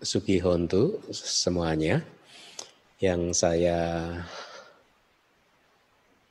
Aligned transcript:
Sugihontu 0.00 0.96
semuanya 1.12 2.00
yang 3.04 3.36
saya 3.36 4.08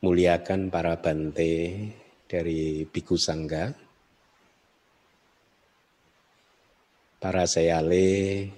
muliakan 0.02 0.74
para 0.74 0.98
bante 0.98 1.78
dari 2.26 2.90
Biku 2.90 3.14
Sangga, 3.14 3.70
para 7.22 7.46
sayale, 7.46 8.50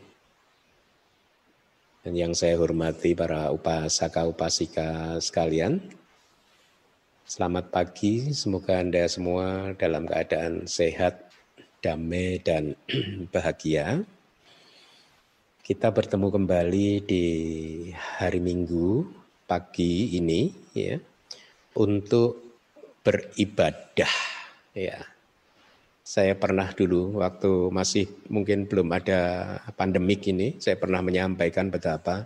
dan 2.08 2.14
yang 2.16 2.32
saya 2.32 2.56
hormati 2.56 3.12
para 3.12 3.52
upasaka 3.52 4.24
upasika 4.24 5.20
sekalian. 5.20 5.92
Selamat 7.28 7.68
pagi, 7.68 8.32
semoga 8.32 8.80
Anda 8.80 9.12
semua 9.12 9.76
dalam 9.76 10.08
keadaan 10.08 10.72
sehat, 10.72 11.36
damai, 11.84 12.40
dan 12.40 12.80
bahagia. 13.36 14.08
Kita 15.62 15.94
bertemu 15.94 16.34
kembali 16.34 17.06
di 17.06 17.26
hari 17.94 18.42
Minggu 18.42 19.06
pagi 19.46 20.18
ini, 20.18 20.50
ya 20.74 20.98
untuk 21.78 22.58
beribadah 23.06 24.16
ya. 24.74 24.98
Saya 26.02 26.34
pernah 26.34 26.66
dulu 26.74 27.22
waktu 27.22 27.70
masih 27.70 28.10
mungkin 28.34 28.66
belum 28.66 28.90
ada 28.90 29.22
pandemik 29.78 30.34
ini, 30.34 30.58
saya 30.58 30.82
pernah 30.82 30.98
menyampaikan 31.06 31.70
betapa 31.70 32.26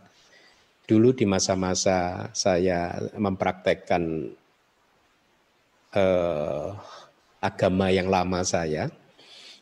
dulu 0.87 1.11
di 1.11 1.27
masa-masa 1.27 2.31
saya 2.31 2.95
mempraktekkan 3.19 4.31
eh, 5.91 6.67
agama 7.43 7.91
yang 7.91 8.07
lama 8.07 8.47
saya, 8.47 8.87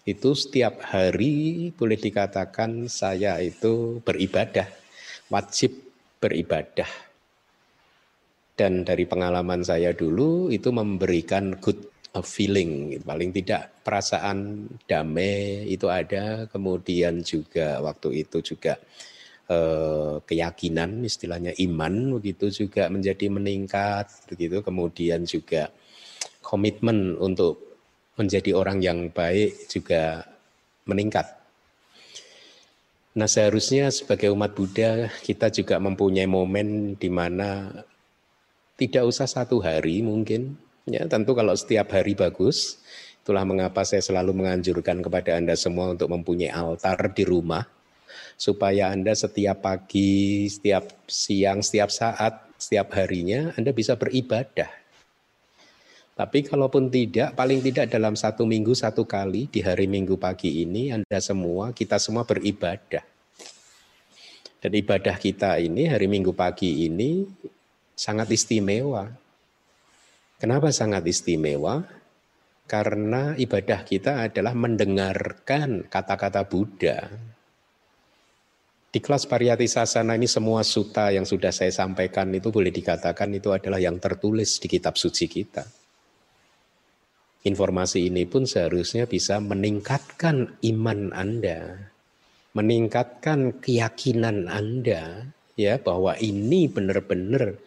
itu 0.04 0.36
setiap 0.36 0.84
hari 0.84 1.72
boleh 1.72 1.96
dikatakan 1.96 2.92
saya 2.92 3.40
itu 3.40 4.04
beribadah, 4.04 4.68
wajib 5.32 5.80
beribadah. 6.20 6.90
Dan 8.54 8.86
dari 8.86 9.08
pengalaman 9.10 9.64
saya 9.66 9.96
dulu 9.96 10.52
itu 10.52 10.70
memberikan 10.70 11.58
good 11.58 11.90
feeling 12.22 13.02
paling 13.02 13.34
tidak 13.34 13.82
perasaan 13.82 14.70
damai 14.86 15.66
itu 15.72 15.90
ada. 15.90 16.46
Kemudian 16.52 17.26
juga 17.26 17.82
waktu 17.82 18.28
itu 18.28 18.44
juga 18.44 18.78
eh, 19.50 20.16
keyakinan 20.22 21.02
istilahnya 21.02 21.56
iman 21.64 22.20
begitu 22.20 22.54
juga 22.54 22.92
menjadi 22.92 23.32
meningkat 23.32 24.30
begitu. 24.30 24.62
Kemudian 24.62 25.26
juga 25.26 25.74
komitmen 26.44 27.18
untuk 27.18 27.73
menjadi 28.20 28.54
orang 28.54 28.82
yang 28.82 29.10
baik 29.10 29.70
juga 29.72 30.28
meningkat 30.86 31.44
Nah 33.14 33.30
seharusnya 33.30 33.94
sebagai 33.94 34.34
umat 34.34 34.58
Buddha 34.58 35.06
kita 35.22 35.54
juga 35.54 35.78
mempunyai 35.78 36.26
momen 36.26 36.98
di 36.98 37.14
mana 37.14 37.70
tidak 38.74 39.06
usah 39.06 39.30
satu 39.30 39.62
hari 39.62 40.02
mungkin. 40.02 40.58
Ya, 40.90 41.06
tentu 41.06 41.38
kalau 41.38 41.54
setiap 41.54 41.94
hari 41.94 42.18
bagus. 42.18 42.82
Itulah 43.22 43.46
mengapa 43.46 43.86
saya 43.88 44.02
selalu 44.04 44.36
menganjurkan 44.36 45.00
kepada 45.00 45.38
Anda 45.38 45.54
semua 45.54 45.94
untuk 45.94 46.12
mempunyai 46.12 46.52
altar 46.52 47.14
di 47.14 47.24
rumah 47.24 47.64
supaya 48.36 48.90
Anda 48.90 49.14
setiap 49.16 49.64
pagi, 49.64 50.50
setiap 50.50 50.90
siang, 51.06 51.62
setiap 51.62 51.94
saat, 51.94 52.50
setiap 52.58 52.98
harinya 52.98 53.54
Anda 53.56 53.72
bisa 53.72 53.94
beribadah. 53.94 54.83
Tapi 56.14 56.46
kalaupun 56.46 56.94
tidak, 56.94 57.34
paling 57.34 57.58
tidak 57.66 57.90
dalam 57.90 58.14
satu 58.14 58.46
minggu 58.46 58.78
satu 58.78 59.02
kali 59.02 59.50
di 59.50 59.66
hari 59.66 59.90
minggu 59.90 60.14
pagi 60.22 60.62
ini 60.62 60.94
Anda 60.94 61.18
semua, 61.18 61.74
kita 61.74 61.98
semua 61.98 62.22
beribadah. 62.22 63.02
Dan 64.62 64.72
ibadah 64.78 65.18
kita 65.18 65.58
ini 65.58 65.90
hari 65.90 66.06
minggu 66.06 66.38
pagi 66.38 66.86
ini 66.86 67.26
sangat 67.98 68.30
istimewa. 68.30 69.10
Kenapa 70.38 70.70
sangat 70.70 71.02
istimewa? 71.10 71.82
Karena 72.70 73.34
ibadah 73.34 73.82
kita 73.82 74.30
adalah 74.30 74.54
mendengarkan 74.54 75.90
kata-kata 75.90 76.46
Buddha. 76.46 77.10
Di 78.94 79.02
kelas 79.02 79.26
Pariyati 79.26 79.66
Sasana 79.66 80.14
ini 80.14 80.30
semua 80.30 80.62
suta 80.62 81.10
yang 81.10 81.26
sudah 81.26 81.50
saya 81.50 81.74
sampaikan 81.74 82.30
itu 82.30 82.54
boleh 82.54 82.70
dikatakan 82.70 83.34
itu 83.34 83.50
adalah 83.50 83.82
yang 83.82 83.98
tertulis 83.98 84.62
di 84.62 84.70
kitab 84.70 84.94
suci 84.94 85.26
kita. 85.26 85.83
Informasi 87.44 88.08
ini 88.08 88.24
pun 88.24 88.48
seharusnya 88.48 89.04
bisa 89.04 89.44
meningkatkan 89.44 90.56
iman 90.64 91.12
Anda, 91.12 91.92
meningkatkan 92.56 93.60
keyakinan 93.60 94.48
Anda 94.48 95.28
ya 95.60 95.76
bahwa 95.76 96.16
ini 96.24 96.72
benar-benar 96.72 97.60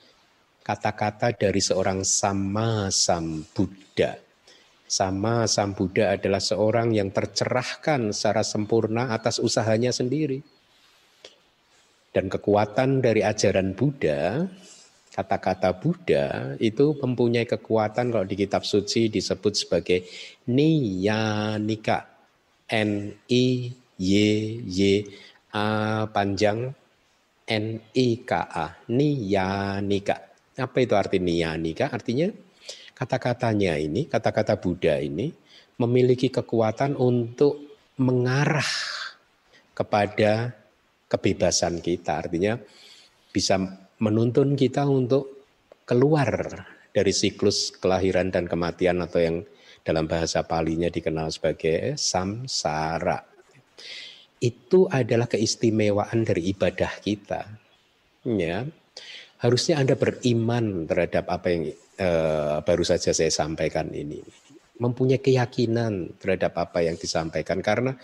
kata-kata 0.64 1.36
dari 1.36 1.60
seorang 1.60 2.08
sama 2.08 2.88
sam 2.88 3.44
Buddha. 3.52 4.16
Sama 4.88 5.44
sam 5.44 5.76
Buddha 5.76 6.16
adalah 6.16 6.40
seorang 6.40 6.96
yang 6.96 7.12
tercerahkan 7.12 8.16
secara 8.16 8.40
sempurna 8.48 9.12
atas 9.12 9.36
usahanya 9.36 9.92
sendiri. 9.92 10.40
Dan 12.16 12.32
kekuatan 12.32 13.04
dari 13.04 13.20
ajaran 13.20 13.76
Buddha, 13.76 14.48
kata-kata 15.16 15.72
Buddha 15.72 16.54
itu 16.60 16.92
mempunyai 17.00 17.48
kekuatan 17.48 18.12
kalau 18.12 18.26
di 18.28 18.36
kitab 18.36 18.68
suci 18.68 19.08
disebut 19.08 19.56
sebagai 19.56 20.04
niyanika. 20.52 22.12
N 22.68 23.14
I 23.30 23.72
Y 23.96 24.12
Y 24.66 24.80
A 25.56 26.04
panjang 26.10 26.68
N 27.48 27.66
I 27.94 28.08
K 28.26 28.30
A 28.36 28.66
niyanika 28.92 30.26
apa 30.56 30.80
itu 30.80 30.96
arti 30.96 31.20
niyanika? 31.20 31.92
Artinya 31.92 32.32
kata-katanya 32.96 33.76
ini, 33.76 34.08
kata-kata 34.08 34.56
Buddha 34.56 34.96
ini 34.96 35.28
memiliki 35.76 36.32
kekuatan 36.32 36.96
untuk 36.96 37.76
mengarah 38.00 38.72
kepada 39.76 40.56
kebebasan 41.12 41.84
kita. 41.84 42.24
Artinya 42.24 42.56
bisa 43.28 43.60
menuntun 44.00 44.56
kita 44.56 44.84
untuk 44.84 45.44
keluar 45.88 46.28
dari 46.92 47.12
siklus 47.12 47.72
kelahiran 47.76 48.32
dan 48.32 48.48
kematian 48.48 49.04
atau 49.04 49.20
yang 49.20 49.36
dalam 49.86 50.10
bahasa 50.10 50.42
palinya 50.42 50.90
dikenal 50.90 51.30
sebagai 51.30 51.94
samsara. 51.94 53.22
Itu 54.42 54.90
adalah 54.90 55.30
keistimewaan 55.30 56.26
dari 56.26 56.50
ibadah 56.50 56.92
kita. 57.00 57.46
Ya, 58.26 58.66
harusnya 59.38 59.78
Anda 59.78 59.94
beriman 59.94 60.90
terhadap 60.90 61.30
apa 61.30 61.46
yang 61.46 61.62
uh, 62.02 62.58
baru 62.66 62.82
saja 62.82 63.14
saya 63.14 63.30
sampaikan 63.30 63.88
ini. 63.94 64.20
Mempunyai 64.76 65.22
keyakinan 65.22 66.20
terhadap 66.20 66.58
apa 66.58 66.84
yang 66.84 66.98
disampaikan 67.00 67.64
karena 67.64 67.96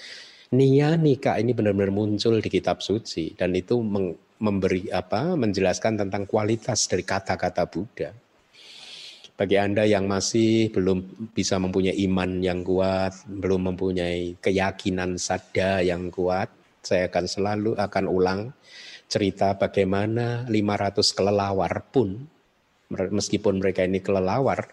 Nia 0.52 1.00
nikah 1.00 1.40
ini 1.40 1.56
benar-benar 1.56 1.88
muncul 1.88 2.36
di 2.36 2.50
kitab 2.52 2.84
suci 2.84 3.32
dan 3.32 3.56
itu 3.56 3.80
memberi 4.42 4.90
apa 4.90 5.38
menjelaskan 5.38 6.02
tentang 6.02 6.26
kualitas 6.26 6.90
dari 6.90 7.06
kata-kata 7.06 7.70
Buddha. 7.70 8.10
Bagi 9.38 9.56
Anda 9.56 9.86
yang 9.86 10.10
masih 10.10 10.74
belum 10.74 11.30
bisa 11.32 11.56
mempunyai 11.62 11.96
iman 12.04 12.42
yang 12.42 12.66
kuat, 12.66 13.24
belum 13.30 13.72
mempunyai 13.72 14.36
keyakinan 14.42 15.16
sada 15.16 15.80
yang 15.80 16.10
kuat, 16.10 16.50
saya 16.82 17.06
akan 17.08 17.24
selalu 17.30 17.70
akan 17.78 18.04
ulang 18.10 18.40
cerita 19.06 19.54
bagaimana 19.54 20.44
500 20.50 21.16
kelelawar 21.16 21.86
pun 21.94 22.26
meskipun 22.92 23.62
mereka 23.62 23.86
ini 23.86 24.02
kelelawar 24.02 24.72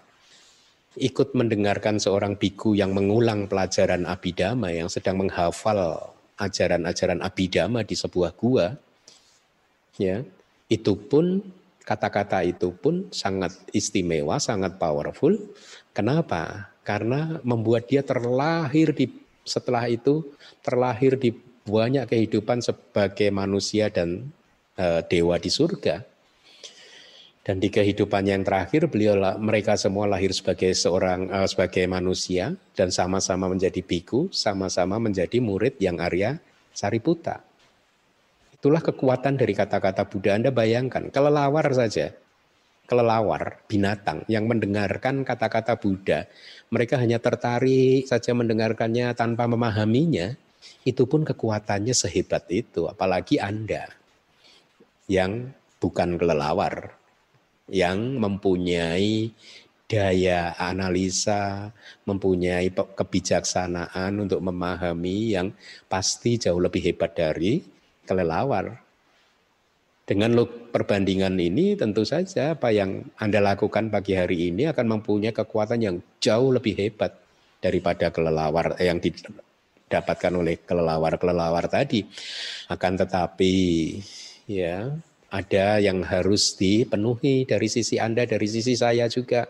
ikut 0.97 1.37
mendengarkan 1.37 2.01
seorang 2.01 2.35
biku 2.35 2.73
yang 2.73 2.91
mengulang 2.91 3.45
pelajaran 3.45 4.09
abidama 4.09 4.73
yang 4.73 4.89
sedang 4.89 5.21
menghafal 5.21 6.11
ajaran-ajaran 6.39 7.19
abidama 7.21 7.83
di 7.83 7.95
sebuah 7.99 8.31
gua 8.35 8.73
ya 9.99 10.23
itu 10.71 10.95
pun 10.95 11.43
kata-kata 11.83 12.47
itu 12.47 12.71
pun 12.71 13.11
sangat 13.11 13.53
istimewa 13.75 14.39
sangat 14.39 14.79
powerful 14.79 15.35
kenapa 15.93 16.71
karena 16.87 17.37
membuat 17.45 17.85
dia 17.85 18.01
terlahir 18.01 18.95
di 18.97 19.11
setelah 19.45 19.85
itu 19.85 20.25
terlahir 20.65 21.17
di 21.17 21.33
banyak 21.69 22.09
kehidupan 22.09 22.65
sebagai 22.65 23.29
manusia 23.29 23.93
dan 23.93 24.33
e, 24.73 25.05
dewa 25.05 25.37
di 25.37 25.49
surga. 25.53 26.01
Dan 27.39 27.57
di 27.57 27.73
kehidupan 27.73 28.29
yang 28.29 28.45
terakhir 28.45 28.89
beliau 28.93 29.17
mereka 29.41 29.73
semua 29.73 30.05
lahir 30.05 30.33
sebagai 30.33 30.73
seorang 30.73 31.29
e, 31.29 31.39
sebagai 31.49 31.85
manusia 31.85 32.53
dan 32.73 32.89
sama-sama 32.89 33.49
menjadi 33.49 33.81
biku, 33.85 34.29
sama-sama 34.33 34.97
menjadi 35.01 35.37
murid 35.41 35.77
yang 35.81 36.01
Arya 36.01 36.37
Sariputa. 36.73 37.48
Itulah 38.59 38.83
kekuatan 38.83 39.39
dari 39.39 39.55
kata-kata 39.55 40.03
Buddha. 40.11 40.35
Anda 40.35 40.51
bayangkan, 40.51 41.07
kelelawar 41.15 41.63
saja, 41.71 42.11
kelelawar, 42.91 43.63
binatang 43.71 44.27
yang 44.27 44.51
mendengarkan 44.51 45.23
kata-kata 45.23 45.79
Buddha, 45.79 46.27
mereka 46.67 46.99
hanya 46.99 47.23
tertarik 47.23 48.03
saja 48.03 48.35
mendengarkannya 48.35 49.15
tanpa 49.15 49.47
memahaminya, 49.47 50.35
itu 50.83 51.07
pun 51.07 51.23
kekuatannya 51.23 51.95
sehebat 51.95 52.51
itu, 52.51 52.91
apalagi 52.91 53.39
Anda 53.39 53.87
yang 55.07 55.55
bukan 55.79 56.19
kelelawar, 56.19 56.99
yang 57.71 58.19
mempunyai 58.19 59.31
daya 59.87 60.53
analisa, 60.59 61.71
mempunyai 62.03 62.75
kebijaksanaan 62.75 64.19
untuk 64.19 64.43
memahami 64.43 65.33
yang 65.33 65.55
pasti 65.87 66.35
jauh 66.35 66.59
lebih 66.59 66.91
hebat 66.91 67.15
dari 67.15 67.78
kelelawar. 68.09 68.81
Dengan 70.09 70.33
perbandingan 70.73 71.37
ini 71.37 71.77
tentu 71.77 72.01
saja 72.01 72.57
apa 72.57 72.73
yang 72.73 73.05
Anda 73.21 73.45
lakukan 73.45 73.93
pagi 73.93 74.17
hari 74.17 74.49
ini 74.49 74.65
akan 74.65 74.97
mempunyai 74.97 75.29
kekuatan 75.29 75.85
yang 75.85 76.01
jauh 76.17 76.49
lebih 76.49 76.73
hebat 76.73 77.13
daripada 77.61 78.09
kelelawar 78.09 78.73
yang 78.81 78.97
didapatkan 78.97 80.33
oleh 80.33 80.65
kelelawar-kelelawar 80.65 81.69
tadi. 81.69 82.09
Akan 82.73 82.97
tetapi 82.97 83.53
ya 84.49 84.89
ada 85.29 85.77
yang 85.77 86.01
harus 86.01 86.57
dipenuhi 86.57 87.45
dari 87.45 87.69
sisi 87.69 88.01
Anda, 88.01 88.25
dari 88.25 88.49
sisi 88.49 88.73
saya 88.73 89.05
juga. 89.05 89.45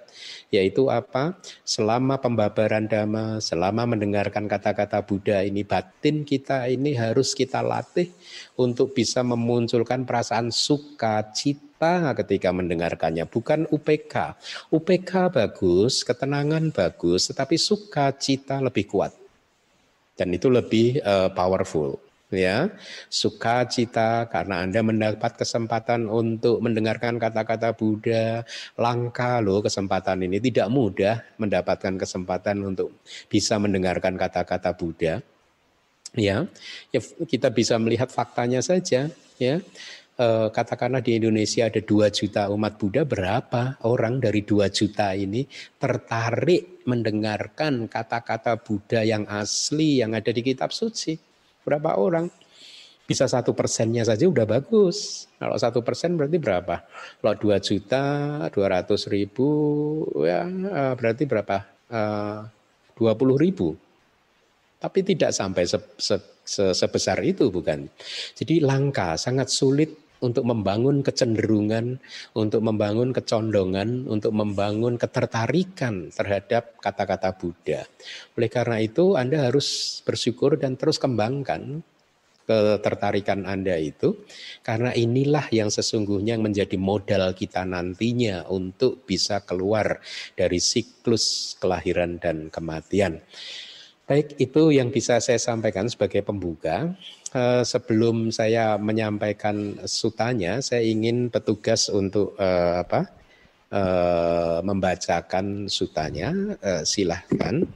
Yaitu 0.52 0.92
apa? 0.92 1.40
Selama 1.64 2.20
pembabaran 2.20 2.92
dhamma, 2.92 3.40
selama 3.40 3.96
mendengarkan 3.96 4.52
kata-kata 4.52 5.00
Buddha 5.08 5.40
ini, 5.48 5.64
batin 5.64 6.28
kita 6.28 6.68
ini 6.68 7.00
harus 7.00 7.32
kita 7.32 7.64
latih 7.64 8.12
untuk 8.60 8.92
bisa 8.92 9.24
memunculkan 9.24 10.04
perasaan 10.04 10.52
suka, 10.52 11.32
cita 11.32 12.12
ketika 12.12 12.52
mendengarkannya. 12.52 13.24
Bukan 13.30 13.72
UPK. 13.72 14.36
UPK 14.76 15.12
bagus, 15.32 16.04
ketenangan 16.04 16.76
bagus, 16.76 17.32
tetapi 17.32 17.56
suka, 17.56 18.12
cita 18.20 18.60
lebih 18.60 18.84
kuat. 18.84 19.16
Dan 20.20 20.36
itu 20.36 20.52
lebih 20.52 21.00
uh, 21.00 21.32
powerful 21.32 22.09
ya 22.30 22.70
sukacita 23.10 24.30
karena 24.30 24.62
Anda 24.62 24.86
mendapat 24.86 25.42
kesempatan 25.42 26.06
untuk 26.06 26.62
mendengarkan 26.62 27.18
kata-kata 27.18 27.74
Buddha. 27.74 28.46
Langka 28.78 29.42
loh 29.42 29.66
kesempatan 29.66 30.26
ini. 30.26 30.38
Tidak 30.38 30.70
mudah 30.70 31.22
mendapatkan 31.42 31.98
kesempatan 31.98 32.62
untuk 32.66 33.02
bisa 33.28 33.58
mendengarkan 33.58 34.16
kata-kata 34.16 34.74
Buddha. 34.78 35.22
Ya, 36.18 36.50
ya 36.90 37.00
kita 37.30 37.54
bisa 37.54 37.78
melihat 37.78 38.10
faktanya 38.10 38.66
saja 38.66 39.14
ya. 39.38 39.56
E, 40.18 40.28
katakanlah 40.50 41.06
di 41.06 41.22
Indonesia 41.22 41.70
ada 41.70 41.78
2 41.78 42.10
juta 42.10 42.50
umat 42.50 42.82
Buddha 42.82 43.06
berapa 43.06 43.78
orang 43.86 44.18
dari 44.18 44.42
2 44.42 44.74
juta 44.74 45.14
ini 45.14 45.46
tertarik 45.78 46.82
mendengarkan 46.90 47.86
kata-kata 47.86 48.58
Buddha 48.58 49.06
yang 49.06 49.30
asli 49.30 50.02
yang 50.02 50.18
ada 50.18 50.34
di 50.34 50.42
kitab 50.42 50.74
suci 50.74 51.29
berapa 51.64 52.00
orang? 52.00 52.28
Bisa 53.10 53.26
satu 53.26 53.58
persennya 53.58 54.06
saja 54.06 54.30
udah 54.30 54.46
bagus. 54.46 55.26
Kalau 55.42 55.58
satu 55.58 55.82
persen 55.82 56.14
berarti 56.14 56.38
berapa? 56.38 56.86
Kalau 57.18 57.36
dua 57.42 57.58
juta, 57.58 58.06
dua 58.54 58.68
ratus 58.70 59.10
ribu, 59.10 59.50
ya 60.22 60.46
eh, 60.46 60.94
berarti 60.94 61.26
berapa? 61.26 61.58
Eh, 61.90 62.40
dua 62.94 63.18
puluh 63.18 63.34
ribu. 63.40 63.74
Tapi 64.80 65.02
tidak 65.02 65.34
sampai 65.34 65.66
se 65.66 65.82
se 65.98 66.16
se 66.46 66.66
sebesar 66.72 67.18
itu 67.26 67.50
bukan. 67.50 67.90
Jadi 68.38 68.62
langka, 68.62 69.18
sangat 69.18 69.50
sulit 69.50 70.09
untuk 70.20 70.44
membangun 70.44 71.02
kecenderungan, 71.02 72.00
untuk 72.36 72.62
membangun 72.64 73.16
kecondongan, 73.16 74.08
untuk 74.08 74.36
membangun 74.36 75.00
ketertarikan 75.00 76.12
terhadap 76.12 76.76
kata-kata 76.80 77.36
Buddha. 77.36 77.88
Oleh 78.36 78.50
karena 78.52 78.78
itu, 78.84 79.16
Anda 79.16 79.48
harus 79.48 80.00
bersyukur 80.04 80.60
dan 80.60 80.76
terus 80.76 81.00
kembangkan 81.00 81.84
ketertarikan 82.50 83.46
Anda 83.46 83.78
itu 83.78 84.26
karena 84.66 84.90
inilah 84.90 85.54
yang 85.54 85.70
sesungguhnya 85.70 86.42
menjadi 86.42 86.82
modal 86.82 87.38
kita 87.38 87.62
nantinya 87.62 88.50
untuk 88.50 89.06
bisa 89.06 89.46
keluar 89.46 90.02
dari 90.34 90.58
siklus 90.58 91.54
kelahiran 91.62 92.18
dan 92.18 92.50
kematian. 92.50 93.22
Baik, 94.10 94.42
itu 94.42 94.74
yang 94.74 94.90
bisa 94.90 95.22
saya 95.22 95.38
sampaikan 95.38 95.86
sebagai 95.86 96.26
pembuka. 96.26 96.98
Uh, 97.30 97.62
sebelum 97.62 98.34
saya 98.34 98.74
menyampaikan 98.82 99.78
sutanya, 99.86 100.66
saya 100.66 100.82
ingin 100.82 101.30
petugas 101.30 101.86
untuk 101.86 102.34
uh, 102.42 102.82
apa? 102.82 103.06
Uh, 103.70 104.66
membacakan 104.66 105.70
sutanya. 105.70 106.34
Uh, 106.58 106.82
silahkan. 106.82 107.70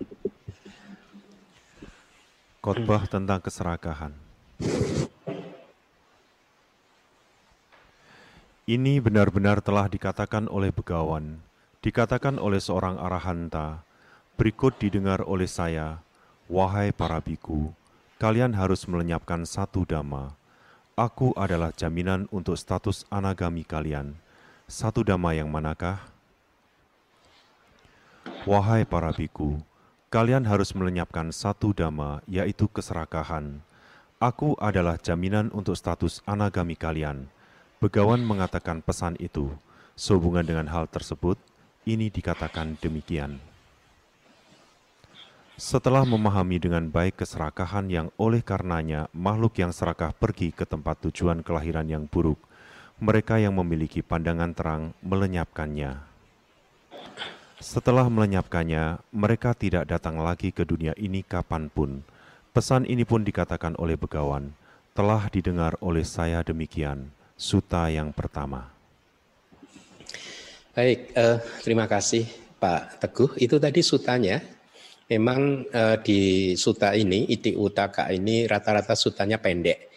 Khotbah 2.65 3.05
tentang 3.05 3.43
keserakahan. 3.45 4.15
Ini 8.63 9.03
benar-benar 9.03 9.59
telah 9.59 9.91
dikatakan 9.91 10.47
oleh 10.47 10.71
begawan, 10.71 11.43
dikatakan 11.83 12.39
oleh 12.39 12.63
seorang 12.63 12.95
arahanta, 12.95 13.83
berikut 14.39 14.79
didengar 14.79 15.27
oleh 15.27 15.51
saya, 15.51 15.99
Wahai 16.47 16.95
para 16.95 17.19
biku, 17.19 17.75
kalian 18.23 18.55
harus 18.55 18.87
melenyapkan 18.87 19.43
satu 19.43 19.83
dhamma. 19.83 20.31
Aku 20.95 21.35
adalah 21.35 21.75
jaminan 21.75 22.31
untuk 22.31 22.55
status 22.55 23.03
anagami 23.11 23.67
kalian. 23.67 24.15
Satu 24.63 25.03
dhamma 25.03 25.35
yang 25.35 25.51
manakah? 25.51 25.99
Wahai 28.47 28.87
para 28.87 29.11
biku, 29.11 29.59
kalian 30.07 30.47
harus 30.47 30.71
melenyapkan 30.71 31.35
satu 31.35 31.75
dhamma, 31.75 32.23
yaitu 32.23 32.71
keserakahan. 32.71 33.59
Aku 34.23 34.55
adalah 34.55 34.95
jaminan 34.95 35.51
untuk 35.51 35.75
status 35.75 36.23
anagami 36.23 36.79
kalian. 36.79 37.27
Begawan 37.83 38.23
mengatakan 38.23 38.79
pesan 38.79 39.19
itu. 39.19 39.51
Sehubungan 39.99 40.47
dengan 40.47 40.71
hal 40.71 40.87
tersebut, 40.87 41.35
ini 41.83 42.07
dikatakan 42.07 42.79
demikian. 42.79 43.43
Setelah 45.53 46.01
memahami 46.01 46.57
dengan 46.57 46.89
baik 46.89 47.21
keserakahan 47.21 47.85
yang 47.85 48.09
oleh 48.17 48.41
karenanya 48.41 49.05
makhluk 49.13 49.61
yang 49.61 49.69
serakah 49.69 50.09
pergi 50.09 50.49
ke 50.49 50.65
tempat 50.65 51.05
tujuan 51.05 51.45
kelahiran 51.45 51.85
yang 51.85 52.09
buruk, 52.09 52.41
mereka 52.97 53.37
yang 53.37 53.53
memiliki 53.53 54.01
pandangan 54.01 54.49
terang 54.57 54.83
melenyapkannya. 55.05 56.01
Setelah 57.61 58.09
melenyapkannya, 58.09 58.97
mereka 59.13 59.53
tidak 59.53 59.85
datang 59.85 60.17
lagi 60.25 60.49
ke 60.49 60.65
dunia 60.65 60.97
ini 60.97 61.21
kapan 61.21 61.69
pun. 61.69 62.01
Pesan 62.49 62.89
ini 62.89 63.05
pun 63.05 63.21
dikatakan 63.21 63.77
oleh 63.77 63.93
begawan, 63.93 64.57
telah 64.97 65.29
didengar 65.29 65.77
oleh 65.85 66.01
saya 66.01 66.41
demikian, 66.41 67.13
suta 67.37 67.93
yang 67.93 68.09
pertama. 68.09 68.73
Baik, 70.73 71.13
uh, 71.13 71.37
terima 71.61 71.85
kasih 71.85 72.25
Pak 72.57 73.05
Teguh. 73.05 73.37
Itu 73.37 73.61
tadi 73.61 73.85
sutanya 73.85 74.41
memang 75.09 75.67
uh, 75.71 75.97
di 75.99 76.53
suta 76.55 76.95
ini, 76.95 77.27
iti 77.27 77.55
utaka 77.55 78.11
ini 78.11 78.45
rata-rata 78.45 78.95
sutanya 78.95 79.39
pendek. 79.41 79.91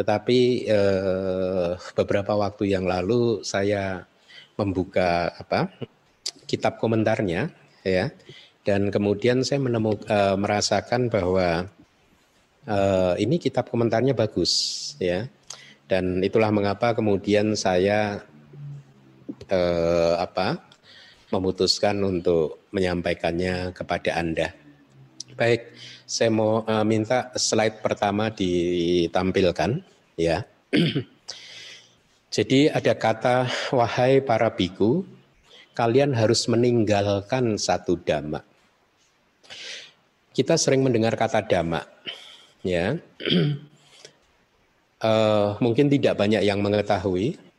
Tetapi 0.00 0.38
uh, 0.70 1.70
beberapa 1.92 2.32
waktu 2.38 2.72
yang 2.72 2.88
lalu 2.88 3.44
saya 3.44 4.08
membuka 4.56 5.32
apa 5.36 5.72
kitab 6.44 6.76
komentarnya 6.76 7.48
ya 7.80 8.12
dan 8.60 8.92
kemudian 8.92 9.40
saya 9.40 9.62
menemukan 9.62 10.04
uh, 10.04 10.36
merasakan 10.36 11.08
bahwa 11.08 11.64
uh, 12.68 13.14
ini 13.16 13.40
kitab 13.40 13.72
komentarnya 13.72 14.12
bagus 14.12 14.52
ya 15.00 15.32
dan 15.88 16.20
itulah 16.20 16.52
mengapa 16.52 16.92
kemudian 16.92 17.56
saya 17.56 18.20
uh, 19.48 20.14
apa 20.20 20.69
memutuskan 21.30 21.98
untuk 22.02 22.66
menyampaikannya 22.74 23.70
kepada 23.74 24.18
Anda. 24.18 24.52
Baik, 25.38 25.72
saya 26.04 26.28
mau 26.28 26.66
uh, 26.66 26.84
minta 26.84 27.30
slide 27.38 27.80
pertama 27.80 28.28
ditampilkan 28.34 29.80
ya. 30.18 30.44
Jadi 32.34 32.70
ada 32.70 32.94
kata 32.94 33.50
wahai 33.74 34.22
para 34.22 34.50
biku, 34.54 35.02
kalian 35.74 36.14
harus 36.14 36.46
meninggalkan 36.46 37.58
satu 37.58 37.98
dhamma. 37.98 38.42
Kita 40.30 40.54
sering 40.54 40.86
mendengar 40.86 41.18
kata 41.18 41.42
dhamma, 41.42 41.82
ya. 42.62 42.94
uh, 45.02 45.58
mungkin 45.64 45.90
tidak 45.90 46.14
banyak 46.20 46.46
yang 46.46 46.62
mengetahui 46.62 47.49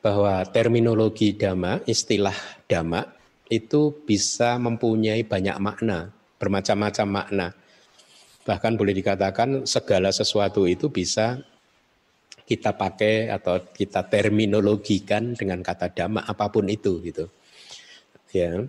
bahwa 0.00 0.40
terminologi 0.48 1.36
dhamma, 1.36 1.84
istilah 1.84 2.34
dhamma 2.64 3.04
itu 3.52 3.92
bisa 4.04 4.56
mempunyai 4.56 5.24
banyak 5.24 5.56
makna, 5.60 6.12
bermacam-macam 6.40 7.06
makna. 7.08 7.48
Bahkan 8.48 8.72
boleh 8.80 8.96
dikatakan 8.96 9.68
segala 9.68 10.08
sesuatu 10.08 10.64
itu 10.64 10.88
bisa 10.88 11.44
kita 12.48 12.74
pakai 12.74 13.30
atau 13.30 13.62
kita 13.62 14.10
terminologikan 14.10 15.38
dengan 15.38 15.62
kata 15.62 15.92
dhamma 15.92 16.24
apa 16.26 16.50
pun 16.50 16.66
itu 16.66 16.98
gitu. 17.04 17.28
Ya. 18.34 18.64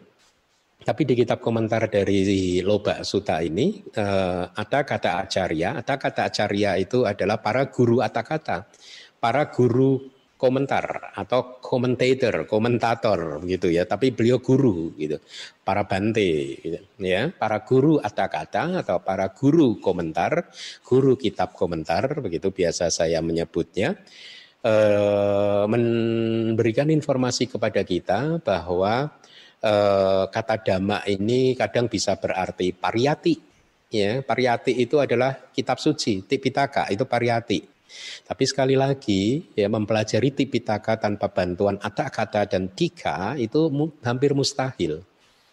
Tapi 0.81 1.05
di 1.05 1.13
kitab 1.13 1.45
komentar 1.45 1.85
dari 1.93 2.57
Loba 2.65 3.05
Suta 3.05 3.37
ini 3.45 3.85
uh, 3.93 4.49
ada 4.49 4.81
kata 4.81 5.21
acarya, 5.21 5.77
ada 5.77 5.93
kata 5.93 6.25
acarya 6.25 6.73
itu 6.81 7.05
adalah 7.05 7.37
para 7.37 7.69
guru 7.69 8.01
kata, 8.01 8.65
para 9.21 9.45
guru 9.53 10.01
komentar 10.41 11.13
atau 11.13 11.61
komentator, 11.61 12.49
komentator 12.49 13.45
gitu 13.45 13.69
ya. 13.69 13.85
Tapi 13.85 14.09
beliau 14.09 14.41
guru 14.41 14.97
gitu, 14.97 15.21
para 15.61 15.85
bante 15.85 16.57
gitu, 16.57 16.81
ya, 16.97 17.29
para 17.29 17.61
guru 17.61 18.01
kata 18.01 18.81
atau 18.81 18.97
para 19.05 19.29
guru 19.37 19.77
komentar, 19.77 20.49
guru 20.81 21.13
kitab 21.13 21.53
komentar 21.53 22.25
begitu 22.25 22.49
biasa 22.49 22.89
saya 22.89 23.21
menyebutnya. 23.21 24.01
Uh, 24.61 25.65
memberikan 25.65 26.85
informasi 26.93 27.49
kepada 27.49 27.81
kita 27.81 28.37
bahwa 28.45 29.09
eh, 29.57 30.23
kata 30.29 30.61
dhamma 30.61 31.01
ini 31.09 31.57
kadang 31.57 31.89
bisa 31.89 32.13
berarti 32.17 32.69
pariyati. 32.69 33.35
Ya, 33.89 34.21
pariyati 34.21 34.77
itu 34.77 35.01
adalah 35.01 35.49
kitab 35.49 35.81
suci, 35.81 36.23
Tipitaka 36.29 36.93
itu 36.93 37.09
pariyati. 37.09 37.59
Tapi 38.25 38.43
sekali 38.47 38.75
lagi 38.79 39.51
ya 39.55 39.67
mempelajari 39.67 40.31
Tipitaka 40.31 40.97
tanpa 40.97 41.27
bantuan 41.31 41.75
ada 41.81 42.07
kata 42.07 42.47
dan 42.47 42.71
tika 42.71 43.35
itu 43.35 43.67
hampir 44.03 44.31
mustahil. 44.31 45.03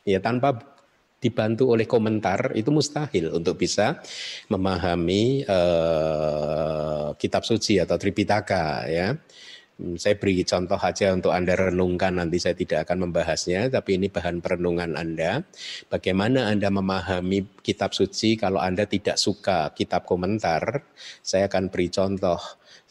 Ya 0.06 0.22
tanpa 0.22 0.78
dibantu 1.18 1.74
oleh 1.74 1.84
komentar 1.84 2.54
itu 2.54 2.70
mustahil 2.70 3.34
untuk 3.34 3.58
bisa 3.58 3.98
memahami 4.46 5.42
uh, 5.42 7.10
kitab 7.18 7.42
suci 7.42 7.82
atau 7.82 7.98
Tripitaka 7.98 8.86
ya. 8.86 9.18
Hmm, 9.78 9.94
saya 9.94 10.18
beri 10.18 10.42
contoh 10.42 10.74
aja 10.74 11.14
untuk 11.14 11.30
Anda 11.30 11.54
renungkan, 11.54 12.18
nanti 12.18 12.42
saya 12.42 12.58
tidak 12.58 12.82
akan 12.82 13.08
membahasnya, 13.08 13.70
tapi 13.70 13.94
ini 13.94 14.10
bahan 14.10 14.42
perenungan 14.42 14.98
Anda. 14.98 15.46
Bagaimana 15.86 16.50
Anda 16.50 16.66
memahami 16.66 17.62
kitab 17.62 17.94
suci 17.94 18.34
kalau 18.34 18.58
Anda 18.58 18.90
tidak 18.90 19.22
suka 19.22 19.70
kitab 19.78 20.02
komentar, 20.02 20.82
saya 21.22 21.46
akan 21.46 21.70
beri 21.70 21.94
contoh. 21.94 22.42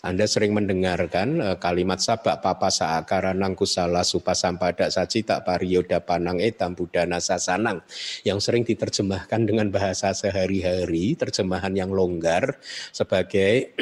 Anda 0.06 0.30
sering 0.30 0.54
mendengarkan 0.54 1.42
uh, 1.42 1.58
kalimat 1.58 1.98
sabak 1.98 2.38
papa 2.46 2.70
saakara 2.70 3.34
nangkusala 3.34 4.06
supa 4.06 4.38
sampada 4.38 4.94
sacita 4.94 5.42
pariyoda 5.42 6.06
panang 6.06 6.38
etam 6.38 6.78
budana 6.78 7.18
sasanang 7.18 7.82
yang 8.22 8.38
sering 8.38 8.62
diterjemahkan 8.62 9.50
dengan 9.50 9.74
bahasa 9.74 10.14
sehari-hari, 10.14 11.18
terjemahan 11.18 11.74
yang 11.74 11.90
longgar 11.90 12.62
sebagai 12.94 13.74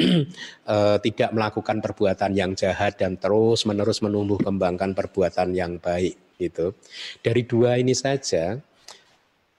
uh, 0.64 0.96
tidak 1.04 1.36
melakukan 1.36 1.84
perbuatan 1.84 2.32
yang 2.32 2.56
jahat 2.56 2.96
dan 2.96 3.20
terus 3.20 3.68
menerus 3.68 4.00
menumbuh 4.00 4.40
kembangkan 4.40 4.96
perbuatan 4.96 5.52
yang 5.52 5.76
baik 5.76 6.16
gitu. 6.40 6.72
Dari 7.20 7.44
dua 7.44 7.76
ini 7.76 7.92
saja 7.92 8.56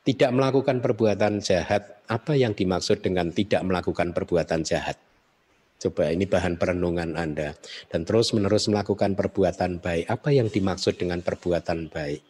tidak 0.02 0.32
melakukan 0.34 0.82
perbuatan 0.82 1.38
jahat, 1.38 2.02
apa 2.10 2.34
yang 2.34 2.58
dimaksud 2.58 3.06
dengan 3.06 3.30
tidak 3.30 3.62
melakukan 3.62 4.10
perbuatan 4.10 4.66
jahat? 4.66 5.07
Coba 5.78 6.10
ini 6.10 6.26
bahan 6.26 6.58
perenungan 6.58 7.14
Anda. 7.14 7.54
Dan 7.86 8.02
terus 8.02 8.34
menerus 8.34 8.66
melakukan 8.66 9.14
perbuatan 9.14 9.78
baik. 9.78 10.10
Apa 10.10 10.34
yang 10.34 10.50
dimaksud 10.50 10.98
dengan 10.98 11.22
perbuatan 11.22 11.94
baik? 11.94 12.26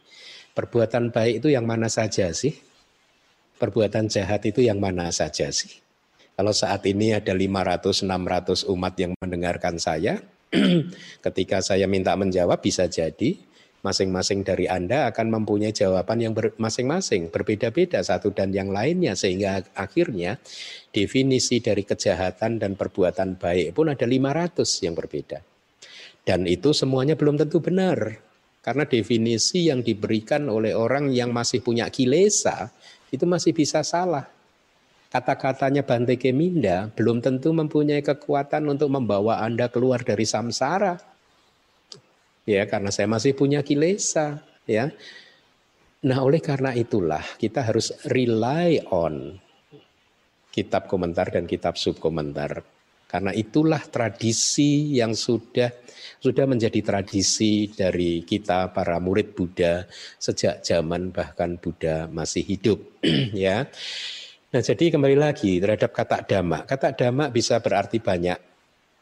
Perbuatan 0.52 1.16
baik 1.16 1.40
itu 1.40 1.56
yang 1.56 1.64
mana 1.64 1.88
saja 1.88 2.28
sih? 2.36 2.52
Perbuatan 3.56 4.12
jahat 4.12 4.44
itu 4.44 4.60
yang 4.60 4.84
mana 4.84 5.10
saja 5.16 5.48
sih? 5.50 5.80
Kalau 6.38 6.54
saat 6.54 6.86
ini 6.86 7.18
ada 7.18 7.34
500-600 7.34 8.70
umat 8.70 8.94
yang 9.00 9.18
mendengarkan 9.18 9.82
saya, 9.82 10.22
ketika 11.26 11.64
saya 11.64 11.90
minta 11.90 12.14
menjawab 12.14 12.62
bisa 12.62 12.86
jadi 12.86 13.42
masing-masing 13.86 14.42
dari 14.42 14.66
Anda 14.66 15.10
akan 15.14 15.42
mempunyai 15.42 15.74
jawaban 15.74 16.20
yang 16.22 16.34
masing-masing, 16.58 17.30
berbeda-beda 17.30 18.02
satu 18.02 18.34
dan 18.34 18.50
yang 18.52 18.74
lainnya 18.74 19.14
sehingga 19.14 19.62
akhirnya 19.78 20.42
definisi 20.90 21.62
dari 21.62 21.86
kejahatan 21.86 22.58
dan 22.58 22.74
perbuatan 22.74 23.38
baik 23.38 23.78
pun 23.78 23.94
ada 23.94 24.06
500 24.06 24.86
yang 24.86 24.98
berbeda. 24.98 25.40
Dan 26.28 26.44
itu 26.44 26.76
semuanya 26.76 27.16
belum 27.16 27.40
tentu 27.40 27.64
benar. 27.64 28.20
Karena 28.60 28.84
definisi 28.84 29.72
yang 29.72 29.80
diberikan 29.80 30.52
oleh 30.52 30.76
orang 30.76 31.08
yang 31.16 31.32
masih 31.32 31.64
punya 31.64 31.88
kilesa 31.88 32.68
itu 33.08 33.24
masih 33.24 33.56
bisa 33.56 33.80
salah. 33.80 34.28
Kata-katanya 35.08 35.88
Bante 35.88 36.20
Keminda 36.20 36.92
belum 36.92 37.24
tentu 37.24 37.56
mempunyai 37.56 38.04
kekuatan 38.04 38.68
untuk 38.68 38.92
membawa 38.92 39.40
Anda 39.40 39.72
keluar 39.72 40.04
dari 40.04 40.28
samsara 40.28 41.00
ya 42.48 42.64
karena 42.64 42.90
saya 42.96 43.12
masih 43.12 43.36
punya 43.36 43.60
kilesa 43.60 44.40
ya 44.64 44.88
nah 46.08 46.24
oleh 46.24 46.40
karena 46.40 46.72
itulah 46.72 47.22
kita 47.36 47.68
harus 47.68 47.92
rely 48.08 48.80
on 48.88 49.36
kitab 50.48 50.88
komentar 50.88 51.28
dan 51.28 51.44
kitab 51.44 51.76
subkomentar 51.76 52.64
karena 53.08 53.32
itulah 53.36 53.84
tradisi 53.88 54.96
yang 54.96 55.16
sudah 55.16 55.72
sudah 56.20 56.44
menjadi 56.44 56.80
tradisi 56.84 57.72
dari 57.72 58.24
kita 58.24 58.76
para 58.76 59.00
murid 59.00 59.32
Buddha 59.32 59.88
sejak 60.20 60.60
zaman 60.64 61.16
bahkan 61.16 61.56
Buddha 61.56 62.12
masih 62.12 62.44
hidup 62.44 62.80
ya. 63.48 63.64
Nah, 64.48 64.62
jadi 64.64 64.96
kembali 64.96 65.20
lagi 65.20 65.60
terhadap 65.60 65.92
kata 65.92 66.24
dhamma. 66.24 66.64
Kata 66.64 66.96
dhamma 66.96 67.32
bisa 67.32 67.60
berarti 67.60 68.00
banyak 68.00 68.57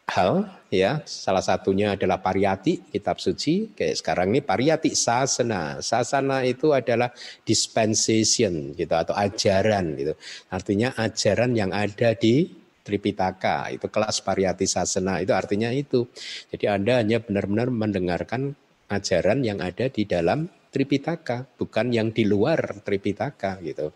hal 0.06 0.46
ya. 0.70 1.02
Salah 1.06 1.42
satunya 1.42 1.98
adalah 1.98 2.22
pariyati 2.22 2.90
kitab 2.94 3.18
suci. 3.18 3.74
Kayak 3.74 4.02
sekarang 4.02 4.28
ini 4.34 4.42
pariyati 4.46 4.94
sasana. 4.94 5.82
Sasana 5.82 6.46
itu 6.46 6.72
adalah 6.72 7.10
dispensation 7.44 8.78
gitu 8.78 8.94
atau 8.94 9.18
ajaran 9.18 9.98
gitu. 9.98 10.14
Artinya 10.54 10.94
ajaran 10.96 11.52
yang 11.58 11.74
ada 11.74 12.14
di 12.14 12.46
Tripitaka. 12.86 13.74
Itu 13.74 13.90
kelas 13.90 14.22
pariyati 14.22 14.70
sasana 14.70 15.18
itu 15.18 15.34
artinya 15.34 15.74
itu. 15.74 16.06
Jadi 16.54 16.66
anda 16.70 17.02
hanya 17.02 17.18
benar-benar 17.18 17.74
mendengarkan 17.74 18.54
ajaran 18.94 19.42
yang 19.42 19.58
ada 19.58 19.90
di 19.90 20.06
dalam 20.06 20.46
Tripitaka 20.70 21.56
bukan 21.56 21.88
yang 21.90 22.12
di 22.12 22.28
luar 22.28 22.84
Tripitaka 22.84 23.64
gitu 23.64 23.96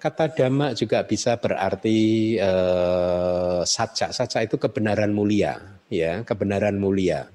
Kata 0.00 0.32
dhamma 0.32 0.72
juga 0.72 1.04
bisa 1.04 1.36
berarti 1.36 2.32
eh, 2.40 3.60
saja. 3.68 4.08
Saja 4.16 4.38
itu 4.40 4.56
kebenaran 4.56 5.12
mulia, 5.12 5.60
ya, 5.92 6.24
kebenaran 6.24 6.80
mulia. 6.80 7.28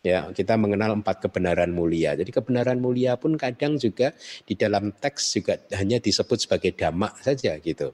Ya, 0.00 0.32
kita 0.32 0.56
mengenal 0.56 0.96
empat 0.96 1.20
kebenaran 1.28 1.70
mulia. 1.70 2.16
Jadi 2.16 2.32
kebenaran 2.32 2.80
mulia 2.80 3.20
pun 3.20 3.36
kadang 3.36 3.76
juga 3.76 4.16
di 4.48 4.56
dalam 4.56 4.96
teks 4.96 5.36
juga 5.36 5.60
hanya 5.76 6.00
disebut 6.00 6.48
sebagai 6.48 6.72
dhamma 6.72 7.12
saja 7.20 7.60
gitu. 7.60 7.92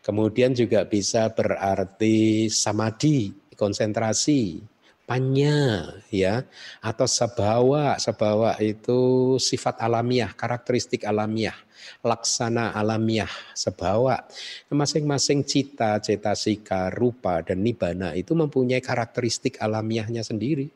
Kemudian 0.00 0.56
juga 0.56 0.88
bisa 0.88 1.28
berarti 1.30 2.48
samadhi, 2.48 3.30
konsentrasi, 3.52 4.64
panya 5.12 5.92
ya 6.08 6.40
atau 6.80 7.04
sebawa 7.04 8.00
sebawa 8.00 8.56
itu 8.64 9.36
sifat 9.36 9.76
alamiah 9.84 10.32
karakteristik 10.32 11.04
alamiah 11.04 11.52
laksana 12.00 12.72
alamiah 12.72 13.28
sebawa. 13.52 14.24
Masing-masing 14.72 15.44
cita, 15.44 16.00
cetasika, 16.00 16.88
rupa 16.88 17.44
dan 17.44 17.60
nibana 17.60 18.16
itu 18.16 18.32
mempunyai 18.32 18.80
karakteristik 18.80 19.60
alamiahnya 19.60 20.24
sendiri. 20.24 20.72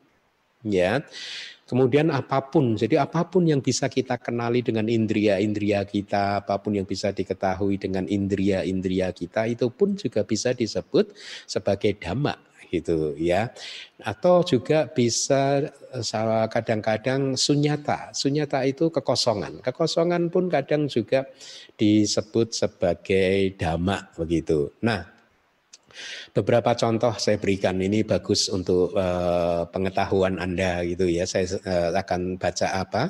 Ya. 0.61 1.01
Kemudian 1.65 2.13
apa 2.13 2.39
pun, 2.47 2.79
jadi 2.79 3.03
apa 3.03 3.27
pun 3.27 3.43
yang 3.43 3.59
bisa 3.59 3.91
kita 3.91 4.15
kenali 4.21 4.63
dengan 4.63 4.87
indria-indria 4.87 5.83
kita, 5.83 6.39
apa 6.39 6.55
pun 6.63 6.77
yang 6.77 6.87
bisa 6.87 7.11
diketahui 7.11 7.75
dengan 7.75 8.07
indria-indria 8.07 9.11
kita, 9.11 9.51
itu 9.51 9.67
pun 9.67 9.99
juga 9.99 10.23
bisa 10.23 10.55
disebut 10.55 11.11
sebagai 11.43 11.91
dhamma 11.99 12.46
gitu 12.69 13.15
ya. 13.17 13.49
Atau 14.03 14.45
juga 14.45 14.85
bisa 14.91 15.67
eh, 15.71 16.47
kadang-kadang 16.51 17.35
sunyata. 17.39 18.11
Sunyata 18.13 18.63
itu 18.67 18.91
kekosongan. 18.93 19.63
Kekosongan 19.63 20.29
pun 20.29 20.51
kadang 20.51 20.85
juga 20.91 21.25
disebut 21.75 22.53
sebagai 22.53 23.55
dhamma 23.57 24.13
begitu. 24.15 24.71
Nah, 24.83 25.17
Beberapa 26.33 26.77
contoh 26.77 27.17
saya 27.17 27.41
berikan 27.41 27.81
ini 27.81 28.05
bagus 28.05 28.53
untuk 28.53 28.93
uh, 28.93 29.65
pengetahuan 29.73 30.37
Anda 30.37 30.85
gitu 30.85 31.09
ya. 31.09 31.25
Saya 31.25 31.57
uh, 31.65 31.89
akan 31.97 32.37
baca 32.37 32.67
apa? 32.85 33.09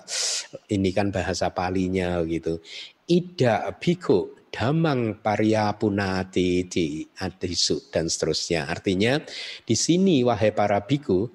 Ini 0.71 0.89
kan 0.95 1.11
bahasa 1.11 1.51
palinya 1.51 2.23
gitu. 2.23 2.63
Ida 3.07 3.75
bhikkhu 3.75 4.36
damang 4.57 5.21
pariyapunati 5.21 6.65
di 6.65 7.05
adisu 7.21 7.93
dan 7.93 8.09
seterusnya. 8.09 8.65
Artinya 8.65 9.21
di 9.61 9.77
sini 9.77 10.25
wahai 10.25 10.49
para 10.49 10.81
biku 10.81 11.29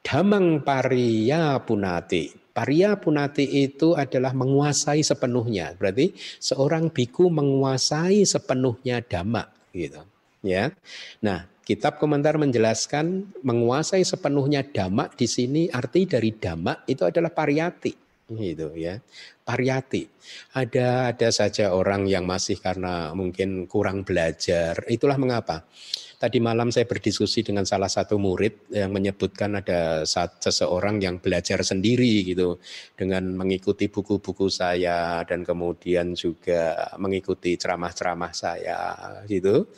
damang 0.00 0.64
pariyapunati 0.64 2.44
Paria 2.54 2.94
punati 2.94 3.66
itu 3.66 3.98
adalah 3.98 4.30
menguasai 4.30 5.02
sepenuhnya. 5.02 5.74
Berarti 5.74 6.14
seorang 6.38 6.86
biku 6.86 7.26
menguasai 7.26 8.22
sepenuhnya 8.22 9.02
dhamma 9.02 9.50
gitu. 9.74 9.98
Ya. 10.46 10.70
Nah, 11.18 11.50
kitab 11.66 11.98
komentar 11.98 12.38
menjelaskan 12.38 13.34
menguasai 13.42 14.06
sepenuhnya 14.06 14.62
dhamma 14.62 15.10
di 15.18 15.26
sini 15.26 15.66
arti 15.66 16.06
dari 16.06 16.30
dhamma 16.30 16.86
itu 16.86 17.02
adalah 17.02 17.34
pariyati 17.34 17.90
gitu 18.30 18.70
ya. 18.78 19.02
Pariyati. 19.44 20.08
Ada 20.56 21.12
ada 21.12 21.28
saja 21.28 21.76
orang 21.76 22.08
yang 22.08 22.24
masih 22.24 22.56
karena 22.58 23.12
mungkin 23.12 23.68
kurang 23.68 24.02
belajar. 24.02 24.82
Itulah 24.88 25.20
mengapa 25.20 25.68
Tadi 26.24 26.40
malam 26.40 26.72
saya 26.72 26.88
berdiskusi 26.88 27.44
dengan 27.44 27.68
salah 27.68 27.92
satu 27.92 28.16
murid 28.16 28.72
yang 28.72 28.96
menyebutkan 28.96 29.60
ada 29.60 30.08
seseorang 30.08 30.96
yang 30.96 31.20
belajar 31.20 31.60
sendiri 31.60 32.24
gitu 32.24 32.56
dengan 32.96 33.28
mengikuti 33.36 33.92
buku-buku 33.92 34.48
saya 34.48 35.20
dan 35.28 35.44
kemudian 35.44 36.16
juga 36.16 36.88
mengikuti 36.96 37.60
ceramah-ceramah 37.60 38.32
saya 38.32 38.78
gitu. 39.28 39.68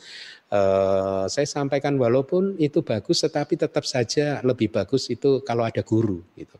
Uh, 0.47 1.27
saya 1.27 1.43
sampaikan 1.43 1.99
walaupun 1.99 2.55
itu 2.63 2.79
bagus 2.79 3.19
tetapi 3.27 3.59
tetap 3.59 3.83
saja 3.83 4.39
lebih 4.39 4.71
bagus 4.71 5.11
itu 5.11 5.43
kalau 5.43 5.67
ada 5.67 5.83
guru 5.83 6.23
gitu 6.39 6.55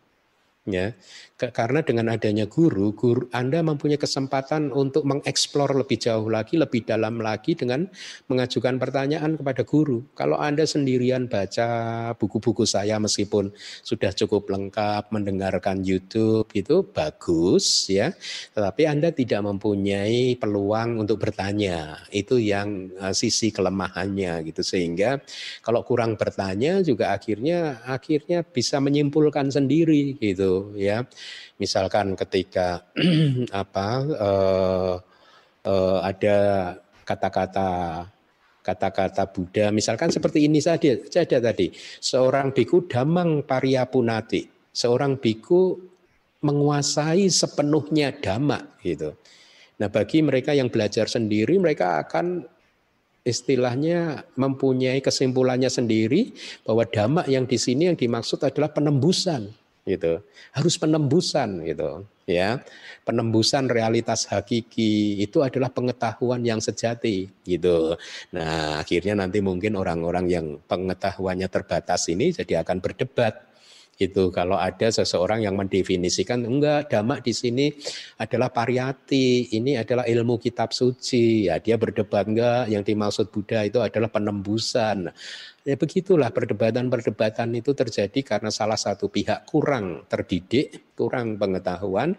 ya 0.67 0.91
karena 1.37 1.85
dengan 1.85 2.09
adanya 2.09 2.49
guru, 2.49 2.97
guru 2.97 3.29
Anda 3.29 3.61
mempunyai 3.61 4.01
kesempatan 4.01 4.73
untuk 4.73 5.05
mengeksplor 5.05 5.77
lebih 5.77 6.01
jauh 6.01 6.25
lagi, 6.33 6.57
lebih 6.57 6.81
dalam 6.81 7.21
lagi 7.21 7.53
dengan 7.53 7.85
mengajukan 8.25 8.81
pertanyaan 8.81 9.37
kepada 9.37 9.61
guru. 9.61 10.01
Kalau 10.17 10.41
Anda 10.41 10.65
sendirian 10.65 11.29
baca 11.29 11.69
buku-buku 12.17 12.65
saya 12.65 12.97
meskipun 12.97 13.53
sudah 13.85 14.09
cukup 14.17 14.49
lengkap 14.49 15.13
mendengarkan 15.13 15.85
YouTube 15.85 16.49
itu 16.57 16.81
bagus 16.89 17.85
ya, 17.85 18.09
tetapi 18.57 18.89
Anda 18.89 19.13
tidak 19.13 19.45
mempunyai 19.45 20.41
peluang 20.41 21.05
untuk 21.05 21.21
bertanya. 21.21 22.01
Itu 22.09 22.41
yang 22.41 22.89
uh, 22.97 23.13
sisi 23.13 23.53
kelemahannya 23.53 24.41
gitu 24.49 24.65
sehingga 24.65 25.21
kalau 25.61 25.85
kurang 25.85 26.17
bertanya 26.17 26.81
juga 26.81 27.13
akhirnya 27.13 27.85
akhirnya 27.85 28.41
bisa 28.41 28.81
menyimpulkan 28.81 29.53
sendiri 29.53 30.17
gitu 30.17 30.73
ya 30.73 31.05
Misalkan 31.57 32.13
ketika 32.13 32.85
apa 33.61 33.87
uh, 34.05 34.95
uh, 35.65 35.97
ada 36.05 36.37
kata-kata 37.07 37.69
kata-kata 38.67 39.23
Buddha, 39.31 39.71
misalkan 39.71 40.11
seperti 40.11 40.43
ini 40.43 40.59
saja, 40.59 40.99
saja 41.07 41.39
tadi, 41.39 41.71
seorang 42.03 42.51
biku 42.51 42.83
damang 42.83 43.47
pariyapunati, 43.47 44.43
seorang 44.75 45.15
biku 45.15 45.79
menguasai 46.43 47.31
sepenuhnya 47.31 48.11
dhamma 48.19 48.75
gitu. 48.83 49.15
Nah, 49.79 49.87
bagi 49.87 50.19
mereka 50.19 50.51
yang 50.51 50.67
belajar 50.67 51.07
sendiri, 51.07 51.55
mereka 51.55 52.03
akan 52.03 52.43
istilahnya 53.27 54.27
mempunyai 54.35 54.99
kesimpulannya 55.03 55.67
sendiri 55.67 56.35
bahwa 56.67 56.83
dhamma 56.87 57.23
yang 57.27 57.47
di 57.47 57.59
sini 57.59 57.91
yang 57.91 57.97
dimaksud 57.99 58.39
adalah 58.43 58.71
penembusan 58.71 59.51
gitu. 59.87 60.19
Harus 60.51 60.75
penembusan 60.75 61.63
gitu, 61.63 62.03
ya. 62.27 62.59
Penembusan 63.07 63.71
realitas 63.71 64.27
hakiki 64.27 65.23
itu 65.23 65.39
adalah 65.41 65.71
pengetahuan 65.71 66.43
yang 66.43 66.59
sejati 66.59 67.31
gitu. 67.47 67.95
Nah, 68.35 68.83
akhirnya 68.83 69.15
nanti 69.15 69.39
mungkin 69.39 69.79
orang-orang 69.79 70.25
yang 70.27 70.45
pengetahuannya 70.67 71.47
terbatas 71.47 72.11
ini 72.11 72.35
jadi 72.35 72.67
akan 72.67 72.83
berdebat 72.83 73.47
itu 73.97 74.29
kalau 74.29 74.55
ada 74.61 74.93
seseorang 74.93 75.41
yang 75.41 75.57
mendefinisikan 75.57 76.45
enggak 76.45 76.93
dhamma 76.93 77.17
di 77.17 77.33
sini 77.33 77.65
adalah 78.21 78.53
pariyati 78.53 79.57
ini 79.57 79.73
adalah 79.73 80.05
ilmu 80.05 80.37
kitab 80.37 80.69
suci 80.69 81.49
ya 81.49 81.57
dia 81.57 81.81
berdebat 81.81 82.29
enggak 82.29 82.69
yang 82.69 82.85
dimaksud 82.85 83.33
Buddha 83.33 83.65
itu 83.65 83.81
adalah 83.81 84.13
penembusan 84.13 85.09
Ya 85.67 85.75
begitulah 85.75 86.31
perdebatan-perdebatan 86.31 87.51
itu 87.59 87.75
terjadi 87.75 88.23
karena 88.23 88.47
salah 88.47 88.79
satu 88.79 89.11
pihak 89.11 89.43
kurang 89.43 90.07
terdidik, 90.07 90.95
kurang 90.95 91.35
pengetahuan, 91.35 92.15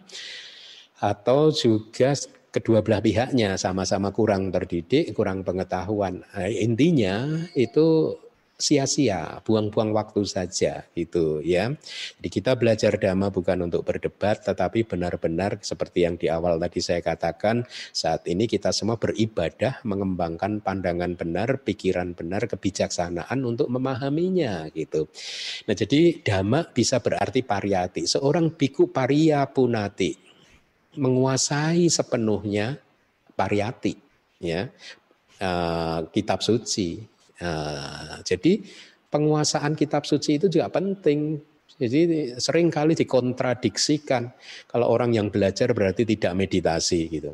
atau 1.01 1.49
juga 1.49 2.13
kedua 2.53 2.85
belah 2.85 3.01
pihaknya 3.01 3.57
sama-sama 3.57 4.13
kurang 4.13 4.53
terdidik, 4.53 5.17
kurang 5.17 5.49
pengetahuan. 5.49 6.21
Nah, 6.29 6.45
intinya 6.45 7.25
itu 7.57 8.13
sia-sia, 8.59 9.39
buang-buang 9.47 9.95
waktu 9.95 10.27
saja 10.27 10.83
gitu 10.91 11.39
ya. 11.47 11.71
Jadi 12.19 12.29
kita 12.29 12.59
belajar 12.59 12.99
dhamma 12.99 13.31
bukan 13.31 13.71
untuk 13.71 13.87
berdebat 13.87 14.43
tetapi 14.43 14.83
benar-benar 14.83 15.63
seperti 15.63 16.03
yang 16.03 16.19
di 16.19 16.27
awal 16.27 16.59
tadi 16.59 16.83
saya 16.83 16.99
katakan 16.99 17.63
saat 17.95 18.27
ini 18.27 18.51
kita 18.51 18.75
semua 18.75 18.99
beribadah 18.99 19.79
mengembangkan 19.87 20.59
pandangan 20.59 21.15
benar, 21.15 21.63
pikiran 21.63 22.19
benar, 22.19 22.51
kebijaksanaan 22.51 23.39
untuk 23.47 23.71
memahaminya 23.71 24.67
gitu. 24.75 25.07
Nah, 25.71 25.79
jadi 25.79 26.19
dhamma 26.19 26.67
bisa 26.75 26.99
berarti 26.99 27.47
pariyati. 27.47 28.11
Seorang 28.11 28.59
biku 28.59 28.91
pariya 28.91 29.47
punati 29.47 30.19
menguasai 30.99 31.87
sepenuhnya 31.87 32.75
pariyati 33.39 33.95
ya. 34.43 34.67
Uh, 35.39 36.11
kitab 36.11 36.43
suci 36.43 37.18
Nah, 37.39 38.19
jadi 38.27 38.63
penguasaan 39.09 39.79
kitab 39.79 40.05
suci 40.05 40.37
itu 40.43 40.47
juga 40.51 40.69
penting. 40.73 41.39
Jadi 41.79 42.35
sering 42.43 42.75
kali 42.75 42.99
dikontradiksikan 42.99 44.35
kalau 44.67 44.91
orang 44.91 45.15
yang 45.15 45.31
belajar 45.31 45.71
berarti 45.71 46.03
tidak 46.03 46.35
meditasi 46.35 47.07
gitu. 47.07 47.33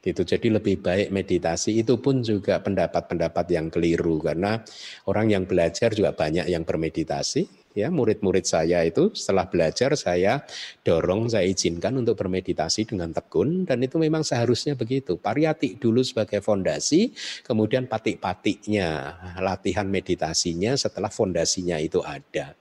Gitu. 0.00 0.24
Jadi 0.24 0.48
lebih 0.48 0.80
baik 0.80 1.12
meditasi 1.12 1.76
itu 1.76 2.00
pun 2.00 2.24
juga 2.24 2.56
pendapat-pendapat 2.64 3.46
yang 3.52 3.68
keliru 3.68 4.16
karena 4.20 4.60
orang 5.04 5.28
yang 5.28 5.44
belajar 5.44 5.92
juga 5.92 6.16
banyak 6.16 6.48
yang 6.48 6.64
bermeditasi, 6.64 7.59
ya 7.70 7.88
murid-murid 7.88 8.42
saya 8.42 8.82
itu 8.82 9.14
setelah 9.14 9.46
belajar 9.46 9.94
saya 9.94 10.42
dorong 10.82 11.30
saya 11.30 11.46
izinkan 11.46 11.94
untuk 11.98 12.18
bermeditasi 12.18 12.90
dengan 12.90 13.14
tekun 13.14 13.66
dan 13.66 13.78
itu 13.82 13.96
memang 13.96 14.26
seharusnya 14.26 14.74
begitu. 14.74 15.16
Pariyati 15.16 15.78
dulu 15.78 16.02
sebagai 16.02 16.42
fondasi 16.42 17.14
kemudian 17.46 17.86
patik-patiknya 17.86 19.18
latihan 19.38 19.86
meditasinya 19.86 20.74
setelah 20.74 21.08
fondasinya 21.08 21.78
itu 21.78 22.02
ada 22.02 22.58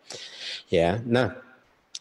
ya. 0.69 1.02
Nah 1.04 1.34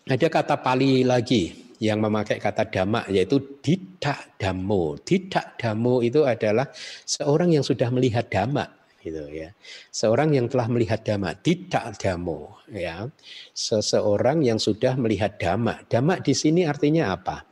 ada 0.08 0.28
kata 0.28 0.56
Pali 0.60 1.04
lagi 1.04 1.68
yang 1.78 2.02
memakai 2.02 2.42
kata 2.42 2.66
dhamma 2.66 3.06
yaitu 3.08 3.38
tidak 3.62 4.34
damo. 4.36 4.98
Tidak 4.98 5.60
damo 5.60 6.02
itu 6.02 6.26
adalah 6.26 6.66
seorang 7.06 7.54
yang 7.54 7.64
sudah 7.64 7.88
melihat 7.94 8.26
dhamma 8.26 8.77
gitu 9.08 9.24
ya. 9.32 9.56
Seorang 9.88 10.36
yang 10.36 10.46
telah 10.52 10.68
melihat 10.68 11.00
dhamma, 11.00 11.32
tidak 11.40 11.96
damo 11.96 12.60
ya. 12.68 13.08
Seseorang 13.56 14.44
yang 14.44 14.60
sudah 14.60 14.94
melihat 15.00 15.40
dhamma. 15.40 15.88
Dhamma 15.88 16.20
di 16.20 16.36
sini 16.36 16.68
artinya 16.68 17.16
apa? 17.16 17.48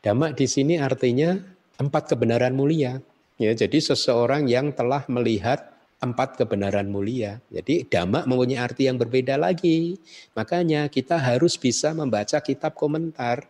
Dhamma 0.00 0.32
di 0.32 0.46
sini 0.46 0.78
artinya 0.78 1.34
empat 1.82 2.14
kebenaran 2.14 2.54
mulia. 2.54 3.02
Ya, 3.40 3.56
jadi 3.56 3.80
seseorang 3.80 4.46
yang 4.46 4.76
telah 4.76 5.08
melihat 5.08 5.70
empat 6.00 6.40
kebenaran 6.40 6.88
mulia. 6.88 7.40
Jadi 7.52 7.88
dhamma 7.88 8.24
mempunyai 8.24 8.60
arti 8.60 8.88
yang 8.88 8.96
berbeda 8.96 9.36
lagi. 9.36 10.00
Makanya 10.32 10.88
kita 10.88 11.20
harus 11.20 11.60
bisa 11.60 11.92
membaca 11.92 12.40
kitab 12.40 12.76
komentar. 12.76 13.44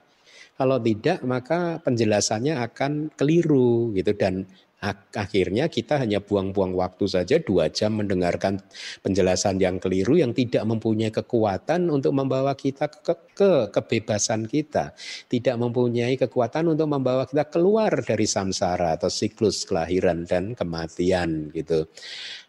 Kalau 0.58 0.76
tidak 0.76 1.24
maka 1.24 1.80
penjelasannya 1.80 2.60
akan 2.60 3.16
keliru 3.16 3.96
gitu 3.96 4.12
dan 4.12 4.44
akhirnya 4.80 5.68
kita 5.68 6.00
hanya 6.00 6.24
buang-buang 6.24 6.72
waktu 6.72 7.04
saja 7.04 7.36
dua 7.36 7.68
jam 7.68 8.00
mendengarkan 8.00 8.64
penjelasan 9.04 9.60
yang 9.60 9.76
keliru 9.76 10.16
yang 10.16 10.32
tidak 10.32 10.64
mempunyai 10.64 11.12
kekuatan 11.12 11.92
untuk 11.92 12.16
membawa 12.16 12.56
kita 12.56 12.88
ke, 12.88 13.12
ke 13.36 13.52
kebebasan 13.68 14.48
kita, 14.48 14.96
tidak 15.28 15.60
mempunyai 15.60 16.16
kekuatan 16.16 16.72
untuk 16.72 16.88
membawa 16.88 17.28
kita 17.28 17.44
keluar 17.52 17.92
dari 18.00 18.24
samsara 18.24 18.96
atau 18.96 19.12
siklus 19.12 19.68
kelahiran 19.68 20.24
dan 20.24 20.56
kematian 20.56 21.52
gitu. 21.52 21.84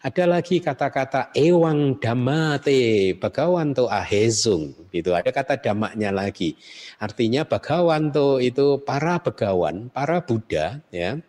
Ada 0.00 0.24
lagi 0.24 0.64
kata-kata 0.64 1.36
ewang 1.36 2.00
damate 2.00 3.12
bagawanto 3.20 3.92
ahezung 3.92 4.72
gitu. 4.88 5.12
Ada 5.12 5.36
kata 5.36 5.60
damaknya 5.60 6.08
lagi. 6.08 6.56
Artinya 6.96 7.44
bagawanto 7.44 8.40
itu 8.40 8.80
para 8.80 9.20
begawan, 9.20 9.92
para 9.92 10.24
Buddha 10.24 10.80
ya 10.88 11.20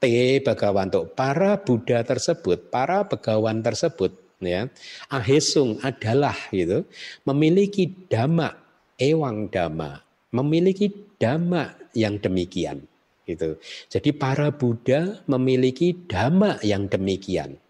T 0.00 0.40
Bagawanto, 0.40 1.04
para 1.12 1.60
Buddha 1.60 2.00
tersebut, 2.00 2.72
para 2.72 3.04
begawan 3.04 3.60
tersebut 3.60 4.16
ya, 4.40 4.72
ahesung 5.12 5.76
adalah 5.84 6.34
gitu, 6.48 6.88
memiliki 7.28 7.92
dhamma, 8.08 8.56
ewang 8.96 9.52
dhamma, 9.52 10.00
memiliki 10.32 10.88
dhamma 11.20 11.76
yang 11.92 12.16
demikian 12.16 12.88
gitu. 13.28 13.60
Jadi 13.92 14.10
para 14.16 14.48
Buddha 14.50 15.20
memiliki 15.28 15.92
dhamma 16.08 16.58
yang 16.64 16.88
demikian. 16.88 17.60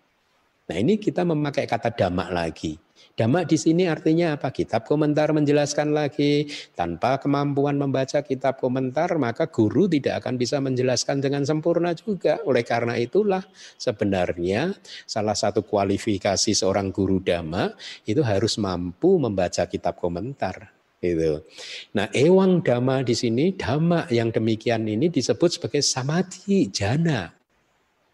Nah, 0.71 0.77
ini 0.79 1.03
kita 1.03 1.27
memakai 1.27 1.67
kata 1.67 1.91
dhamma 1.91 2.31
lagi. 2.31 2.79
Dhamma 3.21 3.45
di 3.45 3.61
sini 3.61 3.85
artinya 3.85 4.33
apa? 4.33 4.49
Kitab 4.49 4.89
komentar 4.89 5.37
menjelaskan 5.37 5.93
lagi. 5.93 6.49
Tanpa 6.73 7.21
kemampuan 7.21 7.77
membaca 7.77 8.25
kitab 8.25 8.57
komentar, 8.57 9.13
maka 9.21 9.45
guru 9.45 9.85
tidak 9.93 10.25
akan 10.25 10.41
bisa 10.41 10.57
menjelaskan 10.57 11.21
dengan 11.21 11.45
sempurna 11.45 11.93
juga. 11.93 12.41
Oleh 12.49 12.65
karena 12.65 12.97
itulah 12.97 13.45
sebenarnya 13.77 14.73
salah 15.05 15.37
satu 15.37 15.69
kualifikasi 15.69 16.57
seorang 16.57 16.89
guru 16.97 17.21
dhamma 17.21 17.77
itu 18.09 18.25
harus 18.25 18.57
mampu 18.57 19.21
membaca 19.21 19.69
kitab 19.69 20.01
komentar. 20.01 20.73
Itu. 21.05 21.45
Nah, 21.93 22.09
ewang 22.17 22.65
dhamma 22.65 23.05
di 23.05 23.13
sini, 23.13 23.53
dhamma 23.53 24.09
yang 24.09 24.33
demikian 24.33 24.89
ini 24.89 25.13
disebut 25.13 25.61
sebagai 25.61 25.85
samadhi 25.85 26.73
jana, 26.73 27.37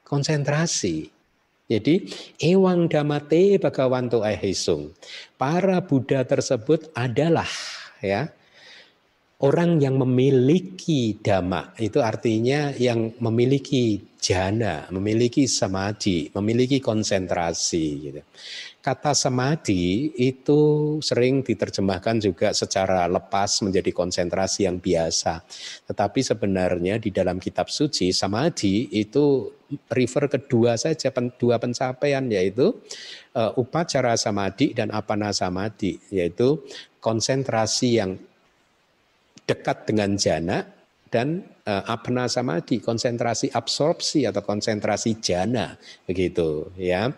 konsentrasi. 0.02 1.15
Jadi, 1.66 2.06
ewang 2.38 2.86
te 2.86 3.58
bagawanto 3.58 4.22
ahisung. 4.22 4.94
Para 5.34 5.82
Buddha 5.82 6.22
tersebut 6.22 6.94
adalah 6.94 7.50
ya 7.98 8.30
orang 9.42 9.82
yang 9.82 9.98
memiliki 9.98 11.18
dhamma. 11.18 11.74
Itu 11.76 12.00
artinya 12.00 12.72
yang 12.78 13.18
memiliki 13.20 13.98
jana, 14.16 14.88
memiliki 14.94 15.44
samadhi, 15.50 16.30
memiliki 16.38 16.78
konsentrasi. 16.78 17.86
Gitu. 17.98 18.22
Kata 18.86 19.18
samadhi 19.18 20.14
itu 20.14 20.94
sering 21.02 21.42
diterjemahkan 21.42 22.22
juga 22.22 22.54
secara 22.54 23.10
lepas 23.10 23.58
menjadi 23.66 23.90
konsentrasi 23.90 24.62
yang 24.62 24.78
biasa. 24.78 25.42
Tetapi 25.90 26.22
sebenarnya 26.22 27.02
di 27.02 27.10
dalam 27.10 27.42
kitab 27.42 27.66
suci 27.66 28.14
samadhi 28.14 28.86
itu 28.94 29.50
refer 29.90 30.30
kedua 30.30 30.78
saja 30.78 31.10
dua 31.34 31.58
pencapaian 31.58 32.30
yaitu 32.30 32.78
uh, 33.34 33.58
upacara 33.58 34.14
samadhi 34.14 34.70
dan 34.70 34.94
apana 34.94 35.34
samadhi 35.34 35.98
yaitu 36.14 36.62
konsentrasi 37.02 37.98
yang 37.98 38.14
dekat 39.50 39.82
dengan 39.82 40.14
jana 40.14 40.62
dan 41.10 41.42
apna 41.66 42.30
samadhi 42.30 42.78
konsentrasi 42.78 43.50
absorpsi 43.50 44.22
atau 44.22 44.46
konsentrasi 44.46 45.18
jana 45.18 45.74
begitu 46.06 46.70
ya. 46.78 47.10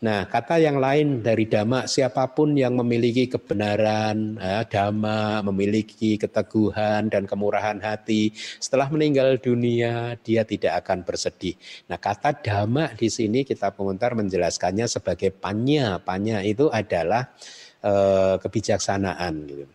Nah, 0.00 0.24
kata 0.24 0.56
yang 0.56 0.80
lain 0.80 1.20
dari 1.20 1.44
dhamma, 1.44 1.84
siapa 1.84 2.32
pun 2.32 2.56
yang 2.56 2.72
memiliki 2.72 3.28
kebenaran, 3.28 4.40
ya, 4.40 4.64
dhamma, 4.64 5.44
memiliki 5.44 6.16
keteguhan 6.16 7.12
dan 7.12 7.28
kemurahan 7.28 7.76
hati, 7.84 8.32
setelah 8.32 8.88
meninggal 8.88 9.36
dunia 9.36 10.16
dia 10.24 10.48
tidak 10.48 10.80
akan 10.80 11.04
bersedih. 11.04 11.52
Nah, 11.92 12.00
kata 12.00 12.32
dhamma 12.40 12.96
di 12.96 13.12
sini 13.12 13.44
kita 13.44 13.76
penguntar 13.76 14.16
menjelaskannya 14.16 14.88
sebagai 14.88 15.36
panya. 15.36 16.00
Panya 16.00 16.40
itu 16.40 16.72
adalah 16.72 17.36
eh, 17.84 18.40
kebijaksanaan 18.40 19.34
gitu. 19.52 19.68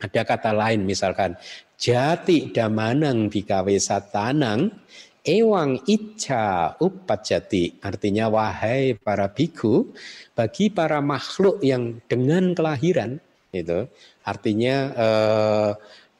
Ada 0.00 0.24
kata 0.24 0.54
lain 0.56 0.86
misalkan 0.86 1.36
jati 1.80 2.52
damanang 2.52 3.32
dikawe 3.32 3.74
satanang 3.80 4.68
Ewang 5.20 5.84
ica 5.84 6.72
upajati. 6.80 7.76
Artinya 7.84 8.32
wahai 8.32 8.96
para 8.96 9.28
biku 9.28 9.92
bagi 10.32 10.72
para 10.72 11.04
makhluk 11.04 11.60
yang 11.60 12.00
dengan 12.08 12.56
kelahiran 12.56 13.20
itu. 13.52 13.84
Artinya 14.24 14.76
eh, 14.96 15.70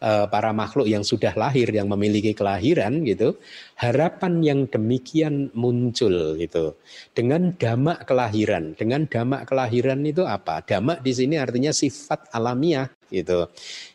eh, 0.05 0.27
para 0.29 0.53
makhluk 0.53 0.85
yang 0.85 1.01
sudah 1.01 1.33
lahir 1.33 1.73
yang 1.73 1.89
memiliki 1.89 2.37
kelahiran 2.37 3.01
gitu 3.09 3.41
harapan 3.81 4.45
yang 4.45 4.61
demikian 4.69 5.49
muncul 5.57 6.37
gitu. 6.37 6.77
Dengan 7.17 7.57
damak 7.57 8.05
kelahiran. 8.05 8.77
Dengan 8.77 9.09
damak 9.09 9.49
kelahiran 9.49 10.05
itu 10.05 10.29
apa? 10.29 10.61
Damak 10.61 11.01
di 11.01 11.17
sini 11.17 11.41
artinya 11.41 11.73
sifat 11.73 12.29
alamiah 12.37 12.85
gitu. 13.11 13.51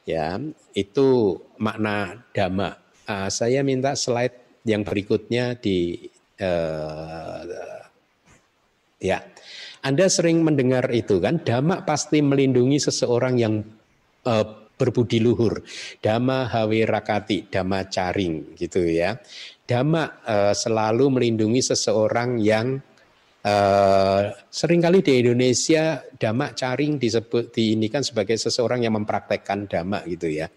Ya 0.05 0.37
itu 0.75 1.39
makna 1.57 2.21
damak 2.35 2.85
uh, 3.09 3.29
saya 3.29 3.61
minta 3.61 3.93
slide 3.93 4.63
yang 4.65 4.81
berikutnya 4.81 5.57
di 5.57 6.09
uh, 6.41 7.41
ya. 8.99 9.21
Anda 9.85 10.09
sering 10.09 10.41
mendengar 10.41 10.89
itu 10.89 11.21
kan? 11.21 11.45
Dhamma 11.45 11.85
pasti 11.85 12.17
melindungi 12.17 12.81
seseorang 12.81 13.37
yang 13.37 13.61
uh, 14.25 14.45
berbudi 14.81 15.21
luhur. 15.21 15.61
Dhamma 16.01 16.49
hawe 16.49 16.79
rakati 16.89 17.45
dhamma 17.53 17.85
caring 17.85 18.57
gitu 18.57 18.81
ya. 18.81 19.21
Dhamma 19.69 20.25
uh, 20.25 20.53
selalu 20.57 21.13
melindungi 21.13 21.61
seseorang 21.61 22.41
yang 22.41 22.81
Uh, 23.45 24.33
sering 24.49 24.81
kali 24.81 25.05
di 25.05 25.21
Indonesia 25.21 26.01
dhamma 26.17 26.57
caring 26.57 26.97
disebut 26.97 27.53
diinikan 27.53 28.01
sebagai 28.01 28.41
seseorang 28.41 28.81
yang 28.81 28.97
mempraktekkan 28.97 29.69
dhamma 29.69 30.01
gitu 30.09 30.33
ya 30.33 30.49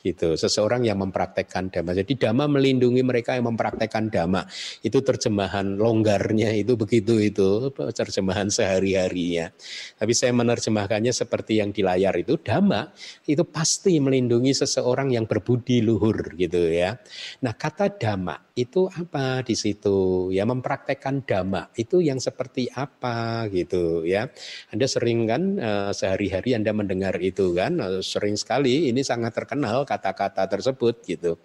gitu. 0.00 0.34
Seseorang 0.38 0.86
yang 0.86 1.02
mempraktekkan 1.02 1.70
dhamma. 1.70 1.92
Jadi 1.94 2.18
dhamma 2.18 2.46
melindungi 2.48 3.02
mereka 3.04 3.34
yang 3.34 3.50
mempraktekkan 3.50 4.10
dhamma. 4.10 4.46
Itu 4.82 5.02
terjemahan 5.02 5.78
longgarnya 5.78 6.54
itu 6.54 6.78
begitu 6.78 7.18
itu 7.18 7.70
terjemahan 7.74 8.48
sehari 8.48 8.94
harinya 8.94 9.50
tapi 9.98 10.12
saya 10.14 10.30
menerjemahkannya 10.34 11.10
seperti 11.10 11.58
yang 11.58 11.74
di 11.74 11.82
layar 11.82 12.14
itu. 12.14 12.38
Dhamma 12.38 12.94
itu 13.26 13.42
pasti 13.42 13.98
melindungi 13.98 14.54
seseorang 14.54 15.10
yang 15.10 15.26
berbudi 15.26 15.82
luhur 15.82 16.38
gitu 16.38 16.70
ya. 16.70 16.96
Nah 17.42 17.54
kata 17.54 17.98
dhamma 17.98 18.54
itu 18.54 18.86
apa 18.86 19.42
di 19.42 19.54
situ? 19.58 20.30
Ya 20.30 20.46
mempraktekkan 20.46 21.26
dhamma 21.26 21.74
itu 21.74 21.98
yang 21.98 22.22
seperti 22.22 22.70
apa 22.70 23.46
gitu 23.50 24.06
ya. 24.06 24.30
Anda 24.70 24.86
sering 24.86 25.26
kan 25.26 25.42
uh, 25.58 25.90
sehari-hari 25.90 26.54
Anda 26.54 26.70
mendengar 26.70 27.18
itu 27.18 27.54
kan 27.56 27.78
uh, 27.82 28.00
sering 28.04 28.38
sekali 28.38 28.90
ini 28.90 29.02
sangat 29.02 29.34
terkenal 29.34 29.87
kata-kata 29.88 30.44
tersebut 30.44 31.00
gitu 31.08 31.40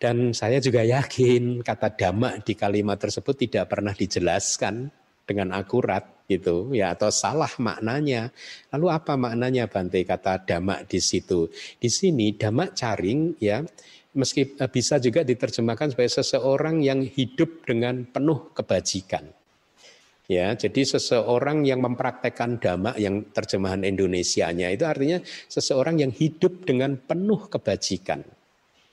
dan 0.00 0.32
saya 0.32 0.56
juga 0.64 0.80
yakin 0.80 1.60
kata 1.60 1.92
dhamma 1.92 2.40
di 2.40 2.56
kalimat 2.56 2.96
tersebut 2.96 3.36
tidak 3.36 3.68
pernah 3.68 3.92
dijelaskan 3.92 4.88
dengan 5.28 5.52
akurat 5.52 6.24
gitu 6.24 6.72
ya 6.72 6.96
atau 6.96 7.12
salah 7.12 7.52
maknanya. 7.60 8.32
Lalu 8.72 8.86
apa 8.88 9.20
maknanya 9.20 9.68
Bante 9.68 10.00
kata 10.02 10.40
dhamma 10.42 10.88
di 10.88 11.04
situ? 11.04 11.52
Di 11.76 11.92
sini 11.92 12.32
dhamma 12.32 12.72
caring 12.72 13.36
ya 13.38 13.60
meski 14.16 14.56
eh, 14.56 14.70
bisa 14.72 14.96
juga 14.98 15.20
diterjemahkan 15.20 15.94
sebagai 15.94 16.16
seseorang 16.16 16.80
yang 16.80 17.04
hidup 17.04 17.68
dengan 17.68 18.08
penuh 18.08 18.50
kebajikan. 18.56 19.39
Ya, 20.30 20.54
jadi 20.54 20.86
seseorang 20.86 21.66
yang 21.66 21.82
mempraktekkan 21.82 22.62
dhamma 22.62 22.94
yang 22.94 23.26
terjemahan 23.34 23.82
Indonesianya 23.82 24.70
itu 24.70 24.86
artinya 24.86 25.18
seseorang 25.50 25.98
yang 25.98 26.14
hidup 26.14 26.62
dengan 26.62 26.94
penuh 26.94 27.50
kebajikan. 27.50 28.22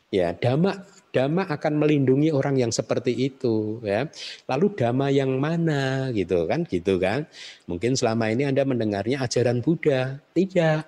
Ya, 0.09 0.33
dhamma 0.33 0.81
dhamma 1.13 1.45
akan 1.45 1.73
melindungi 1.77 2.33
orang 2.33 2.57
yang 2.57 2.73
seperti 2.73 3.13
itu 3.13 3.77
ya. 3.85 4.09
Lalu 4.49 4.81
dhamma 4.81 5.13
yang 5.13 5.37
mana 5.37 6.09
gitu 6.09 6.49
kan 6.49 6.65
gitu 6.65 6.97
kan. 6.97 7.29
Mungkin 7.69 7.93
selama 7.93 8.33
ini 8.33 8.49
Anda 8.49 8.65
mendengarnya 8.65 9.21
ajaran 9.21 9.61
Buddha. 9.61 10.17
Tidak 10.33 10.81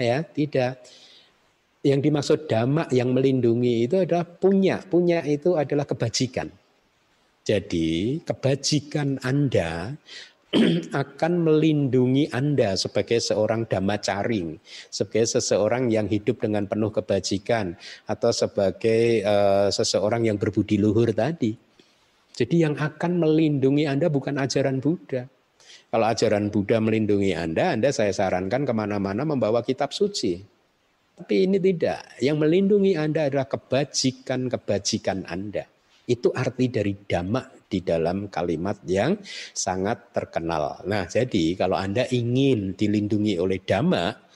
ya, 0.00 0.24
tidak 0.24 0.80
yang 1.84 2.00
dimaksud 2.00 2.48
dhamma 2.48 2.88
yang 2.88 3.12
melindungi 3.12 3.84
itu 3.84 4.00
adalah 4.00 4.24
punya. 4.24 4.80
Punya 4.80 5.20
itu 5.28 5.60
adalah 5.60 5.84
kebajikan. 5.84 6.48
Jadi 7.50 8.22
kebajikan 8.22 9.18
Anda 9.26 9.98
akan 11.02 11.32
melindungi 11.42 12.30
Anda 12.30 12.78
sebagai 12.78 13.18
seorang 13.18 13.66
caring, 13.66 14.54
sebagai 14.86 15.26
seseorang 15.26 15.90
yang 15.90 16.06
hidup 16.06 16.46
dengan 16.46 16.70
penuh 16.70 16.94
kebajikan, 16.94 17.74
atau 18.06 18.30
sebagai 18.30 19.26
uh, 19.26 19.66
seseorang 19.66 20.30
yang 20.30 20.38
berbudi 20.38 20.78
luhur 20.78 21.10
tadi. 21.10 21.58
Jadi 22.38 22.62
yang 22.62 22.78
akan 22.78 23.18
melindungi 23.18 23.82
Anda 23.90 24.06
bukan 24.06 24.38
ajaran 24.38 24.78
Buddha. 24.78 25.26
Kalau 25.90 26.06
ajaran 26.06 26.54
Buddha 26.54 26.78
melindungi 26.78 27.34
Anda, 27.34 27.74
Anda 27.74 27.90
saya 27.90 28.14
sarankan 28.14 28.62
ke 28.62 28.70
mana-mana 28.70 29.26
membawa 29.26 29.66
kitab 29.66 29.90
suci. 29.90 30.38
Tapi 31.18 31.50
ini 31.50 31.58
tidak. 31.58 32.14
Yang 32.22 32.46
melindungi 32.46 32.94
Anda 32.94 33.26
adalah 33.26 33.50
kebajikan-kebajikan 33.50 35.26
Anda. 35.26 35.79
Itu 36.10 36.34
arti 36.34 36.66
dari 36.66 36.98
damak 37.06 37.70
di 37.70 37.78
dalam 37.86 38.26
kalimat 38.26 38.82
yang 38.82 39.14
sangat 39.54 40.10
terkenal. 40.10 40.82
Nah, 40.90 41.06
jadi 41.06 41.54
kalau 41.54 41.78
Anda 41.78 42.10
ingin 42.10 42.74
dilindungi 42.74 43.38
oleh 43.38 43.62
damak, 43.62 44.26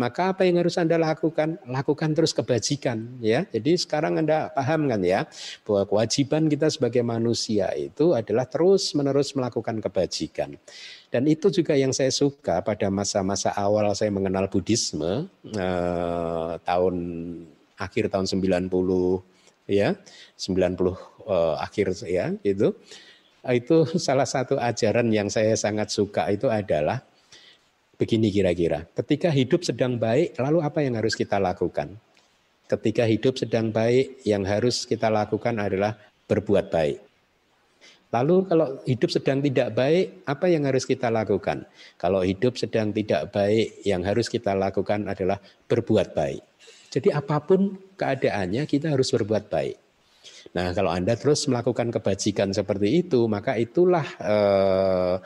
maka 0.00 0.32
apa 0.32 0.48
yang 0.48 0.64
harus 0.64 0.80
Anda 0.80 0.96
lakukan? 0.96 1.60
Lakukan 1.68 2.16
terus 2.16 2.32
kebajikan 2.32 3.20
ya. 3.20 3.44
Jadi 3.44 3.76
sekarang 3.76 4.16
Anda 4.16 4.48
paham 4.48 4.88
kan 4.88 5.04
ya 5.04 5.28
bahwa 5.68 5.84
kewajiban 5.84 6.48
kita 6.48 6.72
sebagai 6.72 7.04
manusia 7.04 7.68
itu 7.76 8.16
adalah 8.16 8.48
terus-menerus 8.48 9.36
melakukan 9.36 9.76
kebajikan. 9.84 10.56
Dan 11.12 11.28
itu 11.28 11.52
juga 11.52 11.76
yang 11.76 11.92
saya 11.92 12.08
suka 12.08 12.64
pada 12.64 12.88
masa-masa 12.88 13.52
awal 13.52 13.92
saya 13.92 14.08
mengenal 14.08 14.48
Buddhisme 14.48 15.28
eh, 15.52 16.52
tahun 16.64 16.96
akhir 17.76 18.08
tahun 18.08 18.24
90 18.24 18.72
ya, 19.68 20.00
90 20.40 21.19
eh, 21.30 21.54
akhir 21.62 21.86
ya 22.10 22.34
itu. 22.42 22.74
Itu 23.40 23.88
salah 24.06 24.26
satu 24.26 24.58
ajaran 24.58 25.08
yang 25.14 25.30
saya 25.30 25.54
sangat 25.54 25.94
suka 25.94 26.26
itu 26.28 26.50
adalah 26.50 27.06
Begini 28.00 28.32
kira-kira, 28.32 28.88
ketika 28.96 29.28
hidup 29.28 29.60
sedang 29.60 30.00
baik, 30.00 30.32
lalu 30.40 30.64
apa 30.64 30.80
yang 30.80 30.96
harus 30.96 31.12
kita 31.12 31.36
lakukan? 31.36 32.00
Ketika 32.64 33.04
hidup 33.04 33.36
sedang 33.36 33.68
baik, 33.68 34.24
yang 34.24 34.40
harus 34.48 34.88
kita 34.88 35.12
lakukan 35.12 35.52
adalah 35.60 36.00
berbuat 36.24 36.72
baik. 36.72 36.96
Lalu 38.08 38.36
kalau 38.48 38.80
hidup 38.88 39.12
sedang 39.12 39.44
tidak 39.44 39.76
baik, 39.76 40.24
apa 40.24 40.48
yang 40.48 40.64
harus 40.64 40.88
kita 40.88 41.12
lakukan? 41.12 41.68
Kalau 42.00 42.24
hidup 42.24 42.56
sedang 42.56 42.88
tidak 42.88 43.36
baik, 43.36 43.84
yang 43.84 44.00
harus 44.00 44.32
kita 44.32 44.56
lakukan 44.56 45.04
adalah 45.04 45.36
berbuat 45.68 46.16
baik. 46.16 46.40
Jadi 46.88 47.12
apa 47.12 47.36
pun 47.44 47.76
keadaannya 48.00 48.64
kita 48.64 48.96
harus 48.96 49.12
berbuat 49.12 49.52
baik. 49.52 49.76
Nah, 50.50 50.74
kalau 50.74 50.90
Anda 50.90 51.14
terus 51.14 51.46
melakukan 51.46 51.94
kebajikan 51.94 52.50
seperti 52.50 53.06
itu, 53.06 53.30
maka 53.30 53.54
itulah 53.54 54.06
eh, 54.18 55.16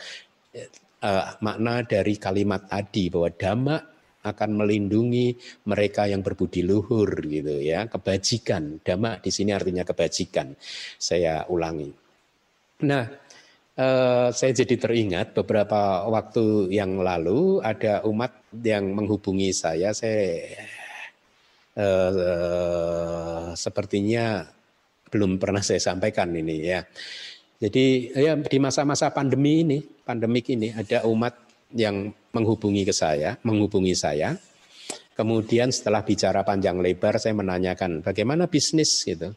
eh, 1.00 1.24
makna 1.40 1.84
dari 1.84 2.14
kalimat 2.20 2.68
tadi 2.68 3.08
bahwa 3.08 3.30
dhamma 3.32 3.76
akan 4.24 4.50
melindungi 4.56 5.36
mereka 5.68 6.08
yang 6.08 6.24
berbudi 6.24 6.64
luhur 6.64 7.08
gitu 7.28 7.60
ya. 7.60 7.88
Kebajikan, 7.88 8.80
dhamma 8.80 9.20
di 9.20 9.30
sini 9.32 9.52
artinya 9.52 9.84
kebajikan. 9.84 10.56
Saya 10.96 11.44
ulangi. 11.48 11.92
Nah, 12.84 13.04
eh, 13.76 14.28
saya 14.32 14.52
jadi 14.52 14.76
teringat 14.76 15.36
beberapa 15.36 16.04
waktu 16.08 16.72
yang 16.72 17.00
lalu 17.00 17.60
ada 17.64 18.04
umat 18.04 18.32
yang 18.60 18.92
menghubungi 18.92 19.52
saya. 19.56 19.92
Saya 19.96 20.52
eh, 21.76 23.48
sepertinya 23.56 24.53
belum 25.14 25.38
pernah 25.38 25.62
saya 25.62 25.78
sampaikan 25.78 26.34
ini 26.34 26.66
ya. 26.66 26.82
Jadi 27.62 28.10
ya 28.18 28.34
di 28.34 28.58
masa-masa 28.58 29.14
pandemi 29.14 29.62
ini, 29.62 29.78
pandemik 29.80 30.50
ini 30.50 30.74
ada 30.74 31.06
umat 31.06 31.38
yang 31.70 32.10
menghubungi 32.34 32.82
ke 32.82 32.90
saya, 32.90 33.38
menghubungi 33.46 33.94
saya. 33.94 34.34
Kemudian 35.14 35.70
setelah 35.70 36.02
bicara 36.02 36.42
panjang 36.42 36.82
lebar, 36.82 37.22
saya 37.22 37.38
menanyakan 37.38 38.02
bagaimana 38.02 38.50
bisnis 38.50 39.06
gitu. 39.06 39.30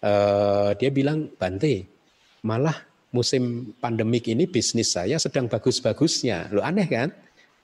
Uh, 0.00 0.72
dia 0.80 0.88
bilang 0.88 1.28
Bante, 1.36 1.84
malah 2.40 2.76
musim 3.12 3.76
pandemik 3.76 4.32
ini 4.32 4.48
bisnis 4.48 4.96
saya 4.96 5.20
sedang 5.20 5.52
bagus-bagusnya. 5.52 6.48
Lo 6.56 6.64
aneh 6.64 6.88
kan? 6.88 7.12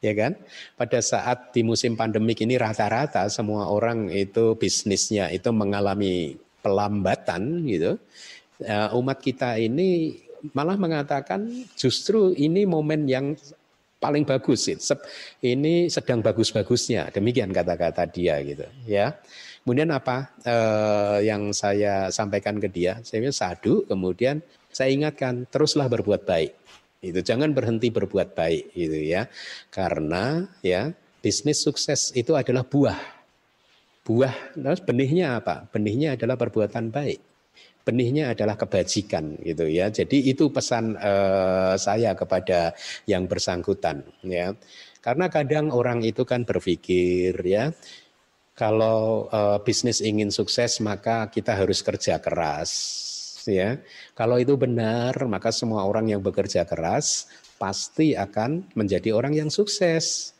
Ya 0.03 0.13
kan? 0.19 0.35
Pada 0.75 0.99
saat 0.99 1.55
di 1.57 1.63
musim 1.63 1.95
pandemik 1.95 2.43
ini 2.43 2.59
rata-rata 2.59 3.25
semua 3.31 3.71
orang 3.71 4.11
itu 4.11 4.59
bisnisnya 4.59 5.31
itu 5.31 5.49
mengalami 5.55 6.37
pelambatan 6.63 7.67
gitu. 7.67 7.99
Uh, 8.63 8.95
umat 9.03 9.19
kita 9.19 9.59
ini 9.59 10.23
malah 10.55 10.79
mengatakan 10.79 11.51
justru 11.75 12.31
ini 12.35 12.63
momen 12.63 13.11
yang 13.11 13.35
paling 14.03 14.27
bagus 14.27 14.67
ini 15.39 15.87
sedang 15.87 16.19
bagus-bagusnya 16.19 17.15
demikian 17.15 17.55
kata-kata 17.55 18.11
dia 18.11 18.43
gitu 18.43 18.67
ya 18.83 19.15
kemudian 19.63 19.95
apa 19.95 20.35
eh, 20.43 21.31
yang 21.31 21.55
saya 21.55 22.11
sampaikan 22.11 22.59
ke 22.59 22.67
dia 22.67 22.99
saya 23.07 23.31
sadu 23.31 23.87
kemudian 23.87 24.43
saya 24.73 24.91
ingatkan 24.91 25.45
teruslah 25.53 25.87
berbuat 25.87 26.25
baik. 26.25 26.53
Itu 27.05 27.21
jangan 27.21 27.53
berhenti 27.53 27.93
berbuat 27.93 28.33
baik 28.33 28.73
gitu 28.73 28.99
ya. 28.99 29.29
Karena 29.69 30.49
ya 30.65 30.91
bisnis 31.21 31.61
sukses 31.61 32.11
itu 32.17 32.33
adalah 32.33 32.65
buah. 32.65 33.22
Buah, 34.03 34.35
terus 34.59 34.83
benihnya 34.83 35.39
apa? 35.39 35.71
Benihnya 35.71 36.19
adalah 36.19 36.35
perbuatan 36.35 36.91
baik. 36.91 37.23
Benihnya 37.87 38.35
adalah 38.35 38.59
kebajikan 38.59 39.39
gitu 39.43 39.67
ya. 39.71 39.91
Jadi 39.95 40.27
itu 40.27 40.51
pesan 40.51 40.99
uh, 40.99 41.75
saya 41.79 42.15
kepada 42.19 42.75
yang 43.07 43.31
bersangkutan 43.31 44.03
ya. 44.27 44.55
Karena 45.03 45.27
kadang 45.31 45.71
orang 45.71 46.03
itu 46.03 46.23
kan 46.27 46.43
berpikir 46.43 47.35
ya, 47.47 47.75
kalau 48.59 49.31
uh, 49.31 49.59
bisnis 49.63 50.03
ingin 50.03 50.31
sukses 50.35 50.79
maka 50.83 51.31
kita 51.31 51.55
harus 51.55 51.83
kerja 51.83 52.19
keras 52.19 52.71
ya. 53.47 53.79
Kalau 54.19 54.39
itu 54.39 54.55
benar, 54.59 55.15
maka 55.31 55.51
semua 55.55 55.87
orang 55.87 56.11
yang 56.11 56.23
bekerja 56.23 56.67
keras 56.67 57.31
pasti 57.59 58.19
akan 58.19 58.67
menjadi 58.75 59.15
orang 59.15 59.35
yang 59.39 59.51
sukses. 59.51 60.35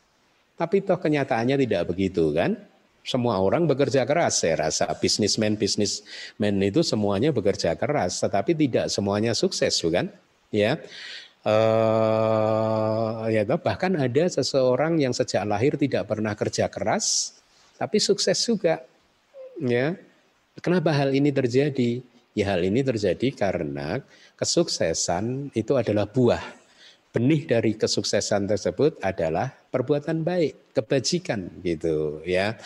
Tapi 0.59 0.83
toh 0.83 0.99
kenyataannya 0.99 1.59
tidak 1.59 1.95
begitu 1.95 2.35
kan? 2.35 2.72
Semua 3.03 3.43
orang 3.43 3.67
bekerja 3.67 4.07
keras, 4.07 4.47
saya 4.47 4.71
rasa 4.71 4.87
bisnismen 4.95 5.59
bisnismen 5.59 6.55
itu 6.63 6.87
semuanya 6.87 7.35
bekerja 7.35 7.75
keras, 7.75 8.23
tetapi 8.23 8.55
tidak 8.55 8.87
semuanya 8.95 9.35
sukses, 9.35 9.75
bukan? 9.83 10.07
Ya, 10.55 10.79
uh, 11.43 13.27
ya 13.27 13.43
bahkan 13.59 13.99
ada 13.99 14.25
seseorang 14.31 15.03
yang 15.03 15.11
sejak 15.11 15.43
lahir 15.43 15.75
tidak 15.75 16.07
pernah 16.07 16.39
kerja 16.39 16.71
keras, 16.71 17.35
tapi 17.75 17.99
sukses 17.99 18.39
juga. 18.39 18.87
Ya, 19.59 19.99
kenapa 20.63 20.95
hal 20.95 21.11
ini 21.11 21.35
terjadi? 21.35 22.07
Ya 22.33 22.55
hal 22.55 22.63
ini 22.63 22.87
terjadi 22.87 23.35
karena 23.35 24.01
kesuksesan 24.39 25.51
itu 25.59 25.75
adalah 25.75 26.07
buah. 26.07 26.62
Benih 27.13 27.45
dari 27.45 27.77
kesuksesan 27.77 28.49
tersebut 28.49 28.97
adalah 29.05 29.53
perbuatan 29.53 30.25
baik, 30.25 30.73
kebajikan 30.73 31.61
gitu 31.61 32.25
ya. 32.25 32.57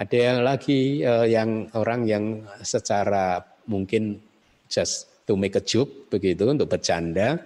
Ada 0.00 0.16
yang 0.16 0.38
lagi 0.40 1.04
uh, 1.04 1.28
yang 1.28 1.68
orang 1.76 2.08
yang 2.08 2.24
secara 2.64 3.44
mungkin 3.68 4.18
just 4.66 5.12
to 5.28 5.36
make 5.36 5.54
a 5.54 5.62
joke 5.62 6.08
begitu 6.08 6.48
untuk 6.48 6.66
bercanda 6.66 7.44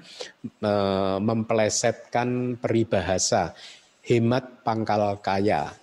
uh, 0.62 1.18
memplesetkan 1.18 2.54
peribahasa 2.56 3.52
hemat 4.06 4.62
pangkal 4.62 5.18
kaya. 5.18 5.74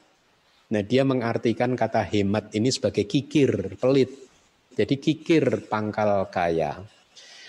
Nah, 0.66 0.82
dia 0.82 1.06
mengartikan 1.06 1.78
kata 1.78 2.02
hemat 2.02 2.56
ini 2.58 2.74
sebagai 2.74 3.06
kikir, 3.06 3.78
pelit 3.78 4.26
jadi 4.76 4.96
kikir 5.00 5.72
pangkal 5.72 6.28
kaya. 6.28 6.84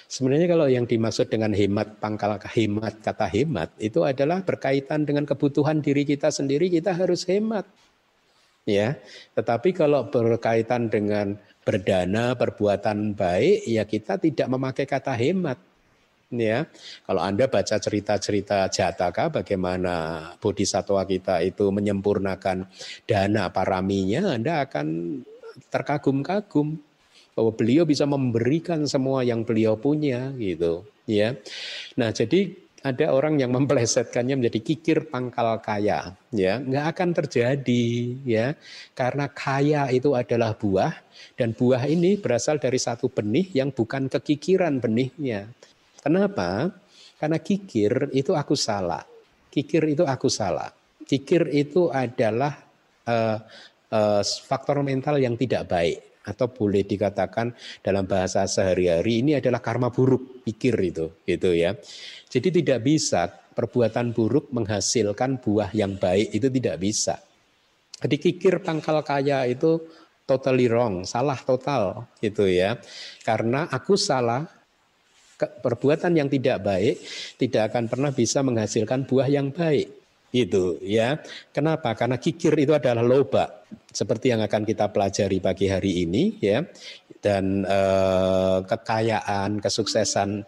Sebenarnya 0.06 0.46
kalau 0.46 0.70
yang 0.70 0.86
dimaksud 0.86 1.26
dengan 1.26 1.50
hemat 1.50 1.98
pangkal 1.98 2.38
hemat 2.38 3.02
kata 3.02 3.26
hemat 3.26 3.74
itu 3.82 4.06
adalah 4.06 4.38
berkaitan 4.38 5.02
dengan 5.02 5.26
kebutuhan 5.26 5.82
diri 5.82 6.06
kita 6.06 6.30
sendiri 6.30 6.70
kita 6.70 6.94
harus 6.94 7.26
hemat. 7.26 7.66
Ya. 8.66 8.98
Tetapi 9.34 9.74
kalau 9.74 10.06
berkaitan 10.06 10.86
dengan 10.86 11.34
berdana, 11.66 12.38
perbuatan 12.38 13.18
baik 13.18 13.66
ya 13.66 13.82
kita 13.82 14.22
tidak 14.22 14.46
memakai 14.46 14.86
kata 14.86 15.14
hemat. 15.18 15.58
Ya, 16.26 16.66
kalau 17.06 17.22
Anda 17.22 17.46
baca 17.46 17.78
cerita-cerita 17.78 18.66
Jataka 18.66 19.30
bagaimana 19.30 20.26
bodhisatwa 20.42 21.06
kita 21.06 21.38
itu 21.46 21.70
menyempurnakan 21.70 22.66
dana 23.06 23.46
paraminya, 23.54 24.34
Anda 24.34 24.66
akan 24.66 25.22
terkagum-kagum 25.70 26.82
bahwa 27.36 27.52
beliau 27.52 27.84
bisa 27.84 28.08
memberikan 28.08 28.88
semua 28.88 29.20
yang 29.20 29.44
beliau 29.44 29.76
punya 29.76 30.32
gitu 30.40 30.88
ya. 31.04 31.36
Nah 32.00 32.08
jadi 32.08 32.56
ada 32.80 33.12
orang 33.12 33.36
yang 33.36 33.52
memplesetkannya 33.56 34.40
menjadi 34.40 34.60
kikir 34.64 35.12
pangkal 35.12 35.60
kaya 35.60 36.16
ya. 36.32 36.56
Nggak 36.64 36.86
akan 36.96 37.08
terjadi 37.12 37.84
ya 38.24 38.56
karena 38.96 39.28
kaya 39.28 39.92
itu 39.92 40.16
adalah 40.16 40.56
buah 40.56 40.96
dan 41.36 41.52
buah 41.52 41.84
ini 41.84 42.16
berasal 42.16 42.56
dari 42.56 42.80
satu 42.80 43.12
benih 43.12 43.52
yang 43.52 43.68
bukan 43.68 44.08
kekikiran 44.08 44.80
benihnya. 44.80 45.52
Kenapa? 46.00 46.72
Karena 47.20 47.36
kikir 47.36 48.16
itu 48.16 48.32
aku 48.32 48.56
salah. 48.56 49.04
Kikir 49.52 49.92
itu 49.92 50.04
aku 50.08 50.32
salah. 50.32 50.72
Kikir 51.04 51.52
itu 51.52 51.92
adalah 51.92 52.64
uh, 53.04 53.38
uh, 53.92 54.22
faktor 54.24 54.80
mental 54.80 55.20
yang 55.20 55.36
tidak 55.36 55.68
baik 55.68 56.15
atau 56.26 56.50
boleh 56.50 56.82
dikatakan 56.82 57.54
dalam 57.80 58.04
bahasa 58.04 58.42
sehari-hari 58.50 59.22
ini 59.22 59.38
adalah 59.38 59.62
karma 59.62 59.94
buruk 59.94 60.42
pikir 60.42 60.74
itu 60.82 61.06
gitu 61.22 61.54
ya. 61.54 61.78
Jadi 62.26 62.60
tidak 62.60 62.82
bisa 62.82 63.30
perbuatan 63.30 64.12
buruk 64.12 64.50
menghasilkan 64.50 65.38
buah 65.40 65.70
yang 65.72 65.96
baik 65.96 66.34
itu 66.34 66.50
tidak 66.50 66.76
bisa. 66.82 67.16
Jadi 67.96 68.16
kikir 68.20 68.60
pangkal 68.60 69.00
kaya 69.00 69.48
itu 69.48 69.80
totally 70.28 70.68
wrong, 70.68 71.06
salah 71.08 71.38
total 71.40 72.10
gitu 72.20 72.44
ya. 72.44 72.76
Karena 73.24 73.70
aku 73.72 73.96
salah 73.96 74.44
perbuatan 75.36 76.12
yang 76.16 76.28
tidak 76.32 76.64
baik 76.64 76.96
tidak 77.36 77.72
akan 77.72 77.88
pernah 77.88 78.10
bisa 78.12 78.40
menghasilkan 78.40 79.04
buah 79.04 79.28
yang 79.28 79.52
baik 79.52 80.05
itu 80.44 80.76
ya. 80.84 81.16
Kenapa? 81.54 81.96
Karena 81.96 82.20
kikir 82.20 82.52
itu 82.58 82.76
adalah 82.76 83.00
loba 83.00 83.64
seperti 83.88 84.36
yang 84.36 84.44
akan 84.44 84.68
kita 84.68 84.92
pelajari 84.92 85.40
pagi 85.40 85.66
hari 85.72 86.04
ini 86.04 86.36
ya. 86.42 86.60
Dan 87.16 87.64
eh, 87.64 88.58
kekayaan, 88.68 89.58
kesuksesan 89.64 90.44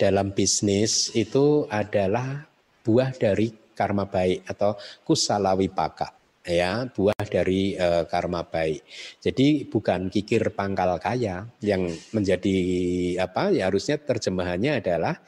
dalam 0.00 0.32
bisnis 0.32 1.12
itu 1.12 1.68
adalah 1.68 2.42
buah 2.80 3.12
dari 3.14 3.52
karma 3.76 4.08
baik 4.08 4.48
atau 4.48 4.76
kusala 5.04 5.52
wipaka 5.56 6.20
ya 6.40 6.88
buah 6.88 7.24
dari 7.28 7.76
uh, 7.76 8.08
karma 8.08 8.44
baik. 8.48 8.80
Jadi 9.20 9.68
bukan 9.68 10.08
kikir 10.08 10.56
pangkal 10.56 10.96
kaya 10.96 11.44
yang 11.60 11.84
menjadi 12.16 12.56
apa 13.20 13.52
ya 13.52 13.68
harusnya 13.68 14.00
terjemahannya 14.00 14.80
adalah 14.80 15.20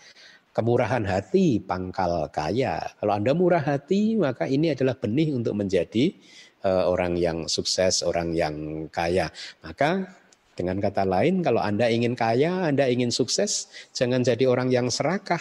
Kemurahan 0.52 1.08
hati 1.08 1.64
pangkal 1.64 2.28
kaya. 2.28 2.92
Kalau 3.00 3.12
Anda 3.16 3.32
murah 3.32 3.64
hati, 3.64 4.20
maka 4.20 4.44
ini 4.44 4.76
adalah 4.76 4.92
benih 5.00 5.32
untuk 5.32 5.56
menjadi 5.56 6.12
uh, 6.60 6.92
orang 6.92 7.16
yang 7.16 7.48
sukses, 7.48 8.04
orang 8.04 8.36
yang 8.36 8.86
kaya. 8.92 9.32
Maka 9.64 10.20
Dengan 10.52 10.76
kata 10.84 11.08
lain, 11.08 11.40
kalau 11.40 11.64
Anda 11.64 11.88
ingin 11.88 12.12
kaya, 12.12 12.68
Anda 12.68 12.84
ingin 12.84 13.08
sukses, 13.08 13.72
jangan 13.96 14.20
jadi 14.20 14.44
orang 14.44 14.68
yang 14.68 14.92
serakah. 14.92 15.40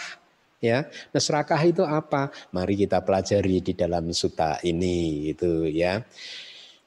Ya, 0.62 0.88
nah 1.12 1.20
serakah 1.20 1.58
itu 1.66 1.82
apa? 1.84 2.32
Mari 2.54 2.86
kita 2.86 3.02
pelajari 3.02 3.60
di 3.60 3.76
dalam 3.76 4.08
suta 4.14 4.56
ini, 4.64 5.28
gitu 5.34 5.68
ya. 5.68 6.00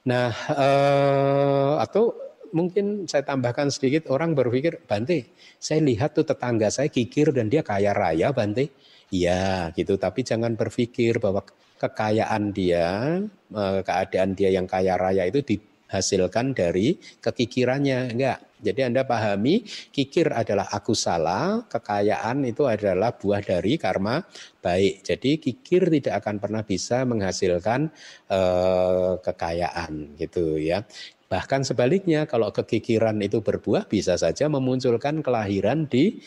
Nah, 0.08 0.32
eh, 0.32 1.72
atau 1.84 2.25
mungkin 2.56 3.04
saya 3.04 3.20
tambahkan 3.28 3.68
sedikit 3.68 4.08
orang 4.08 4.32
berpikir, 4.32 4.80
Bante, 4.88 5.28
saya 5.60 5.84
lihat 5.84 6.16
tuh 6.16 6.24
tetangga 6.24 6.72
saya 6.72 6.88
kikir 6.88 7.36
dan 7.36 7.52
dia 7.52 7.60
kaya 7.60 7.92
raya, 7.92 8.32
Bante. 8.32 8.72
Iya, 9.12 9.70
gitu. 9.76 10.00
Tapi 10.00 10.24
jangan 10.24 10.56
berpikir 10.56 11.20
bahwa 11.20 11.44
kekayaan 11.76 12.56
dia, 12.56 13.20
eh, 13.52 13.80
keadaan 13.84 14.32
dia 14.32 14.48
yang 14.56 14.64
kaya 14.64 14.96
raya 14.96 15.28
itu 15.28 15.44
dihasilkan 15.44 16.56
dari 16.56 16.96
kekikirannya. 17.20 18.16
Enggak. 18.16 18.40
Jadi 18.56 18.80
Anda 18.88 19.04
pahami, 19.04 19.68
kikir 19.92 20.32
adalah 20.32 20.72
aku 20.72 20.96
salah, 20.96 21.68
kekayaan 21.68 22.40
itu 22.48 22.64
adalah 22.64 23.12
buah 23.12 23.44
dari 23.44 23.76
karma 23.76 24.24
baik. 24.64 25.04
Jadi 25.04 25.36
kikir 25.36 25.92
tidak 25.92 26.24
akan 26.24 26.40
pernah 26.40 26.62
bisa 26.64 27.04
menghasilkan 27.04 27.92
eh, 28.32 29.12
kekayaan 29.20 30.16
gitu 30.16 30.56
ya. 30.56 30.82
Bahkan 31.26 31.66
sebaliknya 31.66 32.22
kalau 32.30 32.54
kekikiran 32.54 33.18
itu 33.18 33.42
berbuah 33.42 33.90
bisa 33.90 34.14
saja 34.14 34.46
memunculkan 34.46 35.26
kelahiran 35.26 35.90
di 35.90 36.22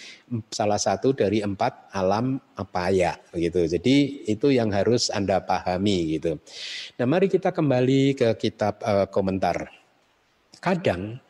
salah 0.51 0.75
satu 0.75 1.15
dari 1.15 1.39
empat 1.39 1.95
alam 1.95 2.35
apaya 2.59 3.15
gitu. 3.31 3.63
Jadi 3.63 4.27
itu 4.27 4.51
yang 4.51 4.75
harus 4.75 5.07
Anda 5.07 5.39
pahami 5.39 6.19
gitu. 6.19 6.35
Nah, 6.99 7.05
mari 7.07 7.31
kita 7.31 7.55
kembali 7.55 8.19
ke 8.19 8.29
kitab 8.35 8.83
uh, 8.83 9.07
komentar. 9.07 9.71
Kadang 10.59 11.23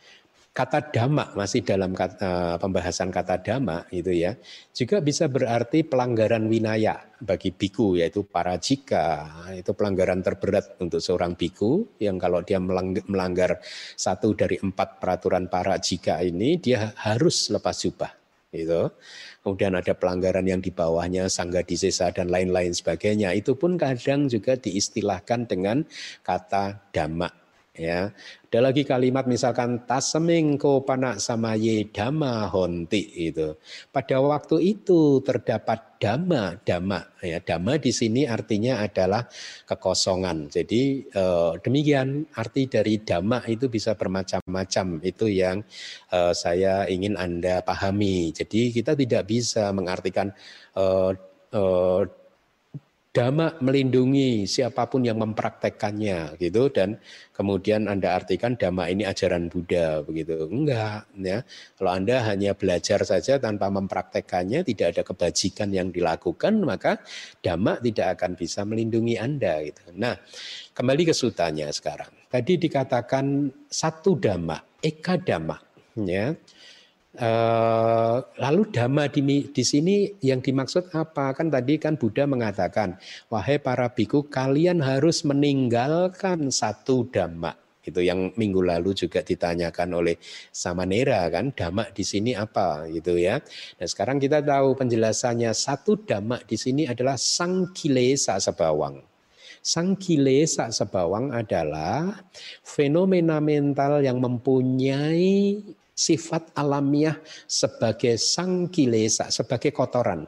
kata 0.59 0.91
dhamma 0.91 1.31
masih 1.39 1.63
dalam 1.63 1.95
kata, 1.95 2.19
uh, 2.19 2.55
pembahasan 2.59 3.07
kata 3.15 3.39
dhamma 3.39 3.87
itu 3.95 4.11
ya 4.11 4.35
juga 4.75 4.99
bisa 4.99 5.31
berarti 5.31 5.87
pelanggaran 5.87 6.51
winaya 6.51 6.99
bagi 7.23 7.55
biku 7.55 7.95
yaitu 7.95 8.27
para 8.27 8.59
jika 8.59 9.23
itu 9.55 9.71
pelanggaran 9.71 10.19
terberat 10.19 10.75
untuk 10.83 10.99
seorang 10.99 11.39
biku 11.39 11.95
yang 12.03 12.19
kalau 12.19 12.43
dia 12.43 12.59
melanggar 12.59 13.63
satu 13.95 14.35
dari 14.35 14.59
empat 14.59 14.99
peraturan 14.99 15.47
para 15.47 15.79
jika 15.79 16.19
ini 16.19 16.59
dia 16.59 16.91
harus 17.07 17.47
lepas 17.55 17.79
jubah 17.79 18.11
itu 18.51 18.91
kemudian 19.39 19.79
ada 19.79 19.95
pelanggaran 19.95 20.43
yang 20.43 20.59
di 20.59 20.75
bawahnya 20.75 21.31
sangga 21.31 21.63
disesa 21.63 22.09
dan 22.09 22.33
lain-lain 22.33 22.73
sebagainya. 22.73 23.29
Itu 23.37 23.53
pun 23.53 23.77
kadang 23.77 24.25
juga 24.25 24.57
diistilahkan 24.57 25.45
dengan 25.45 25.85
kata 26.25 26.89
dhamma 26.89 27.38
ya. 27.79 28.11
Ada 28.49 28.65
lagi 28.65 28.81
kalimat 28.81 29.29
misalkan 29.29 29.85
taseming 29.85 30.57
ko 30.57 30.81
panak 30.81 31.21
samaye 31.21 31.87
dhamma 31.93 32.49
honti 32.49 33.29
itu 33.29 33.53
pada 33.93 34.17
waktu 34.19 34.73
itu 34.73 35.21
terdapat 35.21 36.01
dhamma 36.01 36.59
dhamma 36.65 37.21
ya. 37.23 37.39
Dhamma 37.39 37.79
di 37.79 37.93
sini 37.95 38.27
artinya 38.27 38.83
adalah 38.83 39.23
kekosongan. 39.69 40.51
Jadi 40.51 41.07
eh, 41.07 41.53
demikian 41.63 42.27
arti 42.35 42.67
dari 42.67 42.99
dhamma 42.99 43.47
itu 43.47 43.71
bisa 43.71 43.95
bermacam-macam. 43.95 44.99
Itu 45.05 45.31
yang 45.31 45.63
eh, 46.11 46.33
saya 46.35 46.83
ingin 46.89 47.15
anda 47.15 47.63
pahami. 47.63 48.35
Jadi 48.35 48.75
kita 48.75 48.97
tidak 48.97 49.23
bisa 49.29 49.71
mengartikan 49.71 50.35
eh, 50.75 51.11
eh, 51.53 52.01
dhamma 53.09 53.57
melindungi 53.57 54.45
siapa 54.45 54.85
pun 54.85 55.01
yang 55.01 55.17
mempraktekkannya 55.17 56.37
gitu 56.37 56.69
dan 56.69 57.01
kemudian 57.33 57.89
Anda 57.89 58.13
artikan 58.13 58.53
dhamma 58.53 58.85
ini 58.85 59.01
ajaran 59.01 59.49
Buddha 59.49 60.05
begitu. 60.05 60.45
Enggak 60.45 61.09
ya. 61.17 61.41
Kalau 61.73 61.91
Anda 61.91 62.21
hanya 62.29 62.53
belajar 62.53 63.01
saja 63.01 63.41
tanpa 63.41 63.73
mempraktekkannya 63.73 64.61
tidak 64.61 64.87
ada 64.93 65.01
kebajikan 65.01 65.73
yang 65.73 65.89
dilakukan 65.89 66.61
maka 66.61 67.01
dhamma 67.41 67.81
tidak 67.81 68.21
akan 68.21 68.37
bisa 68.37 68.61
melindungi 68.61 69.17
Anda 69.17 69.65
gitu. 69.65 69.89
Nah, 69.97 70.13
kembali 70.77 71.09
ke 71.09 71.13
sutanya 71.17 71.73
sekarang. 71.73 72.13
Tadi 72.29 72.61
dikatakan 72.61 73.49
satu 73.65 74.21
dhamma, 74.21 74.61
eka 74.85 75.17
dhamma 75.17 75.57
ya. 75.97 76.37
Eh, 77.17 78.17
lalu 78.37 78.69
dhamma 78.69 79.09
di, 79.09 79.49
di 79.49 79.63
sini 79.65 80.13
yang 80.21 80.45
dimaksud 80.45 80.93
apa? 80.93 81.33
Kan 81.33 81.49
tadi 81.49 81.81
kan 81.81 81.97
Buddha 81.97 82.29
mengatakan, 82.29 83.01
wahai 83.33 83.57
para 83.57 83.89
biku, 83.89 84.29
kalian 84.29 84.77
harus 84.77 85.25
meninggalkan 85.25 86.53
satu 86.53 87.09
dhamma. 87.09 87.57
Itu 87.81 88.05
yang 88.05 88.29
minggu 88.37 88.61
lalu 88.61 88.93
juga 88.93 89.25
ditanyakan 89.25 89.89
oleh 89.97 90.21
Samanera 90.53 91.25
kan, 91.33 91.49
dhamma 91.49 91.89
di 91.89 92.05
sini 92.05 92.37
apa 92.37 92.85
gitu 92.93 93.17
ya. 93.17 93.41
Nah 93.81 93.87
sekarang 93.89 94.21
kita 94.21 94.45
tahu 94.45 94.77
penjelasannya 94.77 95.49
satu 95.57 95.97
dhamma 96.05 96.45
di 96.45 96.61
sini 96.61 96.85
adalah 96.85 97.17
sangkilesa 97.17 98.37
sebawang. 98.37 99.01
Sangkilesa 99.65 100.69
sebawang 100.69 101.33
adalah 101.33 102.21
fenomena 102.61 103.41
mental 103.41 104.05
yang 104.05 104.21
mempunyai 104.21 105.57
sifat 105.99 106.55
alamiah 106.55 107.19
sebagai 107.43 108.15
sang 108.15 108.71
kilesa, 108.71 109.27
sebagai 109.27 109.75
kotoran. 109.75 110.23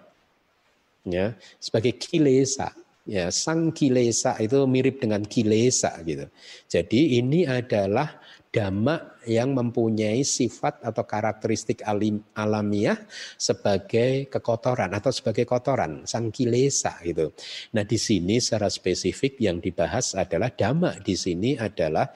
Ya, 1.08 1.40
sebagai 1.64 1.96
kilesa. 1.96 2.76
Ya, 3.08 3.32
sang 3.34 3.74
kilesa 3.74 4.38
itu 4.38 4.62
mirip 4.70 5.02
dengan 5.02 5.26
kilesa 5.26 5.96
gitu. 6.06 6.30
Jadi 6.70 7.18
ini 7.18 7.50
adalah 7.50 8.22
dhamma 8.52 9.18
yang 9.26 9.56
mempunyai 9.56 10.22
sifat 10.22 10.84
atau 10.86 11.08
karakteristik 11.08 11.82
alim, 11.88 12.22
alamiah 12.36 13.00
sebagai 13.40 14.28
kekotoran 14.28 14.92
atau 14.94 15.10
sebagai 15.10 15.48
kotoran, 15.48 16.06
sang 16.06 16.30
kilesa 16.30 17.00
gitu. 17.02 17.34
Nah, 17.74 17.88
di 17.88 17.98
sini 17.98 18.38
secara 18.38 18.70
spesifik 18.70 19.40
yang 19.42 19.58
dibahas 19.58 20.14
adalah 20.14 20.54
dhamma 20.54 21.00
di 21.02 21.16
sini 21.18 21.58
adalah 21.58 22.12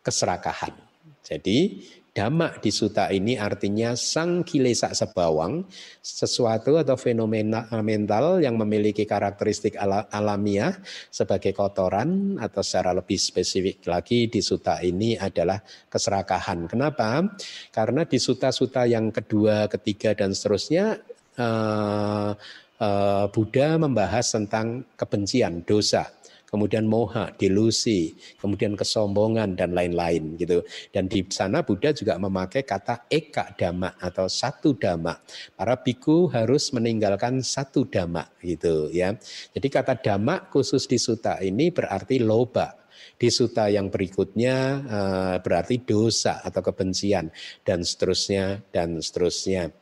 keserakahan. 0.00 0.72
Jadi 1.20 1.84
Dhamma 2.18 2.58
di 2.58 2.74
suta 2.74 3.14
ini 3.14 3.38
artinya 3.38 3.94
sang 3.94 4.42
kilesa 4.42 4.90
sebawang, 4.90 5.62
sesuatu 6.02 6.74
atau 6.74 6.98
fenomena 6.98 7.70
mental 7.78 8.42
yang 8.42 8.58
memiliki 8.58 9.06
karakteristik 9.06 9.78
alamiah 10.10 10.74
sebagai 11.14 11.54
kotoran 11.54 12.34
atau 12.42 12.58
secara 12.58 12.90
lebih 12.90 13.14
spesifik 13.14 13.86
lagi 13.86 14.26
di 14.26 14.42
suta 14.42 14.82
ini 14.82 15.14
adalah 15.14 15.62
keserakahan. 15.62 16.66
Kenapa? 16.66 17.22
Karena 17.70 18.02
di 18.02 18.18
suta-suta 18.18 18.82
yang 18.82 19.14
kedua, 19.14 19.70
ketiga 19.70 20.10
dan 20.18 20.34
seterusnya 20.34 20.98
uh, 21.38 22.34
uh, 22.82 23.26
Buddha 23.30 23.78
membahas 23.78 24.26
tentang 24.34 24.90
kebencian, 24.98 25.62
dosa 25.62 26.17
kemudian 26.48 26.88
moha, 26.88 27.28
delusi, 27.36 28.16
kemudian 28.40 28.72
kesombongan 28.72 29.52
dan 29.52 29.76
lain-lain 29.76 30.40
gitu. 30.40 30.64
Dan 30.88 31.06
di 31.06 31.22
sana 31.28 31.60
Buddha 31.60 31.92
juga 31.92 32.16
memakai 32.16 32.64
kata 32.64 33.06
eka 33.12 33.52
dhamma 33.54 34.00
atau 34.00 34.26
satu 34.26 34.72
dhamma. 34.74 35.20
Para 35.52 35.76
biku 35.76 36.32
harus 36.32 36.72
meninggalkan 36.72 37.44
satu 37.44 37.84
dhamma 37.84 38.24
gitu 38.40 38.88
ya. 38.88 39.12
Jadi 39.52 39.68
kata 39.68 40.00
dhamma 40.00 40.48
khusus 40.48 40.88
di 40.88 40.96
suta 40.96 41.36
ini 41.44 41.68
berarti 41.68 42.18
loba. 42.24 42.74
Di 43.18 43.30
suta 43.30 43.66
yang 43.66 43.90
berikutnya 43.90 44.56
uh, 44.86 45.36
berarti 45.42 45.82
dosa 45.82 46.38
atau 46.42 46.62
kebencian 46.62 47.30
dan 47.66 47.82
seterusnya 47.82 48.62
dan 48.70 48.98
seterusnya. 49.02 49.74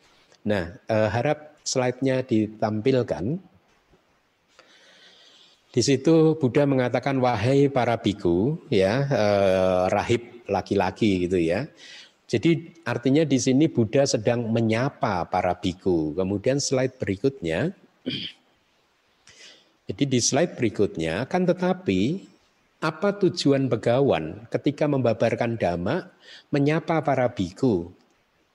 Nah, 0.49 0.73
uh, 0.89 1.09
harap 1.13 1.61
slide-nya 1.61 2.25
ditampilkan. 2.25 3.56
Di 5.77 5.85
situ 5.85 6.41
Buddha 6.41 6.65
mengatakan 6.65 7.21
wahai 7.21 7.69
para 7.69 8.01
biku 8.01 8.57
ya 8.73 9.05
eh, 9.05 9.83
rahib 9.93 10.41
laki-laki 10.49 11.29
gitu 11.29 11.37
ya. 11.37 11.69
Jadi 12.25 12.81
artinya 12.89 13.29
di 13.29 13.37
sini 13.37 13.69
Buddha 13.69 14.09
sedang 14.09 14.49
menyapa 14.49 15.29
para 15.29 15.53
biku. 15.53 16.17
Kemudian 16.17 16.65
slide 16.65 16.97
berikutnya 16.97 17.77
Jadi 19.87 20.03
di 20.09 20.19
slide 20.19 20.57
berikutnya 20.57 21.29
kan 21.29 21.45
tetapi 21.45 22.25
apa 22.81 23.13
tujuan 23.21 23.69
begawan 23.69 24.49
ketika 24.49 24.89
membabarkan 24.89 25.61
dhamma 25.61 26.09
menyapa 26.49 27.05
para 27.05 27.29
biku? 27.29 27.93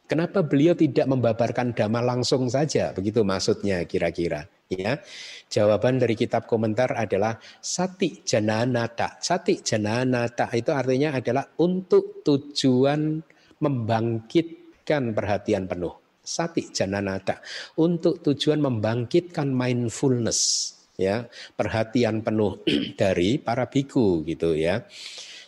Kenapa 0.09 0.41
beliau 0.41 0.73
tidak 0.73 1.05
membabarkan 1.05 1.77
dhamma 1.77 2.01
langsung 2.01 2.49
saja? 2.49 2.91
Begitu 2.97 3.21
maksudnya 3.21 3.85
kira-kira. 3.85 4.49
Ya, 4.71 5.03
jawaban 5.51 5.99
dari 5.99 6.15
kitab 6.15 6.47
komentar 6.47 6.95
adalah 6.95 7.35
sati 7.59 8.23
jananata. 8.23 9.19
Sati 9.19 9.59
jananata 9.59 10.47
itu 10.55 10.71
artinya 10.71 11.11
adalah 11.19 11.43
untuk 11.59 12.23
tujuan 12.23 13.19
membangkitkan 13.59 15.11
perhatian 15.11 15.67
penuh. 15.67 15.91
Sati 16.23 16.71
jananata 16.71 17.43
untuk 17.83 18.23
tujuan 18.23 18.63
membangkitkan 18.63 19.51
mindfulness 19.51 20.71
ya 21.01 21.25
perhatian 21.57 22.21
penuh 22.21 22.61
dari 23.01 23.41
para 23.41 23.65
biku 23.67 24.21
gitu 24.23 24.53
ya. 24.53 24.85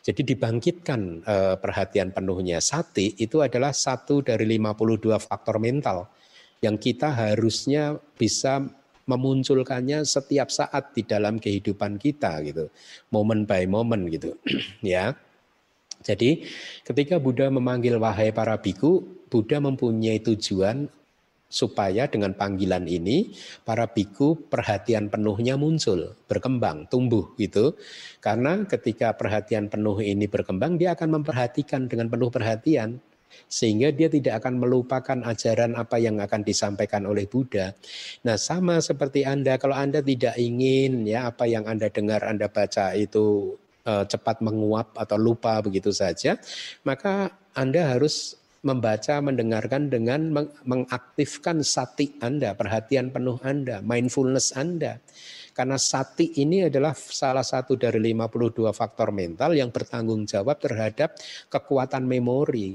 Jadi 0.04 0.36
dibangkitkan 0.36 1.24
eh, 1.24 1.56
perhatian 1.56 2.12
penuhnya 2.12 2.60
sati 2.60 3.16
itu 3.24 3.40
adalah 3.40 3.72
satu 3.72 4.20
dari 4.20 4.44
52 4.60 5.16
faktor 5.16 5.64
mental 5.64 6.12
yang 6.60 6.76
kita 6.76 7.12
harusnya 7.12 7.96
bisa 8.20 8.83
memunculkannya 9.06 10.08
setiap 10.08 10.48
saat 10.50 10.96
di 10.96 11.04
dalam 11.04 11.40
kehidupan 11.40 12.00
kita 12.00 12.40
gitu. 12.48 12.72
Moment 13.12 13.44
by 13.44 13.68
moment 13.68 14.08
gitu. 14.08 14.36
ya. 14.84 15.16
Jadi 16.04 16.44
ketika 16.84 17.16
Buddha 17.20 17.48
memanggil 17.48 17.96
wahai 17.96 18.36
para 18.36 18.60
biku, 18.60 19.04
Buddha 19.32 19.64
mempunyai 19.64 20.20
tujuan 20.20 20.92
supaya 21.54 22.10
dengan 22.10 22.34
panggilan 22.34 22.90
ini 22.90 23.30
para 23.62 23.86
biku 23.86 24.34
perhatian 24.50 25.14
penuhnya 25.14 25.54
muncul, 25.54 26.18
berkembang, 26.26 26.90
tumbuh 26.90 27.30
gitu. 27.38 27.78
Karena 28.18 28.66
ketika 28.66 29.14
perhatian 29.14 29.70
penuh 29.70 30.02
ini 30.02 30.26
berkembang, 30.26 30.82
dia 30.82 30.98
akan 30.98 31.22
memperhatikan 31.22 31.86
dengan 31.86 32.10
penuh 32.10 32.34
perhatian 32.34 32.98
sehingga 33.48 33.94
dia 33.94 34.10
tidak 34.10 34.44
akan 34.44 34.60
melupakan 34.62 35.18
ajaran 35.26 35.78
apa 35.78 35.98
yang 36.02 36.18
akan 36.20 36.42
disampaikan 36.42 37.06
oleh 37.06 37.30
Buddha. 37.30 37.74
Nah, 38.26 38.38
sama 38.40 38.82
seperti 38.82 39.24
Anda 39.24 39.62
kalau 39.62 39.78
Anda 39.78 40.02
tidak 40.02 40.38
ingin 40.38 41.06
ya 41.06 41.30
apa 41.30 41.46
yang 41.46 41.70
Anda 41.70 41.90
dengar, 41.94 42.26
Anda 42.26 42.50
baca 42.50 42.98
itu 42.98 43.56
uh, 43.86 44.06
cepat 44.08 44.42
menguap 44.42 44.96
atau 44.98 45.18
lupa 45.20 45.60
begitu 45.62 45.92
saja, 45.92 46.40
maka 46.88 47.32
Anda 47.54 47.94
harus 47.96 48.42
membaca, 48.64 49.20
mendengarkan 49.20 49.92
dengan 49.92 50.32
mengaktifkan 50.64 51.62
sati 51.68 52.16
Anda, 52.24 52.56
perhatian 52.56 53.12
penuh 53.12 53.38
Anda, 53.44 53.84
mindfulness 53.84 54.56
Anda. 54.56 55.04
Karena 55.54 55.78
sati 55.78 56.42
ini 56.42 56.66
adalah 56.66 56.98
salah 56.98 57.46
satu 57.46 57.78
dari 57.78 58.02
52 58.02 58.74
faktor 58.74 59.14
mental 59.14 59.54
yang 59.54 59.70
bertanggung 59.70 60.26
jawab 60.26 60.58
terhadap 60.58 61.14
kekuatan 61.52 62.10
memori. 62.10 62.74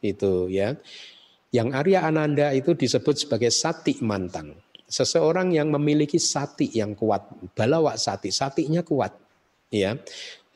Itu 0.00 0.48
ya. 0.48 0.76
Yang 1.50 1.68
Arya 1.76 2.00
Ananda 2.06 2.54
itu 2.54 2.74
disebut 2.76 3.26
sebagai 3.26 3.50
sati 3.52 3.98
mantang. 4.02 4.54
Seseorang 4.90 5.54
yang 5.54 5.70
memiliki 5.70 6.18
sati 6.18 6.66
yang 6.74 6.98
kuat, 6.98 7.26
balawak 7.54 7.94
sati, 7.98 8.34
satinya 8.34 8.82
kuat. 8.82 9.14
Ya, 9.70 9.94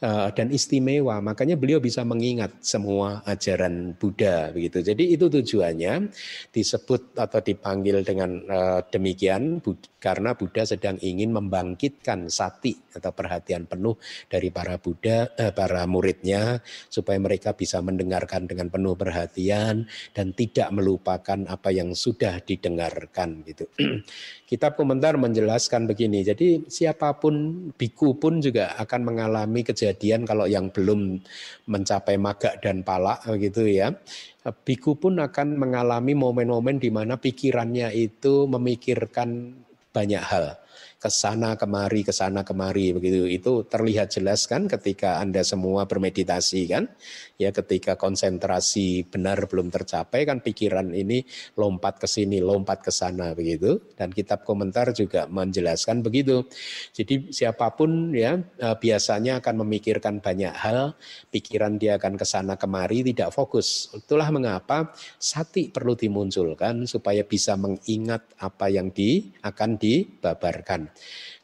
Eh, 0.05 0.28
dan 0.36 0.53
istimewa. 0.53 1.16
Makanya 1.24 1.57
beliau 1.57 1.80
bisa 1.80 2.05
mengingat 2.05 2.61
semua 2.61 3.24
ajaran 3.24 3.97
Buddha 3.97 4.53
begitu. 4.53 4.84
Jadi 4.84 5.16
itu 5.16 5.32
tujuannya 5.32 6.12
disebut 6.53 7.16
atau 7.16 7.40
dipanggil 7.40 8.05
dengan 8.05 8.36
uh, 8.45 8.80
demikian 8.92 9.64
karena 10.05 10.36
Buddha 10.36 10.68
sedang 10.68 11.00
ingin 11.00 11.32
membangkitkan 11.32 12.28
sati 12.28 12.76
atau 12.92 13.09
perhatian 13.16 13.64
penuh 13.64 13.96
dari 14.28 14.52
para 14.52 14.76
Buddha 14.76 15.32
uh, 15.32 15.48
para 15.57 15.88
muridnya 15.88 16.61
supaya 16.92 17.16
mereka 17.16 17.57
bisa 17.57 17.80
mendengarkan 17.80 18.44
dengan 18.44 18.68
penuh 18.68 18.92
perhatian 19.00 19.88
dan 20.12 20.36
tidak 20.36 20.68
melupakan 20.76 21.48
apa 21.48 21.72
yang 21.72 21.96
sudah 21.96 22.44
didengarkan 22.44 23.48
gitu. 23.48 23.64
Kitab 24.44 24.76
komentar 24.76 25.16
menjelaskan 25.16 25.88
begini. 25.88 26.20
Jadi 26.20 26.68
siapa 26.68 27.16
pun 27.16 27.72
biku 27.72 28.20
pun 28.20 28.44
juga 28.44 28.76
akan 28.76 29.09
mengalami 29.09 29.64
kejadian 29.64 30.28
kalau 30.28 30.44
yang 30.44 30.68
belum 30.68 31.16
mencapai 31.64 32.20
maga 32.20 32.61
dan 32.61 32.84
pala 32.84 33.16
gitu 33.40 33.64
ya. 33.64 33.96
Biku 34.44 35.00
pun 35.00 35.16
akan 35.24 35.57
mengalami 35.57 36.12
momen-momen 36.12 36.76
di 36.76 36.92
mana 36.92 37.16
pikirannya 37.16 37.96
itu 37.96 38.44
memikirkan 38.44 39.63
banyak 39.95 40.20
hal 40.20 40.59
ke 41.05 41.12
sana 41.12 41.52
kemari 41.61 42.00
ke 42.00 42.16
sana 42.16 42.40
kemari 42.48 42.96
begitu. 42.96 43.28
Itu 43.28 43.68
terlihat 43.68 44.16
jelas 44.16 44.48
kan 44.48 44.64
ketika 44.64 45.20
Anda 45.20 45.44
semua 45.44 45.84
bermeditasi 45.84 46.64
kan? 46.72 46.88
Ya 47.36 47.52
ketika 47.52 48.00
konsentrasi 48.00 49.05
benar 49.05 49.44
belum 49.44 49.68
tercapai 49.68 50.24
kan 50.24 50.40
pikiran 50.40 50.96
ini 50.96 51.28
lompat 51.61 52.00
ke 52.00 52.09
sini 52.09 52.40
lompat 52.40 52.80
ke 52.80 52.88
sana 52.88 53.36
begitu. 53.36 53.84
Dan 54.00 54.16
kitab 54.16 54.48
komentar 54.48 54.96
juga 54.96 55.28
menjelaskan 55.28 56.00
begitu. 56.00 56.48
Jadi 56.96 57.28
siapa 57.28 57.76
pun 57.76 58.16
ya 58.16 58.40
eh, 58.40 58.76
biasanya 58.80 59.44
akan 59.44 59.61
memikirkan 59.61 60.24
banyak 60.24 60.57
hal 60.57 60.96
pikiran 61.28 61.76
dia 61.76 62.00
akan 62.00 62.16
ke 62.16 62.24
sana 62.24 62.57
kemari 62.57 63.05
tidak 63.05 63.28
fokus. 63.28 63.92
Itulah 63.92 64.32
mengapa 64.32 64.96
sati 65.20 65.68
perlu 65.68 65.92
dimunculkan 65.92 66.88
supaya 66.88 67.20
bisa 67.28 67.61
mengingat 67.61 68.24
apa 68.40 68.72
yang 68.72 68.88
di 68.88 69.36
akan 69.44 69.76
dibabarkan 69.76 70.93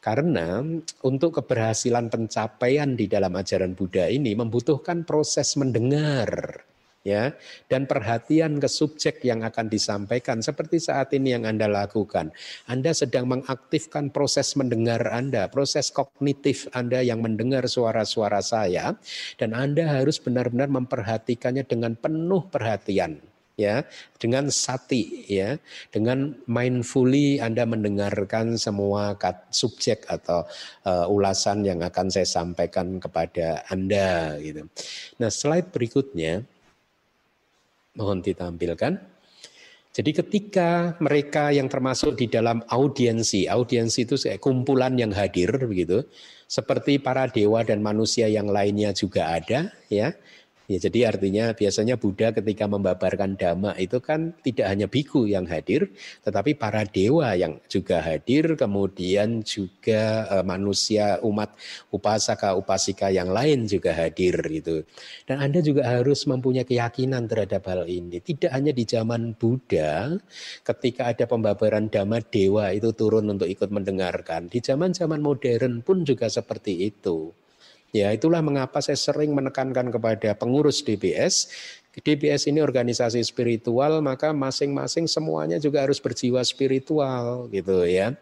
karena 0.01 0.65
untuk 1.05 1.41
keberhasilan 1.41 2.09
pencapaian 2.09 2.97
di 2.97 3.05
dalam 3.05 3.33
ajaran 3.37 3.77
Buddha 3.77 4.09
ini 4.09 4.33
membutuhkan 4.33 5.05
proses 5.05 5.53
mendengar 5.59 6.63
ya 7.01 7.33
dan 7.65 7.89
perhatian 7.89 8.61
ke 8.61 8.69
subjek 8.69 9.25
yang 9.25 9.41
akan 9.41 9.69
disampaikan 9.69 10.41
seperti 10.41 10.77
saat 10.77 11.13
ini 11.17 11.33
yang 11.33 11.49
Anda 11.49 11.65
lakukan. 11.65 12.29
Anda 12.69 12.93
sedang 12.93 13.29
mengaktifkan 13.29 14.13
proses 14.13 14.53
mendengar 14.53 15.01
Anda, 15.09 15.49
proses 15.49 15.89
kognitif 15.89 16.69
Anda 16.77 17.01
yang 17.01 17.25
mendengar 17.25 17.65
suara-suara 17.65 18.41
saya 18.45 18.93
dan 19.41 19.57
Anda 19.57 20.01
harus 20.01 20.21
benar-benar 20.21 20.69
memperhatikannya 20.69 21.65
dengan 21.65 21.97
penuh 21.97 22.45
perhatian 22.49 23.30
ya 23.59 23.83
dengan 24.17 24.47
sati 24.47 25.27
ya 25.27 25.59
dengan 25.91 26.35
mindfully 26.47 27.43
Anda 27.43 27.67
mendengarkan 27.67 28.55
semua 28.55 29.15
subjek 29.51 30.07
atau 30.07 30.47
uh, 30.87 31.05
ulasan 31.11 31.67
yang 31.67 31.83
akan 31.83 32.07
saya 32.09 32.27
sampaikan 32.27 32.97
kepada 32.97 33.67
Anda 33.67 34.39
gitu. 34.39 34.67
Nah, 35.19 35.29
slide 35.29 35.69
berikutnya 35.69 36.43
mohon 37.95 38.23
ditampilkan. 38.23 39.11
Jadi 39.91 40.11
ketika 40.15 40.95
mereka 41.03 41.51
yang 41.51 41.67
termasuk 41.67 42.15
di 42.15 42.31
dalam 42.31 42.63
audiensi, 42.71 43.51
audiensi 43.51 44.07
itu 44.07 44.15
kumpulan 44.39 44.95
yang 44.95 45.11
hadir 45.11 45.51
begitu, 45.67 46.07
seperti 46.47 46.95
para 46.95 47.27
dewa 47.27 47.59
dan 47.63 47.83
manusia 47.83 48.31
yang 48.31 48.47
lainnya 48.47 48.95
juga 48.95 49.35
ada 49.35 49.67
ya 49.91 50.15
Ya, 50.69 50.77
jadi 50.77 51.11
artinya 51.11 51.51
biasanya 51.51 51.99
Buddha 51.99 52.31
ketika 52.31 52.63
membabarkan 52.69 53.35
dhamma 53.35 53.75
itu 53.75 53.99
kan 53.99 54.31
tidak 54.39 54.71
hanya 54.71 54.87
biku 54.87 55.27
yang 55.27 55.43
hadir, 55.49 55.89
tetapi 56.23 56.55
para 56.55 56.87
dewa 56.87 57.33
yang 57.35 57.59
juga 57.67 57.99
hadir, 57.99 58.55
kemudian 58.55 59.43
juga 59.43 60.29
uh, 60.29 60.45
manusia 60.45 61.19
umat 61.25 61.57
upasaka 61.91 62.55
upasika 62.55 63.11
yang 63.11 63.33
lain 63.33 63.67
juga 63.67 63.91
hadir 63.91 64.37
gitu. 64.47 64.87
Dan 65.27 65.43
Anda 65.43 65.59
juga 65.59 65.91
harus 65.91 66.23
mempunyai 66.29 66.63
keyakinan 66.63 67.27
terhadap 67.27 67.67
hal 67.67 67.89
ini. 67.89 68.21
Tidak 68.21 68.53
hanya 68.53 68.71
di 68.71 68.85
zaman 68.87 69.35
Buddha 69.35 70.13
ketika 70.63 71.11
ada 71.11 71.25
pembabaran 71.27 71.91
dhamma 71.91 72.23
dewa 72.23 72.71
itu 72.71 72.93
turun 72.95 73.27
untuk 73.27 73.49
ikut 73.49 73.67
mendengarkan. 73.73 74.47
Di 74.47 74.63
zaman-zaman 74.63 75.19
modern 75.19 75.83
pun 75.83 76.07
juga 76.07 76.31
seperti 76.31 76.87
itu. 76.87 77.40
Ya, 77.91 78.07
itulah 78.15 78.39
mengapa 78.39 78.79
saya 78.79 78.95
sering 78.95 79.35
menekankan 79.35 79.91
kepada 79.91 80.31
pengurus 80.39 80.79
DBS. 80.79 81.51
DBS 81.91 82.47
ini 82.47 82.63
organisasi 82.63 83.19
spiritual, 83.19 83.99
maka 83.99 84.31
masing-masing 84.31 85.11
semuanya 85.11 85.59
juga 85.59 85.83
harus 85.83 85.99
berjiwa 85.99 86.39
spiritual, 86.47 87.51
gitu 87.51 87.83
ya. 87.83 88.15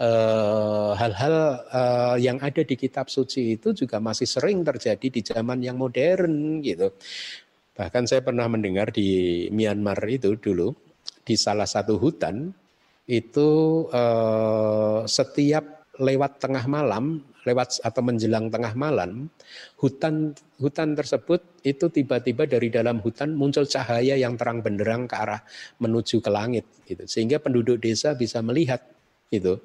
Eh, 0.00 0.90
hal-hal 0.96 1.36
uh, 1.68 2.16
yang 2.16 2.40
ada 2.40 2.64
di 2.64 2.80
kitab 2.80 3.12
suci 3.12 3.60
itu 3.60 3.76
juga 3.76 4.00
masih 4.00 4.24
sering 4.24 4.64
terjadi 4.64 5.06
di 5.12 5.20
zaman 5.20 5.60
yang 5.60 5.76
modern, 5.76 6.64
gitu. 6.64 6.96
Bahkan 7.76 8.08
saya 8.08 8.24
pernah 8.24 8.48
mendengar 8.48 8.88
di 8.88 9.48
Myanmar 9.52 10.00
itu 10.08 10.32
dulu 10.40 10.72
di 11.20 11.36
salah 11.36 11.68
satu 11.68 12.00
hutan 12.00 12.56
itu 13.04 13.48
uh, 13.92 15.04
setiap 15.04 15.84
lewat 16.00 16.40
tengah 16.40 16.64
malam 16.64 17.20
lewat 17.44 17.80
atau 17.80 18.02
menjelang 18.04 18.52
tengah 18.52 18.76
malam, 18.76 19.32
hutan 19.80 20.36
hutan 20.60 20.92
tersebut 20.92 21.40
itu 21.64 21.88
tiba-tiba 21.88 22.44
dari 22.44 22.68
dalam 22.68 23.00
hutan 23.00 23.32
muncul 23.32 23.64
cahaya 23.64 24.16
yang 24.16 24.36
terang 24.36 24.60
benderang 24.60 25.08
ke 25.08 25.16
arah 25.16 25.40
menuju 25.80 26.20
ke 26.20 26.30
langit 26.30 26.64
gitu. 26.84 27.04
Sehingga 27.08 27.40
penduduk 27.40 27.80
desa 27.80 28.12
bisa 28.12 28.44
melihat 28.44 28.84
itu 29.32 29.56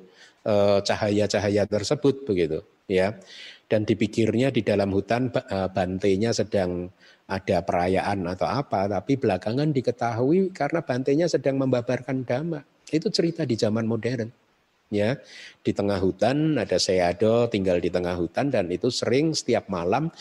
eh, 0.47 0.79
cahaya-cahaya 0.79 1.67
tersebut 1.67 2.23
begitu 2.23 2.63
ya. 2.87 3.17
Dan 3.65 3.81
dipikirnya 3.81 4.53
di 4.53 4.61
dalam 4.61 4.93
hutan 4.93 5.33
eh, 5.33 5.69
bantainya 5.73 6.31
sedang 6.31 6.87
ada 7.25 7.65
perayaan 7.65 8.21
atau 8.29 8.45
apa, 8.45 8.85
tapi 8.85 9.17
belakangan 9.17 9.73
diketahui 9.73 10.53
karena 10.53 10.85
bantainya 10.85 11.25
sedang 11.25 11.57
membabarkan 11.57 12.21
dhamma. 12.21 12.61
Itu 12.85 13.09
cerita 13.09 13.49
di 13.49 13.57
zaman 13.57 13.89
modern 13.89 14.44
ya 14.93 15.17
di 15.65 15.71
tengah 15.73 15.97
hutan 15.97 16.61
ada 16.61 16.77
seado 16.77 17.49
tinggal 17.49 17.81
di 17.81 17.89
tengah 17.89 18.13
hutan 18.17 18.53
dan 18.53 18.69
itu 18.69 18.93
sering 18.93 19.33
setiap 19.33 19.65
malam 19.69 20.13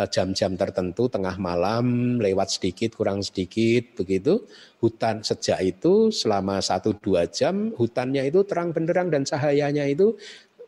eh, 0.00 0.08
jam-jam 0.08 0.56
tertentu 0.56 1.12
tengah 1.12 1.36
malam 1.36 2.16
lewat 2.16 2.56
sedikit 2.56 2.96
kurang 2.96 3.20
sedikit 3.20 4.00
begitu 4.00 4.48
hutan 4.80 5.20
sejak 5.20 5.60
itu 5.64 6.08
selama 6.08 6.64
satu 6.64 6.96
dua 6.96 7.28
jam 7.28 7.72
hutannya 7.76 8.24
itu 8.24 8.40
terang 8.48 8.72
benderang 8.72 9.12
dan 9.12 9.28
cahayanya 9.28 9.84
itu 9.84 10.16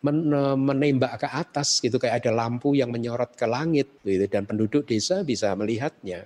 menembak 0.03 1.19
ke 1.19 1.29
atas 1.29 1.83
gitu 1.83 1.99
kayak 1.99 2.23
ada 2.23 2.31
lampu 2.31 2.79
yang 2.79 2.95
menyorot 2.95 3.35
ke 3.35 3.47
langit 3.51 3.99
gitu 4.07 4.31
dan 4.31 4.47
penduduk 4.47 4.87
desa 4.87 5.27
bisa 5.27 5.51
melihatnya. 5.59 6.23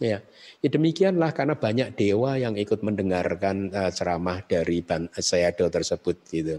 Ya, 0.00 0.24
ya 0.64 0.68
demikianlah 0.72 1.36
karena 1.36 1.60
banyak 1.60 1.92
dewa 1.92 2.40
yang 2.40 2.56
ikut 2.56 2.80
mendengarkan 2.80 3.68
uh, 3.68 3.92
ceramah 3.92 4.40
dari 4.48 4.80
Sayado 5.20 5.68
tersebut 5.68 6.16
gitu. 6.32 6.56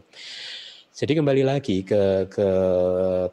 Jadi 0.91 1.17
kembali 1.17 1.41
lagi 1.41 1.81
ke 1.81 2.29
ke 2.29 2.49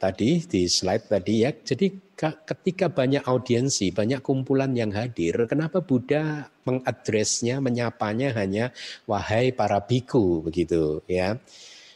tadi 0.01 0.41
di 0.49 0.65
slide 0.65 1.05
tadi 1.11 1.45
ya. 1.45 1.53
Jadi 1.53 1.93
ketika 2.17 2.89
banyak 2.89 3.21
audiensi, 3.21 3.93
banyak 3.93 4.25
kumpulan 4.25 4.73
yang 4.73 4.89
hadir, 4.89 5.45
kenapa 5.45 5.83
Buddha 5.85 6.49
mengadresnya, 6.65 7.61
menyapanya 7.61 8.33
hanya 8.33 8.73
wahai 9.05 9.53
para 9.53 9.77
biku 9.85 10.41
begitu 10.41 11.05
ya. 11.05 11.37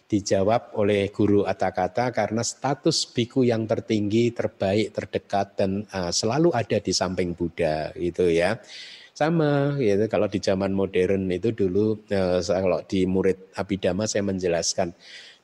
Dijawab 0.04 0.78
oleh 0.78 1.10
guru 1.10 1.48
Atakata 1.48 2.14
karena 2.14 2.46
status 2.46 3.10
biku 3.10 3.42
yang 3.42 3.66
tertinggi, 3.66 4.30
terbaik, 4.36 4.94
terdekat 4.94 5.58
dan 5.58 5.88
uh, 5.90 6.14
selalu 6.14 6.54
ada 6.54 6.78
di 6.78 6.94
samping 6.94 7.34
Buddha 7.34 7.90
gitu 7.98 8.30
ya 8.30 8.60
sama 9.14 9.78
gitu 9.78 10.10
kalau 10.10 10.26
di 10.26 10.42
zaman 10.42 10.74
modern 10.74 11.30
itu 11.30 11.54
dulu 11.54 12.02
uh, 12.10 12.42
kalau 12.42 12.82
di 12.82 13.06
murid 13.06 13.54
Abhidhamma 13.54 14.10
saya 14.10 14.26
menjelaskan 14.26 14.90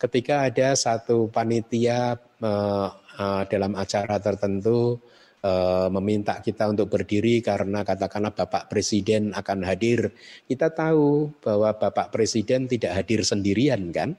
ketika 0.02 0.50
ada 0.50 0.74
satu 0.74 1.30
panitia 1.30 2.18
uh, 2.42 2.90
uh, 3.20 3.44
dalam 3.46 3.78
acara 3.78 4.18
tertentu 4.18 4.98
uh, 5.44 5.88
meminta 5.92 6.40
kita 6.40 6.72
untuk 6.72 6.88
berdiri 6.88 7.44
karena 7.44 7.84
katakanlah 7.84 8.32
Bapak 8.32 8.72
Presiden 8.72 9.36
akan 9.36 9.68
hadir, 9.68 10.16
kita 10.48 10.72
tahu 10.72 11.36
bahwa 11.44 11.76
Bapak 11.76 12.16
Presiden 12.16 12.66
tidak 12.72 12.96
hadir 12.96 13.28
sendirian 13.28 13.92
kan? 13.92 14.16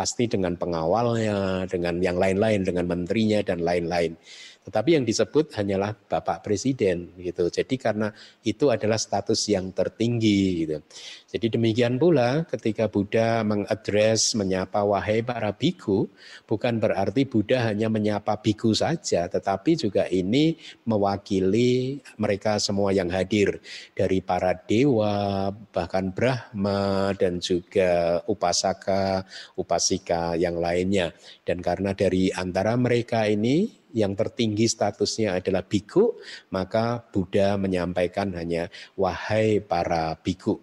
Pasti 0.00 0.24
dengan 0.24 0.56
pengawalnya, 0.56 1.68
dengan 1.68 2.00
yang 2.00 2.16
lain-lain, 2.16 2.64
dengan 2.64 2.88
menterinya 2.88 3.44
dan 3.44 3.60
lain-lain. 3.60 4.16
Tetapi 4.60 5.00
yang 5.00 5.08
disebut 5.08 5.56
hanyalah 5.56 5.96
Bapak 5.96 6.44
Presiden 6.44 7.16
gitu. 7.16 7.48
Jadi 7.48 7.80
karena 7.80 8.12
itu 8.44 8.68
adalah 8.68 9.00
status 9.00 9.48
yang 9.48 9.72
tertinggi 9.72 10.68
gitu. 10.68 10.76
Jadi 11.32 11.46
demikian 11.56 11.96
pula 11.96 12.44
ketika 12.44 12.92
Buddha 12.92 13.40
mengadres 13.40 14.36
menyapa 14.36 14.84
wahai 14.84 15.24
para 15.24 15.56
biku, 15.56 16.12
bukan 16.44 16.76
berarti 16.76 17.24
Buddha 17.24 17.72
hanya 17.72 17.88
menyapa 17.88 18.36
biku 18.36 18.76
saja, 18.76 19.32
tetapi 19.32 19.80
juga 19.80 20.04
ini 20.12 20.60
mewakili 20.84 22.04
mereka 22.20 22.60
semua 22.60 22.92
yang 22.92 23.08
hadir 23.08 23.64
dari 23.96 24.20
para 24.20 24.52
dewa, 24.52 25.48
bahkan 25.72 26.12
Brahma 26.12 27.16
dan 27.16 27.40
juga 27.40 28.20
upasaka, 28.28 29.24
upasika 29.56 30.36
yang 30.36 30.60
lainnya. 30.60 31.16
Dan 31.48 31.64
karena 31.64 31.96
dari 31.96 32.28
antara 32.28 32.76
mereka 32.76 33.24
ini 33.24 33.79
yang 33.92 34.14
tertinggi 34.14 34.66
statusnya 34.66 35.38
adalah 35.38 35.66
biku, 35.66 36.16
maka 36.54 37.00
Buddha 37.00 37.58
menyampaikan 37.58 38.34
hanya 38.36 38.70
wahai 38.94 39.60
para 39.60 40.14
biku. 40.18 40.58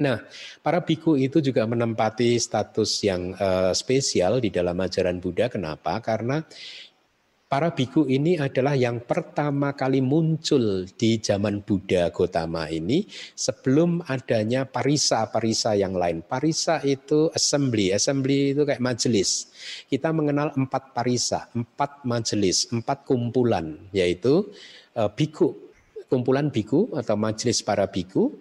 Nah, 0.00 0.16
para 0.64 0.80
biku 0.80 1.14
itu 1.14 1.44
juga 1.44 1.68
menempati 1.68 2.40
status 2.40 3.04
yang 3.04 3.36
uh, 3.36 3.70
spesial 3.76 4.40
di 4.40 4.48
dalam 4.48 4.74
ajaran 4.80 5.20
Buddha. 5.20 5.52
Kenapa? 5.52 6.00
Karena 6.00 6.40
Para 7.54 7.70
biku 7.70 8.02
ini 8.10 8.34
adalah 8.34 8.74
yang 8.74 9.06
pertama 9.06 9.78
kali 9.78 10.02
muncul 10.02 10.90
di 10.90 11.22
zaman 11.22 11.62
Buddha 11.62 12.10
Gotama 12.10 12.66
ini 12.66 13.06
sebelum 13.38 14.02
adanya 14.10 14.66
parisa-parisa 14.66 15.78
yang 15.78 15.94
lain. 15.94 16.26
Parisa 16.26 16.82
itu 16.82 17.30
assembly, 17.30 17.94
assembly 17.94 18.58
itu 18.58 18.66
kayak 18.66 18.82
majelis. 18.82 19.54
Kita 19.86 20.10
mengenal 20.10 20.50
empat 20.58 20.98
parisa, 20.98 21.46
empat 21.54 22.02
majelis, 22.02 22.66
empat 22.74 23.06
kumpulan, 23.06 23.78
yaitu 23.94 24.50
uh, 24.98 25.06
biku, 25.14 25.54
kumpulan 26.10 26.50
biku 26.50 26.90
atau 26.90 27.14
majelis 27.14 27.62
para 27.62 27.86
biku, 27.86 28.34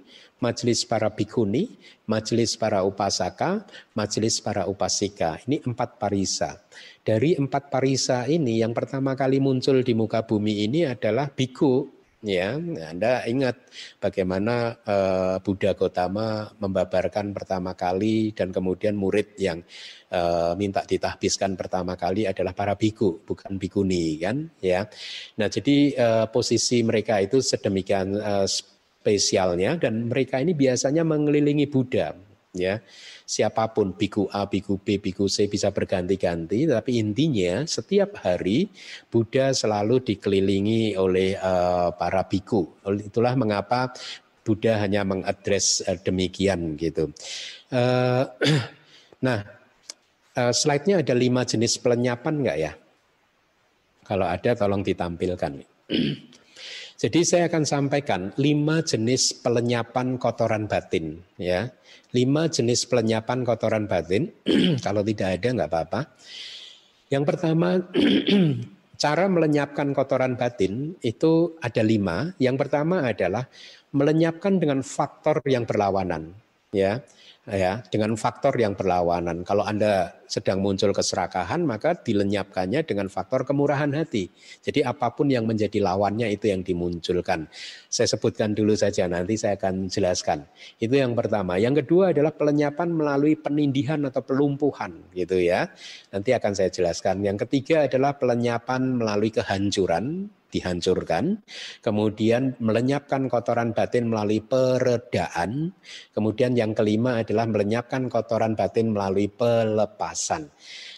majelis 0.43 0.83
para 0.83 1.07
bikuni, 1.07 1.71
majelis 2.03 2.59
para 2.59 2.83
upasaka, 2.83 3.63
majelis 3.95 4.43
para 4.43 4.67
upasika. 4.67 5.39
Ini 5.47 5.63
empat 5.63 5.95
parisa. 5.95 6.59
Dari 7.03 7.35
empat 7.35 7.67
parisa 7.67 8.23
ini 8.31 8.63
yang 8.63 8.71
pertama 8.71 9.11
kali 9.11 9.43
muncul 9.43 9.83
di 9.83 9.91
muka 9.91 10.23
bumi 10.23 10.63
ini 10.63 10.87
adalah 10.87 11.27
biku. 11.27 11.99
Ya, 12.23 12.55
Anda 12.55 13.27
ingat 13.27 13.67
bagaimana 13.99 14.79
uh, 14.87 15.43
Buddha 15.43 15.75
Gotama 15.75 16.55
membabarkan 16.55 17.35
pertama 17.35 17.75
kali 17.75 18.31
dan 18.31 18.55
kemudian 18.55 18.95
murid 18.95 19.35
yang 19.35 19.59
uh, 20.07 20.55
minta 20.55 20.87
ditahbiskan 20.87 21.59
pertama 21.59 21.99
kali 21.99 22.23
adalah 22.23 22.55
para 22.55 22.79
biku, 22.79 23.19
bukan 23.27 23.59
bikuni 23.59 24.23
kan, 24.23 24.47
ya. 24.63 24.87
Nah, 25.35 25.51
jadi 25.51 25.91
uh, 25.99 26.25
posisi 26.31 26.79
mereka 26.79 27.19
itu 27.19 27.43
sedemikian 27.43 28.15
uh, 28.15 28.47
spesialnya 28.47 29.75
dan 29.75 30.07
mereka 30.07 30.39
ini 30.39 30.55
biasanya 30.55 31.03
mengelilingi 31.03 31.67
Buddha, 31.67 32.15
ya 32.55 32.79
siapa 33.33 33.73
pun 33.73 33.97
biku 33.97 34.29
A, 34.29 34.45
biku 34.45 34.77
B, 34.77 35.01
biku 35.01 35.25
C 35.25 35.49
bisa 35.49 35.73
berganti-ganti, 35.73 36.69
tapi 36.69 37.01
intinya 37.01 37.65
setiap 37.65 38.21
hari 38.21 38.69
Buddha 39.09 39.49
selalu 39.49 40.05
dikelilingi 40.05 40.93
oleh 40.93 41.33
uh, 41.41 41.89
para 41.97 42.29
biku. 42.29 42.77
Itulah 42.85 43.33
mengapa 43.33 43.89
Buddha 44.45 44.77
hanya 44.77 45.01
mengadres 45.01 45.81
uh, 45.81 45.97
demikian 45.97 46.77
gitu. 46.77 47.09
Uh, 47.73 48.29
nah, 49.25 49.41
uh, 50.37 50.53
slide-nya 50.53 51.01
ada 51.01 51.17
lima 51.17 51.41
jenis 51.41 51.81
pelenyapan 51.81 52.33
enggak 52.37 52.57
ya? 52.61 52.71
Kalau 54.05 54.29
ada 54.29 54.53
tolong 54.53 54.85
ditampilkan. 54.85 55.65
Jadi 57.03 57.19
saya 57.27 57.51
akan 57.51 57.67
sampaikan 57.67 58.31
lima 58.39 58.79
jenis 58.79 59.35
pelenyapan 59.43 60.15
kotoran 60.15 60.71
batin 60.71 61.19
ya 61.35 61.67
lima 62.13 62.47
jenis 62.47 62.85
pelenyapan 62.87 63.41
kotoran 63.43 63.89
batin. 63.89 64.29
Kalau 64.85 65.01
tidak 65.01 65.41
ada 65.41 65.47
nggak 65.49 65.69
apa-apa. 65.69 66.01
Yang 67.09 67.23
pertama, 67.25 67.69
cara 69.03 69.25
melenyapkan 69.27 69.91
kotoran 69.91 70.37
batin 70.37 70.95
itu 71.01 71.57
ada 71.59 71.81
lima. 71.81 72.31
Yang 72.37 72.55
pertama 72.65 73.03
adalah 73.03 73.49
melenyapkan 73.91 74.61
dengan 74.61 74.85
faktor 74.85 75.41
yang 75.49 75.65
berlawanan. 75.65 76.33
Ya, 76.73 77.05
ya 77.43 77.83
dengan 77.91 78.15
faktor 78.15 78.55
yang 78.55 78.71
berlawanan. 78.79 79.43
Kalau 79.43 79.67
Anda 79.67 80.15
sedang 80.23 80.63
muncul 80.63 80.95
keserakahan, 80.95 81.61
maka 81.67 81.93
dilenyapkannya 81.93 82.87
dengan 82.87 83.11
faktor 83.11 83.43
kemurahan 83.43 83.91
hati. 83.91 84.31
Jadi 84.63 84.81
apa 84.81 85.11
pun 85.11 85.27
yang 85.27 85.43
menjadi 85.43 85.83
lawannya 85.83 86.31
itu 86.31 86.49
yang 86.49 86.63
dimunculkan. 86.63 87.45
Saya 87.91 88.07
sebutkan 88.07 88.55
dulu 88.55 88.73
saja, 88.73 89.05
nanti 89.11 89.35
saya 89.35 89.59
akan 89.59 89.91
jelaskan. 89.91 90.47
Itu 90.79 90.95
yang 90.95 91.13
pertama. 91.13 91.59
Yang 91.59 91.85
kedua 91.85 92.15
adalah 92.15 92.31
pelenyapan 92.31 92.89
melalui 92.95 93.35
penindihan 93.35 93.99
atau 94.07 94.23
pelumpuhan, 94.23 95.11
gitu 95.11 95.37
ya. 95.37 95.69
Nanti 96.15 96.31
akan 96.31 96.51
saya 96.55 96.71
jelaskan. 96.71 97.21
Yang 97.21 97.45
ketiga 97.45 97.85
adalah 97.85 98.15
pelenyapan 98.17 98.97
melalui 98.97 99.29
kehancuran, 99.29 100.31
dihancurkan, 100.53 101.41
kemudian 101.81 102.53
melenyapkan 102.61 103.25
kotoran 103.25 103.73
batin 103.73 104.13
melalui 104.13 104.45
peredaan, 104.45 105.73
kemudian 106.13 106.53
yang 106.53 106.77
kelima 106.77 107.25
adalah 107.25 107.49
melenyapkan 107.49 108.05
kotoran 108.05 108.53
batin 108.53 108.93
melalui 108.93 109.25
pelepasan. 109.33 110.53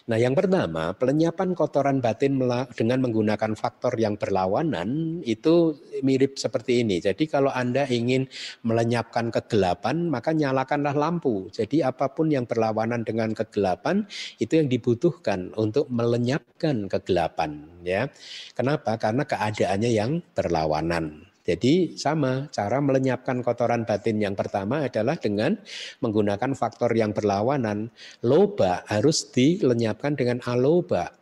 Nah, 0.06 0.22
yang 0.22 0.38
pertama, 0.38 0.94
pelenyapan 0.94 1.50
kotoran 1.58 1.98
batin 1.98 2.38
dengan 2.78 2.98
menggunakan 3.02 3.58
faktor 3.58 3.90
yang 3.98 4.14
berlawanan 4.14 5.18
itu 5.26 5.74
mirip 6.06 6.38
seperti 6.38 6.86
ini. 6.86 7.02
Jadi 7.02 7.26
kalau 7.26 7.50
Anda 7.50 7.90
ingin 7.90 8.30
melenyapkan 8.62 9.34
kegelapan, 9.34 10.06
maka 10.06 10.30
nyalakanlah 10.30 10.94
lampu. 10.94 11.50
Jadi 11.50 11.82
apa 11.82 12.06
pun 12.14 12.30
yang 12.30 12.46
berlawanan 12.46 13.02
dengan 13.02 13.34
kegelapan 13.34 14.06
itu 14.38 14.62
yang 14.62 14.70
dibutuhkan 14.70 15.50
untuk 15.58 15.90
melenyapkan 15.90 16.86
kegelapan, 16.86 17.66
ya. 17.82 18.06
Kenapa? 18.54 18.94
Karena 19.02 19.26
keadaannya 19.26 19.90
yang 19.90 20.22
berlawanan. 20.38 21.25
Jadi 21.46 21.94
sama 21.94 22.50
cara 22.50 22.82
melenyapkan 22.82 23.38
kotoran 23.38 23.86
batin 23.86 24.18
yang 24.18 24.34
pertama 24.34 24.82
adalah 24.82 25.14
dengan 25.14 25.54
menggunakan 26.02 26.58
faktor 26.58 26.90
yang 26.98 27.14
berlawanan. 27.14 27.94
Loba 28.26 28.82
harus 28.90 29.30
dilenyapkan 29.30 30.18
dengan 30.18 30.42
aloba. 30.42 31.14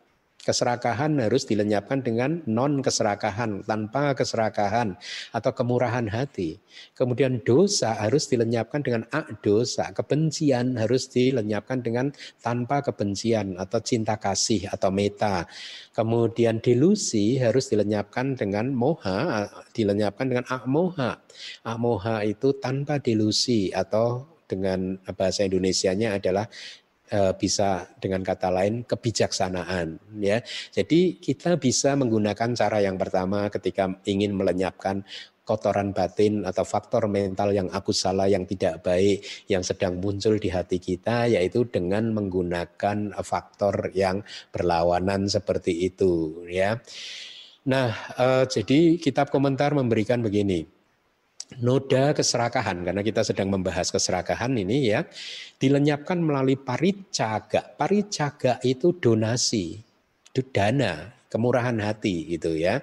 Keserakahan 0.45 1.17
harus 1.17 1.49
dilenyapkan 1.49 2.05
dengan 2.05 2.45
non 2.45 2.85
keserakahan, 2.85 3.65
tanpa 3.65 4.13
keserakahan 4.13 4.93
atau 5.33 5.51
kemurahan 5.57 6.05
hati. 6.05 6.61
Kemudian 6.93 7.41
dosa 7.41 7.97
harus 7.97 8.29
dilenyapkan 8.29 8.85
dengan 8.85 9.09
ak 9.09 9.41
dosa. 9.41 9.89
Kebencian 9.89 10.77
harus 10.77 11.09
dilenyapkan 11.09 11.81
dengan 11.81 12.13
tanpa 12.45 12.85
kebencian 12.85 13.57
atau 13.57 13.81
cinta 13.81 14.21
kasih 14.21 14.69
atau 14.69 14.93
meta. 14.93 15.49
Kemudian 15.97 16.61
delusi 16.61 17.41
harus 17.41 17.73
dilenyapkan 17.73 18.37
dengan 18.37 18.69
moha, 18.69 19.49
dilenyapkan 19.73 20.29
dengan 20.29 20.45
ak 20.45 20.69
moha. 20.69 21.25
Ak 21.65 21.77
moha 21.81 22.21
itu 22.21 22.53
tanpa 22.61 23.01
delusi 23.01 23.73
atau 23.73 24.29
dengan 24.45 25.01
bahasa 25.17 25.41
Indonesianya 25.41 26.21
adalah 26.21 26.45
bisa 27.37 27.85
dengan 28.01 28.25
kata 28.25 28.49
lain 28.49 28.81
kebijaksanaan 28.81 30.01
ya. 30.17 30.41
Jadi 30.73 31.21
kita 31.21 31.61
bisa 31.61 31.93
menggunakan 31.93 32.57
cara 32.57 32.81
yang 32.81 32.97
pertama 32.97 33.45
ketika 33.53 33.89
ingin 34.09 34.33
melenyapkan 34.33 35.05
kotoran 35.45 35.93
batin 35.93 36.41
atau 36.43 36.65
faktor 36.65 37.05
mental 37.05 37.53
yang 37.53 37.69
aku 37.69 37.93
salah 37.93 38.25
yang 38.25 38.49
tidak 38.49 38.81
baik 38.81 39.21
yang 39.45 39.61
sedang 39.61 40.01
muncul 40.01 40.35
di 40.41 40.49
hati 40.49 40.81
kita 40.81 41.29
yaitu 41.29 41.69
dengan 41.69 42.09
menggunakan 42.11 43.13
faktor 43.21 43.93
yang 43.93 44.25
berlawanan 44.49 45.29
seperti 45.29 45.85
itu 45.85 46.43
ya. 46.49 46.81
Nah, 47.65 47.93
eh, 48.17 48.43
jadi 48.49 48.97
kitab 48.97 49.29
komentar 49.29 49.73
memberikan 49.73 50.21
begini. 50.21 50.74
Noda 51.61 52.11
keserakahan 52.17 52.81
karena 52.81 53.05
kita 53.05 53.21
sedang 53.21 53.53
membahas 53.53 53.93
keserakahan 53.93 54.49
ini 54.57 54.89
ya 54.89 55.05
dilenyapkan 55.61 56.17
melalui 56.17 56.57
paricaga. 56.57 57.61
Paricaga 57.77 58.57
itu 58.65 58.97
donasi, 58.97 59.77
dana, 60.49 61.13
kemurahan 61.29 61.77
hati 61.85 62.33
gitu 62.33 62.57
ya. 62.57 62.81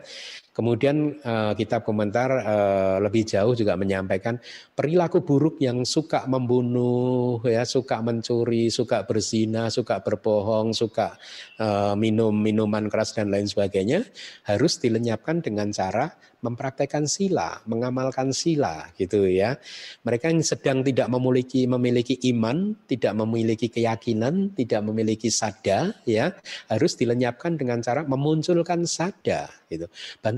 Kemudian 0.53 1.17
uh, 1.25 1.57
kitab 1.57 1.81
komentar 1.81 2.29
uh, 2.29 2.97
lebih 3.01 3.25
jauh 3.25 3.57
juga 3.57 3.73
menyampaikan 3.73 4.37
perilaku 4.77 5.25
buruk 5.25 5.57
yang 5.65 5.89
suka 5.89 6.29
membunuh, 6.29 7.41
ya, 7.49 7.65
suka 7.65 8.05
mencuri, 8.05 8.69
suka 8.69 9.09
berzina, 9.09 9.73
suka 9.73 10.05
berbohong, 10.05 10.77
suka 10.77 11.17
uh, 11.57 11.97
minum 11.97 12.37
minuman 12.37 12.93
keras 12.93 13.17
dan 13.17 13.33
lain 13.33 13.49
sebagainya 13.49 14.05
harus 14.45 14.77
dilenyapkan 14.77 15.41
dengan 15.41 15.73
cara 15.73 16.13
mempraktekkan 16.43 17.07
sila, 17.07 17.63
mengamalkan 17.71 18.35
sila 18.35 18.91
gitu 18.99 19.31
ya. 19.31 19.57
Mereka 20.03 20.35
yang 20.35 20.43
sedang 20.43 20.83
tidak 20.83 21.07
memiliki 21.07 21.71
memiliki 21.71 22.19
iman, 22.35 22.75
tidak 22.91 23.15
memiliki 23.15 23.71
keyakinan, 23.71 24.51
tidak 24.59 24.83
memiliki 24.83 25.31
sada 25.31 25.95
ya, 26.03 26.35
harus 26.67 26.99
dilenyapkan 26.99 27.55
dengan 27.55 27.79
cara 27.79 28.03
memunculkan 28.03 28.85
sada 28.85 29.49
gitu. 29.71 29.87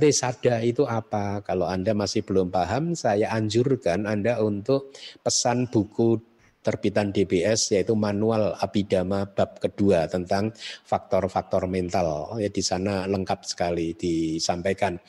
Bante 0.04 0.20
sada 0.20 0.60
itu 0.60 0.84
apa? 0.84 1.40
Kalau 1.40 1.64
Anda 1.64 1.96
masih 1.96 2.28
belum 2.28 2.52
paham, 2.52 2.92
saya 2.92 3.32
anjurkan 3.32 4.04
Anda 4.04 4.36
untuk 4.44 4.92
pesan 5.24 5.72
buku 5.72 6.20
terbitan 6.60 7.08
DBS 7.08 7.72
yaitu 7.72 7.96
manual 7.96 8.52
abidama 8.60 9.24
bab 9.24 9.56
kedua 9.64 10.04
tentang 10.04 10.52
faktor-faktor 10.84 11.64
mental 11.72 12.36
ya 12.36 12.52
di 12.52 12.60
sana 12.60 13.08
lengkap 13.08 13.48
sekali 13.48 13.96
disampaikan. 13.96 15.00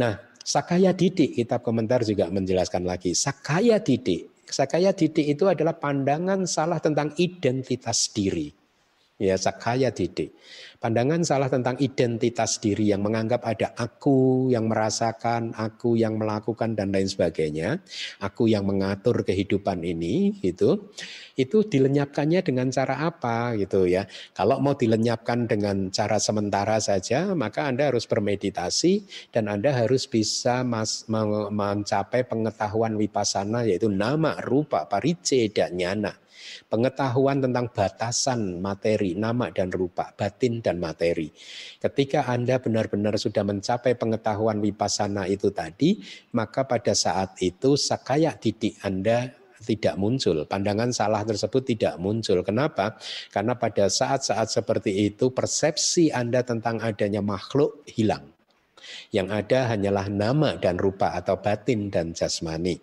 Nah, 0.00 0.16
Sakaya 0.40 0.96
Didik, 0.96 1.36
kitab 1.36 1.60
komentar 1.60 2.00
juga 2.00 2.32
menjelaskan 2.32 2.88
lagi. 2.88 3.12
Sakaya 3.12 3.76
Didik, 3.76 4.48
Sakaya 4.48 4.96
Didik 4.96 5.36
itu 5.36 5.52
adalah 5.52 5.76
pandangan 5.76 6.48
salah 6.48 6.80
tentang 6.80 7.12
identitas 7.20 8.08
diri. 8.08 8.59
Ya, 9.20 9.36
Sakaya 9.36 9.92
Didik. 9.92 10.32
Pandangan 10.80 11.20
salah 11.20 11.52
tentang 11.52 11.76
identitas 11.76 12.56
diri 12.56 12.88
yang 12.88 13.04
menganggap 13.04 13.44
ada 13.44 13.76
aku 13.76 14.48
yang 14.48 14.64
merasakan, 14.64 15.52
aku 15.52 16.00
yang 16.00 16.16
melakukan 16.16 16.72
dan 16.72 16.88
lain 16.88 17.04
sebagainya, 17.04 17.84
aku 18.24 18.48
yang 18.48 18.64
mengatur 18.64 19.20
kehidupan 19.20 19.84
ini 19.84 20.40
gitu. 20.40 20.88
Itu 21.36 21.68
dilenyapkannya 21.68 22.40
dengan 22.40 22.72
cara 22.72 23.04
apa 23.04 23.60
gitu 23.60 23.84
ya. 23.84 24.08
Kalau 24.32 24.56
mau 24.56 24.72
dilenyapkan 24.72 25.44
dengan 25.44 25.92
cara 25.92 26.16
sementara 26.16 26.80
saja, 26.80 27.36
maka 27.36 27.68
Anda 27.68 27.92
harus 27.92 28.08
bermeditasi 28.08 29.04
dan 29.36 29.52
Anda 29.52 29.76
harus 29.76 30.08
bisa 30.08 30.64
mas, 30.64 31.04
mencapai 31.12 32.24
pengetahuan 32.24 32.96
wipasana 32.96 33.68
yaitu 33.68 33.92
nama, 33.92 34.40
rupa, 34.40 34.88
parice 34.88 35.52
dan 35.52 35.76
nyana 35.76 36.16
Pengetahuan 36.70 37.42
tentang 37.42 37.70
batasan 37.70 38.62
materi, 38.62 39.18
nama 39.18 39.50
dan 39.50 39.72
rupa, 39.74 40.14
batin 40.14 40.62
dan 40.62 40.78
materi. 40.78 41.30
Ketika 41.82 42.28
Anda 42.30 42.62
benar-benar 42.62 43.18
sudah 43.18 43.42
mencapai 43.42 43.98
pengetahuan 43.98 44.62
wipasana 44.62 45.26
itu 45.26 45.50
tadi, 45.50 45.98
maka 46.36 46.64
pada 46.64 46.94
saat 46.94 47.38
itu 47.42 47.74
sakaya 47.74 48.36
didik 48.36 48.78
Anda 48.86 49.40
tidak 49.60 49.94
muncul. 50.00 50.48
Pandangan 50.48 50.90
salah 50.90 51.22
tersebut 51.22 51.62
tidak 51.76 51.94
muncul. 52.00 52.40
Kenapa? 52.40 52.96
Karena 53.28 53.54
pada 53.54 53.92
saat-saat 53.92 54.48
seperti 54.48 55.12
itu 55.12 55.30
persepsi 55.30 56.08
Anda 56.10 56.40
tentang 56.40 56.80
adanya 56.80 57.20
makhluk 57.20 57.84
hilang. 57.84 58.24
Yang 59.12 59.28
ada 59.44 59.58
hanyalah 59.76 60.06
nama 60.08 60.50
dan 60.56 60.80
rupa 60.80 61.12
atau 61.12 61.38
batin 61.38 61.92
dan 61.92 62.16
jasmani. 62.16 62.80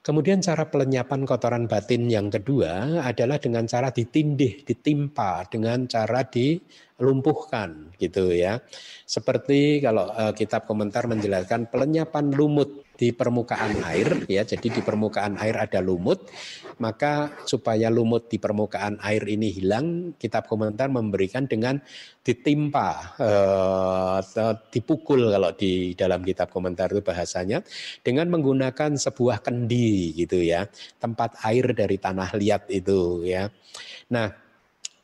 Kemudian 0.00 0.40
cara 0.40 0.64
pelenyapan 0.64 1.28
kotoran 1.28 1.68
batin 1.68 2.08
yang 2.08 2.32
kedua 2.32 3.04
adalah 3.04 3.36
dengan 3.36 3.68
cara 3.68 3.92
ditindih, 3.92 4.64
ditimpa, 4.64 5.44
dengan 5.52 5.84
cara 5.84 6.24
dilumpuhkan 6.24 7.92
gitu 8.00 8.32
ya. 8.32 8.64
Seperti 9.04 9.84
kalau 9.84 10.08
uh, 10.08 10.32
kitab 10.32 10.64
komentar 10.64 11.04
menjelaskan 11.04 11.68
pelenyapan 11.68 12.32
lumut 12.32 12.89
di 13.00 13.16
permukaan 13.16 13.80
air 13.80 14.28
ya. 14.28 14.44
Jadi 14.44 14.68
di 14.68 14.80
permukaan 14.84 15.40
air 15.40 15.56
ada 15.56 15.80
lumut 15.80 16.28
maka 16.76 17.32
supaya 17.48 17.88
lumut 17.88 18.28
di 18.28 18.36
permukaan 18.36 19.00
air 19.00 19.24
ini 19.24 19.48
hilang 19.48 20.12
kitab 20.20 20.44
komentar 20.44 20.92
memberikan 20.92 21.48
dengan 21.48 21.80
ditimpa 22.20 23.16
eh, 23.16 24.18
dipukul 24.68 25.32
kalau 25.32 25.56
di 25.56 25.96
dalam 25.96 26.20
kitab 26.20 26.52
komentar 26.52 26.92
itu 26.92 27.00
bahasanya 27.00 27.64
dengan 28.04 28.28
menggunakan 28.28 29.00
sebuah 29.00 29.40
kendi 29.40 30.12
gitu 30.20 30.44
ya. 30.44 30.68
Tempat 31.00 31.40
air 31.48 31.72
dari 31.72 31.96
tanah 31.96 32.36
liat 32.36 32.68
itu 32.68 33.24
ya. 33.24 33.48
Nah 34.12 34.28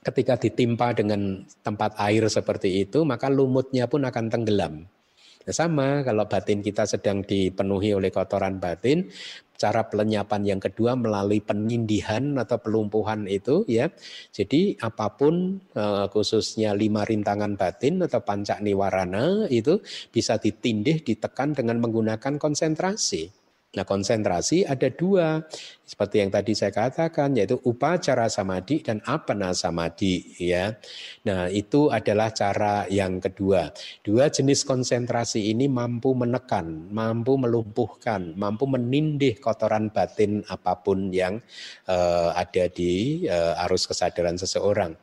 ketika 0.04 0.36
ditimpa 0.36 0.92
dengan 0.92 1.42
tempat 1.64 1.96
air 1.96 2.28
seperti 2.28 2.84
itu 2.84 3.02
maka 3.08 3.32
lumutnya 3.32 3.88
pun 3.88 4.04
akan 4.04 4.28
tenggelam 4.28 4.86
Ya 5.46 5.54
sama 5.54 6.02
kalau 6.02 6.26
batin 6.26 6.58
kita 6.58 6.90
sedang 6.90 7.22
dipenuhi 7.22 7.94
oleh 7.94 8.10
kotoran 8.10 8.58
batin, 8.58 9.06
cara 9.54 9.86
pelenyapan 9.86 10.42
yang 10.42 10.60
kedua 10.60 10.98
melalui 10.98 11.38
penindihan 11.38 12.34
atau 12.34 12.58
pelumpuhan 12.58 13.30
itu 13.30 13.62
ya. 13.70 13.86
Jadi 14.34 14.74
apa 14.82 15.14
pun 15.14 15.62
eh, 15.70 16.06
khususnya 16.10 16.74
lima 16.74 17.06
rintangan 17.06 17.54
batin 17.54 18.02
atau 18.02 18.26
pancak 18.26 18.58
niwarana 18.58 19.46
itu 19.46 19.78
bisa 20.10 20.34
ditindih, 20.42 21.06
ditekan 21.06 21.54
dengan 21.54 21.78
menggunakan 21.78 22.42
konsentrasi. 22.42 23.30
Nah 23.76 23.84
konsentrasi 23.84 24.64
ada 24.64 24.88
dua, 24.88 25.44
seperti 25.86 26.18
yang 26.18 26.34
tadi 26.34 26.50
saya 26.58 26.74
katakan 26.74 27.38
yaitu 27.38 27.62
upacara 27.62 28.26
samadhi 28.26 28.82
dan 28.82 28.98
apana 29.06 29.54
samadhi 29.54 30.34
ya. 30.34 30.74
Nah 31.22 31.46
itu 31.46 31.94
adalah 31.94 32.34
cara 32.34 32.90
yang 32.90 33.22
kedua. 33.22 33.70
Dua 34.02 34.26
jenis 34.26 34.66
konsentrasi 34.66 35.46
ini 35.46 35.70
mampu 35.70 36.10
menekan, 36.18 36.90
mampu 36.90 37.38
melumpuhkan, 37.38 38.34
mampu 38.34 38.66
menindih 38.66 39.38
kotoran 39.38 39.94
batin 39.94 40.42
apa 40.50 40.74
pun 40.82 41.14
yang 41.14 41.38
uh, 41.86 42.34
ada 42.34 42.66
di 42.66 43.22
uh, 43.30 43.62
arus 43.70 43.86
kesadaran 43.86 44.34
seseorang. 44.34 44.98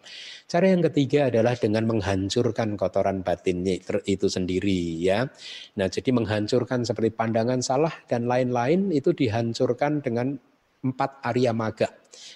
Cara 0.51 0.67
yang 0.67 0.83
ketiga 0.83 1.31
adalah 1.31 1.55
dengan 1.55 1.87
menghancurkan 1.87 2.75
kotoran 2.75 3.23
batin 3.23 3.63
itu 4.03 4.27
sendiri 4.27 4.99
ya. 4.99 5.31
Nah, 5.79 5.87
jadi 5.87 6.11
menghancurkan 6.11 6.83
seperti 6.83 7.15
pandangan 7.15 7.63
salah 7.63 7.95
dan 8.11 8.27
lain-lain 8.27 8.91
itu 8.91 9.15
dihancurkan 9.15 10.03
dengan 10.03 10.35
empat 10.83 11.23
Arya 11.23 11.55
Maga 11.55 11.89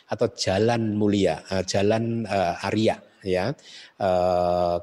atau 0.07 0.27
jalan 0.33 0.95
mulia, 0.95 1.43
eh, 1.51 1.63
jalan 1.67 2.23
uh, 2.25 2.65
Arya 2.65 2.95
ya. 3.21 3.51
Uh, 3.99 4.79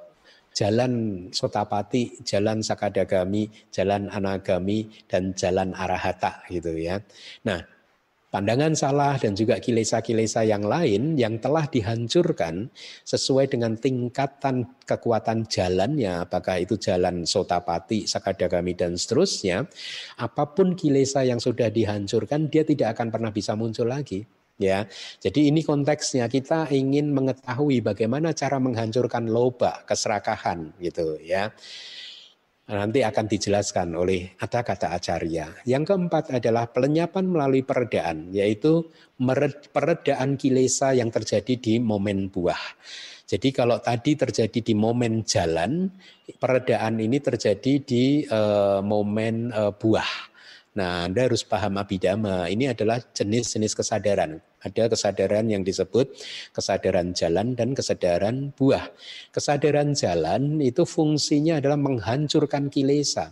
jalan 0.54 1.26
Sotapati, 1.34 2.22
jalan 2.22 2.62
Sakadagami, 2.62 3.50
jalan 3.74 4.06
Anagami 4.06 4.86
dan 5.10 5.34
jalan 5.34 5.74
Arahata 5.74 6.46
gitu 6.46 6.78
ya. 6.78 7.02
Nah, 7.42 7.58
pandangan 8.35 8.74
salah 8.74 9.14
dan 9.14 9.39
juga 9.39 9.62
kilesa-kilesa 9.62 10.43
yang 10.43 10.66
lain 10.66 11.14
yang 11.14 11.39
telah 11.39 11.70
dihancurkan 11.70 12.66
sesuai 13.07 13.47
dengan 13.47 13.78
tingkatan 13.78 14.74
kekuatan 14.82 15.47
jalannya, 15.47 16.26
apakah 16.26 16.59
itu 16.59 16.74
jalan 16.74 17.22
sotapati, 17.22 18.11
sakadagami 18.11 18.74
dan 18.74 18.99
seterusnya, 18.99 19.70
apa 20.18 20.51
pun 20.51 20.74
kilesa 20.74 21.22
yang 21.22 21.39
sudah 21.39 21.70
dihancurkan 21.70 22.51
dia 22.51 22.66
tidak 22.66 22.99
akan 22.99 23.14
pernah 23.14 23.30
bisa 23.30 23.55
muncul 23.55 23.87
lagi. 23.87 24.26
Ya, 24.55 24.87
jadi 25.18 25.51
ini 25.51 25.66
konteksnya 25.66 26.30
kita 26.30 26.70
ingin 26.70 27.11
mengetahui 27.11 27.82
bagaimana 27.82 28.30
cara 28.35 28.62
menghancurkan 28.62 29.26
loba, 29.30 29.82
keserakahan 29.87 30.74
gitu 30.78 31.18
ya. 31.22 31.51
Nanti 32.64 33.04
akan 33.04 33.28
dijelaskan 33.28 33.92
oleh 33.92 34.40
ada 34.40 34.64
kata 34.64 34.96
acarya. 34.96 35.52
Yang 35.68 35.92
keempat 35.92 36.32
adalah 36.32 36.64
pelenyapan 36.72 37.28
melalui 37.28 37.60
peredaan, 37.60 38.32
yaitu 38.32 38.88
peredaan 39.68 40.40
kilesa 40.40 40.96
yang 40.96 41.12
terjadi 41.12 41.60
di 41.60 41.76
momen 41.76 42.32
buah. 42.32 42.64
Jadi 43.28 43.52
kalau 43.52 43.84
tadi 43.84 44.16
terjadi 44.16 44.64
di 44.64 44.72
momen 44.72 45.28
jalan, 45.28 45.92
peredaan 46.40 47.04
ini 47.04 47.20
terjadi 47.20 47.84
di 47.84 48.24
uh, 48.24 48.80
momen 48.80 49.52
uh, 49.52 49.72
buah. 49.76 50.32
Nah, 50.80 51.04
Anda 51.04 51.28
harus 51.28 51.44
paham 51.44 51.76
abidama. 51.76 52.48
Ini 52.48 52.72
adalah 52.72 52.96
jenis-jenis 52.96 53.76
kesadaran. 53.76 54.40
Ada 54.64 54.88
kesadaran 54.88 55.46
yang 55.52 55.60
disebut 55.60 56.16
kesadaran 56.56 57.12
jalan 57.12 57.52
dan 57.52 57.76
kesadaran 57.76 58.50
buah. 58.56 58.88
Kesadaran 59.28 59.92
jalan 59.92 60.64
itu 60.64 60.88
fungsinya 60.88 61.60
adalah 61.60 61.76
menghancurkan 61.76 62.72
kilesa 62.72 63.28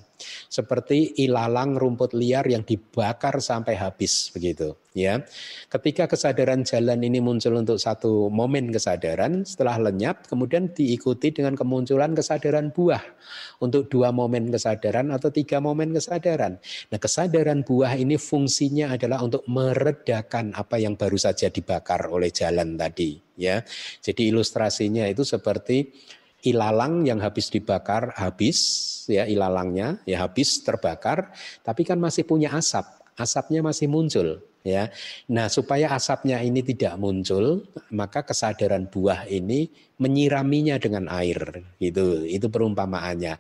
seperti 0.46 1.18
ilalang 1.18 1.74
rumput 1.74 2.14
liar 2.14 2.46
yang 2.46 2.62
dibakar 2.62 3.42
sampai 3.42 3.74
habis 3.74 4.30
begitu 4.30 4.78
ya. 4.94 5.20
Ketika 5.68 6.06
kesadaran 6.06 6.62
jalan 6.62 7.00
ini 7.02 7.18
muncul 7.18 7.56
untuk 7.58 7.80
satu 7.80 8.28
momen 8.28 8.70
kesadaran, 8.70 9.42
setelah 9.42 9.80
lenyap 9.80 10.28
kemudian 10.28 10.70
diikuti 10.72 11.32
dengan 11.32 11.56
kemunculan 11.56 12.12
kesadaran 12.12 12.70
buah 12.70 13.02
untuk 13.64 13.88
dua 13.88 14.12
momen 14.12 14.52
kesadaran 14.52 15.10
atau 15.10 15.32
tiga 15.32 15.58
momen 15.58 15.96
kesadaran. 15.96 16.60
Nah, 16.92 16.98
kesadaran 17.00 17.64
buah 17.64 17.96
ini 17.96 18.20
fungsinya 18.20 18.94
adalah 18.94 19.24
untuk 19.24 19.42
meredakan 19.48 20.52
apa 20.52 20.76
yang 20.78 20.94
baru 20.94 21.16
saja 21.22 21.46
dibakar 21.46 22.10
oleh 22.10 22.34
jalan 22.34 22.74
tadi 22.74 23.22
ya. 23.38 23.62
Jadi 24.02 24.34
ilustrasinya 24.34 25.06
itu 25.06 25.22
seperti 25.22 25.94
ilalang 26.42 27.06
yang 27.06 27.22
habis 27.22 27.46
dibakar 27.54 28.18
habis 28.18 28.58
ya 29.06 29.30
ilalangnya 29.30 30.02
ya 30.02 30.26
habis 30.26 30.58
terbakar. 30.66 31.30
Tapi 31.62 31.86
kan 31.86 32.02
masih 32.02 32.26
punya 32.26 32.50
asap 32.50 32.84
asapnya 33.14 33.62
masih 33.62 33.86
muncul 33.86 34.42
ya. 34.66 34.88
Nah 35.30 35.46
supaya 35.46 35.92
asapnya 35.94 36.40
ini 36.42 36.62
tidak 36.66 36.96
muncul 36.98 37.66
maka 37.94 38.26
kesadaran 38.26 38.88
buah 38.90 39.28
ini 39.28 39.70
menyiraminya 40.00 40.78
dengan 40.82 41.06
air 41.10 41.62
gitu. 41.78 42.26
Itu 42.26 42.50
perumpamaannya. 42.50 43.38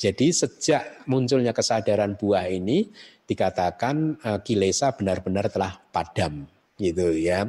Jadi 0.00 0.26
sejak 0.32 1.04
munculnya 1.06 1.52
kesadaran 1.52 2.16
buah 2.16 2.48
ini 2.48 2.88
dikatakan 3.30 4.18
uh, 4.26 4.38
kilesa 4.42 4.90
benar-benar 4.98 5.46
telah 5.54 5.78
padam 5.94 6.50
gitu 6.80 7.12
ya 7.12 7.44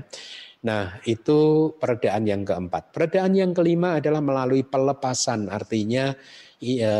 Nah, 0.62 1.02
itu 1.10 1.74
peredaan 1.82 2.30
yang 2.30 2.46
keempat. 2.46 2.94
Peredaan 2.94 3.34
yang 3.34 3.50
kelima 3.50 3.98
adalah 3.98 4.22
melalui 4.22 4.62
pelepasan, 4.62 5.50
artinya 5.50 6.14
e, 6.62 6.94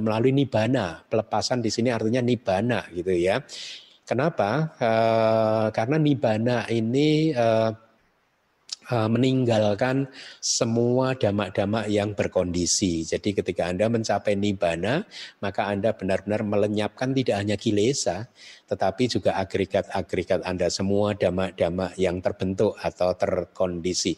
melalui 0.00 0.32
nibana. 0.32 1.04
Pelepasan 1.04 1.60
di 1.60 1.68
sini 1.68 1.92
artinya 1.92 2.24
nibana 2.24 2.80
gitu 2.96 3.12
ya. 3.12 3.44
Kenapa? 4.08 4.72
E, 4.80 4.90
karena 5.76 5.96
nibana 6.00 6.64
ini 6.72 7.28
e, 7.36 7.46
meninggalkan 8.90 10.06
semua 10.38 11.18
damak-damak 11.18 11.90
yang 11.90 12.14
berkondisi. 12.14 13.02
Jadi 13.02 13.34
ketika 13.34 13.66
Anda 13.66 13.90
mencapai 13.90 14.38
nibbana, 14.38 15.02
maka 15.42 15.66
Anda 15.66 15.90
benar-benar 15.90 16.46
melenyapkan 16.46 17.10
tidak 17.10 17.36
hanya 17.42 17.56
kilesa, 17.58 18.30
tetapi 18.70 19.10
juga 19.10 19.34
agregat-agregat 19.42 20.46
Anda 20.46 20.70
semua 20.70 21.18
damak-damak 21.18 21.98
yang 21.98 22.22
terbentuk 22.22 22.78
atau 22.78 23.14
terkondisi. 23.18 24.14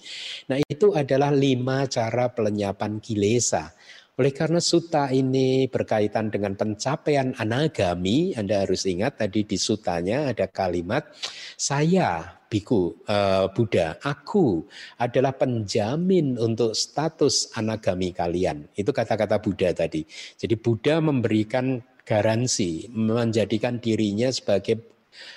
Nah 0.53 0.61
itu 0.61 0.93
adalah 0.93 1.33
lima 1.33 1.89
cara 1.89 2.29
pelenyapan 2.29 3.01
kilesa. 3.01 3.73
Oleh 4.19 4.35
karena 4.35 4.59
suta 4.59 5.15
ini 5.15 5.71
berkaitan 5.71 6.27
dengan 6.27 6.59
pencapaian 6.59 7.39
anagami, 7.39 8.35
Anda 8.35 8.67
harus 8.67 8.83
ingat 8.83 9.23
tadi 9.23 9.47
di 9.47 9.55
sutanya 9.55 10.35
ada 10.35 10.51
kalimat 10.51 11.07
saya 11.55 12.39
biku 12.51 12.99
uh, 13.07 13.47
Buddha, 13.55 13.95
aku 14.03 14.67
adalah 14.99 15.39
penjamin 15.39 16.35
untuk 16.35 16.75
status 16.75 17.55
anagami 17.55 18.11
kalian. 18.11 18.67
Itu 18.75 18.91
kata-kata 18.91 19.39
Buddha 19.39 19.71
tadi. 19.71 20.03
Jadi 20.35 20.59
Buddha 20.59 20.99
memberikan 20.99 21.79
garansi, 22.03 22.91
menjadikan 22.91 23.79
dirinya 23.79 24.35
sebagai 24.35 24.83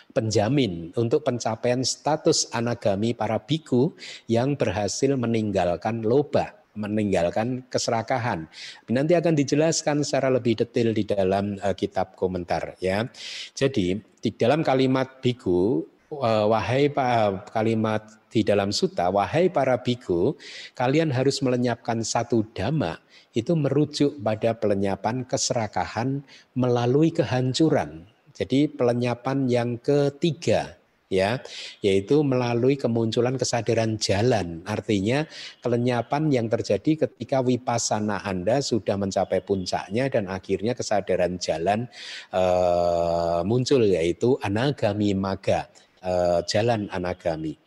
penjamin 0.10 0.90
untuk 0.98 1.22
pencapaian 1.22 1.86
status 1.86 2.50
anagami 2.50 3.14
para 3.14 3.38
biku 3.38 3.94
yang 4.26 4.58
berhasil 4.58 5.14
meninggalkan 5.14 6.02
loba 6.02 6.61
meninggalkan 6.82 7.70
keserakahan. 7.70 8.50
Nanti 8.90 9.14
akan 9.14 9.38
dijelaskan 9.38 10.02
secara 10.02 10.34
lebih 10.34 10.66
detail 10.66 10.98
di 10.98 11.06
dalam 11.06 11.62
uh, 11.62 11.78
kitab 11.78 12.18
komentar 12.18 12.74
ya. 12.82 13.06
Jadi 13.54 14.02
di 14.02 14.30
dalam 14.34 14.66
kalimat 14.66 15.22
biku 15.22 15.86
uh, 16.12 16.46
wahai 16.50 16.90
pak 16.90 17.54
kalimat 17.54 18.04
di 18.32 18.44
dalam 18.44 18.76
suta 18.76 19.12
wahai 19.12 19.48
para 19.52 19.80
biku 19.80 20.36
kalian 20.76 21.12
harus 21.12 21.40
melenyapkan 21.40 22.04
satu 22.04 22.44
dhamma 22.52 23.00
itu 23.32 23.56
merujuk 23.56 24.20
pada 24.20 24.52
pelenyapan 24.52 25.24
keserakahan 25.24 26.20
melalui 26.52 27.16
kehancuran. 27.16 28.04
Jadi 28.36 28.68
pelenyapan 28.68 29.48
yang 29.48 29.80
ketiga 29.80 30.81
ya 31.12 31.44
yaitu 31.84 32.24
melalui 32.24 32.80
kemunculan 32.80 33.36
kesadaran 33.36 34.00
jalan. 34.00 34.64
Artinya 34.64 35.28
kelenyapan 35.60 36.32
yang 36.32 36.48
terjadi 36.48 37.06
ketika 37.06 37.44
wipasana 37.44 38.24
Anda 38.24 38.64
sudah 38.64 38.96
mencapai 38.96 39.44
puncaknya 39.44 40.08
dan 40.08 40.32
akhirnya 40.32 40.72
kesadaran 40.72 41.36
jalan 41.36 41.92
uh, 42.32 43.44
muncul 43.44 43.84
yaitu 43.84 44.40
anagami 44.40 45.12
maga 45.12 45.68
uh, 46.00 46.40
jalan 46.48 46.88
anagami. 46.96 47.60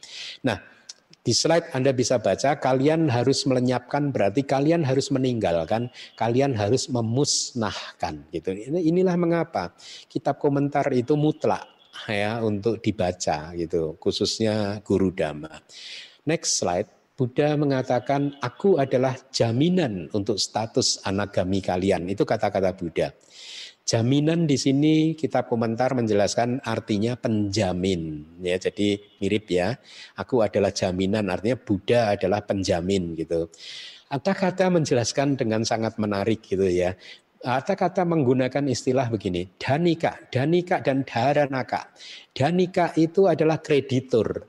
Nah 0.48 0.72
di 1.24 1.32
slide 1.32 1.72
Anda 1.72 1.96
bisa 1.96 2.20
baca, 2.20 2.60
kalian 2.60 3.08
harus 3.08 3.48
melenyapkan 3.48 4.12
berarti 4.12 4.44
kalian 4.44 4.84
harus 4.84 5.08
meninggalkan, 5.08 5.88
kalian 6.20 6.52
harus 6.52 6.92
memusnahkan 6.92 8.28
gitu. 8.28 8.52
Inilah 8.68 9.16
mengapa 9.16 9.72
kitab 10.12 10.36
komentar 10.36 10.84
itu 10.92 11.16
mutlak 11.16 11.73
ya 12.10 12.42
untuk 12.44 12.78
dibaca 12.82 13.54
gitu, 13.56 13.96
khususnya 13.98 14.80
guru 14.82 15.14
dhamma. 15.14 15.62
Next 16.28 16.60
slide. 16.60 16.90
Buddha 17.14 17.54
mengatakan, 17.54 18.34
aku 18.42 18.82
adalah 18.82 19.14
jaminan 19.30 20.10
untuk 20.10 20.34
status 20.34 20.98
anagami 21.06 21.62
kalian. 21.62 22.10
Itu 22.10 22.26
kata-kata 22.26 22.74
Buddha. 22.74 23.14
Jaminan 23.84 24.48
di 24.48 24.56
sini 24.56 25.12
kitab 25.12 25.46
komentar 25.46 25.92
menjelaskan 25.92 26.64
artinya 26.64 27.20
penjamin 27.20 28.24
ya 28.40 28.56
jadi 28.56 28.96
mirip 29.20 29.44
ya 29.52 29.76
aku 30.16 30.40
adalah 30.40 30.72
jaminan 30.72 31.28
artinya 31.28 31.60
Buddha 31.60 32.16
adalah 32.16 32.40
penjamin 32.48 33.12
gitu 33.12 33.52
kata-kata 34.08 34.72
menjelaskan 34.72 35.36
dengan 35.36 35.68
sangat 35.68 36.00
menarik 36.00 36.40
gitu 36.40 36.64
ya 36.64 36.96
kata-kata 37.44 38.08
menggunakan 38.08 38.64
istilah 38.64 39.12
begini, 39.12 39.44
danika, 39.60 40.16
danika 40.32 40.80
dan 40.80 41.04
dharanaka. 41.04 41.92
Danika 42.32 42.96
itu 42.96 43.28
adalah 43.28 43.60
kreditur. 43.60 44.48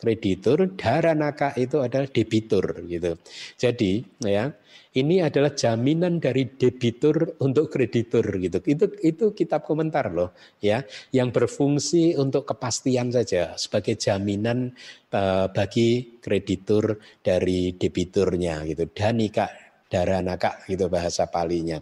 Kreditur, 0.00 0.80
dharanaka 0.80 1.52
itu 1.60 1.84
adalah 1.84 2.08
debitur 2.08 2.64
gitu. 2.88 3.20
Jadi 3.60 4.00
ya, 4.24 4.48
ini 4.96 5.20
adalah 5.20 5.52
jaminan 5.52 6.16
dari 6.16 6.48
debitur 6.56 7.36
untuk 7.44 7.68
kreditur 7.68 8.24
gitu. 8.40 8.64
Itu 8.64 8.96
itu 9.04 9.36
kitab 9.36 9.68
komentar 9.68 10.08
loh 10.08 10.32
ya, 10.64 10.80
yang 11.12 11.28
berfungsi 11.28 12.16
untuk 12.16 12.48
kepastian 12.48 13.12
saja 13.12 13.60
sebagai 13.60 14.00
jaminan 14.00 14.72
uh, 15.12 15.52
bagi 15.52 16.16
kreditur 16.16 16.96
dari 17.20 17.76
debiturnya 17.76 18.64
gitu. 18.72 18.88
Danika, 18.88 19.52
dharanaka 19.92 20.64
gitu 20.64 20.88
bahasa 20.88 21.28
palinya. 21.28 21.76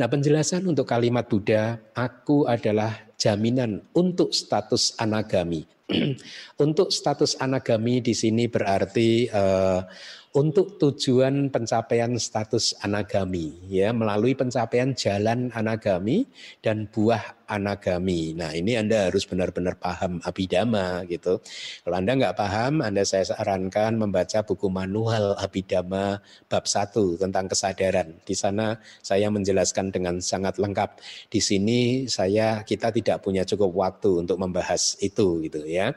Nah, 0.00 0.06
penjelasan 0.10 0.64
untuk 0.66 0.88
kalimat 0.88 1.26
Buddha, 1.26 1.78
aku 1.94 2.46
adalah 2.48 3.08
jaminan 3.18 3.82
untuk 3.94 4.34
status 4.34 4.98
anagami. 5.00 5.64
untuk 6.64 6.88
status 6.88 7.36
anagami 7.38 8.00
di 8.00 8.16
sini 8.16 8.48
berarti 8.48 9.28
uh, 9.28 9.84
untuk 10.34 10.82
tujuan 10.82 11.46
pencapaian 11.46 12.10
status 12.18 12.74
anagami 12.82 13.54
ya 13.70 13.94
melalui 13.94 14.34
pencapaian 14.34 14.90
jalan 14.90 15.46
anagami 15.54 16.26
dan 16.58 16.90
buah 16.90 17.46
anagami. 17.46 18.34
Nah, 18.34 18.50
ini 18.50 18.74
Anda 18.74 19.06
harus 19.06 19.30
benar-benar 19.30 19.78
paham 19.78 20.18
abidama 20.26 21.06
gitu. 21.06 21.38
Kalau 21.86 21.96
Anda 22.02 22.18
nggak 22.18 22.34
paham, 22.34 22.82
Anda 22.82 23.06
saya 23.06 23.30
sarankan 23.30 23.94
membaca 23.94 24.42
buku 24.42 24.66
manual 24.66 25.38
abidama 25.38 26.18
bab 26.50 26.66
1 26.66 27.14
tentang 27.14 27.46
kesadaran. 27.46 28.18
Di 28.26 28.34
sana 28.34 28.82
saya 29.06 29.30
menjelaskan 29.30 29.94
dengan 29.94 30.18
sangat 30.18 30.58
lengkap. 30.58 30.98
Di 31.30 31.38
sini 31.38 32.10
saya 32.10 32.66
kita 32.66 32.90
tidak 32.90 33.22
punya 33.22 33.46
cukup 33.46 33.70
waktu 33.70 34.26
untuk 34.26 34.42
membahas 34.42 34.98
itu 34.98 35.46
gitu 35.46 35.62
ya. 35.62 35.94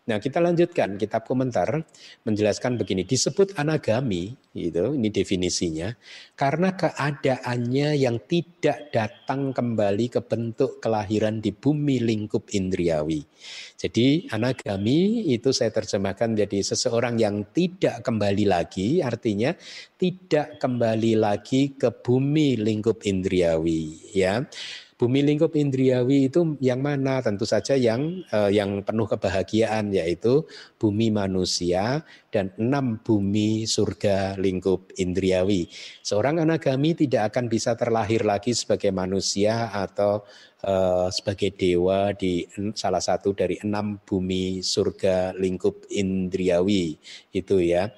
Nah, 0.00 0.16
kita 0.16 0.40
lanjutkan 0.40 0.96
kitab 0.96 1.28
komentar 1.28 1.84
menjelaskan 2.24 2.80
begini, 2.80 3.04
disebut 3.04 3.52
anagami 3.60 4.32
itu 4.56 4.98
ini 4.98 5.12
definisinya 5.14 5.94
karena 6.34 6.74
keadaannya 6.74 7.94
yang 7.94 8.18
tidak 8.24 8.90
datang 8.90 9.54
kembali 9.54 10.10
ke 10.10 10.24
bentuk 10.24 10.82
kelahiran 10.82 11.38
di 11.38 11.52
bumi 11.52 12.00
lingkup 12.00 12.50
indriawi. 12.50 13.22
Jadi 13.76 14.26
anagami 14.32 15.30
itu 15.30 15.52
saya 15.54 15.70
terjemahkan 15.70 16.32
jadi 16.32 16.58
seseorang 16.64 17.20
yang 17.20 17.52
tidak 17.54 18.02
kembali 18.02 18.48
lagi 18.50 19.04
artinya 19.04 19.54
tidak 20.00 20.58
kembali 20.58 21.12
lagi 21.20 21.76
ke 21.76 21.92
bumi 21.92 22.56
lingkup 22.56 23.04
indriawi 23.04 24.10
ya 24.16 24.42
Bumi 25.00 25.24
lingkup 25.24 25.56
indriawi 25.56 26.28
itu 26.28 26.60
yang 26.60 26.84
mana? 26.84 27.24
Tentu 27.24 27.48
saja 27.48 27.72
yang 27.72 28.20
uh, 28.36 28.52
yang 28.52 28.84
penuh 28.84 29.08
kebahagiaan 29.08 29.96
yaitu 29.96 30.44
bumi 30.76 31.08
manusia 31.08 32.04
dan 32.28 32.52
enam 32.60 33.00
bumi 33.00 33.64
surga 33.64 34.36
lingkup 34.36 34.92
indriawi. 35.00 35.72
Seorang 36.04 36.44
anagami 36.44 36.92
tidak 36.92 37.32
akan 37.32 37.48
bisa 37.48 37.80
terlahir 37.80 38.28
lagi 38.28 38.52
sebagai 38.52 38.92
manusia 38.92 39.72
atau 39.72 40.20
uh, 40.68 41.08
sebagai 41.08 41.56
dewa 41.56 42.12
di 42.12 42.44
salah 42.76 43.00
satu 43.00 43.32
dari 43.32 43.56
enam 43.64 44.04
bumi 44.04 44.60
surga 44.60 45.32
lingkup 45.32 45.88
indriawi 45.88 47.00
itu 47.32 47.56
ya. 47.56 47.88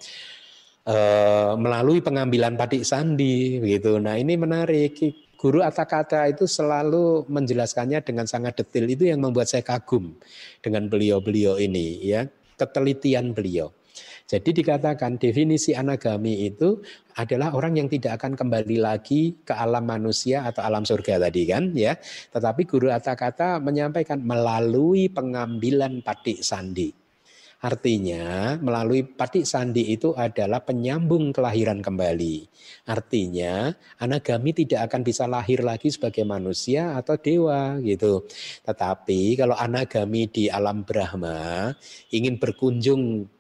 Uh, 0.87 1.59
melalui 1.59 1.99
pengambilan 1.99 2.55
patik 2.55 2.87
sandi 2.87 3.59
gitu. 3.59 3.99
Nah 3.99 4.15
ini 4.19 4.39
menarik 4.39 4.99
Guru 5.43 5.59
Atakata 5.59 6.31
itu 6.31 6.47
selalu 6.47 7.27
menjelaskannya 7.27 7.99
dengan 8.07 8.31
sangat 8.31 8.63
detail. 8.63 8.87
Itu 8.87 9.11
yang 9.11 9.27
membuat 9.27 9.51
saya 9.51 9.67
kagum 9.67 10.15
dengan 10.63 10.87
beliau-beliau 10.87 11.59
ini, 11.59 11.99
ya 11.99 12.31
ketelitian 12.55 13.35
beliau. 13.35 13.75
Jadi 14.31 14.63
dikatakan 14.63 15.19
definisi 15.19 15.75
anagami 15.75 16.47
itu 16.47 16.79
adalah 17.19 17.53
orang 17.59 17.75
yang 17.75 17.91
tidak 17.91 18.23
akan 18.23 18.39
kembali 18.39 18.79
lagi 18.79 19.43
ke 19.43 19.51
alam 19.51 19.83
manusia 19.83 20.47
atau 20.47 20.63
alam 20.63 20.87
surga 20.87 21.27
tadi 21.27 21.43
kan 21.51 21.75
ya. 21.75 21.99
Tetapi 22.31 22.63
guru 22.63 22.95
Atakata 22.95 23.59
menyampaikan 23.59 24.23
melalui 24.23 25.11
pengambilan 25.11 26.07
patik 26.07 26.41
sandi. 26.41 27.02
Artinya 27.63 28.59
melalui 28.59 29.07
patik 29.07 29.47
sandi 29.47 29.95
itu 29.95 30.11
adalah 30.19 30.67
penyambung 30.67 31.31
kelahiran 31.31 31.79
kembali. 31.79 32.51
Artinya 32.91 33.71
anagami 34.03 34.51
tidak 34.51 34.91
akan 34.91 35.07
bisa 35.07 35.31
lahir 35.31 35.63
lagi 35.63 35.95
sebagai 35.95 36.27
manusia 36.27 36.99
atau 36.99 37.15
dewa 37.15 37.79
gitu. 37.79 38.27
Tetapi 38.67 39.39
kalau 39.39 39.55
anagami 39.55 40.27
di 40.27 40.51
alam 40.51 40.83
Brahma 40.83 41.71
ingin 42.11 42.43
berkunjung 42.43 43.31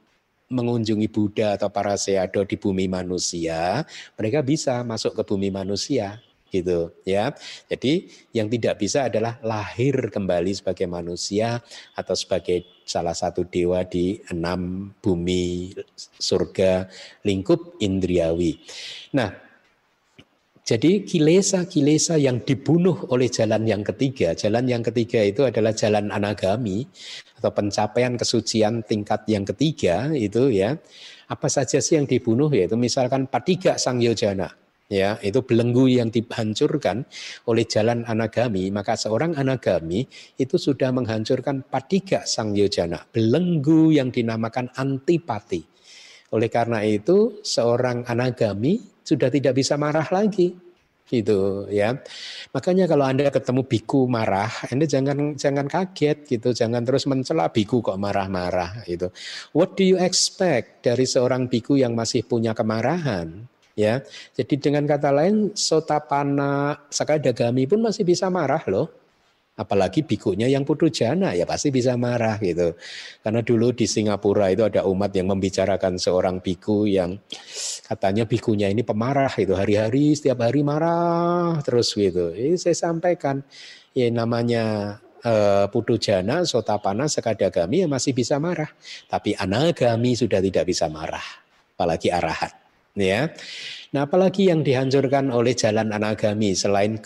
mengunjungi 0.52 1.08
Buddha 1.08 1.56
atau 1.58 1.72
para 1.72 1.96
seado 1.96 2.44
di 2.44 2.60
bumi 2.60 2.84
manusia, 2.86 3.82
mereka 4.14 4.44
bisa 4.44 4.84
masuk 4.84 5.18
ke 5.18 5.22
bumi 5.24 5.48
manusia 5.48 6.20
gitu 6.52 6.92
ya. 7.08 7.32
Jadi 7.72 8.12
yang 8.36 8.52
tidak 8.52 8.76
bisa 8.76 9.08
adalah 9.08 9.40
lahir 9.40 10.12
kembali 10.12 10.52
sebagai 10.52 10.84
manusia 10.84 11.64
atau 11.96 12.12
sebagai 12.12 12.84
salah 12.84 13.16
satu 13.16 13.48
dewa 13.48 13.80
di 13.88 14.20
enam 14.28 14.92
bumi 15.00 15.72
surga 16.20 16.92
lingkup 17.24 17.80
indriawi. 17.80 18.60
Nah, 19.16 19.32
jadi 20.62 21.02
kilesa-kilesa 21.02 22.22
yang 22.22 22.38
dibunuh 22.46 23.10
oleh 23.10 23.26
jalan 23.26 23.66
yang 23.66 23.82
ketiga, 23.82 24.30
jalan 24.38 24.70
yang 24.70 24.78
ketiga 24.86 25.18
itu 25.18 25.42
adalah 25.42 25.74
jalan 25.74 26.14
anagami 26.14 26.86
atau 27.34 27.50
pencapaian 27.50 28.14
kesucian 28.14 28.86
tingkat 28.86 29.26
yang 29.26 29.42
ketiga 29.42 30.14
itu 30.14 30.54
ya. 30.54 30.78
Apa 31.26 31.50
saja 31.50 31.82
sih 31.82 31.98
yang 31.98 32.06
dibunuh 32.06 32.46
yaitu 32.52 32.78
misalkan 32.78 33.26
patiga 33.26 33.74
sang 33.74 33.98
yojana 33.98 34.61
ya 34.92 35.16
itu 35.24 35.40
belenggu 35.40 35.88
yang 35.88 36.12
dihancurkan 36.12 37.08
oleh 37.48 37.64
jalan 37.64 38.04
anagami 38.04 38.68
maka 38.68 38.92
seorang 38.92 39.32
anagami 39.40 40.04
itu 40.36 40.60
sudah 40.60 40.92
menghancurkan 40.92 41.64
patiga 41.64 42.28
sang 42.28 42.52
yojana 42.52 43.08
belenggu 43.08 43.96
yang 43.96 44.12
dinamakan 44.12 44.68
antipati 44.76 45.64
oleh 46.36 46.52
karena 46.52 46.84
itu 46.84 47.40
seorang 47.40 48.04
anagami 48.04 48.84
sudah 49.00 49.32
tidak 49.32 49.56
bisa 49.56 49.80
marah 49.80 50.06
lagi 50.12 50.52
gitu 51.12 51.68
ya. 51.68 52.00
Makanya 52.56 52.88
kalau 52.88 53.04
Anda 53.04 53.28
ketemu 53.28 53.68
biku 53.68 54.08
marah, 54.08 54.48
Anda 54.72 54.88
jangan 54.88 55.36
jangan 55.36 55.68
kaget 55.68 56.24
gitu, 56.24 56.56
jangan 56.56 56.80
terus 56.88 57.04
mencela 57.04 57.52
biku 57.52 57.84
kok 57.84 58.00
marah-marah 58.00 58.88
gitu. 58.88 59.12
What 59.52 59.76
do 59.76 59.84
you 59.84 60.00
expect 60.00 60.88
dari 60.88 61.04
seorang 61.04 61.52
biku 61.52 61.76
yang 61.76 61.92
masih 61.92 62.24
punya 62.24 62.56
kemarahan? 62.56 63.51
Ya. 63.78 64.00
Jadi 64.36 64.54
dengan 64.60 64.84
kata 64.84 65.10
lain 65.12 65.52
sotapana 65.56 66.84
sakadagami 66.88 67.68
pun 67.68 67.80
masih 67.84 68.04
bisa 68.06 68.28
marah 68.28 68.62
loh. 68.68 68.88
Apalagi 69.52 70.00
bikunya 70.00 70.48
yang 70.48 70.64
putu 70.64 70.88
jana 70.88 71.36
ya 71.36 71.44
pasti 71.44 71.68
bisa 71.68 71.92
marah 72.00 72.40
gitu. 72.40 72.72
Karena 73.20 73.44
dulu 73.44 73.76
di 73.76 73.84
Singapura 73.84 74.48
itu 74.48 74.64
ada 74.64 74.88
umat 74.88 75.12
yang 75.12 75.28
membicarakan 75.28 76.00
seorang 76.00 76.40
biku 76.40 76.88
yang 76.88 77.20
katanya 77.84 78.24
bikunya 78.24 78.72
ini 78.72 78.80
pemarah 78.80 79.28
itu 79.36 79.52
hari-hari 79.52 80.16
setiap 80.16 80.48
hari 80.48 80.64
marah 80.64 81.60
terus 81.60 81.92
gitu. 81.92 82.32
Ini 82.32 82.56
saya 82.56 82.72
sampaikan 82.72 83.44
ya 83.92 84.08
namanya 84.08 84.96
uh, 85.20 85.68
putu 85.68 86.00
jana, 86.00 86.48
sotapana, 86.48 87.04
sekadagami 87.04 87.84
ya 87.84 87.88
masih 87.92 88.16
bisa 88.16 88.40
marah. 88.40 88.72
Tapi 89.04 89.36
anagami 89.36 90.16
sudah 90.16 90.40
tidak 90.40 90.64
bisa 90.64 90.88
marah. 90.88 91.44
Apalagi 91.76 92.08
arahat 92.08 92.61
ya. 92.96 93.32
Nah, 93.92 94.08
apalagi 94.08 94.48
yang 94.48 94.64
dihancurkan 94.64 95.28
oleh 95.32 95.52
jalan 95.52 95.92
anagami 95.92 96.56
selain 96.56 96.96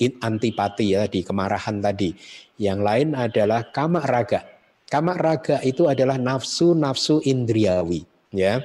antipati 0.00 0.96
ya 0.96 1.06
di 1.06 1.24
kemarahan 1.24 1.80
tadi. 1.80 2.12
Yang 2.60 2.80
lain 2.84 3.08
adalah 3.16 3.70
kamak 3.72 4.06
raga. 4.06 4.40
Kamak 4.84 5.18
raga 5.18 5.56
itu 5.64 5.88
adalah 5.90 6.20
nafsu-nafsu 6.20 7.24
indriawi, 7.24 8.04
ya. 8.30 8.62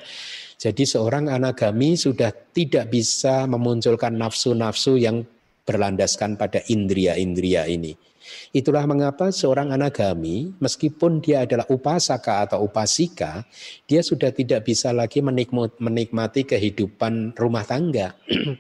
Jadi 0.60 0.84
seorang 0.84 1.32
anagami 1.32 1.96
sudah 1.96 2.36
tidak 2.52 2.92
bisa 2.92 3.48
memunculkan 3.48 4.20
nafsu-nafsu 4.20 5.00
yang 5.00 5.24
berlandaskan 5.64 6.36
pada 6.36 6.60
indria-indria 6.68 7.64
ini. 7.64 7.96
Itulah 8.50 8.82
mengapa 8.90 9.30
seorang 9.30 9.70
anagami, 9.70 10.58
meskipun 10.58 11.22
dia 11.22 11.46
adalah 11.46 11.70
upasaka 11.70 12.50
atau 12.50 12.66
upasika, 12.66 13.46
dia 13.86 14.02
sudah 14.02 14.34
tidak 14.34 14.66
bisa 14.66 14.90
lagi 14.90 15.22
menikmati 15.22 16.50
kehidupan 16.50 17.38
rumah 17.38 17.66
tangga. 17.66 18.18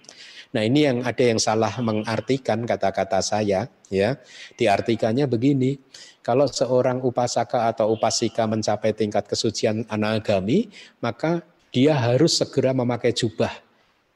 Nah 0.49 0.65
ini 0.65 0.81
yang 0.81 1.05
ada 1.05 1.21
yang 1.21 1.37
salah 1.37 1.69
mengartikan 1.77 2.65
kata-kata 2.65 3.21
saya 3.21 3.69
ya. 3.93 4.17
Diartikannya 4.57 5.29
begini, 5.29 5.77
kalau 6.25 6.49
seorang 6.49 7.05
upasaka 7.05 7.69
atau 7.69 7.93
upasika 7.93 8.49
mencapai 8.49 8.97
tingkat 8.97 9.29
kesucian 9.29 9.85
anagami, 9.93 10.73
maka 11.05 11.45
dia 11.69 11.93
harus 11.93 12.41
segera 12.41 12.73
memakai 12.73 13.13
jubah. 13.13 13.53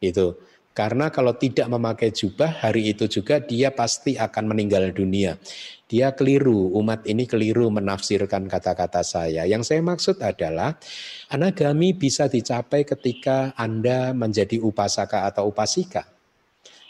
Gitu. 0.02 0.34
Karena 0.74 1.14
kalau 1.14 1.38
tidak 1.38 1.70
memakai 1.70 2.10
jubah, 2.10 2.66
hari 2.66 2.90
itu 2.90 3.06
juga 3.06 3.38
dia 3.38 3.70
pasti 3.70 4.18
akan 4.18 4.54
meninggal 4.54 4.90
dunia. 4.90 5.38
Dia 5.86 6.18
keliru, 6.18 6.74
umat 6.82 7.06
ini 7.06 7.30
keliru 7.30 7.70
menafsirkan 7.70 8.50
kata-kata 8.50 9.06
saya. 9.06 9.46
Yang 9.46 9.70
saya 9.70 9.82
maksud 9.86 10.18
adalah 10.26 10.74
anagami 11.30 11.94
bisa 11.94 12.26
dicapai 12.26 12.82
ketika 12.90 13.54
Anda 13.54 14.18
menjadi 14.18 14.58
upasaka 14.58 15.30
atau 15.30 15.54
upasika. 15.54 16.13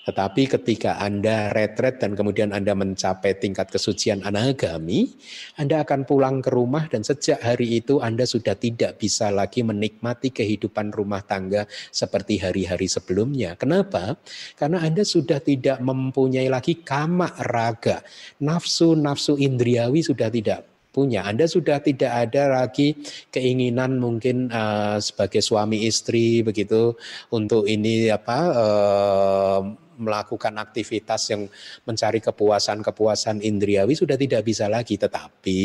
Tetapi 0.03 0.51
ketika 0.59 0.99
Anda 0.99 1.55
retret 1.55 2.03
dan 2.03 2.11
kemudian 2.11 2.51
Anda 2.51 2.75
mencapai 2.75 3.39
tingkat 3.39 3.71
kesucian 3.71 4.19
anagami, 4.27 5.15
Anda 5.55 5.87
akan 5.87 6.03
pulang 6.03 6.43
ke 6.43 6.51
rumah 6.51 6.91
dan 6.91 7.07
sejak 7.07 7.39
hari 7.39 7.79
itu 7.79 8.03
Anda 8.03 8.27
sudah 8.27 8.59
tidak 8.59 8.99
bisa 8.99 9.31
lagi 9.31 9.63
menikmati 9.63 10.35
kehidupan 10.35 10.91
rumah 10.91 11.23
tangga 11.23 11.63
seperti 11.87 12.43
hari-hari 12.43 12.91
sebelumnya. 12.91 13.55
Kenapa? 13.55 14.19
Karena 14.59 14.83
Anda 14.83 15.07
sudah 15.07 15.39
tidak 15.39 15.79
mempunyai 15.79 16.51
lagi 16.51 16.83
kamak 16.83 17.39
raga. 17.47 18.03
Nafsu-nafsu 18.43 19.39
indriawi 19.39 20.03
sudah 20.03 20.27
tidak 20.27 20.67
punya. 20.93 21.25
Anda 21.25 21.49
sudah 21.49 21.81
tidak 21.81 22.29
ada 22.29 22.61
lagi 22.61 22.93
keinginan 23.33 23.97
mungkin 23.97 24.53
uh, 24.53 25.01
sebagai 25.01 25.41
suami 25.41 25.89
istri 25.89 26.45
begitu 26.45 26.93
untuk 27.33 27.65
ini 27.65 28.13
apa 28.13 28.39
uh, 28.53 29.61
melakukan 29.97 30.55
aktivitas 30.59 31.29
yang 31.33 31.45
mencari 31.85 32.19
kepuasan-kepuasan 32.19 33.41
indriawi 33.41 33.93
sudah 33.93 34.17
tidak 34.17 34.45
bisa 34.45 34.69
lagi. 34.69 34.97
Tetapi 34.97 35.61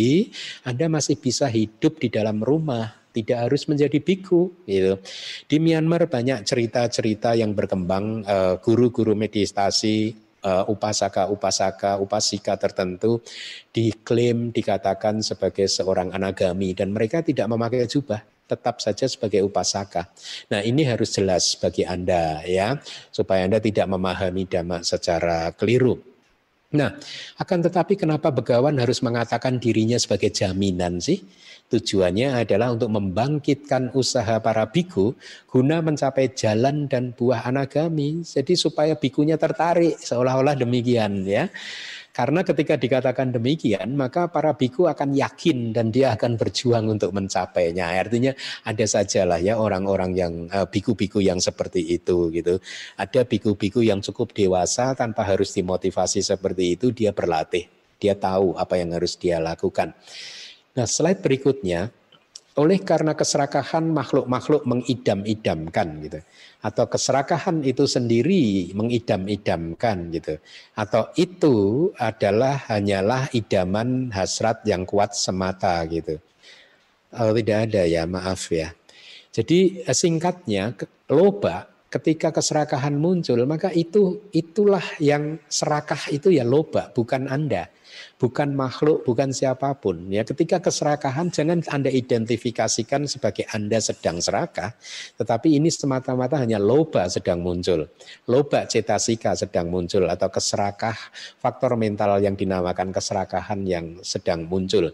Anda 0.69 0.87
masih 0.89 1.21
bisa 1.21 1.49
hidup 1.49 2.01
di 2.01 2.09
dalam 2.09 2.41
rumah, 2.41 2.93
tidak 3.13 3.49
harus 3.49 3.67
menjadi 3.67 3.99
biku. 4.01 4.65
Gitu. 4.65 5.01
Di 5.49 5.57
Myanmar 5.59 6.07
banyak 6.07 6.45
cerita-cerita 6.47 7.35
yang 7.35 7.53
berkembang 7.53 8.23
eh, 8.23 8.55
guru-guru 8.63 9.13
meditasi 9.19 10.29
uh, 10.45 10.65
upasaka-upasaka, 10.71 11.99
upasika 11.99 12.55
tertentu 12.55 13.23
diklaim 13.75 14.55
dikatakan 14.55 15.23
sebagai 15.23 15.67
seorang 15.67 16.15
anagami 16.15 16.75
dan 16.79 16.95
mereka 16.95 17.23
tidak 17.27 17.51
memakai 17.51 17.87
jubah 17.91 18.38
tetap 18.49 18.81
saja 18.81 19.05
sebagai 19.05 19.45
upasaka. 19.45 20.09
Nah, 20.49 20.65
ini 20.65 20.89
harus 20.89 21.13
jelas 21.13 21.53
bagi 21.61 21.85
Anda 21.85 22.41
ya, 22.49 22.81
supaya 23.13 23.45
Anda 23.45 23.61
tidak 23.61 23.85
memahami 23.85 24.49
dhamma 24.49 24.81
secara 24.81 25.53
keliru. 25.53 26.01
Nah, 26.69 26.97
akan 27.41 27.65
tetapi 27.65 27.97
kenapa 27.97 28.29
begawan 28.29 28.77
harus 28.77 29.01
mengatakan 29.01 29.57
dirinya 29.57 29.97
sebagai 29.97 30.29
jaminan 30.29 31.01
sih? 31.01 31.25
Tujuannya 31.69 32.45
adalah 32.45 32.73
untuk 32.73 32.89
membangkitkan 32.93 33.93
usaha 33.93 34.41
para 34.41 34.65
biku 34.69 35.13
guna 35.49 35.85
mencapai 35.85 36.33
jalan 36.33 36.89
dan 36.89 37.13
buah 37.13 37.45
anagami. 37.45 38.25
Jadi 38.25 38.57
supaya 38.57 38.97
bikunya 38.97 39.37
tertarik 39.37 40.01
seolah-olah 40.01 40.57
demikian 40.57 41.29
ya. 41.29 41.53
Karena 42.19 42.43
ketika 42.43 42.75
dikatakan 42.75 43.31
demikian, 43.31 43.95
maka 43.95 44.27
para 44.27 44.51
biku 44.51 44.91
akan 44.91 45.15
yakin 45.15 45.71
dan 45.71 45.95
dia 45.95 46.19
akan 46.19 46.35
berjuang 46.35 46.91
untuk 46.91 47.15
mencapainya. 47.15 47.95
Artinya 47.95 48.35
ada 48.67 48.83
sajalah 48.83 49.39
ya 49.39 49.55
orang-orang 49.55 50.19
yang 50.19 50.33
uh, 50.51 50.67
biku-biku 50.67 51.23
yang 51.23 51.39
seperti 51.39 51.95
itu 51.95 52.35
gitu. 52.35 52.59
Ada 52.99 53.23
biku-biku 53.23 53.87
yang 53.87 54.03
cukup 54.03 54.35
dewasa 54.35 54.99
tanpa 54.99 55.23
harus 55.23 55.55
dimotivasi 55.55 56.19
seperti 56.19 56.75
itu, 56.75 56.91
dia 56.91 57.15
berlatih. 57.15 57.71
Dia 58.03 58.19
tahu 58.19 58.59
apa 58.59 58.75
yang 58.83 58.99
harus 58.99 59.15
dia 59.15 59.39
lakukan. 59.39 59.95
Nah, 60.75 60.91
slide 60.91 61.23
berikutnya 61.23 61.95
oleh 62.59 62.83
karena 62.83 63.15
keserakahan 63.15 63.87
makhluk-makhluk 63.95 64.67
mengidam-idamkan 64.67 65.89
gitu. 66.03 66.19
Atau 66.59 66.91
keserakahan 66.91 67.63
itu 67.63 67.87
sendiri 67.87 68.75
mengidam-idamkan 68.75 70.11
gitu. 70.11 70.43
Atau 70.75 71.15
itu 71.15 71.89
adalah 71.95 72.67
hanyalah 72.67 73.31
idaman 73.31 74.11
hasrat 74.11 74.67
yang 74.67 74.83
kuat 74.83 75.15
semata 75.15 75.79
gitu. 75.87 76.19
Oh, 77.15 77.31
tidak 77.33 77.71
ada 77.71 77.83
ya 77.87 78.05
maaf 78.05 78.51
ya. 78.51 78.75
Jadi 79.31 79.87
eh, 79.87 79.97
singkatnya 79.97 80.75
loba 81.09 81.71
ketika 81.89 82.35
keserakahan 82.35 82.93
muncul 82.99 83.41
maka 83.49 83.73
itu 83.73 84.29
itulah 84.35 84.85
yang 85.01 85.41
serakah 85.49 86.13
itu 86.13 86.29
ya 86.29 86.45
loba 86.45 86.93
bukan 86.93 87.25
anda 87.33 87.73
bukan 88.19 88.53
makhluk, 88.53 89.07
bukan 89.07 89.31
siapa 89.31 89.75
pun. 89.79 90.11
Ya, 90.11 90.27
ketika 90.27 90.59
keserakahan 90.59 91.31
jangan 91.31 91.63
Anda 91.71 91.89
identifikasikan 91.89 93.07
sebagai 93.07 93.47
Anda 93.55 93.79
sedang 93.79 94.19
serakah, 94.19 94.75
tetapi 95.17 95.57
ini 95.57 95.71
semata-mata 95.71 96.39
hanya 96.41 96.59
loba 96.59 97.07
sedang 97.07 97.41
muncul. 97.41 97.87
Loba 98.27 98.67
cetasika 98.67 99.39
sedang 99.39 99.71
muncul 99.71 100.07
atau 100.11 100.29
keserakah 100.29 100.97
faktor 101.39 101.79
mental 101.79 102.19
yang 102.21 102.35
dinamakan 102.35 102.91
keserakahan 102.91 103.63
yang 103.65 103.99
sedang 104.03 104.45
muncul. 104.45 104.93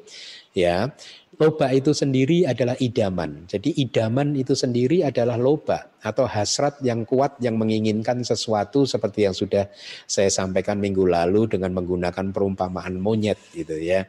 Ya, 0.55 0.95
Loba 1.35 1.75
itu 1.75 1.91
sendiri 1.91 2.47
adalah 2.47 2.79
idaman. 2.79 3.51
Jadi 3.51 3.75
idaman 3.83 4.39
itu 4.39 4.55
sendiri 4.55 5.03
adalah 5.03 5.35
loba 5.35 5.91
atau 5.99 6.31
hasrat 6.31 6.79
yang 6.87 7.03
kuat 7.03 7.43
yang 7.43 7.59
menginginkan 7.59 8.23
sesuatu 8.23 8.87
seperti 8.87 9.27
yang 9.27 9.35
sudah 9.35 9.67
saya 10.07 10.31
sampaikan 10.31 10.79
minggu 10.79 11.03
lalu 11.03 11.51
dengan 11.51 11.75
menggunakan 11.75 12.31
perumpamaan 12.31 13.03
monyet 13.03 13.41
gitu 13.51 13.75
ya. 13.75 14.07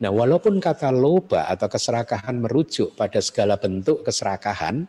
Nah, 0.00 0.10
walaupun 0.10 0.58
kata 0.64 0.88
loba 0.90 1.44
atau 1.52 1.68
keserakahan 1.68 2.40
merujuk 2.40 2.96
pada 2.96 3.20
segala 3.20 3.60
bentuk 3.60 4.00
keserakahan 4.02 4.88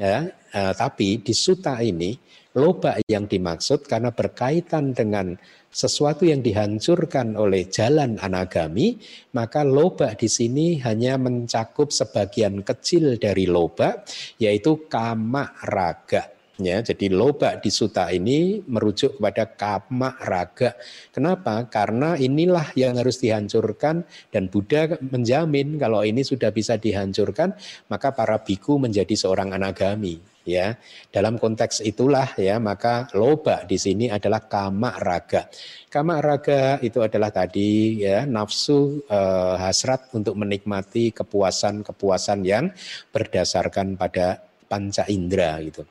ya, 0.00 0.24
eh, 0.32 0.72
tapi 0.72 1.20
di 1.20 1.36
suta 1.36 1.84
ini 1.84 2.16
loba 2.56 2.96
yang 3.04 3.28
dimaksud 3.28 3.84
karena 3.84 4.10
berkaitan 4.10 4.96
dengan 4.96 5.36
sesuatu 5.70 6.26
yang 6.26 6.42
dihancurkan 6.42 7.38
oleh 7.38 7.70
jalan 7.70 8.18
anagami, 8.18 8.98
maka 9.36 9.62
loba 9.62 10.18
di 10.18 10.26
sini 10.26 10.82
hanya 10.82 11.14
mencakup 11.14 11.94
sebagian 11.94 12.66
kecil 12.66 13.20
dari 13.22 13.46
loba, 13.46 14.02
yaitu 14.42 14.90
kama 14.90 15.54
raga. 15.62 16.39
Ya, 16.60 16.84
jadi 16.84 17.08
loba 17.08 17.56
di 17.56 17.72
suta 17.72 18.12
ini 18.12 18.60
merujuk 18.68 19.16
kepada 19.16 19.48
kama 19.48 20.12
raga. 20.20 20.76
Kenapa? 21.08 21.64
Karena 21.72 22.20
inilah 22.20 22.76
yang 22.76 23.00
harus 23.00 23.16
dihancurkan 23.16 24.04
dan 24.28 24.52
Buddha 24.52 25.00
menjamin 25.00 25.80
kalau 25.80 26.04
ini 26.04 26.20
sudah 26.20 26.52
bisa 26.52 26.76
dihancurkan, 26.76 27.56
maka 27.88 28.12
para 28.12 28.36
biku 28.44 28.76
menjadi 28.76 29.16
seorang 29.16 29.56
anagami 29.56 30.20
ya. 30.44 30.76
Dalam 31.08 31.36
konteks 31.40 31.80
itulah 31.84 32.34
ya 32.36 32.58
maka 32.60 33.08
loba 33.16 33.64
di 33.64 33.78
sini 33.80 34.08
adalah 34.10 34.44
kama 34.44 34.98
raga. 35.00 35.48
Kama 35.90 36.20
raga 36.20 36.76
itu 36.84 37.00
adalah 37.00 37.32
tadi 37.32 38.02
ya 38.04 38.24
nafsu 38.24 39.04
eh, 39.06 39.54
hasrat 39.56 40.12
untuk 40.12 40.36
menikmati 40.36 41.14
kepuasan-kepuasan 41.14 42.44
yang 42.44 42.68
berdasarkan 43.14 43.96
pada 43.96 44.44
panca 44.70 45.02
indera 45.10 45.58
gitu. 45.62 45.82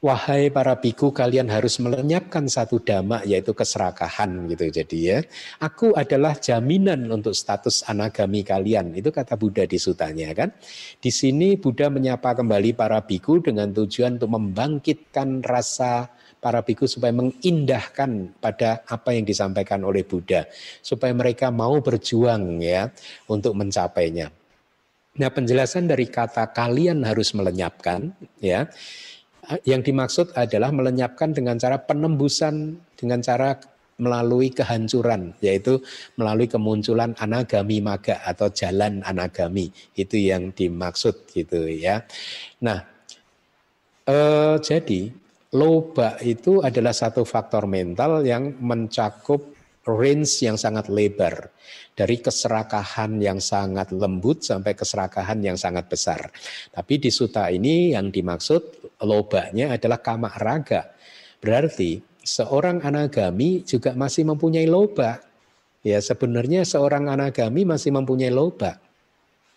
Wahai 0.00 0.48
para 0.48 0.80
biku 0.80 1.12
kalian 1.12 1.52
harus 1.52 1.76
melenyapkan 1.76 2.48
satu 2.48 2.80
dhamma 2.80 3.20
yaitu 3.28 3.52
keserakahan 3.52 4.48
gitu 4.48 4.72
jadi 4.72 4.96
ya. 4.96 5.18
Aku 5.60 5.92
adalah 5.92 6.40
jaminan 6.40 7.04
untuk 7.12 7.36
status 7.36 7.84
anagami 7.84 8.40
kalian. 8.40 8.96
Itu 8.96 9.12
kata 9.12 9.36
Buddha 9.36 9.68
di 9.68 9.76
sutanya 9.76 10.32
kan. 10.32 10.56
Di 10.96 11.12
sini 11.12 11.60
Buddha 11.60 11.92
menyapa 11.92 12.32
kembali 12.32 12.72
para 12.72 13.04
biku 13.04 13.44
dengan 13.44 13.76
tujuan 13.76 14.16
untuk 14.16 14.40
membangkitkan 14.40 15.44
rasa 15.44 16.08
para 16.40 16.64
biku 16.64 16.88
supaya 16.88 17.12
mengindahkan 17.12 18.40
pada 18.40 18.80
apa 18.88 19.12
yang 19.12 19.28
disampaikan 19.28 19.84
oleh 19.84 20.08
Buddha 20.08 20.48
supaya 20.80 21.12
mereka 21.12 21.52
mau 21.52 21.76
berjuang 21.84 22.56
ya 22.64 22.88
untuk 23.28 23.52
mencapainya. 23.52 24.32
Nah, 25.20 25.28
penjelasan 25.28 25.84
dari 25.84 26.08
kata 26.08 26.56
kalian 26.56 27.04
harus 27.04 27.36
melenyapkan 27.36 28.16
ya 28.40 28.64
yang 29.66 29.82
dimaksud 29.82 30.34
adalah 30.38 30.70
melenyapkan 30.70 31.34
dengan 31.34 31.58
cara 31.58 31.80
penembusan 31.82 32.78
dengan 32.94 33.18
cara 33.24 33.58
melalui 34.00 34.48
kehancuran 34.50 35.36
yaitu 35.44 35.78
melalui 36.16 36.48
kemunculan 36.48 37.12
anagami 37.20 37.84
maga 37.84 38.24
atau 38.24 38.48
jalan 38.48 39.04
anagami 39.04 39.68
itu 39.92 40.16
yang 40.16 40.56
dimaksud 40.56 41.28
gitu 41.28 41.68
ya. 41.68 42.08
Nah, 42.64 42.80
eh, 44.08 44.56
jadi 44.56 45.12
loba 45.52 46.16
itu 46.24 46.64
adalah 46.64 46.96
satu 46.96 47.28
faktor 47.28 47.68
mental 47.68 48.24
yang 48.24 48.56
mencakup 48.64 49.42
range 49.84 50.46
yang 50.46 50.56
sangat 50.56 50.88
lebar 50.88 51.52
dari 52.00 52.16
keserakahan 52.16 53.20
yang 53.20 53.44
sangat 53.44 53.92
lembut 53.92 54.40
sampai 54.40 54.72
keserakahan 54.72 55.36
yang 55.44 55.60
sangat 55.60 55.84
besar. 55.84 56.32
Tapi 56.72 56.96
di 56.96 57.12
suta 57.12 57.52
ini 57.52 57.92
yang 57.92 58.08
dimaksud 58.08 58.96
lobanya 59.04 59.76
adalah 59.76 60.00
kama 60.00 60.32
raga. 60.40 60.96
Berarti 61.44 62.00
seorang 62.24 62.80
anagami 62.80 63.68
juga 63.68 63.92
masih 63.92 64.24
mempunyai 64.24 64.64
loba. 64.64 65.20
Ya 65.84 66.00
sebenarnya 66.00 66.64
seorang 66.64 67.12
anagami 67.12 67.68
masih 67.68 67.92
mempunyai 67.92 68.32
loba. 68.32 68.80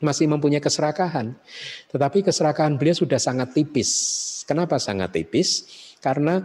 Masih 0.03 0.27
mempunyai 0.27 0.59
keserakahan. 0.59 1.31
Tetapi 1.95 2.27
keserakahan 2.27 2.75
beliau 2.75 2.91
sudah 2.91 3.23
sangat 3.23 3.55
tipis. 3.55 3.91
Kenapa 4.43 4.83
sangat 4.83 5.15
tipis? 5.15 5.63
Karena 6.03 6.43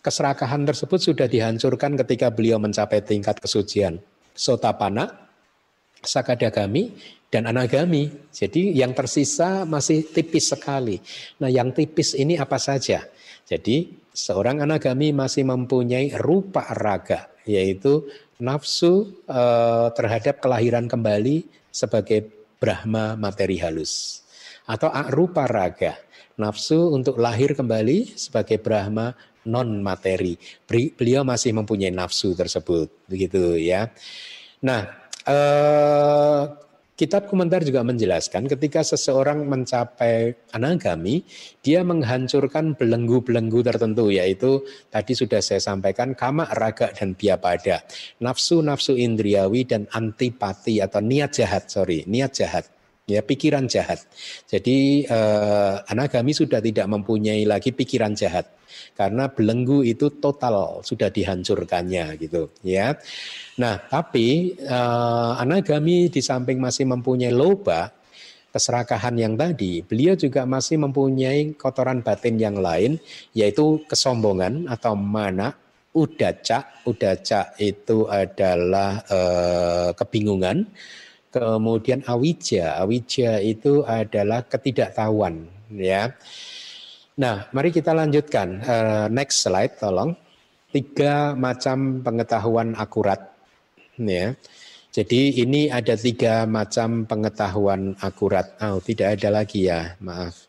keserakahan 0.00 0.64
tersebut 0.64 1.04
sudah 1.04 1.28
dihancurkan 1.28 2.00
ketika 2.00 2.32
beliau 2.32 2.56
mencapai 2.56 3.04
tingkat 3.04 3.36
kesucian. 3.44 4.00
Sotapana 4.32 5.23
sakadagami 6.06 6.94
dan 7.32 7.50
anagami. 7.50 8.12
Jadi 8.30 8.76
yang 8.76 8.94
tersisa 8.94 9.66
masih 9.66 10.06
tipis 10.06 10.54
sekali. 10.54 11.02
Nah, 11.42 11.50
yang 11.50 11.74
tipis 11.74 12.14
ini 12.14 12.38
apa 12.38 12.62
saja? 12.62 13.02
Jadi 13.44 13.90
seorang 14.14 14.62
anagami 14.62 15.10
masih 15.10 15.42
mempunyai 15.42 16.14
rupa 16.16 16.70
raga, 16.72 17.28
yaitu 17.44 18.06
nafsu 18.38 19.24
eh, 19.26 19.88
terhadap 19.98 20.38
kelahiran 20.38 20.86
kembali 20.86 21.44
sebagai 21.74 22.30
Brahma 22.62 23.18
materi 23.18 23.58
halus. 23.60 24.22
Atau 24.64 24.88
rupa 25.12 25.44
raga, 25.44 26.00
nafsu 26.40 26.94
untuk 26.94 27.20
lahir 27.20 27.52
kembali 27.52 28.16
sebagai 28.16 28.56
Brahma 28.62 29.12
non 29.44 29.84
materi. 29.84 30.40
Beliau 30.68 31.26
masih 31.26 31.52
mempunyai 31.52 31.92
nafsu 31.92 32.32
tersebut, 32.32 32.88
begitu 33.04 33.60
ya. 33.60 33.92
Nah, 34.64 35.03
Eh, 35.24 36.42
kitab 37.00 37.32
komentar 37.32 37.64
juga 37.64 37.80
menjelaskan 37.80 38.44
ketika 38.44 38.84
seseorang 38.84 39.48
mencapai 39.48 40.36
anagami, 40.52 41.24
dia 41.64 41.80
menghancurkan 41.80 42.76
belenggu-belenggu 42.76 43.64
tertentu 43.64 44.12
yaitu 44.12 44.60
tadi 44.92 45.16
sudah 45.16 45.40
saya 45.40 45.64
sampaikan 45.64 46.12
kama, 46.12 46.44
raga 46.52 46.92
dan 46.92 47.16
biapada, 47.16 47.88
nafsu-nafsu 48.20 49.00
indriawi 49.00 49.64
dan 49.64 49.88
antipati 49.96 50.84
atau 50.84 51.00
niat 51.00 51.32
jahat, 51.32 51.72
sorry, 51.72 52.04
niat 52.04 52.36
jahat 52.36 52.73
ya 53.04 53.20
pikiran 53.20 53.68
jahat. 53.68 54.04
Jadi 54.48 55.04
eh, 55.04 55.74
anagami 55.88 56.32
sudah 56.32 56.60
tidak 56.60 56.88
mempunyai 56.88 57.44
lagi 57.44 57.72
pikiran 57.72 58.16
jahat 58.16 58.48
karena 58.98 59.30
belenggu 59.30 59.86
itu 59.86 60.18
total 60.18 60.80
sudah 60.82 61.12
dihancurkannya 61.12 62.16
gitu 62.18 62.50
ya. 62.64 62.96
Nah, 63.60 63.76
tapi 63.78 64.56
eh, 64.56 65.32
anagami 65.40 66.08
di 66.08 66.20
samping 66.24 66.58
masih 66.58 66.88
mempunyai 66.88 67.32
loba 67.32 67.92
keserakahan 68.54 69.18
yang 69.18 69.34
tadi, 69.34 69.82
beliau 69.82 70.14
juga 70.14 70.46
masih 70.46 70.78
mempunyai 70.78 71.58
kotoran 71.58 72.06
batin 72.06 72.38
yang 72.38 72.56
lain 72.62 73.02
yaitu 73.34 73.82
kesombongan 73.90 74.70
atau 74.70 74.94
mana 74.94 75.52
udaca. 75.92 76.82
Udaca 76.86 77.52
itu 77.60 78.06
adalah 78.08 79.02
eh, 79.10 79.90
kebingungan 79.92 80.70
Kemudian 81.34 82.06
awija, 82.06 82.78
awija 82.78 83.42
itu 83.42 83.82
adalah 83.82 84.46
ketidaktahuan, 84.46 85.50
ya. 85.74 86.14
Nah, 87.18 87.50
mari 87.50 87.74
kita 87.74 87.90
lanjutkan. 87.90 88.62
Uh, 88.62 89.06
next 89.10 89.42
slide, 89.42 89.74
tolong. 89.74 90.14
Tiga 90.70 91.34
macam 91.34 92.06
pengetahuan 92.06 92.78
akurat, 92.78 93.34
ya. 93.98 94.38
Jadi 94.94 95.42
ini 95.42 95.66
ada 95.74 95.98
tiga 95.98 96.46
macam 96.46 97.02
pengetahuan 97.02 97.98
akurat. 97.98 98.54
Oh, 98.62 98.78
tidak 98.78 99.18
ada 99.18 99.42
lagi 99.42 99.66
ya, 99.66 99.98
maaf. 99.98 100.46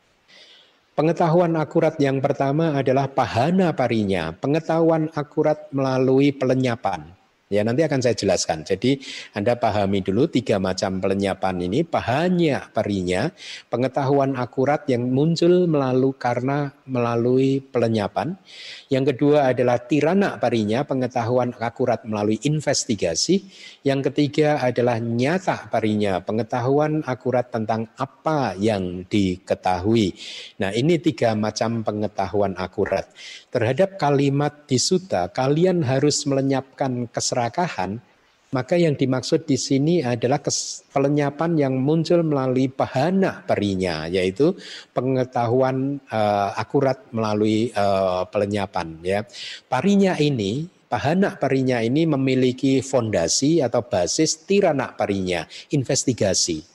Pengetahuan 0.93 1.57
akurat 1.57 1.97
yang 1.97 2.21
pertama 2.21 2.77
adalah 2.77 3.09
pahana 3.09 3.73
parinya, 3.73 4.38
pengetahuan 4.38 5.09
akurat 5.17 5.65
melalui 5.73 6.29
pelenyapan. 6.29 7.09
Ya 7.47 7.63
nanti 7.63 7.87
akan 7.87 8.03
saya 8.03 8.17
jelaskan. 8.17 8.67
Jadi 8.67 8.99
Anda 9.31 9.55
pahami 9.55 10.03
dulu 10.03 10.27
tiga 10.27 10.59
macam 10.59 10.99
pelenyapan 10.99 11.63
ini. 11.63 11.87
Pahanya 11.87 12.67
perinya, 12.73 13.31
pengetahuan 13.71 14.35
akurat 14.35 14.83
yang 14.91 15.07
muncul 15.07 15.69
melalui 15.69 16.17
karena 16.19 16.74
melalui 16.86 17.61
pelenyapan. 17.61 18.38
Yang 18.89 19.13
kedua 19.13 19.51
adalah 19.53 19.81
tirana 19.81 20.38
perinya, 20.38 20.86
pengetahuan 20.86 21.53
akurat 21.57 22.05
melalui 22.05 22.38
investigasi. 22.45 23.45
Yang 23.81 24.11
ketiga 24.11 24.61
adalah 24.61 25.01
nyata 25.01 25.69
perinya, 25.69 26.21
pengetahuan 26.21 27.01
akurat 27.05 27.49
tentang 27.49 27.89
apa 27.97 28.53
yang 28.57 29.05
diketahui. 29.05 30.13
Nah 30.61 30.71
ini 30.73 31.01
tiga 31.01 31.33
macam 31.33 31.81
pengetahuan 31.81 32.53
akurat. 32.57 33.09
Terhadap 33.49 33.97
kalimat 33.97 34.65
di 34.69 34.77
suta, 34.77 35.29
kalian 35.33 35.81
harus 35.86 36.23
melenyapkan 36.29 37.09
keserakahan, 37.09 38.01
maka 38.55 38.79
yang 38.79 38.95
dimaksud 38.95 39.43
di 39.43 39.59
sini 39.59 39.99
adalah 39.99 40.39
pelenyapan 40.95 41.59
yang 41.59 41.75
muncul 41.75 42.23
melalui 42.23 42.71
bahana 42.71 43.43
perinya, 43.43 44.07
yaitu 44.07 44.55
pengetahuan 44.95 45.99
uh, 46.07 46.55
akurat 46.55 47.03
melalui 47.11 47.75
uh, 47.75 48.23
pelenyapan. 48.31 48.95
Ya, 49.03 49.27
parinya 49.67 50.15
ini 50.15 50.71
Bahana 50.85 51.33
parinya 51.35 51.81
ini 51.81 52.05
memiliki 52.05 52.79
fondasi 52.79 53.57
atau 53.57 53.83
basis 53.83 54.45
tirana 54.45 54.93
parinya, 54.93 55.43
investigasi. 55.73 56.74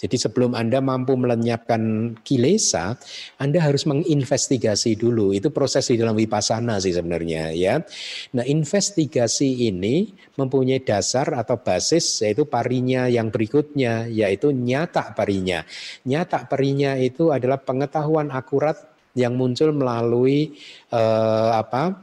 Jadi 0.00 0.16
sebelum 0.16 0.56
Anda 0.56 0.80
mampu 0.80 1.12
melenyapkan 1.12 2.16
kilesa, 2.24 2.96
Anda 3.36 3.60
harus 3.60 3.84
menginvestigasi 3.84 4.96
dulu. 4.96 5.36
Itu 5.36 5.52
proses 5.52 5.92
di 5.92 6.00
dalam 6.00 6.16
wipasana 6.16 6.80
sih 6.80 6.96
sebenarnya 6.96 7.52
ya. 7.52 7.84
Nah, 8.32 8.44
investigasi 8.48 9.68
ini 9.68 10.16
mempunyai 10.40 10.80
dasar 10.80 11.36
atau 11.36 11.60
basis 11.60 12.24
yaitu 12.24 12.48
parinya 12.48 13.12
yang 13.12 13.28
berikutnya 13.28 14.08
yaitu 14.08 14.56
nyata 14.56 15.12
parinya. 15.12 15.60
Nyata 16.08 16.48
parinya 16.48 16.96
itu 16.96 17.28
adalah 17.28 17.60
pengetahuan 17.60 18.32
akurat 18.32 18.90
yang 19.12 19.34
muncul 19.34 19.74
melalui 19.74 20.54
uh, 20.94 21.58
apa 21.58 21.98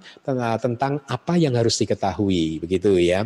tentang 0.60 1.00
apa 1.08 1.34
yang 1.40 1.56
harus 1.56 1.80
diketahui 1.80 2.60
begitu 2.62 3.00
ya. 3.00 3.26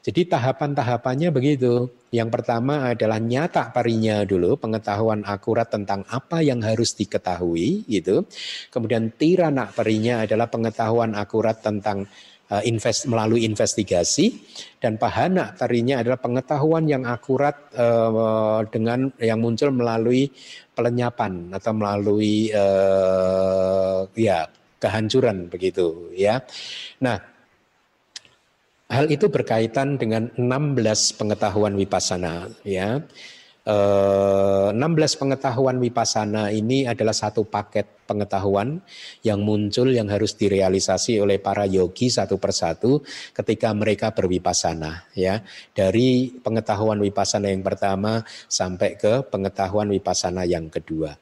Jadi 0.00 0.32
tahapan-tahapannya 0.32 1.28
begitu. 1.28 1.92
Yang 2.08 2.40
pertama 2.40 2.90
adalah 2.90 3.20
nyata 3.20 3.68
parinya 3.70 4.24
dulu, 4.24 4.56
pengetahuan 4.56 5.22
akurat 5.28 5.68
tentang 5.68 6.08
apa 6.08 6.40
yang 6.40 6.64
harus 6.64 6.96
diketahui 6.96 7.84
gitu. 7.84 8.24
Kemudian 8.72 9.12
tirana 9.14 9.68
parinya 9.68 10.24
adalah 10.24 10.48
pengetahuan 10.48 11.12
akurat 11.12 11.60
tentang 11.60 12.08
uh, 12.50 12.62
invest 12.66 13.06
melalui 13.06 13.46
investigasi 13.46 14.42
dan 14.82 14.98
pahana 14.98 15.54
parinya 15.54 16.02
adalah 16.02 16.18
pengetahuan 16.18 16.84
yang 16.90 17.06
akurat 17.06 17.70
uh, 17.78 18.66
dengan 18.72 19.14
yang 19.22 19.38
muncul 19.38 19.70
melalui 19.70 20.32
pelenyapan 20.74 21.54
atau 21.54 21.72
melalui 21.76 22.50
uh, 22.50 24.08
ya 24.18 24.50
kehancuran 24.80 25.46
begitu 25.52 26.10
ya. 26.16 26.40
Nah, 27.04 27.29
Hal 28.90 29.06
itu 29.06 29.30
berkaitan 29.30 30.02
dengan 30.02 30.34
16 30.34 31.14
pengetahuan 31.14 31.78
wipasana 31.78 32.50
ya. 32.66 32.98
E, 33.62 33.76
eh, 33.76 34.68
16 34.74 35.14
pengetahuan 35.14 35.78
wipasana 35.78 36.50
ini 36.50 36.90
adalah 36.90 37.14
satu 37.14 37.46
paket 37.46 37.86
pengetahuan 38.10 38.82
yang 39.22 39.46
muncul 39.46 39.86
yang 39.94 40.10
harus 40.10 40.34
direalisasi 40.34 41.22
oleh 41.22 41.38
para 41.38 41.70
yogi 41.70 42.10
satu 42.10 42.42
persatu 42.42 42.98
ketika 43.30 43.70
mereka 43.70 44.10
berwipasana 44.10 45.06
ya. 45.14 45.38
Dari 45.70 46.34
pengetahuan 46.42 46.98
wipasana 46.98 47.46
yang 47.54 47.62
pertama 47.62 48.26
sampai 48.50 48.98
ke 48.98 49.22
pengetahuan 49.30 49.86
wipasana 49.94 50.42
yang 50.42 50.66
kedua. 50.66 51.14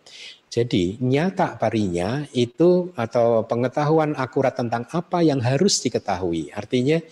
Jadi 0.49 0.97
nyata 1.05 1.61
parinya 1.61 2.25
itu 2.33 2.97
atau 2.97 3.45
pengetahuan 3.45 4.17
akurat 4.17 4.57
tentang 4.57 4.89
apa 4.89 5.21
yang 5.21 5.45
harus 5.45 5.85
diketahui. 5.85 6.49
Artinya 6.57 7.05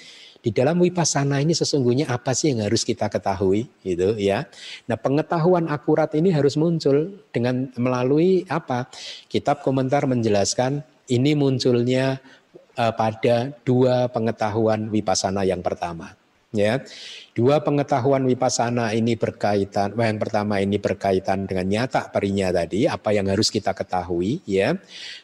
di 0.46 0.54
dalam 0.54 0.78
wipasana 0.78 1.42
ini 1.42 1.58
sesungguhnya 1.58 2.06
apa 2.06 2.30
sih 2.30 2.54
yang 2.54 2.70
harus 2.70 2.86
kita 2.86 3.10
ketahui 3.10 3.66
gitu 3.82 4.14
ya. 4.14 4.46
Nah, 4.86 4.94
pengetahuan 4.94 5.66
akurat 5.66 6.14
ini 6.14 6.30
harus 6.30 6.54
muncul 6.54 7.18
dengan 7.34 7.66
melalui 7.74 8.46
apa? 8.46 8.86
Kitab 9.26 9.66
komentar 9.66 10.06
menjelaskan 10.06 10.86
ini 11.10 11.34
munculnya 11.34 12.22
uh, 12.78 12.94
pada 12.94 13.58
dua 13.66 14.06
pengetahuan 14.06 14.86
wipasana 14.86 15.42
yang 15.42 15.66
pertama 15.66 16.14
ya. 16.56 16.82
Dua 17.36 17.60
pengetahuan 17.60 18.24
wipasana 18.24 18.96
ini 18.96 19.12
berkaitan, 19.12 19.92
yang 19.92 20.16
pertama 20.16 20.56
ini 20.56 20.80
berkaitan 20.80 21.44
dengan 21.44 21.68
nyata 21.68 22.08
perinya 22.08 22.48
tadi, 22.48 22.88
apa 22.88 23.12
yang 23.12 23.28
harus 23.28 23.52
kita 23.52 23.76
ketahui, 23.76 24.40
ya. 24.48 24.72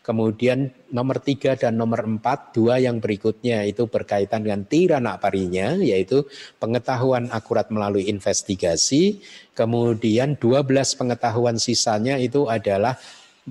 Kemudian 0.04 0.76
nomor 0.92 1.24
tiga 1.24 1.56
dan 1.56 1.80
nomor 1.80 2.04
empat, 2.04 2.52
dua 2.52 2.76
yang 2.84 3.00
berikutnya 3.00 3.64
itu 3.64 3.88
berkaitan 3.88 4.44
dengan 4.44 4.68
tirana 4.68 5.16
perinya, 5.16 5.72
yaitu 5.80 6.28
pengetahuan 6.60 7.32
akurat 7.32 7.72
melalui 7.72 8.12
investigasi. 8.12 9.24
Kemudian 9.56 10.36
dua 10.36 10.60
belas 10.60 10.92
pengetahuan 10.92 11.56
sisanya 11.56 12.20
itu 12.20 12.44
adalah 12.44 13.00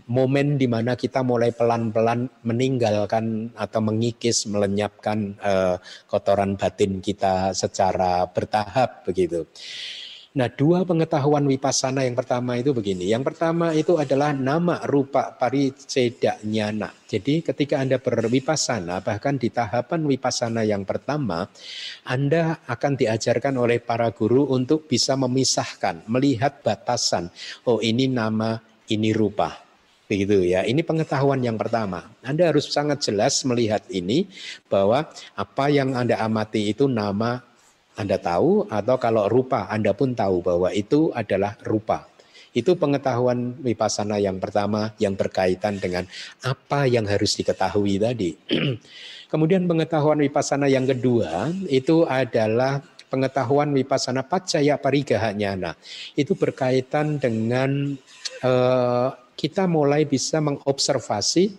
momen 0.08 0.56
di 0.56 0.72
mana 0.72 0.96
kita 0.96 1.20
mulai 1.20 1.52
pelan-pelan 1.52 2.32
meninggalkan 2.48 3.52
atau 3.60 3.80
mengikis, 3.84 4.48
melenyapkan 4.48 5.36
uh, 5.44 5.76
kotoran 6.08 6.56
batin 6.56 7.04
kita 7.04 7.52
secara 7.52 8.24
bertahap 8.32 9.04
begitu. 9.04 9.44
Nah, 10.32 10.48
dua 10.48 10.88
pengetahuan 10.88 11.44
wipasana 11.44 12.08
yang 12.08 12.16
pertama 12.16 12.56
itu 12.56 12.72
begini. 12.72 13.12
Yang 13.12 13.36
pertama 13.36 13.76
itu 13.76 14.00
adalah 14.00 14.32
nama 14.32 14.80
rupa 14.88 15.36
pariceda 15.36 16.40
nyana. 16.48 16.88
Jadi 17.04 17.44
ketika 17.44 17.84
Anda 17.84 18.00
berwipasana, 18.00 19.04
bahkan 19.04 19.36
di 19.36 19.52
tahapan 19.52 20.08
wipasana 20.08 20.64
yang 20.64 20.88
pertama, 20.88 21.52
Anda 22.08 22.64
akan 22.64 22.96
diajarkan 22.96 23.60
oleh 23.60 23.84
para 23.84 24.08
guru 24.16 24.48
untuk 24.48 24.88
bisa 24.88 25.20
memisahkan, 25.20 26.08
melihat 26.08 26.64
batasan. 26.64 27.28
Oh 27.68 27.84
ini 27.84 28.08
nama, 28.08 28.56
ini 28.88 29.12
rupa 29.12 29.71
begitu 30.12 30.44
ya. 30.44 30.68
Ini 30.68 30.84
pengetahuan 30.84 31.40
yang 31.40 31.56
pertama. 31.56 32.12
Anda 32.20 32.52
harus 32.52 32.68
sangat 32.68 33.00
jelas 33.00 33.48
melihat 33.48 33.88
ini 33.88 34.28
bahwa 34.68 35.08
apa 35.40 35.72
yang 35.72 35.96
Anda 35.96 36.20
amati 36.20 36.76
itu 36.76 36.92
nama 36.92 37.40
Anda 37.96 38.20
tahu 38.20 38.68
atau 38.68 38.96
kalau 39.00 39.32
rupa 39.32 39.72
Anda 39.72 39.96
pun 39.96 40.12
tahu 40.12 40.44
bahwa 40.44 40.76
itu 40.76 41.16
adalah 41.16 41.56
rupa. 41.64 42.12
Itu 42.52 42.76
pengetahuan 42.76 43.64
wipasana 43.64 44.20
yang 44.20 44.36
pertama 44.36 44.92
yang 45.00 45.16
berkaitan 45.16 45.80
dengan 45.80 46.04
apa 46.44 46.84
yang 46.84 47.08
harus 47.08 47.40
diketahui 47.40 47.96
tadi. 47.96 48.36
Kemudian 49.32 49.64
pengetahuan 49.64 50.20
wipasana 50.20 50.68
yang 50.68 50.84
kedua 50.84 51.48
itu 51.72 52.04
adalah 52.04 52.84
pengetahuan 53.08 53.72
wipasana 53.72 54.28
pacaya 54.28 54.76
parigahanyana. 54.76 55.80
Itu 56.20 56.36
berkaitan 56.36 57.24
dengan 57.24 57.96
eh, 58.44 59.10
kita 59.42 59.66
mulai 59.66 60.06
bisa 60.06 60.38
mengobservasi 60.38 61.50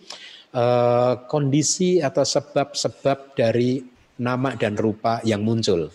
uh, 0.55 1.27
kondisi 1.27 1.99
atau 1.99 2.23
sebab-sebab 2.23 3.35
dari 3.35 3.83
nama 4.23 4.55
dan 4.55 4.79
rupa 4.79 5.19
yang 5.27 5.43
muncul. 5.43 5.91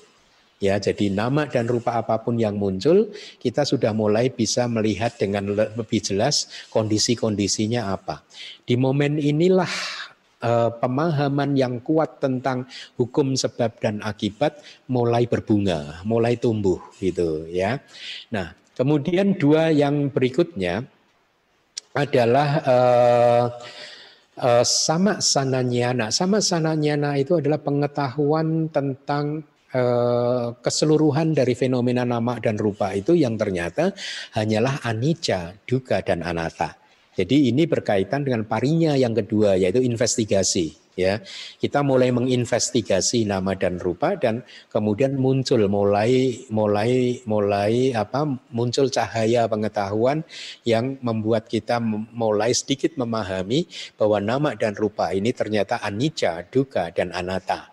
Ya, 0.59 0.74
jadi 0.77 1.15
nama 1.15 1.47
dan 1.47 1.70
rupa 1.70 2.02
apa 2.02 2.19
pun 2.19 2.35
yang 2.35 2.59
muncul, 2.59 3.15
kita 3.39 3.62
sudah 3.62 3.94
mulai 3.94 4.27
bisa 4.27 4.66
melihat 4.66 5.15
dengan 5.15 5.55
lebih 5.55 6.02
jelas 6.02 6.51
kondisi-kondisinya 6.74 7.94
apa. 7.94 8.27
Di 8.66 8.74
momen 8.74 9.23
inilah 9.23 9.70
uh, 10.43 10.74
pemahaman 10.82 11.55
yang 11.55 11.78
kuat 11.78 12.19
tentang 12.19 12.66
hukum 12.98 13.39
sebab 13.39 13.78
dan 13.78 14.02
akibat 14.02 14.59
mulai 14.90 15.31
berbunga, 15.31 16.02
mulai 16.02 16.35
tumbuh 16.35 16.82
gitu 16.98 17.47
ya. 17.47 17.78
Nah, 18.35 18.59
kemudian 18.74 19.39
dua 19.39 19.70
yang 19.70 20.10
berikutnya 20.10 20.90
adalah 21.98 22.48
uh, 22.62 23.44
uh, 24.38 24.64
sama 24.64 25.18
sananyana. 25.18 26.14
Sama 26.14 26.38
sananyana 26.38 27.18
itu 27.18 27.38
adalah 27.42 27.58
pengetahuan 27.58 28.70
tentang 28.70 29.42
uh, 29.74 30.54
keseluruhan 30.62 31.34
dari 31.34 31.58
fenomena 31.58 32.06
nama 32.06 32.38
dan 32.38 32.54
rupa 32.54 32.94
itu 32.94 33.18
yang 33.18 33.34
ternyata 33.34 33.92
hanyalah 34.38 34.80
anicca, 34.86 35.58
duka 35.66 36.00
dan 36.06 36.22
anatta. 36.22 36.78
Jadi 37.18 37.50
ini 37.50 37.66
berkaitan 37.66 38.22
dengan 38.22 38.46
parinya 38.46 38.94
yang 38.94 39.10
kedua 39.10 39.58
yaitu 39.58 39.82
investigasi 39.82 40.88
ya. 40.98 41.22
Kita 41.62 41.86
mulai 41.86 42.10
menginvestigasi 42.10 43.22
nama 43.22 43.54
dan 43.54 43.78
rupa 43.78 44.18
dan 44.18 44.42
kemudian 44.66 45.14
muncul 45.14 45.62
mulai 45.70 46.42
mulai 46.50 47.22
mulai 47.22 47.94
apa 47.94 48.26
muncul 48.50 48.90
cahaya 48.90 49.46
pengetahuan 49.46 50.26
yang 50.66 50.98
membuat 50.98 51.46
kita 51.46 51.78
mulai 52.10 52.50
sedikit 52.50 52.98
memahami 52.98 53.70
bahwa 53.94 54.18
nama 54.18 54.58
dan 54.58 54.74
rupa 54.74 55.14
ini 55.14 55.30
ternyata 55.30 55.78
anicca, 55.78 56.42
duka 56.50 56.90
dan 56.90 57.14
anatta. 57.14 57.70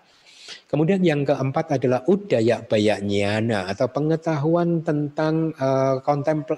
Kemudian 0.69 1.01
yang 1.01 1.25
keempat 1.25 1.81
adalah 1.81 2.05
udaya 2.05 2.61
bayanyana 2.61 3.65
atau 3.65 3.89
pengetahuan 3.89 4.85
tentang 4.85 5.49
uh, 5.57 5.97
kontempla 6.05 6.57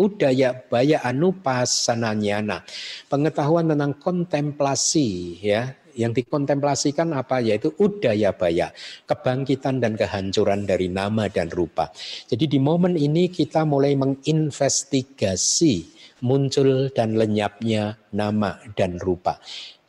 udaya 0.00 0.56
baya 0.56 1.04
anupasananyana 1.04 2.64
pengetahuan 3.12 3.68
tentang 3.68 3.92
kontemplasi 4.00 5.36
ya 5.38 5.76
yang 5.94 6.16
dikontemplasikan 6.16 7.12
apa 7.12 7.40
yaitu 7.44 7.74
udaya 7.80 8.32
baya, 8.32 8.72
kebangkitan 9.04 9.80
dan 9.80 9.96
kehancuran 9.96 10.64
dari 10.64 10.88
nama 10.88 11.28
dan 11.28 11.50
rupa. 11.52 11.92
Jadi 12.28 12.46
di 12.48 12.58
momen 12.58 12.96
ini 12.96 13.28
kita 13.28 13.64
mulai 13.68 13.96
menginvestigasi 13.98 16.00
muncul 16.22 16.88
dan 16.94 17.18
lenyapnya 17.18 17.98
nama 18.14 18.62
dan 18.78 18.96
rupa. 19.02 19.42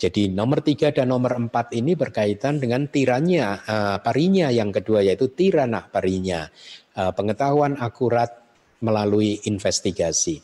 Jadi 0.03 0.27
nomor 0.27 0.59
tiga 0.65 0.91
dan 0.91 1.13
nomor 1.13 1.39
empat 1.39 1.71
ini 1.71 1.95
berkaitan 1.95 2.59
dengan 2.59 2.91
tiranya, 2.91 3.63
uh, 3.63 3.97
parinya 4.03 4.51
yang 4.51 4.73
kedua 4.73 5.05
yaitu 5.05 5.31
tirana 5.31 5.88
parinya. 5.88 6.49
Uh, 6.93 7.09
pengetahuan 7.15 7.80
akurat 7.80 8.43
melalui 8.84 9.39
investigasi. 9.47 10.43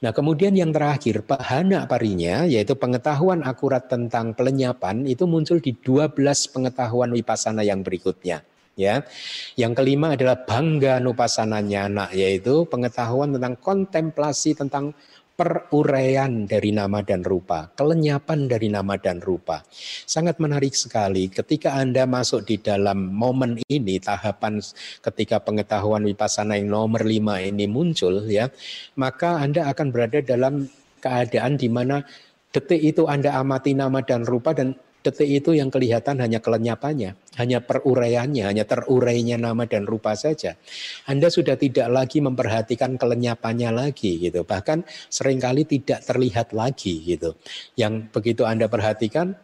Nah 0.00 0.10
kemudian 0.16 0.56
yang 0.56 0.72
terakhir 0.72 1.22
bahana 1.28 1.84
parinya 1.84 2.48
yaitu 2.48 2.72
pengetahuan 2.74 3.44
akurat 3.44 3.84
tentang 3.86 4.32
pelenyapan 4.32 5.04
itu 5.04 5.28
muncul 5.28 5.60
di 5.60 5.76
12 5.76 6.16
pengetahuan 6.50 7.12
wipasana 7.12 7.60
yang 7.60 7.84
berikutnya. 7.84 8.42
Ya, 8.74 9.06
yang 9.54 9.70
kelima 9.70 10.18
adalah 10.18 10.34
bangga 10.34 10.98
nupasana 10.98 11.62
nyana 11.62 12.10
yaitu 12.10 12.66
pengetahuan 12.66 13.30
tentang 13.30 13.54
kontemplasi 13.62 14.58
tentang 14.58 14.98
peruraian 15.34 16.46
dari 16.46 16.70
nama 16.70 17.02
dan 17.02 17.26
rupa, 17.26 17.66
kelenyapan 17.74 18.46
dari 18.46 18.70
nama 18.70 18.94
dan 18.94 19.18
rupa. 19.18 19.66
Sangat 20.06 20.38
menarik 20.38 20.78
sekali 20.78 21.26
ketika 21.26 21.74
Anda 21.74 22.06
masuk 22.06 22.46
di 22.46 22.62
dalam 22.62 23.10
momen 23.10 23.58
ini, 23.66 23.98
tahapan 23.98 24.62
ketika 25.02 25.42
pengetahuan 25.42 26.06
wipasana 26.06 26.54
yang 26.54 26.70
nomor 26.70 27.02
lima 27.02 27.42
ini 27.42 27.66
muncul 27.66 28.22
ya, 28.30 28.46
maka 28.94 29.42
Anda 29.42 29.66
akan 29.74 29.90
berada 29.90 30.22
dalam 30.22 30.70
keadaan 31.02 31.58
di 31.58 31.66
mana 31.66 32.06
detik 32.54 32.78
itu 32.78 33.10
Anda 33.10 33.34
amati 33.34 33.74
nama 33.74 34.06
dan 34.06 34.22
rupa 34.22 34.54
dan 34.54 34.78
detik 35.04 35.28
itu 35.28 35.52
yang 35.52 35.68
kelihatan 35.68 36.16
hanya 36.24 36.40
kelenyapannya, 36.40 37.12
hanya 37.36 37.58
peruraiannya, 37.60 38.48
hanya 38.48 38.64
terurainya 38.64 39.36
nama 39.36 39.68
dan 39.68 39.84
rupa 39.84 40.16
saja. 40.16 40.56
Anda 41.04 41.28
sudah 41.28 41.60
tidak 41.60 41.92
lagi 41.92 42.24
memperhatikan 42.24 42.96
kelenyapannya 42.96 43.68
lagi 43.68 44.16
gitu. 44.16 44.48
Bahkan 44.48 44.88
sering 45.12 45.36
kali 45.44 45.68
tidak 45.68 46.08
terlihat 46.08 46.56
lagi 46.56 47.04
gitu. 47.04 47.36
Yang 47.76 48.08
begitu 48.16 48.48
Anda 48.48 48.64
perhatikan 48.64 49.36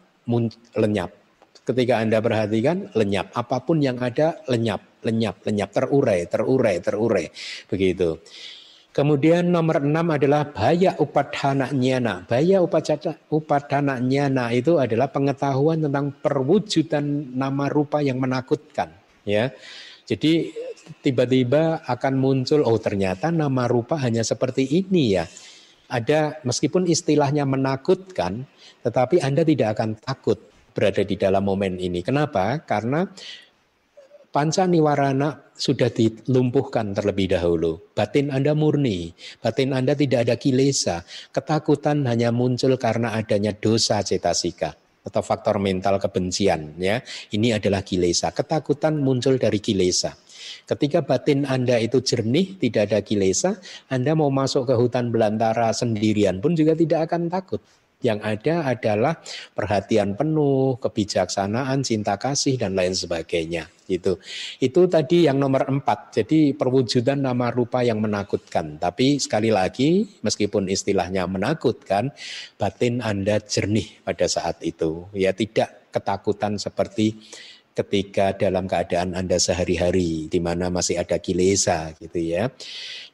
lenyap. 0.73 1.13
Ketika 1.61 2.01
Anda 2.01 2.17
perhatikan 2.17 2.89
lenyap, 2.97 3.29
apa 3.37 3.61
pun 3.61 3.85
yang 3.85 4.01
ada 4.01 4.41
lenyap, 4.49 5.05
lenyap, 5.05 5.45
lenyap, 5.45 5.69
terurai, 5.69 6.25
terurai, 6.25 6.81
terurai. 6.81 7.29
Begitu. 7.69 8.17
Kemudian 8.91 9.47
nomor 9.47 9.79
enam 9.79 10.11
adalah 10.11 10.51
baya 10.51 10.99
upadhana 10.99 11.71
nyana. 11.71 12.27
Baya 12.27 12.59
upadhana 12.59 14.03
nyana 14.03 14.51
itu 14.51 14.75
adalah 14.75 15.07
pengetahuan 15.07 15.79
tentang 15.87 16.11
perwujudan 16.19 17.31
nama 17.31 17.71
rupa 17.71 18.03
yang 18.03 18.19
menakutkan. 18.19 18.91
Ya, 19.23 19.55
jadi 20.03 20.51
tiba-tiba 20.99 21.87
akan 21.87 22.13
muncul, 22.19 22.67
oh 22.67 22.75
ternyata 22.83 23.31
nama 23.31 23.63
rupa 23.63 23.95
hanya 23.95 24.27
seperti 24.27 24.67
ini 24.67 25.15
ya. 25.15 25.23
Ada 25.87 26.43
meskipun 26.43 26.83
istilahnya 26.83 27.47
menakutkan, 27.47 28.43
tetapi 28.83 29.23
Anda 29.23 29.47
tidak 29.47 29.79
akan 29.79 30.03
takut 30.03 30.39
berada 30.75 31.03
di 31.03 31.15
dalam 31.15 31.47
momen 31.47 31.79
ini. 31.79 32.03
Kenapa? 32.03 32.59
Karena 32.63 33.07
panca 34.31 34.63
niwarana 34.67 35.50
sudah 35.61 35.93
dilumpuhkan 35.93 36.97
terlebih 36.97 37.37
dahulu. 37.37 37.93
Batin 37.93 38.33
Anda 38.33 38.57
murni, 38.57 39.13
batin 39.37 39.77
Anda 39.77 39.93
tidak 39.93 40.25
ada 40.25 40.35
kilesa. 40.41 41.05
Ketakutan 41.29 42.09
hanya 42.09 42.33
muncul 42.33 42.81
karena 42.81 43.13
adanya 43.13 43.53
dosa 43.53 44.01
cetasika 44.01 44.73
atau 45.05 45.21
faktor 45.21 45.61
mental 45.61 46.01
kebencian 46.01 46.81
ya. 46.81 47.05
Ini 47.29 47.61
adalah 47.61 47.85
kilesa. 47.85 48.33
Ketakutan 48.33 48.97
muncul 48.97 49.37
dari 49.37 49.61
kilesa. 49.61 50.17
Ketika 50.65 51.05
batin 51.05 51.45
Anda 51.45 51.77
itu 51.77 52.01
jernih, 52.01 52.57
tidak 52.57 52.89
ada 52.89 52.99
kilesa, 53.05 53.61
Anda 53.85 54.17
mau 54.17 54.33
masuk 54.33 54.65
ke 54.65 54.73
hutan 54.73 55.13
belantara 55.13 55.69
sendirian 55.77 56.41
pun 56.41 56.57
juga 56.57 56.73
tidak 56.73 57.05
akan 57.05 57.29
takut. 57.29 57.61
Yang 58.01 58.19
ada 58.25 58.55
adalah 58.65 59.13
perhatian 59.53 60.17
penuh, 60.17 60.77
kebijaksanaan, 60.81 61.85
cinta 61.85 62.17
kasih 62.17 62.57
dan 62.57 62.73
lain 62.73 62.97
sebagainya. 62.97 63.69
Itu 63.85 64.17
itu 64.57 64.81
tadi 64.87 65.27
yang 65.29 65.37
nomor 65.37 65.69
empat. 65.69 66.17
Jadi 66.21 66.57
perwujudan 66.57 67.21
nama 67.21 67.53
rupa 67.53 67.85
yang 67.85 68.01
menakutkan. 68.01 68.81
Tapi 68.81 69.21
sekali 69.21 69.53
lagi, 69.53 70.07
meskipun 70.25 70.71
istilahnya 70.71 71.27
menakutkan, 71.27 72.09
batin 72.55 73.03
Anda 73.03 73.37
jernih 73.43 74.01
pada 74.01 74.25
saat 74.25 74.63
itu. 74.65 75.11
Ya 75.13 75.35
tidak 75.35 75.81
ketakutan 75.91 76.55
seperti 76.55 77.19
ketika 77.71 78.35
dalam 78.35 78.67
keadaan 78.67 79.15
Anda 79.15 79.39
sehari-hari 79.39 80.27
di 80.27 80.39
mana 80.43 80.67
masih 80.67 80.99
ada 80.99 81.15
kilesa 81.17 81.95
gitu 81.97 82.19
ya. 82.19 82.51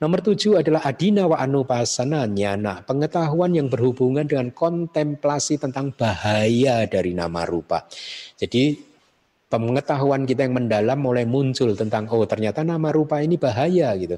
Nomor 0.01 0.25
tujuh 0.25 0.57
adalah 0.57 0.81
adina 0.85 1.29
wa 1.29 1.37
anupasana 1.37 2.25
nyana, 2.25 2.81
pengetahuan 2.85 3.53
yang 3.53 3.69
berhubungan 3.69 4.25
dengan 4.25 4.49
kontemplasi 4.49 5.61
tentang 5.61 5.93
bahaya 5.93 6.89
dari 6.89 7.13
nama 7.13 7.45
rupa. 7.45 7.85
Jadi 8.37 8.77
pengetahuan 9.47 10.27
kita 10.27 10.43
yang 10.49 10.57
mendalam 10.57 10.99
mulai 10.99 11.23
muncul 11.23 11.71
tentang 11.77 12.09
oh 12.11 12.25
ternyata 12.27 12.65
nama 12.65 12.89
rupa 12.91 13.21
ini 13.23 13.39
bahaya 13.39 13.95
gitu. 13.95 14.17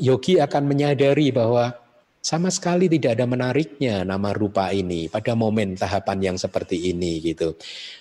Yogi 0.00 0.40
akan 0.40 0.64
menyadari 0.64 1.28
bahwa 1.34 1.76
sama 2.20 2.52
sekali 2.52 2.84
tidak 2.88 3.16
ada 3.16 3.24
menariknya 3.24 4.04
nama 4.04 4.36
rupa 4.36 4.68
ini 4.76 5.08
pada 5.08 5.32
momen 5.32 5.72
tahapan 5.72 6.32
yang 6.32 6.36
seperti 6.36 6.92
ini 6.92 7.20
gitu. 7.24 7.56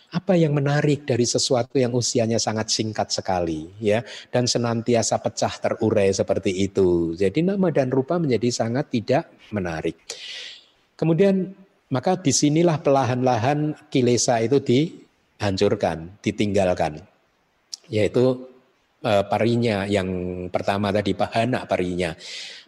Apa 0.10 0.34
yang 0.34 0.58
menarik 0.58 1.06
dari 1.06 1.22
sesuatu 1.22 1.78
yang 1.78 1.94
usianya 1.94 2.42
sangat 2.42 2.74
singkat 2.74 3.14
sekali 3.14 3.70
ya 3.78 4.02
dan 4.34 4.50
senantiasa 4.50 5.22
pecah 5.22 5.54
terurai 5.62 6.10
seperti 6.10 6.66
itu. 6.66 7.14
Jadi 7.14 7.46
nama 7.46 7.70
dan 7.70 7.94
rupa 7.94 8.18
menjadi 8.18 8.50
sangat 8.50 8.90
tidak 8.90 9.30
menarik. 9.54 10.02
Kemudian 10.98 11.54
maka 11.94 12.18
di 12.18 12.34
sinilah 12.34 12.82
pelahan-lahan 12.82 13.78
kilesa 13.94 14.42
itu 14.42 14.58
dihancurkan, 14.58 16.18
ditinggalkan. 16.26 17.06
Yaitu 17.90 18.50
eh, 19.06 19.24
parinya 19.30 19.86
yang 19.86 20.10
pertama 20.50 20.90
tadi 20.90 21.14
pahana 21.14 21.70
parinya 21.70 22.18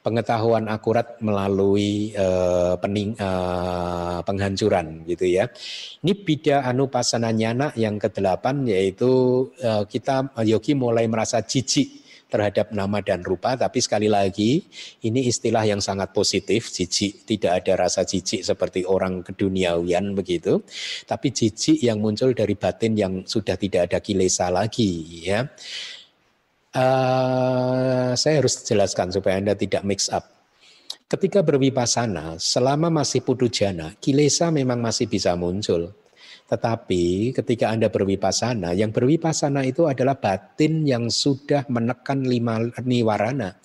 pengetahuan 0.01 0.65
akurat 0.67 1.17
melalui 1.21 2.13
uh, 2.17 2.77
pening, 2.81 3.13
uh, 3.21 4.19
penghancuran 4.25 5.05
gitu 5.05 5.25
ya. 5.29 5.49
Ini 6.01 6.13
bida 6.25 6.65
anupasana 6.65 7.29
nyana 7.29 7.73
yang 7.77 8.01
kedelapan 8.01 8.65
yaitu 8.65 9.09
uh, 9.61 9.85
kita 9.85 10.33
yogi 10.45 10.73
mulai 10.73 11.05
merasa 11.05 11.45
jijik 11.45 12.01
terhadap 12.31 12.71
nama 12.71 13.03
dan 13.03 13.19
rupa 13.27 13.59
tapi 13.59 13.83
sekali 13.83 14.07
lagi 14.07 14.63
ini 15.03 15.27
istilah 15.27 15.67
yang 15.67 15.83
sangat 15.83 16.15
positif 16.15 16.71
jijik 16.71 17.27
tidak 17.27 17.61
ada 17.61 17.83
rasa 17.85 18.07
jijik 18.07 18.47
seperti 18.47 18.87
orang 18.87 19.19
keduniawian 19.19 20.15
begitu 20.15 20.63
tapi 21.03 21.35
jijik 21.35 21.83
yang 21.83 21.99
muncul 21.99 22.31
dari 22.31 22.55
batin 22.55 22.95
yang 22.95 23.13
sudah 23.27 23.59
tidak 23.59 23.91
ada 23.91 23.99
kilesa 23.99 24.47
lagi 24.47 25.27
ya 25.27 25.43
Uh, 26.71 28.15
saya 28.15 28.39
harus 28.39 28.63
jelaskan 28.63 29.11
supaya 29.11 29.35
Anda 29.35 29.59
tidak 29.59 29.83
mix 29.83 30.07
up. 30.07 30.23
Ketika 31.11 31.43
berwipasana, 31.43 32.39
selama 32.39 32.87
masih 32.87 33.19
putu 33.19 33.51
jana, 33.51 33.91
kilesa 33.99 34.47
memang 34.47 34.79
masih 34.79 35.11
bisa 35.11 35.35
muncul. 35.35 35.91
Tetapi 36.47 37.35
ketika 37.35 37.67
Anda 37.67 37.91
berwipasana, 37.91 38.71
yang 38.71 38.95
berwipasana 38.95 39.67
itu 39.67 39.91
adalah 39.91 40.15
batin 40.15 40.87
yang 40.87 41.11
sudah 41.11 41.67
menekan 41.67 42.23
lima 42.23 42.71
niwarana. 42.79 43.59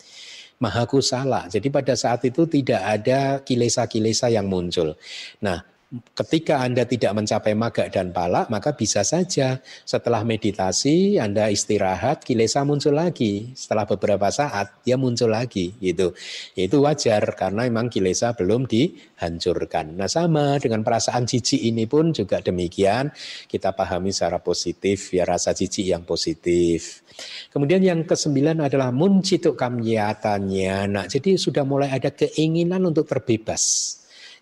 Mahakusala. 0.59 1.47
Jadi 1.47 1.70
pada 1.70 1.95
saat 1.95 2.27
itu 2.27 2.51
tidak 2.51 2.83
ada 2.83 3.45
kilesa-kilesa 3.47 4.33
yang 4.35 4.51
muncul. 4.51 4.99
Nah, 5.39 5.62
ketika 5.87 6.67
Anda 6.67 6.83
tidak 6.83 7.15
mencapai 7.15 7.55
maga 7.55 7.87
dan 7.87 8.11
pala, 8.11 8.51
maka 8.51 8.75
bisa 8.75 9.07
saja 9.07 9.63
setelah 9.87 10.27
meditasi 10.27 11.23
Anda 11.23 11.47
istirahat, 11.47 12.27
kilesa 12.27 12.67
muncul 12.67 12.99
lagi. 12.99 13.55
Setelah 13.55 13.87
beberapa 13.87 14.27
saat 14.35 14.83
dia 14.83 14.99
muncul 14.99 15.31
lagi 15.31 15.79
gitu. 15.79 16.11
Itu 16.59 16.83
wajar 16.83 17.23
karena 17.39 17.71
memang 17.71 17.87
kilesa 17.87 18.35
belum 18.35 18.67
dihancurkan. 18.67 19.95
Nah, 19.95 20.11
sama 20.11 20.59
dengan 20.59 20.83
perasaan 20.83 21.23
jijik 21.23 21.63
ini 21.63 21.87
pun 21.87 22.11
juga 22.11 22.43
demikian. 22.43 23.15
Kita 23.47 23.71
pahami 23.71 24.11
secara 24.11 24.43
positif 24.43 25.15
ya 25.15 25.23
rasa 25.23 25.55
jijik 25.55 25.87
yang 25.87 26.03
positif. 26.03 27.07
Kemudian 27.55 27.81
yang 27.87 28.03
kesembilan 28.03 28.59
adalah 28.67 28.91
muncituk 28.91 29.55
kamyatannya. 29.55 30.91
Nah, 30.91 31.05
jadi 31.07 31.39
sudah 31.39 31.63
mulai 31.63 31.95
ada 31.95 32.11
keinginan 32.11 32.83
untuk 32.91 33.07
terbebas 33.07 33.97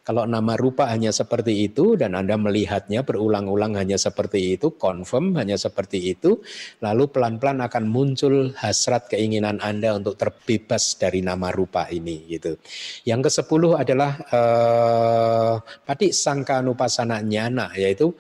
kalau 0.05 0.29
nama 0.29 0.53
rupa 0.61 0.85
hanya 0.93 1.09
seperti 1.17 1.65
itu 1.65 1.97
dan 1.97 2.13
Anda 2.13 2.37
melihatnya 2.37 3.09
berulang-ulang 3.09 3.73
hanya 3.81 3.97
seperti 3.97 4.61
itu, 4.61 4.77
confirm 4.77 5.33
hanya 5.41 5.57
seperti 5.57 6.13
itu, 6.13 6.45
lalu 6.85 7.09
pelan-pelan 7.09 7.65
akan 7.65 7.89
muncul 7.89 8.53
hasrat 8.53 9.09
keinginan 9.09 9.65
Anda 9.65 9.97
untuk 9.97 10.21
terbebas 10.21 11.01
dari 11.01 11.25
nama 11.25 11.49
rupa 11.49 11.89
ini 11.89 12.29
gitu. 12.29 12.61
Yang 13.09 13.33
ke-10 13.33 13.63
adalah 13.81 14.13
eh, 14.29 15.55
pati 15.89 16.13
sangka 16.13 16.61
nupasana 16.61 17.25
nyana 17.25 17.73
yaitu 17.73 18.13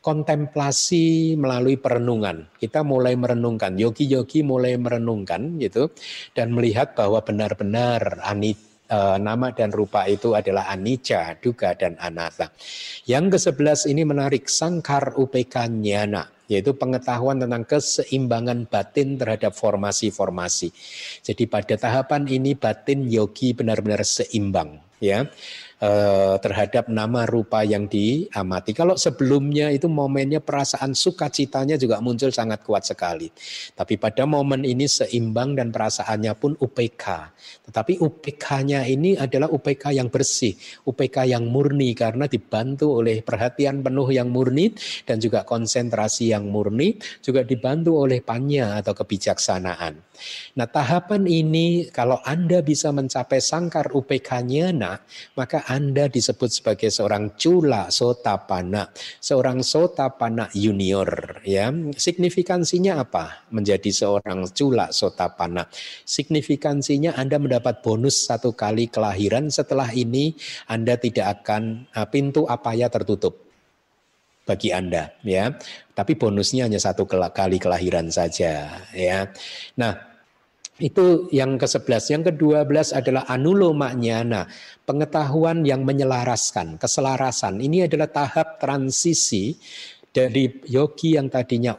kontemplasi 0.00 1.34
melalui 1.34 1.76
perenungan. 1.76 2.46
Kita 2.56 2.86
mulai 2.86 3.18
merenungkan, 3.18 3.74
yogi-yogi 3.74 4.46
mulai 4.46 4.78
merenungkan 4.78 5.58
gitu 5.58 5.90
dan 6.32 6.54
melihat 6.54 6.94
bahwa 6.94 7.20
benar-benar 7.26 8.22
anit 8.22 8.56
e, 8.86 8.98
nama 9.20 9.50
dan 9.52 9.74
rupa 9.74 10.06
itu 10.06 10.32
adalah 10.32 10.70
anicca, 10.70 11.36
duga 11.42 11.74
dan 11.74 11.98
anatta. 11.98 12.54
Yang 13.04 13.36
ke-11 13.38 13.90
ini 13.92 14.02
menarik, 14.06 14.46
sangkar 14.46 15.14
upeka 15.18 15.66
nyana 15.68 16.32
yaitu 16.46 16.78
pengetahuan 16.78 17.42
tentang 17.42 17.66
keseimbangan 17.66 18.70
batin 18.70 19.18
terhadap 19.18 19.50
formasi-formasi. 19.50 20.70
Jadi 21.26 21.44
pada 21.50 21.74
tahapan 21.74 22.22
ini 22.30 22.54
batin 22.54 23.02
yogi 23.10 23.50
benar-benar 23.50 24.06
seimbang 24.06 24.78
ya 25.02 25.28
eh, 25.82 26.36
terhadap 26.40 26.88
nama 26.88 27.28
rupa 27.28 27.60
yang 27.62 27.84
diamati. 27.90 28.72
Kalau 28.72 28.96
sebelumnya 28.96 29.68
itu 29.68 29.90
momennya 29.90 30.40
perasaan 30.40 30.96
sukacitanya 30.96 31.76
juga 31.76 32.00
muncul 32.00 32.32
sangat 32.32 32.64
kuat 32.64 32.88
sekali. 32.88 33.28
Tapi 33.76 34.00
pada 34.00 34.24
momen 34.24 34.64
ini 34.64 34.88
seimbang 34.88 35.58
dan 35.58 35.68
perasaannya 35.68 36.32
pun 36.38 36.56
UPK. 36.56 37.04
Tetapi 37.68 38.00
UPK-nya 38.00 38.86
ini 38.86 39.18
adalah 39.18 39.50
UPK 39.50 39.92
yang 39.92 40.08
bersih, 40.08 40.54
UPK 40.86 41.28
yang 41.28 41.44
murni 41.50 41.92
karena 41.92 42.30
dibantu 42.30 43.02
oleh 43.02 43.20
perhatian 43.20 43.82
penuh 43.82 44.08
yang 44.14 44.30
murni 44.30 44.72
dan 45.04 45.18
juga 45.18 45.42
konsentrasi 45.42 46.32
yang 46.32 46.48
murni, 46.48 46.96
juga 47.20 47.42
dibantu 47.42 47.98
oleh 48.00 48.22
panya 48.22 48.78
atau 48.78 48.94
kebijaksanaan. 48.94 49.98
Nah 50.56 50.66
tahapan 50.70 51.28
ini 51.28 51.92
kalau 51.92 52.22
Anda 52.24 52.64
bisa 52.64 52.88
mencapai 52.94 53.42
sangkar 53.42 53.92
UPK-nya, 53.92 54.72
nah, 54.72 54.96
maka 55.36 55.65
anda 55.66 56.06
disebut 56.06 56.62
sebagai 56.62 56.94
seorang 56.94 57.34
cula 57.34 57.90
sotapana, 57.90 58.86
seorang 59.18 59.66
sotapana 59.66 60.46
junior 60.54 61.42
ya. 61.42 61.74
Signifikansinya 61.90 63.02
apa? 63.02 63.50
Menjadi 63.50 63.90
seorang 63.90 64.46
cula 64.54 64.94
sotapana. 64.94 65.66
Signifikansinya 66.06 67.18
Anda 67.18 67.42
mendapat 67.42 67.82
bonus 67.82 68.30
satu 68.30 68.54
kali 68.54 68.86
kelahiran 68.86 69.50
setelah 69.50 69.90
ini 69.90 70.38
Anda 70.70 70.94
tidak 71.02 71.42
akan 71.42 71.90
eh, 71.90 72.06
pintu 72.14 72.46
apa 72.46 72.70
ya 72.78 72.86
tertutup 72.86 73.34
bagi 74.46 74.70
Anda 74.70 75.18
ya. 75.26 75.50
Tapi 75.98 76.14
bonusnya 76.14 76.70
hanya 76.70 76.78
satu 76.78 77.10
kali 77.10 77.58
kelahiran 77.58 78.06
saja 78.14 78.70
ya. 78.94 79.18
Nah, 79.74 80.15
itu 80.76 81.32
yang 81.32 81.56
ke-11. 81.56 82.12
Yang 82.12 82.22
ke-12 82.32 82.92
adalah 82.92 83.24
anuloma 83.26 83.96
nyana, 83.96 84.44
pengetahuan 84.84 85.64
yang 85.64 85.82
menyelaraskan, 85.88 86.76
keselarasan. 86.76 87.64
Ini 87.64 87.88
adalah 87.88 88.12
tahap 88.12 88.60
transisi 88.60 89.56
dari 90.12 90.48
yogi 90.68 91.16
yang 91.16 91.28
tadinya 91.28 91.76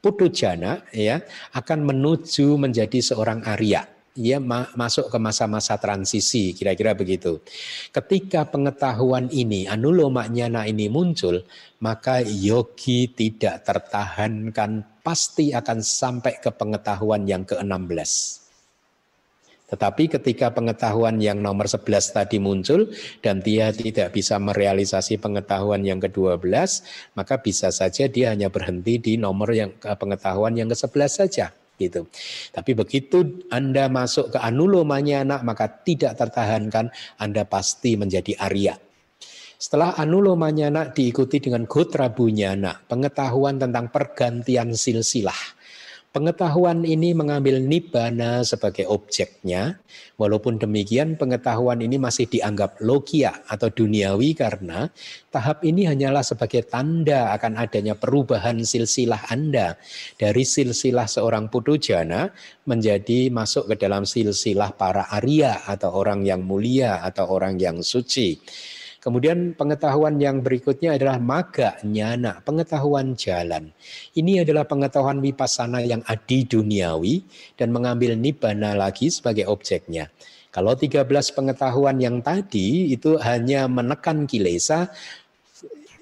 putujana 0.00 0.86
ya 0.94 1.18
akan 1.52 1.92
menuju 1.92 2.56
menjadi 2.56 3.02
seorang 3.02 3.42
Arya 3.42 3.95
ia 4.16 4.40
masuk 4.40 5.12
ke 5.12 5.18
masa-masa 5.20 5.76
transisi, 5.76 6.56
kira-kira 6.56 6.96
begitu. 6.96 7.44
Ketika 7.92 8.48
pengetahuan 8.48 9.28
ini, 9.28 9.68
anuloma 9.68 10.26
nyana 10.26 10.64
ini 10.64 10.88
muncul, 10.88 11.44
maka 11.84 12.24
yogi 12.24 13.12
tidak 13.12 13.68
tertahankan, 13.68 14.82
pasti 15.04 15.52
akan 15.52 15.84
sampai 15.84 16.40
ke 16.40 16.48
pengetahuan 16.50 17.28
yang 17.28 17.44
ke-16. 17.44 18.42
Tetapi 19.66 20.06
ketika 20.06 20.54
pengetahuan 20.54 21.18
yang 21.18 21.42
nomor 21.42 21.66
11 21.66 22.14
tadi 22.14 22.38
muncul 22.38 22.86
dan 23.18 23.42
dia 23.42 23.74
tidak 23.74 24.14
bisa 24.14 24.38
merealisasi 24.38 25.18
pengetahuan 25.18 25.82
yang 25.82 25.98
ke-12, 25.98 26.38
maka 27.18 27.42
bisa 27.42 27.74
saja 27.74 28.06
dia 28.06 28.30
hanya 28.30 28.46
berhenti 28.46 29.02
di 29.02 29.12
nomor 29.18 29.50
yang 29.50 29.74
pengetahuan 29.74 30.54
yang 30.54 30.70
ke-11 30.70 31.10
saja 31.10 31.50
gitu. 31.76 32.08
Tapi 32.52 32.72
begitu 32.76 33.46
Anda 33.48 33.88
masuk 33.88 34.36
ke 34.36 34.38
anak 35.24 35.40
maka 35.44 35.68
tidak 35.68 36.16
tertahankan 36.18 36.90
Anda 37.20 37.44
pasti 37.48 37.96
menjadi 37.96 38.36
Arya. 38.40 38.76
Setelah 39.56 39.96
anak 40.68 40.92
diikuti 40.92 41.40
dengan 41.40 41.64
gotra 41.64 42.12
bunyana, 42.12 42.76
pengetahuan 42.84 43.56
tentang 43.56 43.88
pergantian 43.88 44.76
silsilah 44.76 45.55
Pengetahuan 46.16 46.80
ini 46.88 47.12
mengambil 47.12 47.60
nibbana 47.60 48.40
sebagai 48.40 48.88
objeknya, 48.88 49.76
walaupun 50.16 50.56
demikian 50.56 51.20
pengetahuan 51.20 51.76
ini 51.84 52.00
masih 52.00 52.24
dianggap 52.24 52.80
logia 52.80 53.44
atau 53.44 53.68
duniawi 53.68 54.32
karena 54.32 54.88
tahap 55.28 55.60
ini 55.60 55.84
hanyalah 55.84 56.24
sebagai 56.24 56.64
tanda 56.64 57.36
akan 57.36 57.60
adanya 57.60 58.00
perubahan 58.00 58.64
silsilah 58.64 59.28
Anda 59.28 59.76
dari 60.16 60.48
silsilah 60.48 61.04
seorang 61.04 61.52
putujana 61.52 62.32
menjadi 62.64 63.28
masuk 63.28 63.68
ke 63.68 63.74
dalam 63.76 64.08
silsilah 64.08 64.72
para 64.72 65.12
Arya 65.12 65.68
atau 65.68 66.00
orang 66.00 66.24
yang 66.24 66.40
mulia 66.40 67.04
atau 67.04 67.28
orang 67.28 67.60
yang 67.60 67.84
suci. 67.84 68.40
Kemudian 69.06 69.54
pengetahuan 69.54 70.18
yang 70.18 70.42
berikutnya 70.42 70.98
adalah 70.98 71.22
maga 71.22 71.78
nyana, 71.86 72.42
pengetahuan 72.42 73.14
jalan. 73.14 73.70
Ini 74.18 74.42
adalah 74.42 74.66
pengetahuan 74.66 75.22
vipassana 75.22 75.78
yang 75.78 76.02
adi 76.10 76.42
duniawi 76.42 77.22
dan 77.54 77.70
mengambil 77.70 78.18
nibbana 78.18 78.74
lagi 78.74 79.06
sebagai 79.06 79.46
objeknya. 79.46 80.10
Kalau 80.50 80.74
13 80.74 81.06
pengetahuan 81.06 82.02
yang 82.02 82.18
tadi 82.18 82.90
itu 82.90 83.14
hanya 83.22 83.70
menekan 83.70 84.26
kilesa, 84.26 84.90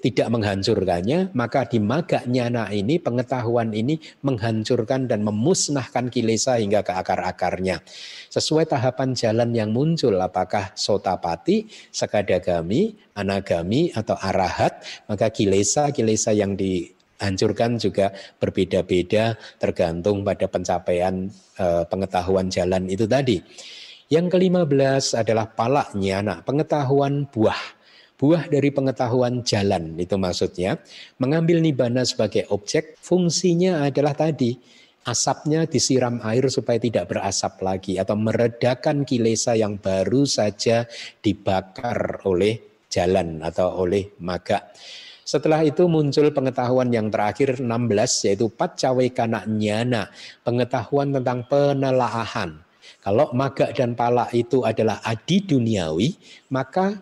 tidak 0.05 0.29
menghancurkannya, 0.29 1.33
maka 1.33 1.65
di 1.65 1.81
maga 1.81 2.21
nyana 2.29 2.69
ini 2.69 3.01
pengetahuan 3.01 3.73
ini 3.73 3.97
menghancurkan 4.21 5.09
dan 5.09 5.25
memusnahkan 5.25 6.13
kilesa 6.13 6.61
hingga 6.61 6.85
ke 6.85 6.93
akar-akarnya. 6.93 7.81
Sesuai 8.29 8.69
tahapan 8.69 9.17
jalan 9.17 9.49
yang 9.57 9.73
muncul, 9.73 10.13
apakah 10.21 10.77
sotapati, 10.77 11.65
sekadagami, 11.89 12.93
anagami, 13.17 13.89
atau 13.97 14.13
arahat, 14.13 14.85
maka 15.09 15.33
kilesa-kilesa 15.33 16.37
yang 16.37 16.53
dihancurkan 16.53 17.81
juga 17.81 18.13
berbeda-beda 18.37 19.33
tergantung 19.57 20.21
pada 20.21 20.45
pencapaian 20.45 21.33
e, 21.57 21.65
pengetahuan 21.89 22.45
jalan 22.53 22.85
itu 22.93 23.09
tadi. 23.09 23.41
Yang 24.05 24.37
kelima 24.37 24.69
belas 24.69 25.17
adalah 25.17 25.49
palak 25.49 25.97
nyana, 25.97 26.45
pengetahuan 26.45 27.25
buah 27.25 27.74
Buah 28.15 28.47
dari 28.47 28.71
pengetahuan 28.71 29.43
jalan 29.43 29.99
itu 29.99 30.15
maksudnya 30.15 30.79
mengambil 31.19 31.59
nibana 31.59 32.07
sebagai 32.07 32.47
objek 32.47 32.95
fungsinya 33.03 33.83
adalah 33.83 34.15
tadi 34.15 34.55
asapnya 35.03 35.69
disiram 35.69 36.23
air 36.23 36.47
supaya 36.47 36.79
tidak 36.81 37.11
berasap 37.11 37.59
lagi 37.59 37.99
atau 37.99 38.17
meredakan 38.17 39.03
kilesa 39.03 39.53
yang 39.59 39.77
baru 39.77 40.23
saja 40.23 40.87
dibakar 41.19 42.23
oleh 42.23 42.87
jalan 42.87 43.43
atau 43.43 43.85
oleh 43.85 44.15
maga. 44.23 44.63
Setelah 45.25 45.65
itu 45.65 45.89
muncul 45.89 46.29
pengetahuan 46.31 46.93
yang 46.93 47.09
terakhir 47.09 47.57
16 47.57 47.67
yaitu 48.29 48.45
pacawekana 48.47 49.43
nyana, 49.49 50.07
pengetahuan 50.45 51.11
tentang 51.11 51.49
penelaahan. 51.49 52.61
Kalau 53.01 53.33
maga 53.33 53.73
dan 53.73 53.97
pala 53.97 54.29
itu 54.33 54.61
adalah 54.61 55.01
adi 55.01 55.41
duniawi, 55.41 56.13
maka 56.53 57.01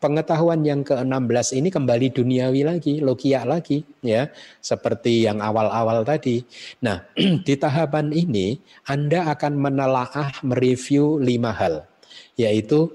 pengetahuan 0.00 0.64
yang 0.64 0.80
ke-16 0.80 1.60
ini 1.60 1.68
kembali 1.68 2.16
duniawi 2.16 2.64
lagi, 2.64 3.04
logia 3.04 3.44
lagi 3.44 3.84
ya, 4.00 4.32
seperti 4.58 5.28
yang 5.28 5.44
awal-awal 5.44 6.02
tadi. 6.02 6.40
Nah, 6.80 7.04
di 7.46 7.54
tahapan 7.60 8.10
ini 8.10 8.56
Anda 8.88 9.28
akan 9.36 9.60
menelaah 9.60 10.40
mereview 10.40 11.20
lima 11.20 11.52
hal, 11.52 11.84
yaitu 12.40 12.88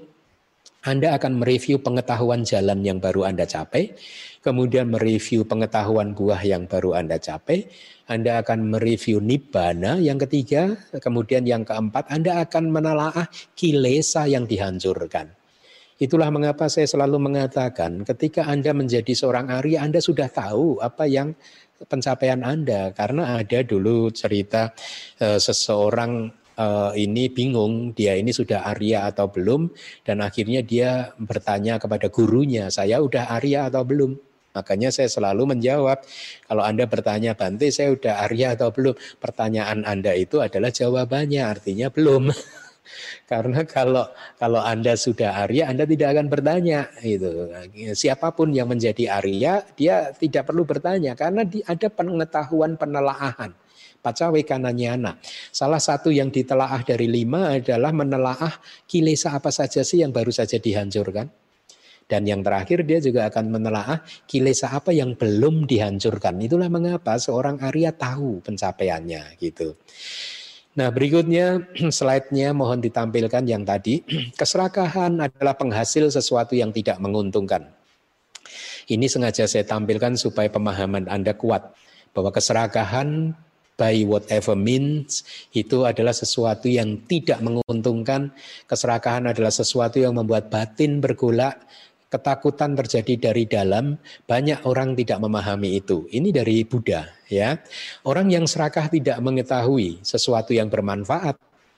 Anda 0.82 1.14
akan 1.14 1.42
mereview 1.42 1.78
pengetahuan 1.78 2.42
jalan 2.42 2.82
yang 2.82 2.98
baru 2.98 3.30
Anda 3.30 3.46
capai, 3.46 3.94
kemudian 4.42 4.90
mereview 4.90 5.46
pengetahuan 5.46 6.10
buah 6.10 6.42
yang 6.42 6.66
baru 6.66 6.98
Anda 6.98 7.22
capai, 7.22 7.70
Anda 8.10 8.42
akan 8.42 8.74
mereview 8.74 9.22
nibbana 9.22 10.02
yang 10.02 10.18
ketiga, 10.26 10.74
kemudian 10.98 11.46
yang 11.46 11.62
keempat 11.62 12.10
Anda 12.10 12.42
akan 12.42 12.70
menelaah 12.70 13.26
kilesa 13.54 14.26
yang 14.26 14.46
dihancurkan. 14.46 15.45
Itulah 15.96 16.28
mengapa 16.28 16.68
saya 16.68 16.84
selalu 16.84 17.16
mengatakan 17.16 18.04
ketika 18.04 18.44
Anda 18.44 18.76
menjadi 18.76 19.16
seorang 19.16 19.48
Arya 19.48 19.80
Anda 19.80 20.04
sudah 20.04 20.28
tahu 20.28 20.76
apa 20.84 21.08
yang 21.08 21.32
pencapaian 21.88 22.44
Anda. 22.44 22.92
Karena 22.92 23.40
ada 23.40 23.64
dulu 23.64 24.12
cerita 24.12 24.76
uh, 25.24 25.40
seseorang 25.40 26.28
uh, 26.60 26.92
ini 26.92 27.32
bingung 27.32 27.96
dia 27.96 28.12
ini 28.12 28.28
sudah 28.28 28.68
Arya 28.68 29.08
atau 29.08 29.28
belum 29.28 29.72
dan 30.04 30.20
akhirnya 30.20 30.60
dia 30.60 31.16
bertanya 31.16 31.80
kepada 31.80 32.12
gurunya 32.12 32.68
saya 32.72 33.00
udah 33.00 33.32
Arya 33.32 33.72
atau 33.72 33.84
belum? 33.84 34.12
Makanya 34.56 34.88
saya 34.88 35.12
selalu 35.12 35.52
menjawab 35.52 36.00
kalau 36.48 36.64
Anda 36.64 36.88
bertanya 36.88 37.36
Bante 37.36 37.68
saya 37.68 37.92
udah 37.92 38.24
Arya 38.24 38.56
atau 38.56 38.72
belum? 38.72 38.96
Pertanyaan 39.20 39.84
Anda 39.84 40.16
itu 40.16 40.40
adalah 40.40 40.72
jawabannya 40.72 41.44
artinya 41.44 41.92
belum 41.92 42.32
Karena 43.30 43.66
kalau 43.66 44.06
kalau 44.38 44.60
Anda 44.60 44.94
sudah 44.94 45.46
Arya, 45.46 45.70
Anda 45.70 45.84
tidak 45.84 46.16
akan 46.16 46.26
bertanya 46.30 46.90
itu. 47.02 47.50
Siapa 47.92 48.32
pun 48.32 48.52
yang 48.54 48.70
menjadi 48.70 49.18
Arya, 49.18 49.62
dia 49.74 50.12
tidak 50.14 50.48
perlu 50.48 50.62
bertanya 50.64 51.18
karena 51.18 51.44
ada 51.44 51.88
pengetahuan 51.90 52.78
penelaahan. 52.78 53.52
Pacawekananyana. 54.00 55.18
Salah 55.50 55.82
satu 55.82 56.14
yang 56.14 56.30
ditelaah 56.30 56.86
dari 56.86 57.10
lima 57.10 57.58
adalah 57.58 57.90
menelaah 57.90 58.54
kilesa 58.86 59.34
apa 59.34 59.50
saja 59.50 59.82
sih 59.82 59.98
yang 59.98 60.14
baru 60.14 60.30
saja 60.30 60.62
dihancurkan. 60.62 61.26
Dan 62.06 62.22
yang 62.22 62.46
terakhir 62.46 62.86
dia 62.86 63.02
juga 63.02 63.26
akan 63.26 63.50
menelaah 63.50 63.98
kilesa 64.30 64.70
apa 64.70 64.94
yang 64.94 65.18
belum 65.18 65.66
dihancurkan. 65.66 66.38
Itulah 66.38 66.70
mengapa 66.70 67.18
seorang 67.18 67.58
Arya 67.58 67.90
tahu 67.90 68.46
pencapaiannya 68.46 69.34
gitu. 69.42 69.74
Nah 70.76 70.92
berikutnya 70.92 71.64
slide-nya 71.98 72.52
mohon 72.52 72.84
ditampilkan 72.84 73.48
yang 73.48 73.64
tadi. 73.64 74.04
Keserakahan 74.40 75.18
adalah 75.18 75.56
penghasil 75.56 76.12
sesuatu 76.12 76.52
yang 76.52 76.70
tidak 76.70 77.00
menguntungkan. 77.00 77.72
Ini 78.86 79.10
sengaja 79.10 79.50
saya 79.50 79.66
tampilkan 79.66 80.14
supaya 80.14 80.46
pemahaman 80.46 81.10
Anda 81.10 81.34
kuat 81.34 81.74
bahwa 82.14 82.30
keserakahan 82.30 83.34
by 83.76 84.06
whatever 84.08 84.56
means 84.56 85.26
itu 85.52 85.84
adalah 85.84 86.14
sesuatu 86.14 86.70
yang 86.70 87.02
tidak 87.04 87.42
menguntungkan. 87.42 88.32
Keserakahan 88.70 89.26
adalah 89.26 89.50
sesuatu 89.50 90.00
yang 90.00 90.14
membuat 90.16 90.48
batin 90.48 91.02
bergolak, 91.02 91.60
ketakutan 92.10 92.74
terjadi 92.78 93.30
dari 93.30 93.44
dalam. 93.46 93.98
Banyak 94.26 94.66
orang 94.66 94.94
tidak 94.94 95.18
memahami 95.22 95.78
itu. 95.78 96.06
Ini 96.10 96.30
dari 96.30 96.62
Buddha, 96.62 97.06
ya. 97.26 97.58
Orang 98.06 98.30
yang 98.30 98.46
serakah 98.46 98.90
tidak 98.90 99.18
mengetahui 99.22 100.02
sesuatu 100.02 100.54
yang 100.54 100.70
bermanfaat. 100.70 101.36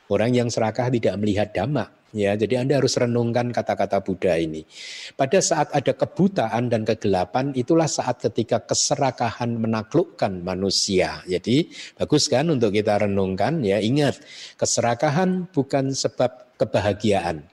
Orang 0.08 0.32
yang 0.32 0.48
serakah 0.48 0.88
tidak 0.88 1.20
melihat 1.20 1.52
dhamma. 1.52 1.92
Ya, 2.16 2.32
jadi 2.32 2.64
Anda 2.64 2.80
harus 2.80 2.96
renungkan 2.96 3.52
kata-kata 3.52 4.00
Buddha 4.00 4.40
ini. 4.40 4.64
Pada 5.12 5.44
saat 5.44 5.68
ada 5.76 5.92
kebutaan 5.92 6.72
dan 6.72 6.88
kegelapan, 6.88 7.52
itulah 7.52 7.84
saat 7.84 8.16
ketika 8.24 8.64
keserakahan 8.64 9.52
menaklukkan 9.60 10.40
manusia. 10.40 11.20
Jadi 11.28 11.68
bagus 12.00 12.32
kan 12.32 12.48
untuk 12.48 12.72
kita 12.72 13.04
renungkan 13.04 13.60
ya. 13.60 13.76
Ingat, 13.76 14.24
keserakahan 14.56 15.52
bukan 15.52 15.92
sebab 15.92 16.56
kebahagiaan. 16.56 17.44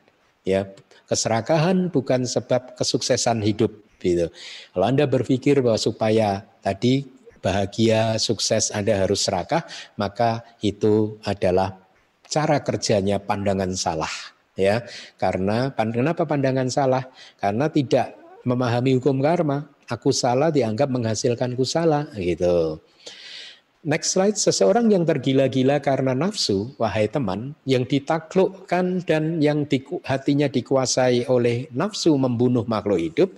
Ya, 0.48 0.64
keserakahan 1.06 1.90
bukan 1.90 2.26
sebab 2.26 2.78
kesuksesan 2.78 3.42
hidup 3.42 3.72
gitu. 4.02 4.30
Kalau 4.74 4.86
Anda 4.86 5.06
berpikir 5.10 5.62
bahwa 5.62 5.80
supaya 5.82 6.46
tadi 6.62 7.06
bahagia, 7.42 8.18
sukses 8.18 8.74
Anda 8.74 9.06
harus 9.06 9.26
serakah, 9.26 9.66
maka 9.98 10.42
itu 10.62 11.18
adalah 11.26 11.78
cara 12.26 12.62
kerjanya 12.62 13.22
pandangan 13.22 13.74
salah 13.78 14.12
ya. 14.58 14.82
Karena 15.18 15.70
kenapa 15.74 16.26
pandangan 16.26 16.70
salah? 16.70 17.06
Karena 17.38 17.70
tidak 17.70 18.18
memahami 18.46 18.98
hukum 18.98 19.22
karma. 19.22 19.70
Aku 19.86 20.10
salah 20.10 20.50
dianggap 20.50 20.90
menghasilkan 20.90 21.54
salah 21.62 22.10
gitu 22.18 22.82
Next 23.86 24.18
slide, 24.18 24.34
seseorang 24.34 24.90
yang 24.90 25.06
tergila-gila 25.06 25.78
karena 25.78 26.18
nafsu, 26.18 26.74
wahai 26.82 27.06
teman, 27.06 27.54
yang 27.70 27.86
ditaklukkan 27.86 29.06
dan 29.06 29.38
yang 29.38 29.70
di, 29.70 29.78
hatinya 30.02 30.50
dikuasai 30.50 31.30
oleh 31.30 31.70
nafsu 31.70 32.18
membunuh 32.18 32.66
makhluk 32.66 32.98
hidup, 32.98 33.30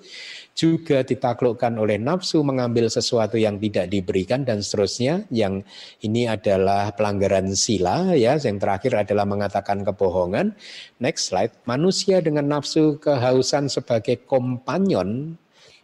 juga 0.56 1.04
ditaklukkan 1.04 1.76
oleh 1.76 2.00
nafsu 2.00 2.48
mengambil 2.48 2.88
sesuatu 2.88 3.36
yang 3.36 3.60
tidak 3.60 3.92
diberikan 3.92 4.48
dan 4.48 4.64
seterusnya 4.64 5.28
yang 5.36 5.68
ini 6.00 6.32
adalah 6.32 6.96
pelanggaran 6.96 7.52
sila 7.52 8.16
ya. 8.16 8.40
Yang 8.40 8.64
terakhir 8.64 9.04
adalah 9.04 9.28
mengatakan 9.28 9.84
kebohongan. 9.84 10.56
Next 11.04 11.28
slide. 11.28 11.52
Manusia 11.68 12.24
dengan 12.24 12.48
nafsu 12.48 12.96
kehausan 13.04 13.68
sebagai 13.68 14.24
kompanyon 14.24 15.36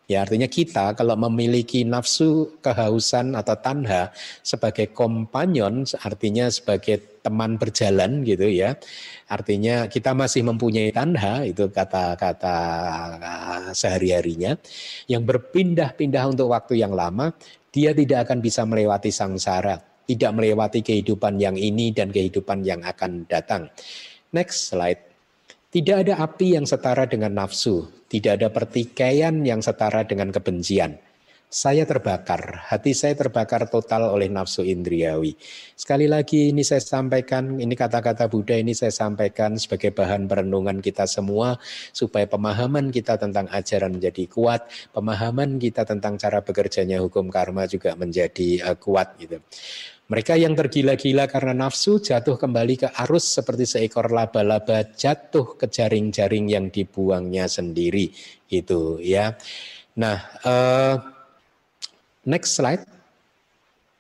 Ya 0.04 0.28
artinya 0.28 0.52
kita 0.52 1.00
kalau 1.00 1.16
memiliki 1.16 1.88
nafsu 1.88 2.60
kehausan 2.60 3.40
atau 3.40 3.56
tanha 3.56 4.12
sebagai 4.44 4.92
kompanyon 4.92 5.88
artinya 6.04 6.52
sebagai 6.52 7.24
teman 7.24 7.56
berjalan 7.56 8.20
gitu 8.28 8.52
ya. 8.52 8.76
Artinya 9.32 9.88
kita 9.88 10.12
masih 10.12 10.44
mempunyai 10.44 10.92
tanha 10.92 11.48
itu 11.48 11.72
kata-kata 11.72 12.58
sehari-harinya 13.72 14.60
yang 15.08 15.24
berpindah-pindah 15.24 16.36
untuk 16.36 16.52
waktu 16.52 16.84
yang 16.84 16.92
lama 16.92 17.32
dia 17.72 17.96
tidak 17.96 18.28
akan 18.28 18.44
bisa 18.44 18.68
melewati 18.68 19.08
sangsara, 19.08 19.80
tidak 20.04 20.36
melewati 20.36 20.84
kehidupan 20.84 21.40
yang 21.40 21.56
ini 21.56 21.96
dan 21.96 22.12
kehidupan 22.12 22.62
yang 22.68 22.84
akan 22.84 23.24
datang. 23.26 23.72
Next 24.36 24.68
slide. 24.68 25.16
Tidak 25.74 26.06
ada 26.06 26.22
api 26.22 26.54
yang 26.54 26.70
setara 26.70 27.10
dengan 27.10 27.34
nafsu, 27.34 27.90
tidak 28.14 28.38
ada 28.38 28.50
pertikaian 28.54 29.42
yang 29.42 29.66
setara 29.66 30.06
dengan 30.06 30.30
kebencian. 30.30 31.02
Saya 31.54 31.86
terbakar, 31.86 32.66
hati 32.66 32.98
saya 32.98 33.14
terbakar 33.14 33.70
total 33.70 34.10
oleh 34.10 34.26
nafsu 34.26 34.66
indriawi. 34.66 35.38
Sekali 35.78 36.10
lagi 36.10 36.50
ini 36.50 36.66
saya 36.66 36.82
sampaikan, 36.82 37.62
ini 37.62 37.78
kata-kata 37.78 38.26
Buddha 38.26 38.58
ini 38.58 38.74
saya 38.74 38.90
sampaikan 38.90 39.54
sebagai 39.62 39.94
bahan 39.94 40.26
perenungan 40.26 40.82
kita 40.82 41.06
semua 41.06 41.62
supaya 41.94 42.26
pemahaman 42.26 42.90
kita 42.90 43.22
tentang 43.22 43.46
ajaran 43.54 44.02
menjadi 44.02 44.26
kuat, 44.34 44.66
pemahaman 44.98 45.62
kita 45.62 45.86
tentang 45.86 46.18
cara 46.18 46.42
bekerjanya 46.42 46.98
hukum 47.06 47.30
karma 47.30 47.70
juga 47.70 47.94
menjadi 47.94 48.74
uh, 48.74 48.78
kuat 48.78 49.14
gitu. 49.22 49.38
Mereka 50.14 50.38
yang 50.38 50.54
tergila-gila 50.54 51.26
karena 51.26 51.58
nafsu 51.58 51.98
jatuh 51.98 52.38
kembali 52.38 52.86
ke 52.86 52.88
arus 53.02 53.34
seperti 53.34 53.66
seekor 53.66 54.14
laba-laba 54.14 54.94
jatuh 54.94 55.58
ke 55.58 55.66
jaring-jaring 55.66 56.54
yang 56.54 56.70
dibuangnya 56.70 57.50
sendiri 57.50 58.14
itu 58.46 59.02
ya. 59.02 59.34
Nah, 59.98 60.18
uh, 60.46 61.02
next 62.30 62.62
slide. 62.62 62.86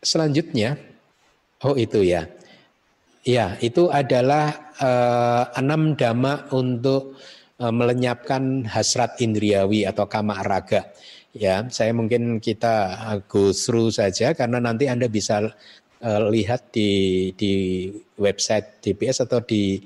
Selanjutnya, 0.05 0.77
oh 1.65 1.73
itu 1.73 2.05
ya. 2.05 2.29
Ya, 3.25 3.57
itu 3.57 3.89
adalah 3.89 4.69
uh, 4.77 5.49
enam 5.57 5.97
dhamma 5.97 6.45
untuk 6.53 7.17
uh, 7.57 7.73
melenyapkan 7.73 8.69
hasrat 8.69 9.17
indriawi 9.17 9.89
atau 9.89 10.05
kama 10.05 10.45
raga. 10.45 10.93
Ya, 11.33 11.65
saya 11.73 11.89
mungkin 11.97 12.37
kita 12.37 13.01
go 13.25 13.49
through 13.49 13.89
saja 13.89 14.37
karena 14.37 14.61
nanti 14.61 14.85
Anda 14.85 15.09
bisa 15.09 15.41
uh, 16.03 16.27
lihat 16.29 16.75
di 16.75 17.31
di 17.33 17.87
website 18.19 18.83
DPS 18.83 19.23
atau 19.23 19.39
di 19.39 19.79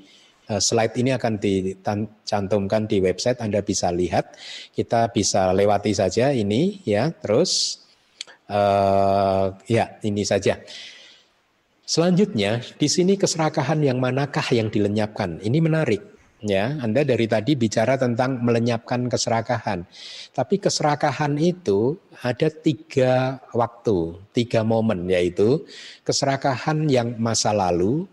uh, 0.50 0.58
slide 0.58 0.98
ini 0.98 1.14
akan 1.14 1.38
dicantumkan 1.38 2.90
di 2.90 2.98
website. 2.98 3.38
Anda 3.38 3.62
bisa 3.62 3.94
lihat. 3.94 4.34
Kita 4.74 5.14
bisa 5.14 5.54
lewati 5.54 5.94
saja 5.94 6.34
ini 6.34 6.82
ya. 6.82 7.14
Terus 7.14 7.80
uh, 8.50 9.54
ya 9.70 9.96
ini 10.02 10.26
saja. 10.26 10.58
Selanjutnya 11.88 12.60
di 12.76 12.84
sini 12.84 13.16
keserakahan 13.16 13.80
yang 13.80 13.96
manakah 13.96 14.44
yang 14.52 14.68
dilenyapkan? 14.68 15.40
Ini 15.40 15.56
menarik 15.64 16.17
Ya, 16.38 16.78
Anda 16.78 17.02
dari 17.02 17.26
tadi 17.26 17.58
bicara 17.58 17.98
tentang 17.98 18.38
melenyapkan 18.46 19.10
keserakahan. 19.10 19.82
Tapi 20.30 20.62
keserakahan 20.62 21.34
itu 21.34 21.98
ada 22.22 22.46
tiga 22.46 23.42
waktu, 23.50 24.22
tiga 24.30 24.62
momen 24.62 25.10
yaitu 25.10 25.66
keserakahan 26.06 26.86
yang 26.86 27.18
masa 27.18 27.50
lalu, 27.50 28.06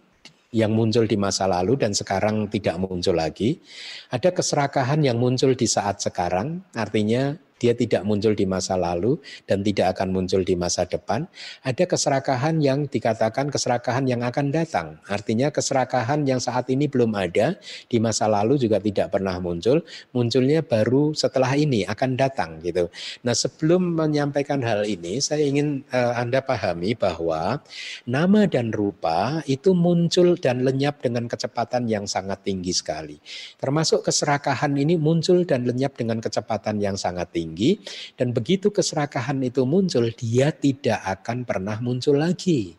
yang 0.50 0.74
muncul 0.74 1.06
di 1.06 1.14
masa 1.22 1.46
lalu 1.46 1.78
dan 1.78 1.94
sekarang 1.94 2.50
tidak 2.50 2.82
muncul 2.82 3.14
lagi. 3.14 3.62
Ada 4.10 4.34
keserakahan 4.34 5.06
yang 5.06 5.22
muncul 5.22 5.54
di 5.54 5.70
saat 5.70 6.02
sekarang, 6.02 6.66
artinya 6.74 7.38
dia 7.56 7.72
tidak 7.72 8.04
muncul 8.04 8.36
di 8.36 8.44
masa 8.44 8.76
lalu 8.76 9.16
dan 9.48 9.64
tidak 9.64 9.96
akan 9.96 10.12
muncul 10.12 10.44
di 10.44 10.60
masa 10.60 10.84
depan. 10.84 11.24
Ada 11.64 11.88
keserakahan 11.88 12.60
yang 12.60 12.92
dikatakan 12.92 13.48
keserakahan 13.48 14.04
yang 14.12 14.22
akan 14.28 14.52
datang. 14.52 15.00
Artinya 15.08 15.48
keserakahan 15.56 16.28
yang 16.28 16.44
saat 16.44 16.68
ini 16.68 16.92
belum 16.92 17.16
ada, 17.16 17.56
di 17.88 17.98
masa 18.04 18.28
lalu 18.28 18.60
juga 18.60 18.84
tidak 18.84 19.16
pernah 19.16 19.40
muncul, 19.40 19.88
munculnya 20.12 20.60
baru 20.68 21.16
setelah 21.16 21.56
ini 21.56 21.88
akan 21.88 22.20
datang 22.20 22.60
gitu. 22.60 22.92
Nah, 23.24 23.32
sebelum 23.32 23.96
menyampaikan 23.96 24.60
hal 24.60 24.84
ini, 24.84 25.24
saya 25.24 25.48
ingin 25.48 25.88
uh, 25.96 26.20
Anda 26.20 26.44
pahami 26.44 27.00
bahwa 27.00 27.64
nama 28.04 28.48
dan 28.52 28.76
rupa 28.76 29.40
itu 29.48 29.72
muncul 29.72 30.36
dan 30.36 30.68
lenyap 30.68 31.00
dengan 31.00 31.32
kecepatan 31.32 31.88
yang 31.88 32.04
sangat 32.04 32.44
tinggi 32.44 32.76
sekali. 32.76 33.18
Termasuk 33.56 34.04
keserakahan 34.04 34.76
ini 34.76 35.00
muncul 35.00 35.48
dan 35.48 35.64
lenyap 35.64 35.96
dengan 35.96 36.20
kecepatan 36.20 36.84
yang 36.84 37.00
sangat 37.00 37.32
tinggi 37.32 37.45
tinggi 37.46 37.78
dan 38.18 38.34
begitu 38.34 38.74
keserakahan 38.74 39.38
itu 39.46 39.62
muncul 39.70 40.10
dia 40.10 40.50
tidak 40.50 40.98
akan 41.06 41.46
pernah 41.46 41.78
muncul 41.78 42.18
lagi. 42.18 42.74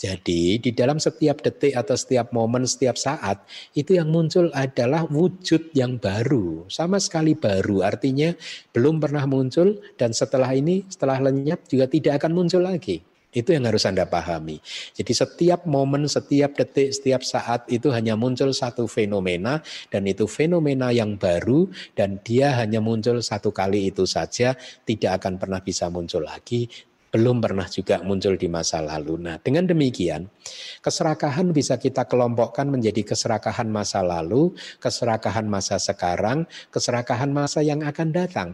Jadi 0.00 0.56
di 0.56 0.72
dalam 0.72 0.96
setiap 0.96 1.44
detik 1.44 1.76
atau 1.76 1.92
setiap 1.92 2.32
momen, 2.32 2.64
setiap 2.64 2.96
saat 2.96 3.44
itu 3.76 4.00
yang 4.00 4.08
muncul 4.08 4.48
adalah 4.56 5.04
wujud 5.04 5.76
yang 5.76 6.00
baru, 6.00 6.64
sama 6.72 6.96
sekali 6.96 7.36
baru. 7.36 7.84
Artinya 7.84 8.32
belum 8.72 8.96
pernah 8.96 9.28
muncul 9.28 9.76
dan 10.00 10.16
setelah 10.16 10.56
ini, 10.56 10.88
setelah 10.88 11.20
lenyap 11.20 11.68
juga 11.68 11.84
tidak 11.84 12.24
akan 12.24 12.32
muncul 12.32 12.64
lagi. 12.64 13.09
Itu 13.30 13.54
yang 13.54 13.70
harus 13.70 13.86
Anda 13.86 14.10
pahami. 14.10 14.58
Jadi 14.94 15.12
setiap 15.14 15.62
momen, 15.62 16.10
setiap 16.10 16.58
detik, 16.58 16.90
setiap 16.90 17.22
saat 17.22 17.62
itu 17.70 17.94
hanya 17.94 18.18
muncul 18.18 18.50
satu 18.50 18.90
fenomena 18.90 19.62
dan 19.86 20.02
itu 20.10 20.26
fenomena 20.26 20.90
yang 20.90 21.14
baru 21.14 21.70
dan 21.94 22.18
dia 22.26 22.58
hanya 22.58 22.82
muncul 22.82 23.22
satu 23.22 23.54
kali 23.54 23.94
itu 23.94 24.02
saja, 24.02 24.58
tidak 24.82 25.22
akan 25.22 25.38
pernah 25.38 25.62
bisa 25.62 25.86
muncul 25.86 26.26
lagi, 26.26 26.66
belum 27.10 27.42
pernah 27.42 27.66
juga 27.66 27.98
muncul 28.06 28.38
di 28.38 28.46
masa 28.46 28.78
lalu. 28.78 29.18
Nah, 29.18 29.36
dengan 29.42 29.66
demikian, 29.66 30.30
keserakahan 30.78 31.50
bisa 31.50 31.74
kita 31.74 32.06
kelompokkan 32.06 32.70
menjadi 32.70 33.02
keserakahan 33.02 33.66
masa 33.66 34.02
lalu, 34.06 34.54
keserakahan 34.78 35.46
masa 35.50 35.82
sekarang, 35.82 36.46
keserakahan 36.70 37.34
masa 37.34 37.66
yang 37.66 37.82
akan 37.82 38.08
datang. 38.14 38.48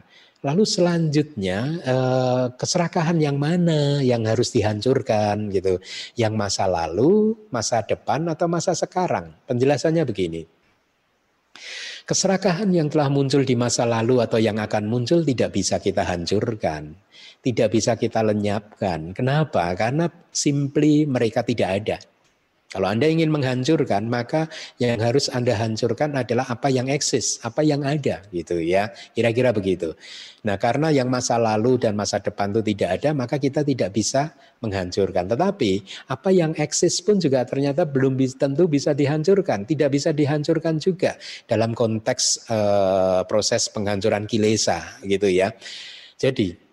Lalu 0.44 0.64
selanjutnya 0.68 1.58
eh, 1.80 2.46
keserakahan 2.54 3.16
yang 3.16 3.40
mana 3.40 4.04
yang 4.04 4.28
harus 4.28 4.52
dihancurkan 4.52 5.48
gitu. 5.48 5.80
Yang 6.12 6.34
masa 6.36 6.64
lalu, 6.68 7.36
masa 7.48 7.80
depan 7.86 8.28
atau 8.28 8.44
masa 8.44 8.76
sekarang. 8.76 9.32
Penjelasannya 9.48 10.04
begini. 10.04 10.42
Keserakahan 12.06 12.70
yang 12.70 12.86
telah 12.86 13.10
muncul 13.10 13.42
di 13.42 13.58
masa 13.58 13.82
lalu 13.82 14.22
atau 14.22 14.38
yang 14.38 14.62
akan 14.62 14.86
muncul 14.86 15.26
tidak 15.26 15.50
bisa 15.50 15.82
kita 15.82 16.06
hancurkan. 16.06 16.94
Tidak 17.42 17.66
bisa 17.66 17.98
kita 17.98 18.22
lenyapkan. 18.22 19.10
Kenapa? 19.10 19.74
Karena 19.74 20.06
simply 20.30 21.02
mereka 21.02 21.42
tidak 21.42 21.70
ada. 21.82 21.98
Kalau 22.76 22.92
Anda 22.92 23.08
ingin 23.08 23.32
menghancurkan, 23.32 24.04
maka 24.04 24.52
yang 24.76 25.00
harus 25.00 25.32
Anda 25.32 25.56
hancurkan 25.56 26.12
adalah 26.12 26.44
apa 26.44 26.68
yang 26.68 26.92
eksis, 26.92 27.40
apa 27.40 27.64
yang 27.64 27.88
ada 27.88 28.20
gitu 28.28 28.60
ya. 28.60 28.92
Kira-kira 29.16 29.56
begitu. 29.56 29.96
Nah, 30.44 30.60
karena 30.60 30.92
yang 30.92 31.08
masa 31.08 31.40
lalu 31.40 31.80
dan 31.80 31.96
masa 31.96 32.20
depan 32.20 32.52
itu 32.52 32.60
tidak 32.76 33.00
ada, 33.00 33.16
maka 33.16 33.40
kita 33.40 33.64
tidak 33.64 33.96
bisa 33.96 34.36
menghancurkan. 34.60 35.24
Tetapi 35.24 35.72
apa 36.12 36.28
yang 36.28 36.52
eksis 36.52 37.00
pun 37.00 37.16
juga 37.16 37.48
ternyata 37.48 37.88
belum 37.88 38.20
tentu 38.36 38.68
bisa 38.68 38.92
dihancurkan, 38.92 39.64
tidak 39.64 39.96
bisa 39.96 40.12
dihancurkan 40.12 40.76
juga 40.76 41.16
dalam 41.48 41.72
konteks 41.72 42.52
uh, 42.52 43.24
proses 43.24 43.72
penghancuran 43.72 44.28
kilesa 44.28 45.00
gitu 45.00 45.32
ya. 45.32 45.48
Jadi 46.20 46.65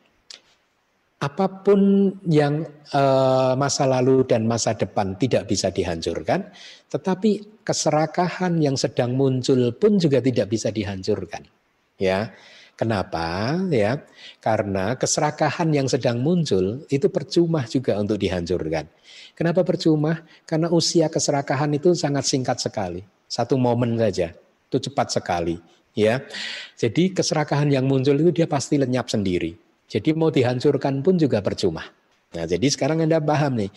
apa 1.23 1.63
pun 1.63 2.11
yang 2.27 2.67
uh, 2.91 3.55
masa 3.55 3.87
lalu 3.87 4.27
dan 4.27 4.43
masa 4.43 4.75
depan 4.75 5.15
tidak 5.15 5.47
bisa 5.47 5.71
dihancurkan, 5.71 6.51
tetapi 6.91 7.63
keserakahan 7.63 8.59
yang 8.59 8.75
sedang 8.75 9.15
muncul 9.15 9.71
pun 9.79 9.95
juga 9.95 10.19
tidak 10.19 10.51
bisa 10.51 10.67
dihancurkan. 10.67 11.47
Ya. 11.95 12.35
Kenapa? 12.73 13.53
Ya, 13.69 14.01
karena 14.41 14.97
keserakahan 14.97 15.69
yang 15.69 15.85
sedang 15.85 16.17
muncul 16.17 16.81
itu 16.89 17.05
percuma 17.05 17.61
juga 17.69 18.01
untuk 18.01 18.17
dihancurkan. 18.17 18.89
Kenapa 19.37 19.61
percuma? 19.61 20.25
Karena 20.49 20.73
usia 20.73 21.05
keserakahan 21.05 21.69
itu 21.77 21.93
sangat 21.93 22.25
singkat 22.25 22.57
sekali. 22.57 23.05
Satu 23.29 23.61
momen 23.61 23.93
saja. 24.01 24.33
Itu 24.67 24.89
cepat 24.89 25.13
sekali, 25.13 25.61
ya. 25.93 26.25
Jadi 26.73 27.13
keserakahan 27.13 27.69
yang 27.69 27.85
muncul 27.85 28.17
itu 28.17 28.41
dia 28.41 28.49
pasti 28.49 28.81
lenyap 28.81 29.05
sendiri. 29.05 29.62
Jadi 29.87 30.09
mau 30.15 30.33
dihancurkan 30.33 31.03
pun 31.05 31.19
juga 31.19 31.43
percuma. 31.43 31.85
Nah, 32.33 32.49
jadi 32.49 32.65
sekarang 32.65 33.05
Anda 33.05 33.21
paham 33.21 33.61
nih. 33.61 33.69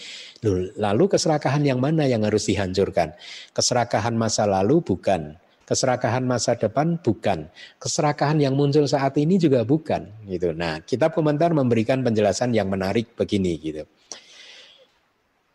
Lalu 0.81 1.05
keserakahan 1.12 1.61
yang 1.61 1.77
mana 1.77 2.09
yang 2.09 2.24
harus 2.24 2.49
dihancurkan? 2.49 3.12
Keserakahan 3.53 4.16
masa 4.16 4.49
lalu 4.49 4.81
bukan. 4.81 5.37
Keserakahan 5.69 6.24
masa 6.24 6.57
depan 6.57 6.97
bukan. 6.97 7.53
Keserakahan 7.77 8.41
yang 8.41 8.57
muncul 8.57 8.89
saat 8.89 9.12
ini 9.20 9.37
juga 9.37 9.66
bukan 9.66 10.09
gitu. 10.24 10.57
Nah, 10.57 10.81
kitab 10.81 11.12
komentar 11.12 11.53
memberikan 11.53 12.01
penjelasan 12.01 12.57
yang 12.57 12.73
menarik 12.73 13.12
begini 13.12 13.61
gitu. 13.61 13.85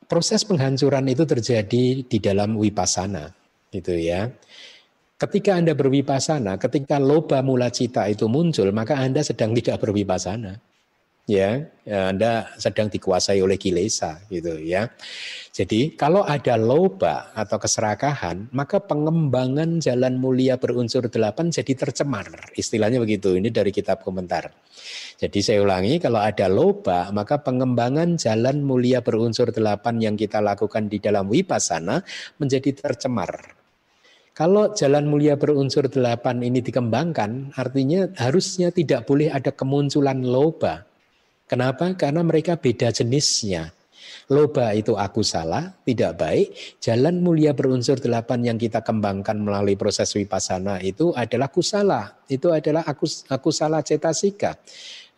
Proses 0.05 0.43
penghancuran 0.43 1.07
itu 1.07 1.23
terjadi 1.23 2.03
di 2.03 2.17
dalam 2.19 2.59
wipasana 2.59 3.31
gitu 3.71 3.95
ya. 3.95 4.27
Ketika 5.21 5.53
Anda 5.53 5.77
berwipasana, 5.77 6.57
ketika 6.57 6.97
loba 6.97 7.45
mula 7.45 7.69
cita 7.69 8.09
itu 8.09 8.25
muncul, 8.25 8.73
maka 8.73 8.97
Anda 8.97 9.21
sedang 9.21 9.53
tidak 9.53 9.77
berwipasana. 9.77 10.57
Ya, 11.29 11.69
Anda 11.85 12.49
sedang 12.57 12.89
dikuasai 12.89 13.37
oleh 13.45 13.61
kilesa 13.61 14.25
gitu 14.33 14.57
ya. 14.57 14.89
Jadi 15.53 15.93
kalau 15.93 16.25
ada 16.25 16.57
loba 16.57 17.29
atau 17.37 17.61
keserakahan, 17.61 18.49
maka 18.49 18.81
pengembangan 18.81 19.77
jalan 19.77 20.17
mulia 20.17 20.57
berunsur 20.57 21.05
delapan 21.05 21.53
jadi 21.53 21.77
tercemar. 21.77 22.57
Istilahnya 22.57 22.97
begitu. 22.97 23.37
Ini 23.37 23.53
dari 23.53 23.69
kitab 23.69 24.01
komentar. 24.01 24.49
Jadi 25.21 25.39
saya 25.45 25.61
ulangi, 25.61 26.01
kalau 26.01 26.17
ada 26.17 26.49
loba, 26.49 27.13
maka 27.13 27.37
pengembangan 27.37 28.17
jalan 28.17 28.65
mulia 28.65 29.05
berunsur 29.05 29.53
delapan 29.53 30.01
yang 30.01 30.15
kita 30.17 30.41
lakukan 30.41 30.89
di 30.89 30.97
dalam 30.97 31.29
wipasana 31.29 32.01
menjadi 32.41 32.73
tercemar. 32.73 33.60
Kalau 34.31 34.71
jalan 34.71 35.11
mulia 35.11 35.35
berunsur 35.35 35.91
delapan 35.91 36.39
ini 36.39 36.63
dikembangkan, 36.63 37.51
artinya 37.59 38.07
harusnya 38.15 38.71
tidak 38.71 39.03
boleh 39.03 39.27
ada 39.27 39.51
kemunculan 39.51 40.23
loba. 40.23 40.87
Kenapa? 41.51 41.91
Karena 41.99 42.23
mereka 42.23 42.55
beda 42.55 42.95
jenisnya. 42.95 43.75
Loba 44.31 44.71
itu 44.71 44.95
aku 44.95 45.19
salah, 45.19 45.75
tidak 45.83 46.15
baik. 46.15 46.47
Jalan 46.79 47.19
mulia 47.19 47.51
berunsur 47.51 47.99
delapan 47.99 48.39
yang 48.47 48.57
kita 48.57 48.79
kembangkan 48.79 49.35
melalui 49.35 49.75
proses 49.75 50.15
wipasana 50.15 50.79
itu 50.79 51.11
adalah 51.11 51.51
kusala. 51.51 52.23
Itu 52.31 52.55
adalah 52.55 52.87
aku, 52.87 53.03
aku 53.27 53.51
salah 53.51 53.83
cetasika 53.83 54.55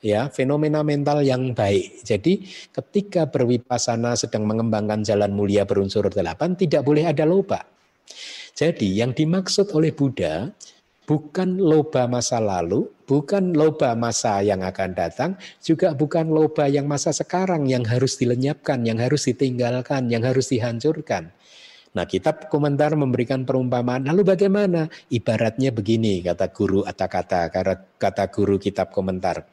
ya 0.04 0.28
fenomena 0.28 0.84
mental 0.84 1.24
yang 1.24 1.56
baik. 1.56 2.04
Jadi 2.04 2.44
ketika 2.76 3.32
berwipasana 3.32 4.20
sedang 4.20 4.44
mengembangkan 4.44 5.02
jalan 5.02 5.32
mulia 5.32 5.64
berunsur 5.64 6.12
delapan 6.12 6.60
tidak 6.60 6.84
boleh 6.84 7.08
ada 7.08 7.24
loba. 7.24 7.64
Jadi 8.54 9.02
yang 9.02 9.18
dimaksud 9.18 9.74
oleh 9.74 9.90
Buddha 9.90 10.54
bukan 11.04 11.60
loba 11.60 12.08
masa 12.08 12.40
lalu, 12.40 12.88
bukan 13.04 13.52
loba 13.52 13.98
masa 13.98 14.40
yang 14.40 14.64
akan 14.64 14.96
datang, 14.96 15.32
juga 15.60 15.92
bukan 15.92 16.32
loba 16.32 16.70
yang 16.72 16.88
masa 16.88 17.12
sekarang 17.12 17.68
yang 17.68 17.84
harus 17.84 18.16
dilenyapkan, 18.16 18.86
yang 18.88 19.02
harus 19.02 19.28
ditinggalkan, 19.28 20.08
yang 20.08 20.24
harus 20.24 20.54
dihancurkan. 20.54 21.34
Nah, 21.94 22.10
kitab 22.10 22.50
komentar 22.50 22.98
memberikan 22.98 23.46
perumpamaan. 23.46 24.10
Lalu 24.10 24.34
bagaimana? 24.34 24.90
Ibaratnya 25.14 25.70
begini, 25.70 26.26
kata 26.26 26.50
guru 26.50 26.82
atau 26.82 27.06
kata 27.06 27.54
kata 28.02 28.26
guru 28.34 28.58
kitab 28.58 28.90
komentar. 28.90 29.46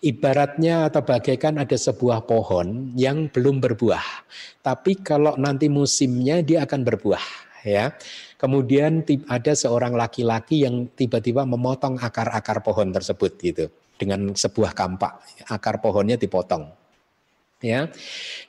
Ibaratnya 0.00 0.88
atau 0.88 1.04
bagaikan 1.04 1.60
ada 1.60 1.76
sebuah 1.76 2.24
pohon 2.24 2.96
yang 2.96 3.28
belum 3.28 3.60
berbuah. 3.60 4.28
Tapi 4.64 5.04
kalau 5.04 5.36
nanti 5.36 5.68
musimnya 5.68 6.40
dia 6.40 6.64
akan 6.64 6.80
berbuah, 6.80 7.24
ya. 7.64 7.92
Kemudian 8.36 9.00
ada 9.26 9.52
seorang 9.56 9.96
laki-laki 9.96 10.68
yang 10.68 10.92
tiba-tiba 10.92 11.48
memotong 11.48 11.96
akar-akar 11.96 12.60
pohon 12.60 12.92
tersebut 12.92 13.32
gitu 13.40 13.72
dengan 13.96 14.36
sebuah 14.36 14.76
kampak. 14.76 15.44
Akar 15.48 15.80
pohonnya 15.80 16.20
dipotong. 16.20 16.68
Ya. 17.64 17.88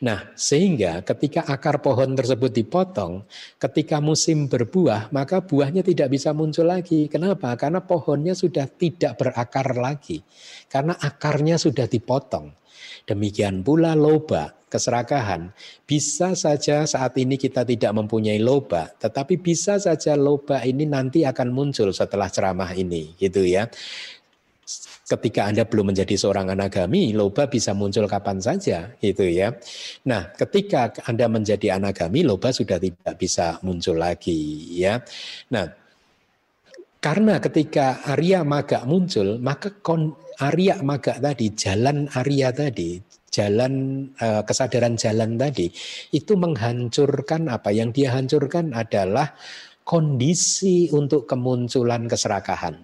Nah, 0.03 0.35
sehingga 0.35 0.99
ketika 0.99 1.47
akar 1.47 1.79
pohon 1.79 2.11
tersebut 2.11 2.51
dipotong, 2.51 3.23
ketika 3.55 4.03
musim 4.03 4.51
berbuah, 4.51 5.07
maka 5.15 5.39
buahnya 5.39 5.79
tidak 5.79 6.11
bisa 6.11 6.35
muncul 6.35 6.67
lagi. 6.67 7.07
Kenapa? 7.07 7.55
Karena 7.55 7.79
pohonnya 7.79 8.35
sudah 8.35 8.67
tidak 8.67 9.15
berakar 9.15 9.79
lagi. 9.79 10.19
Karena 10.67 10.91
akarnya 10.99 11.55
sudah 11.55 11.87
dipotong. 11.87 12.51
Demikian 13.07 13.63
pula 13.63 13.95
loba 13.95 14.51
keserakahan. 14.67 15.55
Bisa 15.87 16.35
saja 16.35 16.83
saat 16.83 17.15
ini 17.15 17.39
kita 17.39 17.63
tidak 17.63 17.95
mempunyai 17.95 18.35
loba, 18.37 18.91
tetapi 18.99 19.39
bisa 19.39 19.79
saja 19.79 20.19
loba 20.19 20.59
ini 20.67 20.83
nanti 20.83 21.23
akan 21.23 21.55
muncul 21.55 21.95
setelah 21.95 22.27
ceramah 22.27 22.75
ini, 22.75 23.15
gitu 23.15 23.47
ya. 23.47 23.71
ketika 25.07 25.47
Anda 25.47 25.63
belum 25.63 25.95
menjadi 25.95 26.19
seorang 26.19 26.51
anagami, 26.51 27.15
loba 27.15 27.47
bisa 27.47 27.71
muncul 27.71 28.03
kapan 28.11 28.43
saja, 28.43 28.91
gitu 28.99 29.23
ya. 29.23 29.55
Nah, 30.03 30.35
ketika 30.35 30.91
Anda 31.07 31.31
menjadi 31.31 31.79
anagami, 31.79 32.27
loba 32.27 32.51
sudah 32.51 32.75
tidak 32.75 33.15
bisa 33.15 33.55
muncul 33.63 33.95
lagi, 33.95 34.67
ya. 34.75 34.99
Nah, 35.47 35.71
karena 36.97 37.37
ketika 37.37 38.01
Arya 38.09 38.41
Maga 38.41 38.81
muncul, 38.83 39.37
maka 39.37 39.69
kon, 39.81 40.17
Arya 40.41 40.81
Maga 40.81 41.17
tadi, 41.21 41.53
jalan 41.53 42.09
Arya 42.09 42.49
tadi, 42.49 42.97
jalan 43.29 44.05
uh, 44.17 44.41
kesadaran 44.41 44.97
jalan 44.97 45.37
tadi, 45.37 45.69
itu 46.13 46.33
menghancurkan 46.33 47.53
apa? 47.53 47.69
Yang 47.69 47.89
dia 48.01 48.09
hancurkan 48.17 48.73
adalah 48.73 49.37
kondisi 49.85 50.89
untuk 50.89 51.29
kemunculan 51.29 52.09
keserakahan. 52.09 52.81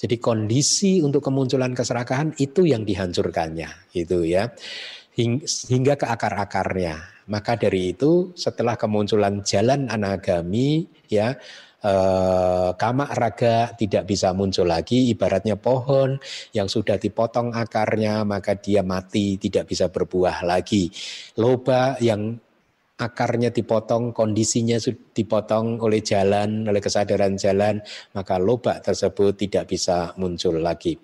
Jadi 0.00 0.16
kondisi 0.16 1.04
untuk 1.04 1.20
kemunculan 1.20 1.76
keserakahan 1.76 2.32
itu 2.40 2.64
yang 2.64 2.88
dihancurkannya, 2.88 3.92
itu 3.92 4.24
ya. 4.24 4.48
Hingga 5.20 6.00
ke 6.00 6.06
akar-akarnya. 6.08 7.28
Maka 7.28 7.60
dari 7.60 7.92
itu 7.92 8.32
setelah 8.32 8.80
kemunculan 8.80 9.44
jalan 9.44 9.86
anagami 9.92 10.88
ya 11.06 11.36
eh, 11.84 12.70
kama 12.76 13.06
raga 13.12 13.72
tidak 13.76 14.08
bisa 14.08 14.32
muncul 14.36 14.68
lagi 14.68 15.10
ibaratnya 15.12 15.56
pohon 15.56 16.20
yang 16.56 16.68
sudah 16.68 16.96
dipotong 17.00 17.52
akarnya 17.52 18.24
maka 18.24 18.56
dia 18.56 18.84
mati 18.84 19.40
tidak 19.40 19.68
bisa 19.68 19.88
berbuah 19.88 20.44
lagi 20.44 20.88
loba 21.36 21.96
yang 22.00 22.40
akarnya 23.00 23.48
dipotong, 23.48 24.12
kondisinya 24.12 24.76
dipotong 25.16 25.80
oleh 25.80 26.04
jalan, 26.04 26.68
oleh 26.68 26.84
kesadaran 26.84 27.40
jalan, 27.40 27.80
maka 28.12 28.36
lobak 28.36 28.84
tersebut 28.84 29.40
tidak 29.40 29.72
bisa 29.72 30.12
muncul 30.20 30.60
lagi. 30.60 31.00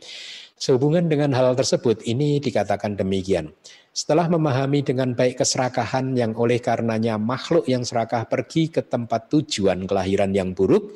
Sehubungan 0.56 1.08
dengan 1.08 1.32
hal 1.32 1.56
tersebut, 1.56 2.04
ini 2.04 2.36
dikatakan 2.40 2.96
demikian. 2.96 3.52
Setelah 3.96 4.28
memahami 4.28 4.84
dengan 4.84 5.16
baik 5.16 5.40
keserakahan 5.40 6.12
yang 6.20 6.36
oleh 6.36 6.60
karenanya 6.60 7.16
makhluk 7.16 7.64
yang 7.64 7.80
serakah 7.80 8.28
pergi 8.28 8.68
ke 8.68 8.84
tempat 8.84 9.32
tujuan 9.32 9.88
kelahiran 9.88 10.36
yang 10.36 10.52
buruk, 10.52 10.92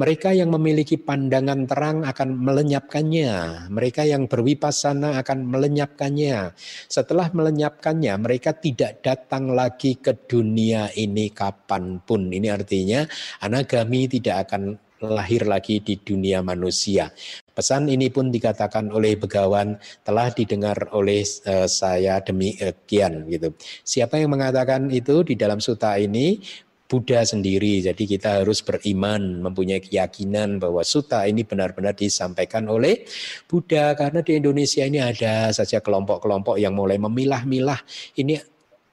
mereka 0.00 0.32
yang 0.32 0.48
memiliki 0.56 0.96
pandangan 0.96 1.68
terang 1.68 2.08
akan 2.08 2.40
melenyapkannya. 2.40 3.68
Mereka 3.68 4.08
yang 4.08 4.32
berwipasana 4.32 5.20
akan 5.20 5.44
melenyapkannya. 5.44 6.56
Setelah 6.88 7.28
melenyapkannya, 7.36 8.16
mereka 8.16 8.56
tidak 8.56 9.04
datang 9.04 9.52
lagi 9.52 10.00
ke 10.00 10.16
dunia 10.16 10.88
ini 10.96 11.28
kapan 11.28 12.00
pun. 12.00 12.32
Ini 12.32 12.48
artinya 12.48 13.04
anagami 13.44 14.08
tidak 14.08 14.48
akan 14.48 14.88
lahir 15.04 15.46
lagi 15.46 15.84
di 15.84 16.00
dunia 16.00 16.42
manusia. 16.42 17.12
Pesan 17.58 17.90
ini 17.90 18.06
pun 18.06 18.30
dikatakan 18.30 18.86
oleh 18.94 19.18
Begawan 19.18 19.74
telah 20.06 20.30
didengar 20.30 20.94
oleh 20.94 21.26
uh, 21.50 21.66
saya 21.66 22.22
demikian 22.22 23.26
gitu. 23.26 23.50
Siapa 23.82 24.14
yang 24.22 24.30
mengatakan 24.30 24.86
itu 24.94 25.26
di 25.26 25.34
dalam 25.34 25.58
suta 25.58 25.98
ini? 25.98 26.38
Buddha 26.88 27.20
sendiri. 27.20 27.84
Jadi 27.84 28.08
kita 28.08 28.40
harus 28.40 28.64
beriman, 28.64 29.44
mempunyai 29.44 29.84
keyakinan 29.84 30.56
bahwa 30.56 30.80
suta 30.80 31.28
ini 31.28 31.44
benar-benar 31.44 31.92
disampaikan 31.92 32.64
oleh 32.70 33.04
Buddha 33.44 33.92
karena 33.92 34.24
di 34.24 34.40
Indonesia 34.40 34.86
ini 34.88 35.02
ada 35.02 35.52
saja 35.52 35.84
kelompok-kelompok 35.84 36.56
yang 36.56 36.72
mulai 36.72 36.96
memilah-milah 36.96 37.82
ini 38.16 38.40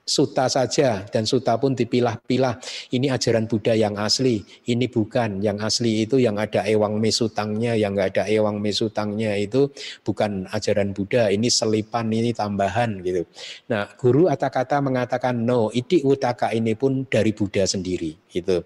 suta 0.05 0.45
saja 0.45 1.01
dan 1.09 1.25
suta 1.25 1.57
pun 1.57 1.73
dipilah-pilah. 1.73 2.61
Ini 2.93 3.09
ajaran 3.09 3.49
Buddha 3.49 3.73
yang 3.73 3.97
asli, 3.97 4.45
ini 4.69 4.85
bukan. 4.85 5.41
Yang 5.41 5.57
asli 5.65 6.05
itu 6.05 6.21
yang 6.21 6.37
ada 6.37 6.61
ewang 6.63 7.01
mesutangnya, 7.01 7.73
yang 7.73 7.97
nggak 7.97 8.15
ada 8.15 8.23
ewang 8.29 8.61
mesutangnya 8.61 9.33
itu 9.33 9.73
bukan 10.05 10.45
ajaran 10.53 10.93
Buddha. 10.93 11.33
Ini 11.33 11.49
selipan, 11.49 12.13
ini 12.13 12.31
tambahan 12.31 13.01
gitu. 13.01 13.25
Nah, 13.73 13.89
guru 13.97 14.29
kata 14.29 14.77
mengatakan 14.79 15.41
no, 15.41 15.73
iti 15.73 16.05
utaka 16.05 16.53
ini 16.53 16.77
pun 16.77 17.09
dari 17.09 17.33
Buddha 17.33 17.65
sendiri 17.65 18.13
gitu. 18.29 18.61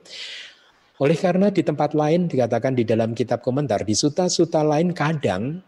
Oleh 1.00 1.16
karena 1.16 1.48
di 1.48 1.64
tempat 1.64 1.96
lain 1.96 2.28
dikatakan 2.28 2.76
di 2.76 2.84
dalam 2.84 3.16
kitab 3.16 3.40
komentar 3.40 3.88
di 3.88 3.96
suta-suta 3.96 4.60
lain 4.68 4.92
kadang 4.92 5.64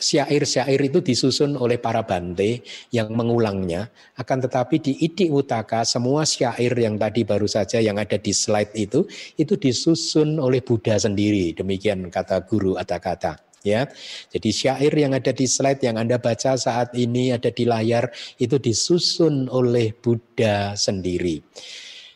syair-syair 0.00 0.80
itu 0.80 1.04
disusun 1.04 1.54
oleh 1.60 1.76
para 1.76 2.02
bante 2.02 2.64
yang 2.90 3.12
mengulangnya. 3.12 3.92
Akan 4.16 4.40
tetapi 4.40 4.80
di 4.80 4.92
Idi 5.04 5.28
Utaka 5.28 5.84
semua 5.84 6.24
syair 6.24 6.72
yang 6.74 6.96
tadi 6.96 7.22
baru 7.22 7.46
saja 7.46 7.78
yang 7.78 8.00
ada 8.00 8.16
di 8.16 8.32
slide 8.32 8.72
itu 8.74 9.04
itu 9.36 9.54
disusun 9.60 10.40
oleh 10.40 10.64
Buddha 10.64 10.96
sendiri. 10.96 11.52
Demikian 11.52 12.08
kata 12.08 12.42
guru 12.48 12.80
kata-kata 12.80 13.36
ya. 13.62 13.86
Jadi 14.32 14.50
syair 14.50 14.92
yang 14.96 15.12
ada 15.12 15.30
di 15.30 15.44
slide 15.44 15.84
yang 15.84 16.00
Anda 16.00 16.16
baca 16.16 16.56
saat 16.56 16.96
ini 16.96 17.36
ada 17.36 17.52
di 17.52 17.68
layar 17.68 18.08
itu 18.40 18.56
disusun 18.56 19.52
oleh 19.52 19.92
Buddha 19.92 20.74
sendiri. 20.74 21.44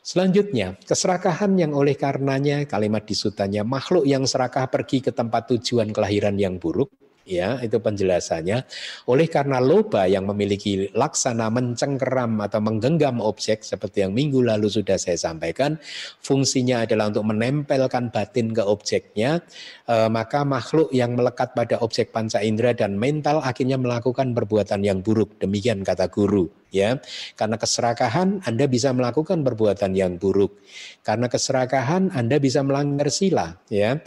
Selanjutnya, 0.04 0.76
keserakahan 0.84 1.56
yang 1.56 1.72
oleh 1.72 1.96
karenanya 1.96 2.68
kalimat 2.68 3.08
disutanya 3.08 3.64
makhluk 3.64 4.04
yang 4.04 4.28
serakah 4.28 4.68
pergi 4.68 5.00
ke 5.00 5.16
tempat 5.16 5.56
tujuan 5.56 5.96
kelahiran 5.96 6.36
yang 6.36 6.60
buruk 6.60 6.92
ya 7.24 7.58
itu 7.64 7.80
penjelasannya. 7.80 8.68
Oleh 9.08 9.26
karena 9.26 9.58
loba 9.58 10.04
yang 10.04 10.28
memiliki 10.28 10.92
laksana 10.92 11.48
mencengkeram 11.48 12.38
atau 12.44 12.60
menggenggam 12.60 13.18
objek 13.24 13.64
seperti 13.64 14.04
yang 14.04 14.12
minggu 14.12 14.44
lalu 14.44 14.68
sudah 14.68 15.00
saya 15.00 15.16
sampaikan 15.16 15.80
fungsinya 16.20 16.84
adalah 16.84 17.08
untuk 17.10 17.24
menempelkan 17.24 18.12
batin 18.12 18.52
ke 18.52 18.62
objeknya 18.62 19.40
e, 19.88 19.96
maka 20.12 20.44
makhluk 20.44 20.92
yang 20.92 21.16
melekat 21.16 21.56
pada 21.56 21.80
objek 21.80 22.12
panca 22.12 22.44
indera 22.44 22.76
dan 22.76 23.00
mental 23.00 23.40
akhirnya 23.40 23.80
melakukan 23.80 24.36
perbuatan 24.36 24.84
yang 24.84 25.00
buruk. 25.00 25.40
Demikian 25.40 25.80
kata 25.82 26.12
guru 26.12 26.52
ya. 26.74 27.00
Karena 27.38 27.56
keserakahan 27.56 28.44
Anda 28.44 28.68
bisa 28.68 28.92
melakukan 28.92 29.40
perbuatan 29.46 29.96
yang 29.96 30.20
buruk. 30.20 30.60
Karena 31.00 31.32
keserakahan 31.32 32.12
Anda 32.12 32.36
bisa 32.36 32.60
melanggar 32.66 33.08
sila 33.08 33.56
ya. 33.72 34.02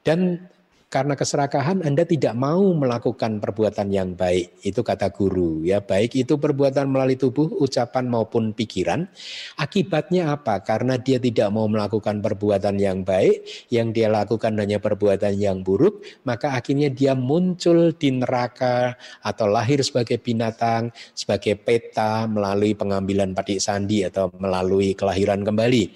Dan 0.00 0.48
karena 0.86 1.18
keserakahan 1.18 1.82
Anda 1.82 2.06
tidak 2.06 2.38
mau 2.38 2.62
melakukan 2.70 3.42
perbuatan 3.42 3.90
yang 3.90 4.14
baik. 4.14 4.62
Itu 4.62 4.86
kata 4.86 5.10
guru 5.10 5.66
ya. 5.66 5.82
Baik 5.82 6.14
itu 6.14 6.38
perbuatan 6.38 6.86
melalui 6.86 7.18
tubuh, 7.18 7.50
ucapan 7.58 8.06
maupun 8.06 8.54
pikiran. 8.54 9.10
Akibatnya 9.58 10.30
apa? 10.30 10.62
Karena 10.62 10.94
dia 10.94 11.18
tidak 11.18 11.50
mau 11.50 11.66
melakukan 11.66 12.22
perbuatan 12.22 12.78
yang 12.78 13.02
baik, 13.02 13.66
yang 13.74 13.90
dia 13.90 14.06
lakukan 14.06 14.54
hanya 14.62 14.78
perbuatan 14.78 15.34
yang 15.34 15.66
buruk, 15.66 16.06
maka 16.22 16.54
akhirnya 16.54 16.86
dia 16.86 17.18
muncul 17.18 17.90
di 17.90 18.14
neraka 18.14 18.94
atau 19.26 19.50
lahir 19.50 19.82
sebagai 19.82 20.22
binatang, 20.22 20.94
sebagai 21.18 21.58
peta 21.58 22.30
melalui 22.30 22.78
pengambilan 22.78 23.34
patik 23.34 23.58
sandi 23.58 24.06
atau 24.06 24.30
melalui 24.38 24.94
kelahiran 24.94 25.42
kembali. 25.42 25.90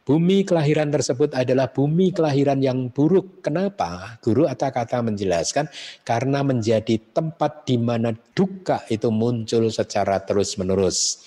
Bumi 0.00 0.48
kelahiran 0.48 0.88
tersebut 0.88 1.36
adalah 1.36 1.68
bumi 1.68 2.10
kelahiran 2.10 2.58
yang 2.64 2.88
buruk. 2.88 3.44
Kenapa? 3.44 4.16
Guru 4.24 4.48
kata-kata 4.48 5.04
menjelaskan 5.04 5.68
karena 6.02 6.40
menjadi 6.40 6.96
tempat 7.12 7.68
di 7.68 7.76
mana 7.76 8.16
duka 8.32 8.82
itu 8.88 9.12
muncul 9.12 9.68
secara 9.68 10.24
terus-menerus. 10.24 11.20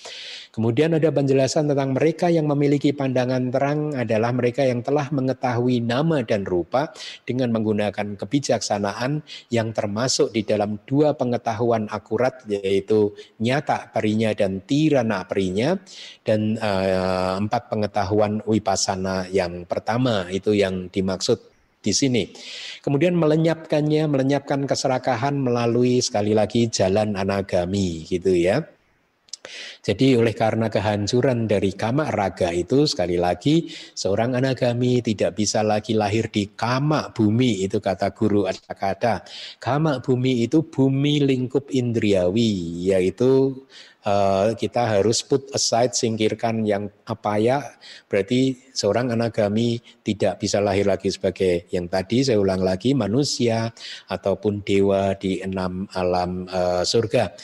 Kemudian 0.54 0.94
ada 0.94 1.10
penjelasan 1.10 1.66
tentang 1.66 1.98
mereka 1.98 2.30
yang 2.30 2.46
memiliki 2.46 2.94
pandangan 2.94 3.50
terang 3.50 3.90
adalah 3.98 4.30
mereka 4.30 4.62
yang 4.62 4.86
telah 4.86 5.10
mengetahui 5.10 5.82
nama 5.82 6.22
dan 6.22 6.46
rupa 6.46 6.94
dengan 7.26 7.50
menggunakan 7.50 8.14
kebijaksanaan 8.14 9.26
yang 9.50 9.74
termasuk 9.74 10.30
di 10.30 10.46
dalam 10.46 10.78
dua 10.86 11.18
pengetahuan 11.18 11.90
akurat 11.90 12.38
yaitu 12.46 13.10
nyata 13.42 13.90
perinya 13.90 14.30
dan 14.30 14.62
tirana 14.62 15.26
perinya 15.26 15.74
dan 16.22 16.54
uh, 16.62 17.34
empat 17.42 17.66
pengetahuan 17.66 18.38
wipasana 18.46 19.26
yang 19.34 19.66
pertama 19.66 20.30
itu 20.30 20.54
yang 20.54 20.86
dimaksud 20.86 21.50
di 21.82 21.92
sini. 21.92 22.30
Kemudian 22.80 23.12
melenyapkannya, 23.18 24.08
melenyapkan 24.08 24.64
keserakahan 24.64 25.36
melalui 25.36 26.00
sekali 26.00 26.32
lagi 26.32 26.72
jalan 26.72 27.12
anagami 27.18 28.08
gitu 28.08 28.32
ya. 28.32 28.64
Jadi 29.84 30.16
oleh 30.16 30.32
karena 30.32 30.72
kehancuran 30.72 31.44
dari 31.44 31.76
kama 31.76 32.08
raga 32.08 32.48
itu 32.48 32.88
sekali 32.88 33.20
lagi 33.20 33.68
seorang 33.92 34.40
anagami 34.40 35.04
tidak 35.04 35.36
bisa 35.36 35.60
lagi 35.60 35.92
lahir 35.92 36.32
di 36.32 36.56
kama 36.56 37.12
bumi 37.12 37.68
itu 37.68 37.78
kata 37.78 38.16
guru 38.16 38.48
kata 38.48 39.20
kama 39.60 40.00
bumi 40.00 40.48
itu 40.48 40.64
bumi 40.64 41.20
lingkup 41.20 41.68
indriawi 41.68 42.88
yaitu 42.88 43.52
uh, 44.08 44.56
kita 44.56 45.00
harus 45.00 45.20
put 45.24 45.52
aside 45.52 45.92
singkirkan 45.92 46.64
yang 46.64 46.88
apa 47.04 47.36
ya 47.36 47.58
berarti 48.08 48.72
seorang 48.72 49.12
anagami 49.12 49.80
tidak 50.00 50.40
bisa 50.40 50.60
lahir 50.60 50.88
lagi 50.88 51.12
sebagai 51.12 51.68
yang 51.72 51.88
tadi 51.92 52.24
saya 52.24 52.40
ulang 52.40 52.64
lagi 52.64 52.96
manusia 52.96 53.68
ataupun 54.08 54.64
dewa 54.64 55.12
di 55.20 55.40
enam 55.44 55.84
alam 55.92 56.48
uh, 56.48 56.84
surga. 56.84 57.36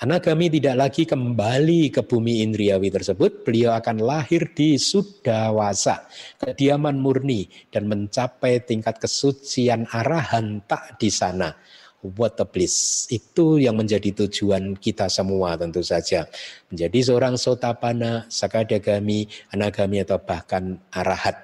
Anagami 0.00 0.48
tidak 0.48 0.80
lagi 0.80 1.04
kembali 1.04 1.92
ke 1.92 2.00
bumi 2.00 2.40
indriawi 2.40 2.88
tersebut, 2.88 3.44
beliau 3.44 3.76
akan 3.76 4.00
lahir 4.00 4.48
di 4.56 4.80
Sudawasa, 4.80 6.08
kediaman 6.40 6.96
murni 6.96 7.44
dan 7.68 7.84
mencapai 7.84 8.64
tingkat 8.64 8.96
kesucian 8.96 9.84
arahan 9.92 10.64
tak 10.64 10.96
di 10.96 11.12
sana. 11.12 11.52
what 12.00 12.40
a 12.40 12.48
bliss. 12.48 13.04
Itu 13.12 13.60
yang 13.60 13.76
menjadi 13.76 14.24
tujuan 14.24 14.80
kita 14.80 15.12
semua 15.12 15.60
tentu 15.60 15.84
saja. 15.84 16.24
Menjadi 16.72 17.12
seorang 17.12 17.36
sotapana, 17.36 18.24
sakadagami, 18.32 19.28
anagami 19.52 20.00
atau 20.00 20.16
bahkan 20.16 20.80
arahat. 20.96 21.36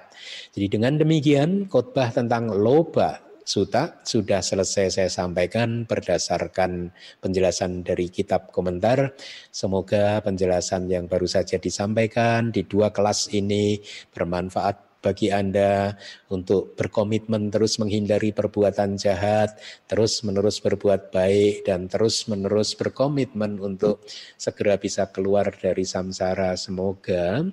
Jadi 0.57 0.81
dengan 0.81 0.97
demikian 0.97 1.69
khotbah 1.69 2.09
tentang 2.09 2.49
loba 2.49 3.26
suta 3.47 4.03
sudah 4.03 4.43
selesai 4.43 4.99
saya 4.99 5.07
sampaikan 5.07 5.87
berdasarkan 5.87 6.91
penjelasan 7.23 7.87
dari 7.87 8.11
kitab 8.11 8.51
komentar. 8.51 9.15
Semoga 9.55 10.19
penjelasan 10.19 10.91
yang 10.91 11.07
baru 11.07 11.31
saja 11.31 11.55
disampaikan 11.55 12.51
di 12.51 12.67
dua 12.67 12.91
kelas 12.91 13.31
ini 13.31 13.79
bermanfaat 14.11 14.99
bagi 14.99 15.31
Anda 15.31 15.95
untuk 16.27 16.75
berkomitmen 16.75 17.47
terus 17.47 17.79
menghindari 17.79 18.35
perbuatan 18.35 18.99
jahat, 18.99 19.55
terus 19.87 20.19
menerus 20.27 20.59
berbuat 20.59 21.15
baik, 21.15 21.63
dan 21.63 21.87
terus 21.87 22.27
menerus 22.27 22.75
berkomitmen 22.75 23.63
untuk 23.63 24.03
segera 24.35 24.75
bisa 24.75 25.07
keluar 25.07 25.53
dari 25.55 25.87
samsara. 25.87 26.59
Semoga 26.59 27.47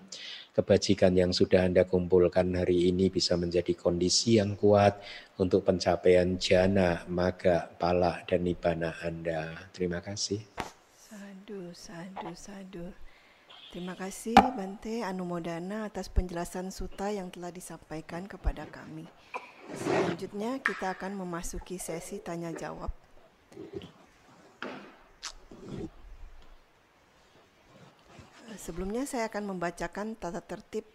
kebajikan 0.54 1.12
yang 1.18 1.34
sudah 1.34 1.66
Anda 1.66 1.82
kumpulkan 1.82 2.54
hari 2.54 2.88
ini 2.94 3.10
bisa 3.10 3.34
menjadi 3.34 3.74
kondisi 3.74 4.38
yang 4.38 4.54
kuat 4.54 5.02
untuk 5.36 5.66
pencapaian 5.66 6.38
jana, 6.38 7.02
maga, 7.10 7.66
pala, 7.74 8.22
dan 8.24 8.46
nibana 8.46 8.94
Anda. 9.02 9.68
Terima 9.74 9.98
kasih. 9.98 10.40
Sadu, 10.94 11.74
sadu, 11.74 12.30
sadu. 12.38 12.86
Terima 13.74 13.98
kasih 13.98 14.38
Bante 14.54 15.02
Anumodana 15.02 15.90
atas 15.90 16.06
penjelasan 16.06 16.70
suta 16.70 17.10
yang 17.10 17.34
telah 17.34 17.50
disampaikan 17.50 18.22
kepada 18.30 18.70
kami. 18.70 19.10
Selanjutnya 19.74 20.62
kita 20.62 20.94
akan 20.94 21.18
memasuki 21.18 21.82
sesi 21.82 22.22
tanya 22.22 22.54
jawab. 22.54 22.94
Sebelumnya 28.64 29.04
saya 29.04 29.28
akan 29.28 29.52
membacakan 29.52 30.16
tata 30.16 30.40
tertib 30.40 30.88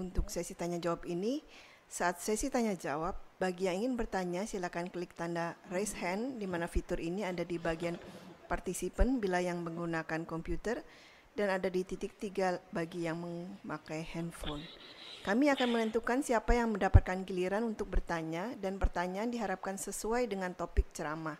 untuk 0.00 0.32
sesi 0.32 0.56
tanya 0.56 0.80
jawab 0.80 1.04
ini. 1.04 1.44
Saat 1.84 2.24
sesi 2.24 2.48
tanya 2.48 2.72
jawab, 2.72 3.12
bagi 3.36 3.68
yang 3.68 3.84
ingin 3.84 4.00
bertanya 4.00 4.48
silakan 4.48 4.88
klik 4.88 5.12
tanda 5.12 5.52
raise 5.68 5.92
hand 6.00 6.40
di 6.40 6.48
mana 6.48 6.64
fitur 6.64 6.96
ini 6.96 7.20
ada 7.20 7.44
di 7.44 7.60
bagian 7.60 8.00
partisipan 8.48 9.20
bila 9.20 9.36
yang 9.44 9.60
menggunakan 9.60 10.24
komputer 10.24 10.80
dan 11.36 11.60
ada 11.60 11.68
di 11.68 11.84
titik 11.84 12.16
tiga 12.16 12.56
bagi 12.72 13.04
yang 13.04 13.20
memakai 13.20 14.00
handphone. 14.16 14.64
Kami 15.20 15.52
akan 15.52 15.68
menentukan 15.76 16.24
siapa 16.24 16.56
yang 16.56 16.72
mendapatkan 16.72 17.20
giliran 17.28 17.68
untuk 17.68 17.92
bertanya 17.92 18.56
dan 18.56 18.80
pertanyaan 18.80 19.28
diharapkan 19.28 19.76
sesuai 19.76 20.24
dengan 20.24 20.56
topik 20.56 20.88
ceramah. 20.96 21.36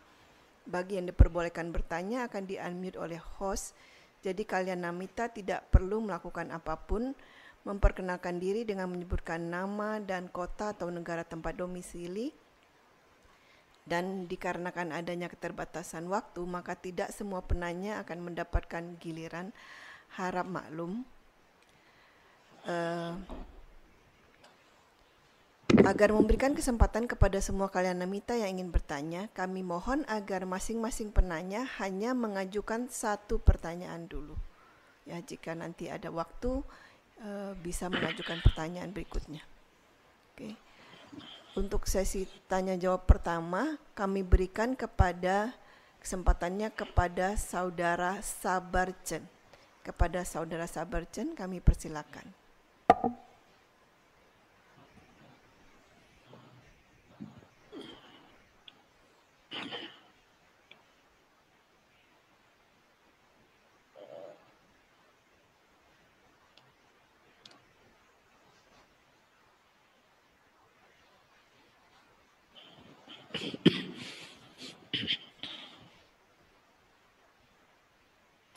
Bagi 0.68 1.00
yang 1.00 1.08
diperbolehkan 1.08 1.72
bertanya 1.72 2.28
akan 2.28 2.44
di-unmute 2.44 3.00
oleh 3.00 3.16
host, 3.40 3.72
jadi 4.20 4.42
kalian 4.44 4.84
namita 4.84 5.32
tidak 5.32 5.68
perlu 5.72 6.04
melakukan 6.04 6.52
apa 6.52 6.76
pun, 6.76 7.16
memperkenalkan 7.64 8.40
diri 8.40 8.64
dengan 8.64 8.88
menyebutkan 8.92 9.40
nama 9.48 10.00
dan 10.00 10.28
kota 10.28 10.72
atau 10.76 10.88
negara 10.92 11.24
tempat 11.24 11.56
domisili, 11.56 12.32
dan 13.88 14.28
dikarenakan 14.28 14.92
adanya 14.92 15.26
keterbatasan 15.26 16.06
waktu, 16.12 16.44
maka 16.44 16.76
tidak 16.76 17.10
semua 17.16 17.40
penanya 17.42 17.98
akan 18.04 18.32
mendapatkan 18.32 18.84
giliran 19.00 19.50
harap 20.14 20.46
maklum. 20.46 21.02
Uh, 22.68 23.16
agar 25.84 26.12
memberikan 26.12 26.52
kesempatan 26.52 27.08
kepada 27.08 27.40
semua 27.40 27.72
kalian 27.72 28.04
namita 28.04 28.36
yang 28.36 28.60
ingin 28.60 28.68
bertanya, 28.68 29.32
kami 29.32 29.64
mohon 29.64 30.04
agar 30.06 30.44
masing-masing 30.44 31.12
penanya 31.12 31.64
hanya 31.80 32.12
mengajukan 32.12 32.88
satu 32.90 33.40
pertanyaan 33.40 34.04
dulu. 34.04 34.36
Ya, 35.08 35.18
jika 35.24 35.56
nanti 35.56 35.88
ada 35.88 36.12
waktu 36.12 36.60
uh, 37.24 37.52
bisa 37.64 37.88
mengajukan 37.88 38.44
pertanyaan 38.44 38.92
berikutnya. 38.92 39.42
Oke. 40.34 40.56
Untuk 41.58 41.90
sesi 41.90 42.28
tanya 42.46 42.78
jawab 42.78 43.10
pertama, 43.10 43.74
kami 43.98 44.22
berikan 44.22 44.78
kepada 44.78 45.50
kesempatannya 45.98 46.70
kepada 46.72 47.34
saudara 47.34 48.22
Sabarchen. 48.22 49.26
Kepada 49.82 50.22
saudara 50.22 50.68
Sabarchen 50.70 51.34
kami 51.34 51.58
persilakan. 51.58 52.24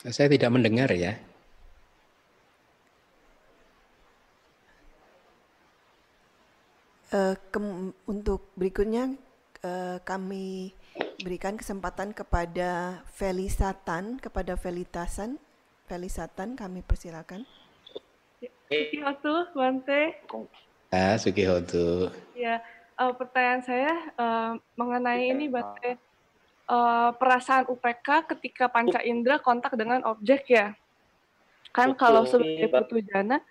Saya 0.04 0.28
tidak 0.28 0.52
mendengar 0.52 0.92
ya. 0.92 1.16
Uh, 7.08 7.32
untuk 8.04 8.52
berikutnya 8.58 9.16
uh, 9.64 9.96
kami 10.04 10.76
berikan 11.22 11.56
kesempatan 11.56 12.12
kepada 12.12 13.00
Felisatan, 13.16 14.20
kepada 14.20 14.60
Felitasan, 14.60 15.40
Felisatan 15.88 16.58
kami 16.58 16.84
persilakan. 16.84 17.48
Sukihotu, 18.68 19.34
Bante. 19.56 20.20
Ah, 20.92 21.16
Sukihotu. 21.16 22.12
Ya, 22.36 22.60
uh, 23.00 23.14
pertanyaan 23.14 23.62
saya 23.64 23.92
uh, 24.20 24.52
mengenai 24.76 25.32
ini 25.32 25.48
Bante 25.48 25.96
uh, 26.68 27.10
perasaan 27.16 27.68
UPK 27.68 28.36
ketika 28.36 28.68
panca 28.68 29.00
indera 29.04 29.40
kontak 29.40 29.74
dengan 29.76 30.04
objek 30.08 30.48
ya. 30.48 30.76
Kan 31.74 31.92
Betul. 31.92 32.00
kalau 32.00 32.22
sebagai 32.28 32.68
putu 32.70 33.02
jana 33.02 33.42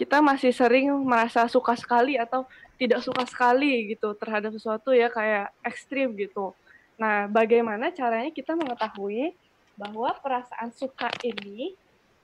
kita 0.00 0.24
masih 0.24 0.48
sering 0.56 0.88
merasa 1.04 1.44
suka 1.44 1.76
sekali 1.76 2.16
atau 2.16 2.48
tidak 2.80 3.04
suka 3.04 3.28
sekali 3.28 3.92
gitu 3.92 4.16
terhadap 4.16 4.56
sesuatu 4.56 4.96
ya 4.96 5.12
kayak 5.12 5.52
ekstrim 5.60 6.16
gitu. 6.16 6.56
Nah, 6.96 7.28
bagaimana 7.28 7.92
caranya 7.92 8.32
kita 8.32 8.56
mengetahui 8.56 9.36
bahwa 9.76 10.08
perasaan 10.24 10.72
suka 10.72 11.12
ini 11.20 11.76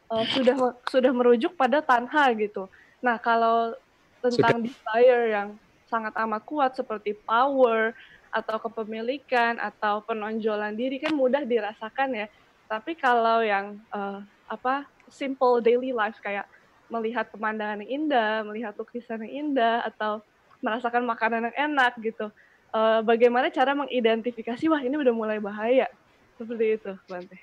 uh, 0.08 0.24
sudah 0.32 0.56
sudah 0.88 1.12
merujuk 1.12 1.52
pada 1.52 1.84
tanha 1.84 2.32
gitu. 2.32 2.64
Nah, 3.04 3.20
kalau 3.20 3.76
tentang 4.24 4.64
sudah. 4.64 4.64
desire 4.64 5.24
yang 5.36 5.48
sangat 5.86 6.16
amat 6.16 6.42
kuat 6.48 6.72
seperti 6.72 7.12
power, 7.12 7.92
atau 8.36 8.60
kepemilikan 8.60 9.56
atau 9.56 10.04
penonjolan 10.04 10.76
diri 10.76 11.00
kan 11.00 11.16
mudah 11.16 11.40
dirasakan 11.48 12.12
ya. 12.12 12.26
Tapi 12.68 12.92
kalau 12.92 13.40
yang 13.40 13.80
uh, 13.88 14.20
apa 14.44 14.84
simple 15.08 15.64
daily 15.64 15.96
life 15.96 16.20
kayak 16.20 16.44
melihat 16.92 17.26
pemandangan 17.32 17.80
yang 17.82 18.04
indah, 18.04 18.44
melihat 18.44 18.76
lukisan 18.76 19.24
yang 19.24 19.48
indah 19.48 19.88
atau 19.88 20.20
merasakan 20.60 21.08
makanan 21.08 21.48
yang 21.50 21.72
enak 21.72 21.96
gitu. 22.04 22.28
Uh, 22.76 23.00
bagaimana 23.00 23.48
cara 23.48 23.72
mengidentifikasi 23.72 24.68
wah 24.68 24.82
ini 24.84 25.00
udah 25.00 25.14
mulai 25.16 25.40
bahaya 25.40 25.88
seperti 26.36 26.76
itu, 26.76 26.92
Bante. 27.08 27.38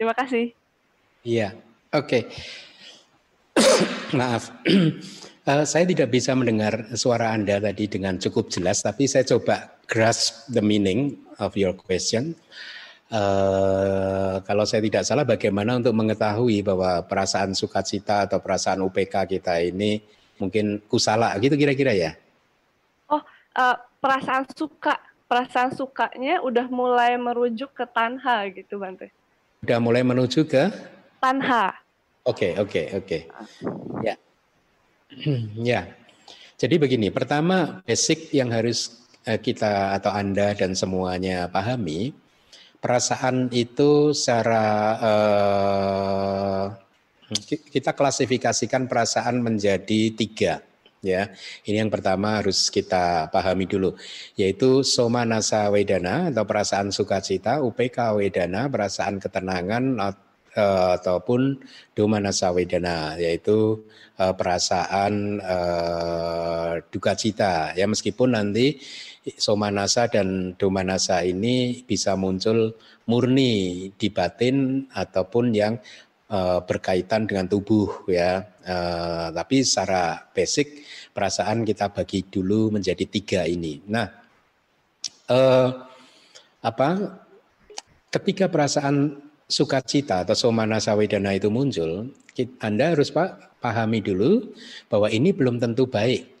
Terima 0.00 0.14
kasih. 0.16 0.54
Iya, 1.26 1.58
oke. 1.92 2.08
Okay. 2.08 2.22
Maaf. 4.18 4.48
Uh, 5.44 5.66
saya 5.70 5.84
tidak 5.84 6.08
bisa 6.14 6.32
mendengar 6.32 6.94
suara 6.96 7.34
Anda 7.34 7.60
tadi 7.60 7.90
dengan 7.90 8.16
cukup 8.16 8.48
jelas, 8.48 8.80
tapi 8.80 9.04
saya 9.10 9.26
coba 9.26 9.77
grasp 9.88 10.46
the 10.52 10.60
meaning 10.60 11.16
of 11.40 11.56
your 11.56 11.72
question. 11.72 12.36
Uh, 13.08 14.44
kalau 14.44 14.68
saya 14.68 14.84
tidak 14.84 15.08
salah, 15.08 15.24
bagaimana 15.24 15.80
untuk 15.80 15.96
mengetahui 15.96 16.60
bahwa 16.60 17.00
perasaan 17.08 17.56
sukacita 17.56 18.28
atau 18.28 18.36
perasaan 18.36 18.84
UPK 18.84 19.40
kita 19.40 19.64
ini 19.64 20.04
mungkin 20.36 20.84
kusala 20.84 21.32
gitu 21.40 21.56
kira-kira 21.56 21.96
ya? 21.96 22.12
Oh, 23.08 23.24
uh, 23.56 23.76
perasaan 24.04 24.44
suka, 24.52 25.00
perasaan 25.24 25.72
sukanya 25.72 26.44
udah 26.44 26.68
mulai 26.68 27.16
merujuk 27.16 27.72
ke 27.72 27.88
tanha 27.88 28.44
gitu, 28.52 28.76
Bante. 28.76 29.08
Udah 29.64 29.80
mulai 29.80 30.04
menuju 30.04 30.44
ke? 30.44 30.68
Tanha. 31.18 31.72
Oke, 32.28 32.52
okay, 32.52 32.60
oke, 32.60 32.68
okay, 32.68 32.84
oke. 32.92 33.08
Okay. 33.08 34.04
Ya. 34.04 34.14
ya, 35.72 35.80
jadi 36.60 36.76
begini. 36.76 37.08
Pertama, 37.08 37.80
basic 37.88 38.36
yang 38.36 38.52
harus 38.52 39.07
kita 39.36 39.92
atau 40.00 40.08
Anda 40.08 40.56
dan 40.56 40.72
semuanya 40.72 41.52
pahami, 41.52 42.16
perasaan 42.80 43.52
itu 43.52 44.16
secara 44.16 44.66
uh, 44.96 46.64
kita 47.68 47.92
klasifikasikan 47.92 48.88
perasaan 48.88 49.44
menjadi 49.44 50.16
tiga. 50.16 50.64
ya. 51.04 51.30
Ini 51.66 51.84
yang 51.84 51.92
pertama 51.92 52.40
harus 52.40 52.72
kita 52.72 53.28
pahami 53.28 53.68
dulu, 53.68 53.94
yaitu 54.34 54.82
soma 54.82 55.22
nasa 55.28 55.68
wedana 55.68 56.32
atau 56.32 56.44
perasaan 56.48 56.88
sukacita, 56.90 57.60
UPK 57.62 58.16
wedana, 58.16 58.66
perasaan 58.70 59.20
ketenangan 59.20 59.84
uh, 60.00 60.16
ataupun 60.98 61.60
domanasa 61.94 62.50
wedana, 62.50 63.14
yaitu 63.20 63.84
uh, 64.18 64.34
perasaan 64.34 65.38
uh, 65.42 66.72
duka. 66.90 67.14
Ya 67.76 67.86
meskipun 67.86 68.34
nanti 68.34 68.80
somanasa 69.36 70.08
dan 70.08 70.56
domanasa 70.56 71.20
ini 71.26 71.84
bisa 71.84 72.16
muncul 72.16 72.72
murni 73.04 73.88
di 73.98 74.08
batin 74.08 74.86
ataupun 74.92 75.52
yang 75.52 75.76
uh, 76.32 76.64
berkaitan 76.64 77.28
dengan 77.28 77.48
tubuh 77.48 78.08
ya. 78.08 78.46
Uh, 78.64 79.28
tapi 79.32 79.64
secara 79.64 80.28
basic 80.32 80.84
perasaan 81.12 81.64
kita 81.66 81.92
bagi 81.92 82.24
dulu 82.24 82.72
menjadi 82.78 83.04
tiga 83.04 83.40
ini. 83.44 83.82
Nah, 83.88 84.06
uh, 85.28 85.68
apa? 86.62 86.88
Ketika 88.08 88.48
perasaan 88.48 89.20
sukacita 89.44 90.24
atau 90.24 90.32
somanasa 90.32 90.96
wedana 90.96 91.36
itu 91.36 91.52
muncul, 91.52 92.08
Anda 92.56 92.96
harus 92.96 93.12
Pak 93.12 93.60
pahami 93.60 94.00
dulu 94.00 94.54
bahwa 94.88 95.12
ini 95.12 95.34
belum 95.34 95.60
tentu 95.60 95.84
baik. 95.84 96.37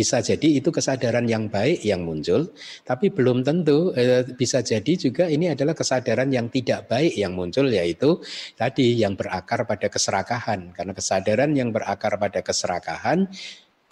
Bisa 0.00 0.24
jadi 0.24 0.48
itu 0.56 0.72
kesadaran 0.72 1.28
yang 1.28 1.52
baik 1.52 1.84
yang 1.84 2.08
muncul, 2.08 2.56
tapi 2.88 3.12
belum 3.12 3.44
tentu 3.44 3.92
eh, 3.92 4.24
bisa 4.32 4.64
jadi 4.64 4.96
juga 4.96 5.28
ini 5.28 5.52
adalah 5.52 5.76
kesadaran 5.76 6.32
yang 6.32 6.48
tidak 6.48 6.88
baik 6.88 7.20
yang 7.20 7.36
muncul 7.36 7.68
yaitu 7.68 8.16
tadi 8.56 8.96
yang 8.96 9.12
berakar 9.12 9.68
pada 9.68 9.92
keserakahan. 9.92 10.72
Karena 10.72 10.96
kesadaran 10.96 11.52
yang 11.52 11.68
berakar 11.68 12.16
pada 12.16 12.40
keserakahan 12.40 13.28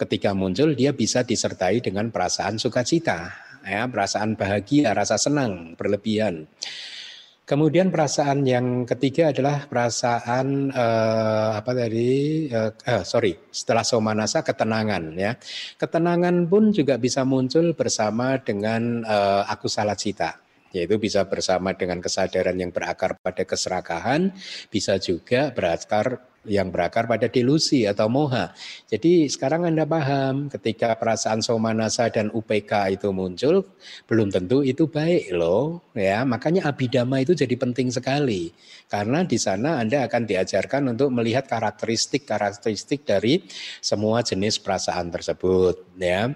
ketika 0.00 0.32
muncul 0.32 0.72
dia 0.72 0.96
bisa 0.96 1.20
disertai 1.28 1.84
dengan 1.84 2.08
perasaan 2.08 2.56
sukacita, 2.56 3.36
ya, 3.68 3.84
perasaan 3.84 4.32
bahagia, 4.32 4.96
rasa 4.96 5.20
senang 5.20 5.76
berlebihan. 5.76 6.48
Kemudian 7.48 7.88
perasaan 7.88 8.44
yang 8.44 8.84
ketiga 8.84 9.32
adalah 9.32 9.64
perasaan 9.64 10.68
uh, 10.68 11.56
apa 11.56 11.72
tadi? 11.72 12.44
Uh, 12.52 12.76
uh, 12.76 13.00
sorry, 13.08 13.40
setelah 13.48 13.80
somanasa 13.80 14.44
ketenangan 14.44 15.16
ya. 15.16 15.32
Ketenangan 15.80 16.44
pun 16.44 16.76
juga 16.76 17.00
bisa 17.00 17.24
muncul 17.24 17.72
bersama 17.72 18.36
dengan 18.36 19.00
uh, 19.00 19.48
aku 19.48 19.64
salah 19.64 19.96
cita 19.96 20.44
yaitu 20.76 21.00
bisa 21.00 21.24
bersama 21.24 21.72
dengan 21.72 21.96
kesadaran 22.04 22.52
yang 22.52 22.68
berakar 22.68 23.16
pada 23.16 23.40
keserakahan, 23.48 24.36
bisa 24.68 25.00
juga 25.00 25.48
berakar 25.48 26.27
yang 26.46 26.70
berakar 26.70 27.10
pada 27.10 27.26
delusi 27.26 27.88
atau 27.88 28.06
moha. 28.06 28.54
Jadi 28.86 29.26
sekarang 29.26 29.66
Anda 29.66 29.88
paham 29.88 30.46
ketika 30.52 30.94
perasaan 30.94 31.42
somanasa 31.42 32.06
dan 32.12 32.30
UPK 32.30 33.00
itu 33.00 33.10
muncul, 33.10 33.66
belum 34.06 34.30
tentu 34.30 34.62
itu 34.62 34.86
baik 34.86 35.34
loh. 35.34 35.82
ya 35.96 36.22
Makanya 36.22 36.70
abidama 36.70 37.18
itu 37.18 37.34
jadi 37.34 37.54
penting 37.58 37.90
sekali. 37.90 38.54
Karena 38.86 39.26
di 39.26 39.36
sana 39.36 39.82
Anda 39.82 40.06
akan 40.06 40.22
diajarkan 40.24 40.94
untuk 40.94 41.10
melihat 41.10 41.50
karakteristik-karakteristik 41.50 43.02
dari 43.02 43.42
semua 43.82 44.22
jenis 44.22 44.62
perasaan 44.62 45.10
tersebut. 45.10 45.98
ya 45.98 46.30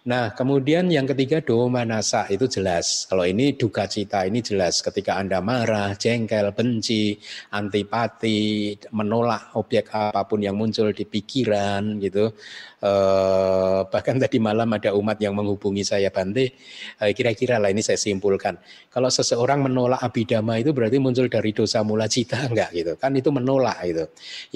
Nah, 0.00 0.32
kemudian 0.32 0.88
yang 0.88 1.04
ketiga 1.04 1.44
doma 1.44 1.84
nasa 1.84 2.24
itu 2.32 2.48
jelas. 2.48 3.04
Kalau 3.04 3.28
ini 3.28 3.52
duka 3.52 3.84
cita 3.84 4.24
ini 4.24 4.40
jelas 4.40 4.80
ketika 4.80 5.20
Anda 5.20 5.44
marah, 5.44 5.92
jengkel, 5.92 6.56
benci, 6.56 7.20
antipati, 7.52 8.80
menolak 8.96 9.52
objek 9.60 9.92
apa 9.92 10.24
pun 10.24 10.40
yang 10.40 10.56
muncul 10.56 10.96
di 10.96 11.04
pikiran 11.04 12.00
gitu. 12.00 12.32
Eh, 12.80 13.80
bahkan 13.92 14.16
tadi 14.16 14.40
malam 14.40 14.64
ada 14.72 14.96
umat 14.96 15.20
yang 15.20 15.36
menghubungi 15.36 15.84
saya 15.84 16.08
Bante, 16.08 16.56
eh, 16.96 17.12
kira-kira 17.12 17.60
lah 17.60 17.68
ini 17.68 17.84
saya 17.84 18.00
simpulkan. 18.00 18.56
Kalau 18.88 19.12
seseorang 19.12 19.60
menolak 19.60 20.00
abidama 20.00 20.56
itu 20.56 20.72
berarti 20.72 20.96
muncul 20.96 21.28
dari 21.28 21.52
dosa 21.52 21.84
mula 21.84 22.08
cita 22.08 22.40
enggak 22.48 22.72
gitu. 22.72 22.92
Kan 22.96 23.12
itu 23.20 23.28
menolak 23.28 23.84
itu. 23.84 24.04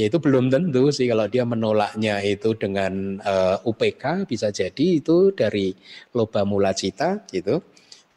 Ya 0.00 0.08
itu 0.08 0.16
belum 0.24 0.48
tentu 0.48 0.88
sih 0.88 1.04
kalau 1.04 1.28
dia 1.28 1.44
menolaknya 1.44 2.24
itu 2.24 2.56
dengan 2.56 3.20
eh, 3.20 3.56
UPK 3.68 4.24
bisa 4.24 4.48
jadi 4.48 4.86
itu 5.04 5.36
dari 5.36 5.76
loba 6.16 6.48
mula 6.48 6.72
cita 6.72 7.28
gitu 7.28 7.60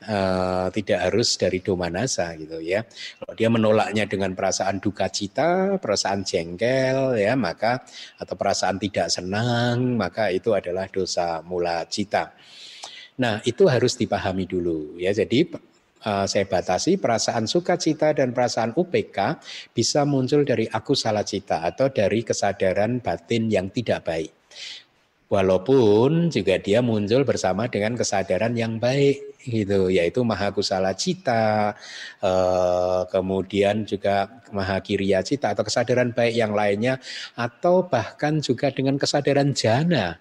uh, 0.05 0.67
tidak 0.69 1.09
harus 1.09 1.39
dari 1.39 1.63
domanasa 1.63 2.37
gitu 2.37 2.61
ya. 2.61 2.85
Kalau 3.17 3.33
dia 3.33 3.49
menolaknya 3.49 4.05
dengan 4.05 4.37
perasaan 4.37 4.77
duka 4.77 5.09
cita, 5.09 5.81
perasaan 5.81 6.21
jengkel 6.21 7.17
ya, 7.17 7.33
maka 7.33 7.81
atau 8.21 8.35
perasaan 8.37 8.77
tidak 8.77 9.09
senang, 9.09 9.97
maka 9.97 10.29
itu 10.29 10.53
adalah 10.53 10.85
dosa 10.91 11.41
mula 11.41 11.87
cita. 11.89 12.37
Nah, 13.17 13.41
itu 13.49 13.65
harus 13.65 13.97
dipahami 13.97 14.45
dulu 14.45 15.01
ya. 15.01 15.09
Jadi 15.09 15.49
uh, 16.05 16.25
saya 16.29 16.45
batasi 16.45 17.01
perasaan 17.01 17.49
sukacita 17.49 18.13
dan 18.13 18.29
perasaan 18.29 18.77
UPK 18.77 19.41
bisa 19.73 20.05
muncul 20.05 20.45
dari 20.45 20.69
aku 20.69 20.93
salah 20.93 21.25
cita 21.25 21.65
atau 21.65 21.89
dari 21.89 22.21
kesadaran 22.21 23.01
batin 23.01 23.49
yang 23.49 23.73
tidak 23.73 24.05
baik. 24.05 24.36
Walaupun 25.27 26.31
juga 26.31 26.55
dia 26.55 26.79
muncul 26.79 27.27
bersama 27.27 27.67
dengan 27.67 27.99
kesadaran 27.99 28.55
yang 28.55 28.79
baik 28.79 29.43
gitu, 29.43 29.91
yaitu 29.91 30.23
maha 30.23 30.55
kusala 30.55 30.95
cita, 30.95 31.75
eh, 32.23 33.01
kemudian 33.11 33.83
juga 33.83 34.43
maha 34.55 34.79
kiriya 34.79 35.19
cita 35.27 35.51
atau 35.51 35.67
kesadaran 35.67 36.15
baik 36.15 36.31
yang 36.31 36.55
lainnya, 36.55 37.03
atau 37.35 37.83
bahkan 37.91 38.39
juga 38.39 38.71
dengan 38.71 38.95
kesadaran 38.95 39.51
jana, 39.51 40.15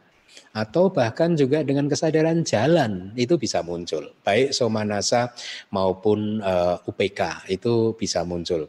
atau 0.50 0.90
bahkan 0.90 1.38
juga 1.38 1.62
dengan 1.62 1.86
kesadaran 1.86 2.42
jalan 2.42 3.14
itu 3.14 3.38
bisa 3.38 3.62
muncul, 3.62 4.10
baik 4.26 4.50
somanasa 4.50 5.30
maupun 5.70 6.42
eh, 6.42 6.76
UPK 6.82 7.46
itu 7.54 7.94
bisa 7.94 8.26
muncul. 8.26 8.66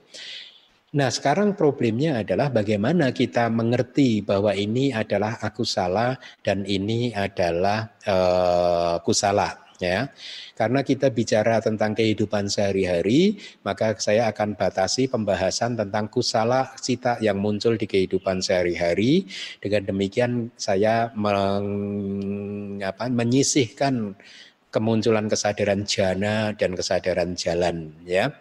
Nah, 0.98 1.14
sekarang 1.14 1.54
problemnya 1.54 2.26
adalah 2.26 2.50
bagaimana 2.50 3.14
kita 3.14 3.54
mengerti 3.54 4.26
bahwa 4.26 4.50
ini 4.58 4.90
adalah 4.90 5.38
aku 5.38 5.62
salah 5.62 6.18
dan 6.42 6.66
ini 6.66 7.14
adalah 7.14 7.86
uh, 8.10 8.98
kusala 9.06 9.68
ya. 9.78 10.10
Karena 10.58 10.82
kita 10.82 11.14
bicara 11.14 11.62
tentang 11.62 11.94
kehidupan 11.94 12.50
sehari-hari, 12.50 13.38
maka 13.62 13.94
saya 14.02 14.26
akan 14.34 14.58
batasi 14.58 15.06
pembahasan 15.06 15.78
tentang 15.78 16.10
kusala 16.10 16.74
cita 16.82 17.22
yang 17.22 17.38
muncul 17.38 17.78
di 17.78 17.86
kehidupan 17.86 18.42
sehari-hari. 18.42 19.30
Dengan 19.62 19.86
demikian 19.86 20.50
saya 20.58 21.14
meng, 21.14 22.82
apa, 22.82 23.06
menyisihkan 23.06 24.18
kemunculan 24.68 25.32
kesadaran 25.32 25.86
jana 25.88 26.52
dan 26.58 26.74
kesadaran 26.74 27.38
jalan 27.38 27.94
ya. 28.04 28.34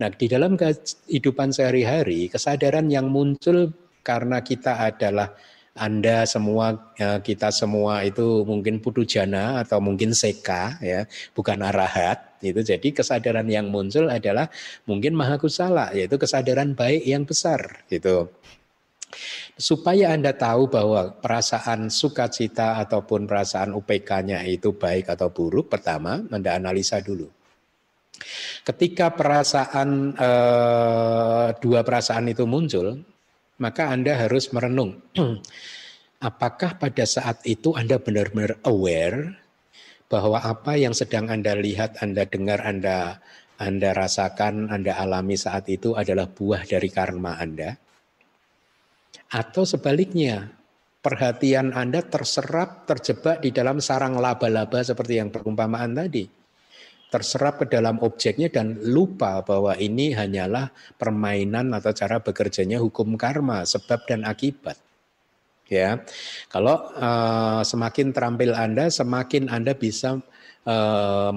Nah, 0.00 0.08
di 0.08 0.26
dalam 0.32 0.56
kehidupan 0.56 1.52
sehari-hari, 1.52 2.32
kesadaran 2.32 2.88
yang 2.88 3.12
muncul 3.12 3.68
karena 4.00 4.40
kita 4.40 4.80
adalah 4.80 5.36
anda 5.76 6.26
semua 6.26 6.92
ya, 6.98 7.22
kita 7.22 7.52
semua 7.54 8.02
itu 8.02 8.42
mungkin 8.42 8.82
putu 8.82 9.06
jana 9.06 9.62
atau 9.62 9.78
mungkin 9.78 10.10
seka 10.16 10.80
ya, 10.82 11.06
bukan 11.36 11.62
arahat 11.62 12.36
itu. 12.42 12.58
Jadi 12.64 12.90
kesadaran 12.96 13.46
yang 13.46 13.70
muncul 13.70 14.10
adalah 14.10 14.50
mungkin 14.88 15.14
mahakusala 15.14 15.94
yaitu 15.94 16.18
kesadaran 16.18 16.74
baik 16.74 17.06
yang 17.06 17.22
besar 17.22 17.86
gitu. 17.86 18.32
Supaya 19.58 20.14
Anda 20.14 20.32
tahu 20.34 20.70
bahwa 20.70 21.18
perasaan 21.18 21.90
sukacita 21.90 22.78
ataupun 22.82 23.26
perasaan 23.26 23.74
UPK-nya 23.76 24.42
itu 24.46 24.72
baik 24.72 25.12
atau 25.12 25.28
buruk, 25.28 25.68
pertama 25.68 26.22
Anda 26.30 26.56
analisa 26.56 27.02
dulu. 27.02 27.28
Ketika 28.60 29.16
perasaan 29.16 30.12
eh, 30.12 31.48
dua 31.56 31.80
perasaan 31.80 32.28
itu 32.28 32.44
muncul, 32.44 33.00
maka 33.60 33.88
Anda 33.88 34.16
harus 34.26 34.52
merenung. 34.52 35.00
Apakah 36.28 36.76
pada 36.76 37.08
saat 37.08 37.40
itu 37.48 37.72
Anda 37.72 37.96
benar-benar 37.96 38.60
aware 38.68 39.40
bahwa 40.12 40.44
apa 40.44 40.76
yang 40.76 40.92
sedang 40.92 41.32
Anda 41.32 41.56
lihat, 41.56 42.04
Anda 42.04 42.28
dengar, 42.28 42.60
Anda 42.60 43.24
Anda 43.56 43.96
rasakan, 43.96 44.68
Anda 44.68 44.96
alami 44.96 45.40
saat 45.40 45.68
itu 45.72 45.96
adalah 45.96 46.28
buah 46.28 46.68
dari 46.68 46.92
karma 46.92 47.40
Anda? 47.40 47.72
Atau 49.32 49.64
sebaliknya, 49.64 50.52
perhatian 51.00 51.72
Anda 51.72 52.04
terserap, 52.04 52.84
terjebak 52.84 53.40
di 53.40 53.56
dalam 53.56 53.80
sarang 53.80 54.20
laba-laba 54.20 54.84
seperti 54.84 55.16
yang 55.16 55.32
perumpamaan 55.32 55.96
tadi 55.96 56.39
terserap 57.10 57.58
ke 57.58 57.66
dalam 57.66 57.98
objeknya 58.00 58.48
dan 58.48 58.78
lupa 58.80 59.42
bahwa 59.42 59.74
ini 59.76 60.14
hanyalah 60.14 60.70
permainan 60.94 61.74
atau 61.74 61.90
cara 61.90 62.22
bekerjanya 62.22 62.78
hukum 62.78 63.18
karma, 63.18 63.66
sebab 63.66 64.06
dan 64.06 64.22
akibat. 64.22 64.78
Ya, 65.70 66.02
kalau 66.50 66.90
uh, 66.98 67.62
semakin 67.62 68.10
terampil 68.10 68.54
Anda, 68.58 68.90
semakin 68.90 69.46
Anda 69.46 69.74
bisa 69.78 70.18
uh, 70.66 71.30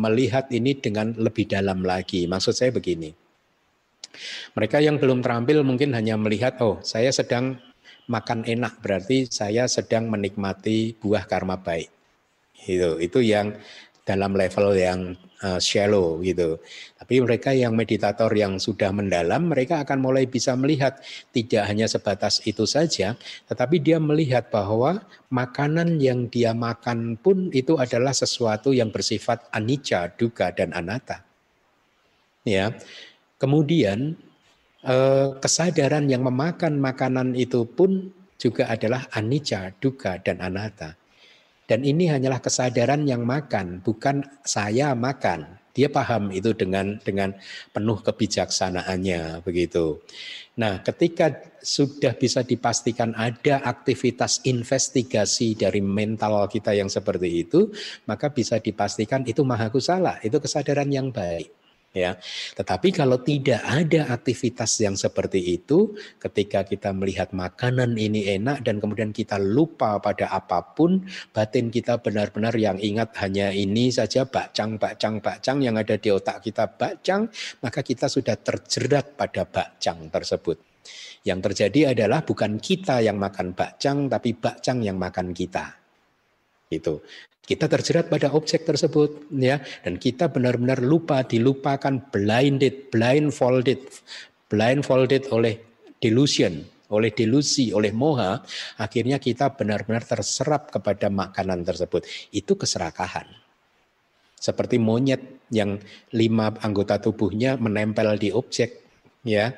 melihat 0.00 0.48
ini 0.48 0.80
dengan 0.80 1.12
lebih 1.12 1.44
dalam 1.44 1.84
lagi. 1.84 2.24
Maksud 2.24 2.56
saya 2.56 2.72
begini, 2.72 3.12
mereka 4.56 4.80
yang 4.80 4.96
belum 4.96 5.20
terampil 5.20 5.60
mungkin 5.60 5.92
hanya 5.92 6.16
melihat, 6.16 6.56
oh 6.64 6.80
saya 6.80 7.12
sedang 7.12 7.60
makan 8.08 8.48
enak 8.48 8.80
berarti 8.80 9.30
saya 9.30 9.68
sedang 9.70 10.08
menikmati 10.08 10.96
buah 10.96 11.28
karma 11.28 11.60
baik. 11.60 11.92
Itu 12.64 12.96
itu 13.00 13.18
yang 13.24 13.56
dalam 14.10 14.34
level 14.34 14.74
yang 14.74 15.14
uh, 15.46 15.60
shallow 15.62 16.18
gitu. 16.20 16.58
Tapi 16.98 17.22
mereka 17.22 17.50
yang 17.54 17.78
meditator 17.78 18.28
yang 18.34 18.58
sudah 18.58 18.90
mendalam, 18.90 19.48
mereka 19.48 19.82
akan 19.86 19.98
mulai 20.02 20.26
bisa 20.26 20.54
melihat 20.58 20.98
tidak 21.30 21.62
hanya 21.70 21.86
sebatas 21.86 22.42
itu 22.44 22.66
saja, 22.66 23.14
tetapi 23.46 23.78
dia 23.78 24.02
melihat 24.02 24.50
bahwa 24.50 25.02
makanan 25.30 26.02
yang 26.02 26.26
dia 26.26 26.52
makan 26.52 27.14
pun 27.14 27.48
itu 27.54 27.78
adalah 27.78 28.12
sesuatu 28.12 28.74
yang 28.74 28.90
bersifat 28.90 29.46
anicca, 29.54 30.10
duga 30.18 30.50
dan 30.50 30.74
anatta. 30.74 31.22
Ya. 32.44 32.74
Kemudian 33.40 34.20
eh, 34.84 35.28
kesadaran 35.40 36.04
yang 36.12 36.20
memakan 36.28 36.76
makanan 36.76 37.32
itu 37.32 37.64
pun 37.64 38.12
juga 38.36 38.68
adalah 38.68 39.08
anicca, 39.12 39.72
duga 39.80 40.20
dan 40.20 40.44
anatta. 40.44 40.99
Dan 41.70 41.86
ini 41.86 42.10
hanyalah 42.10 42.42
kesadaran 42.42 43.06
yang 43.06 43.22
makan, 43.22 43.78
bukan 43.78 44.26
saya 44.42 44.90
makan. 44.98 45.54
Dia 45.70 45.86
paham 45.86 46.34
itu 46.34 46.50
dengan 46.50 46.98
dengan 46.98 47.30
penuh 47.70 48.02
kebijaksanaannya 48.02 49.46
begitu. 49.46 50.02
Nah, 50.58 50.82
ketika 50.82 51.30
sudah 51.62 52.18
bisa 52.18 52.42
dipastikan 52.42 53.14
ada 53.14 53.62
aktivitas 53.62 54.42
investigasi 54.50 55.54
dari 55.54 55.78
mental 55.78 56.50
kita 56.50 56.74
yang 56.74 56.90
seperti 56.90 57.46
itu, 57.46 57.70
maka 58.10 58.34
bisa 58.34 58.58
dipastikan 58.58 59.22
itu 59.30 59.46
maha 59.46 59.70
kusala, 59.70 60.18
itu 60.26 60.42
kesadaran 60.42 60.90
yang 60.90 61.14
baik 61.14 61.59
ya. 61.90 62.16
Tetapi 62.54 62.94
kalau 62.94 63.18
tidak 63.22 63.62
ada 63.64 64.10
aktivitas 64.14 64.78
yang 64.82 64.94
seperti 64.94 65.58
itu, 65.58 65.94
ketika 66.22 66.62
kita 66.62 66.94
melihat 66.94 67.34
makanan 67.34 67.98
ini 67.98 68.30
enak 68.38 68.62
dan 68.62 68.78
kemudian 68.78 69.10
kita 69.10 69.38
lupa 69.38 69.98
pada 69.98 70.30
apa 70.30 70.62
pun, 70.74 71.02
batin 71.34 71.68
kita 71.72 71.98
benar-benar 71.98 72.54
yang 72.54 72.78
ingat 72.78 73.14
hanya 73.18 73.50
ini 73.50 73.90
saja 73.90 74.26
bakcang, 74.26 74.78
bakcang, 74.78 75.18
bakcang 75.18 75.58
yang 75.62 75.74
ada 75.78 75.98
di 75.98 76.08
otak 76.14 76.42
kita 76.44 76.70
bakcang, 76.70 77.26
maka 77.62 77.80
kita 77.82 78.06
sudah 78.06 78.38
terjerat 78.38 79.18
pada 79.18 79.42
bakcang 79.46 80.06
tersebut. 80.10 80.58
Yang 81.20 81.52
terjadi 81.52 81.92
adalah 81.92 82.24
bukan 82.24 82.56
kita 82.56 83.04
yang 83.04 83.20
makan 83.20 83.52
bakcang, 83.52 84.08
tapi 84.08 84.32
bakcang 84.32 84.80
yang 84.80 84.96
makan 84.96 85.36
kita. 85.36 85.79
Itu. 86.70 87.02
Kita 87.42 87.66
terjerat 87.66 88.06
pada 88.06 88.30
objek 88.30 88.62
tersebut 88.62 89.26
ya 89.34 89.58
dan 89.82 89.98
kita 89.98 90.30
benar-benar 90.30 90.78
lupa 90.78 91.26
dilupakan 91.26 91.98
blinded, 92.14 92.94
blindfolded, 92.94 93.90
blindfolded 94.46 95.34
oleh 95.34 95.58
delusion, 95.98 96.62
oleh 96.94 97.10
delusi, 97.10 97.74
oleh 97.74 97.90
moha, 97.90 98.38
akhirnya 98.78 99.18
kita 99.18 99.54
benar-benar 99.58 100.06
terserap 100.06 100.70
kepada 100.70 101.10
makanan 101.10 101.66
tersebut. 101.66 102.06
Itu 102.30 102.54
keserakahan. 102.54 103.26
Seperti 104.38 104.78
monyet 104.78 105.50
yang 105.50 105.74
lima 106.14 106.54
anggota 106.62 107.02
tubuhnya 107.02 107.58
menempel 107.58 108.14
di 108.14 108.30
objek, 108.30 108.78
ya 109.26 109.52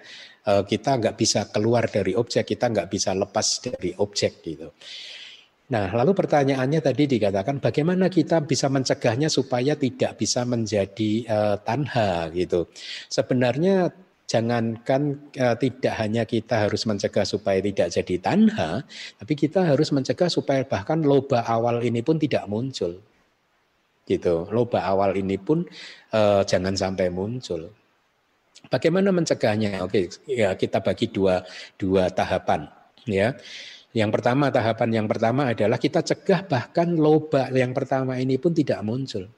eh, 0.49 0.63
kita 0.65 0.97
nggak 0.97 1.17
bisa 1.21 1.49
keluar 1.53 1.93
dari 1.93 2.17
objek, 2.17 2.49
kita 2.57 2.73
nggak 2.73 2.89
bisa 2.89 3.13
lepas 3.13 3.63
dari 3.69 3.93
objek 4.01 4.41
gitu. 4.41 4.73
Nah, 5.71 5.89
lalu 5.95 6.13
pertanyaannya 6.13 6.81
tadi 6.83 7.07
dikatakan 7.07 7.63
bagaimana 7.63 8.11
kita 8.11 8.43
bisa 8.43 8.67
mencegahnya 8.67 9.31
supaya 9.31 9.79
tidak 9.79 10.19
bisa 10.19 10.43
menjadi 10.43 11.25
uh, 11.31 11.57
tanha 11.63 12.29
gitu. 12.35 12.67
Sebenarnya 13.09 13.95
jangankan 14.27 15.33
uh, 15.39 15.57
tidak 15.57 15.95
hanya 15.97 16.25
kita 16.25 16.67
harus 16.69 16.85
mencegah 16.85 17.25
supaya 17.25 17.61
tidak 17.61 17.89
jadi 17.89 18.15
tanha, 18.21 18.85
tapi 19.17 19.33
kita 19.33 19.65
harus 19.65 19.93
mencegah 19.93 20.29
supaya 20.29 20.65
bahkan 20.67 21.01
loba 21.05 21.47
awal 21.47 21.81
ini 21.81 22.05
pun 22.05 22.21
tidak 22.21 22.45
muncul. 22.51 23.01
Gitu. 24.03 24.35
Loba 24.51 24.83
awal 24.83 25.15
ini 25.15 25.39
pun 25.39 25.65
uh, 26.13 26.43
jangan 26.45 26.75
sampai 26.75 27.09
muncul. 27.09 27.71
Bagaimana 28.69 29.09
mencegahnya? 29.09 29.81
Oke, 29.83 30.11
ya 30.29 30.55
kita 30.55 30.85
bagi 30.85 31.09
dua 31.09 31.43
dua 31.81 32.13
tahapan 32.13 32.69
ya. 33.09 33.35
Yang 33.93 34.11
pertama, 34.19 34.49
tahapan 34.49 34.91
yang 35.05 35.07
pertama 35.09 35.53
adalah 35.53 35.77
kita 35.77 36.01
cegah 36.01 36.49
bahkan 36.49 36.97
loba 36.97 37.53
yang 37.53 37.77
pertama 37.77 38.17
ini 38.17 38.41
pun 38.41 38.57
tidak 38.57 38.81
muncul. 38.81 39.29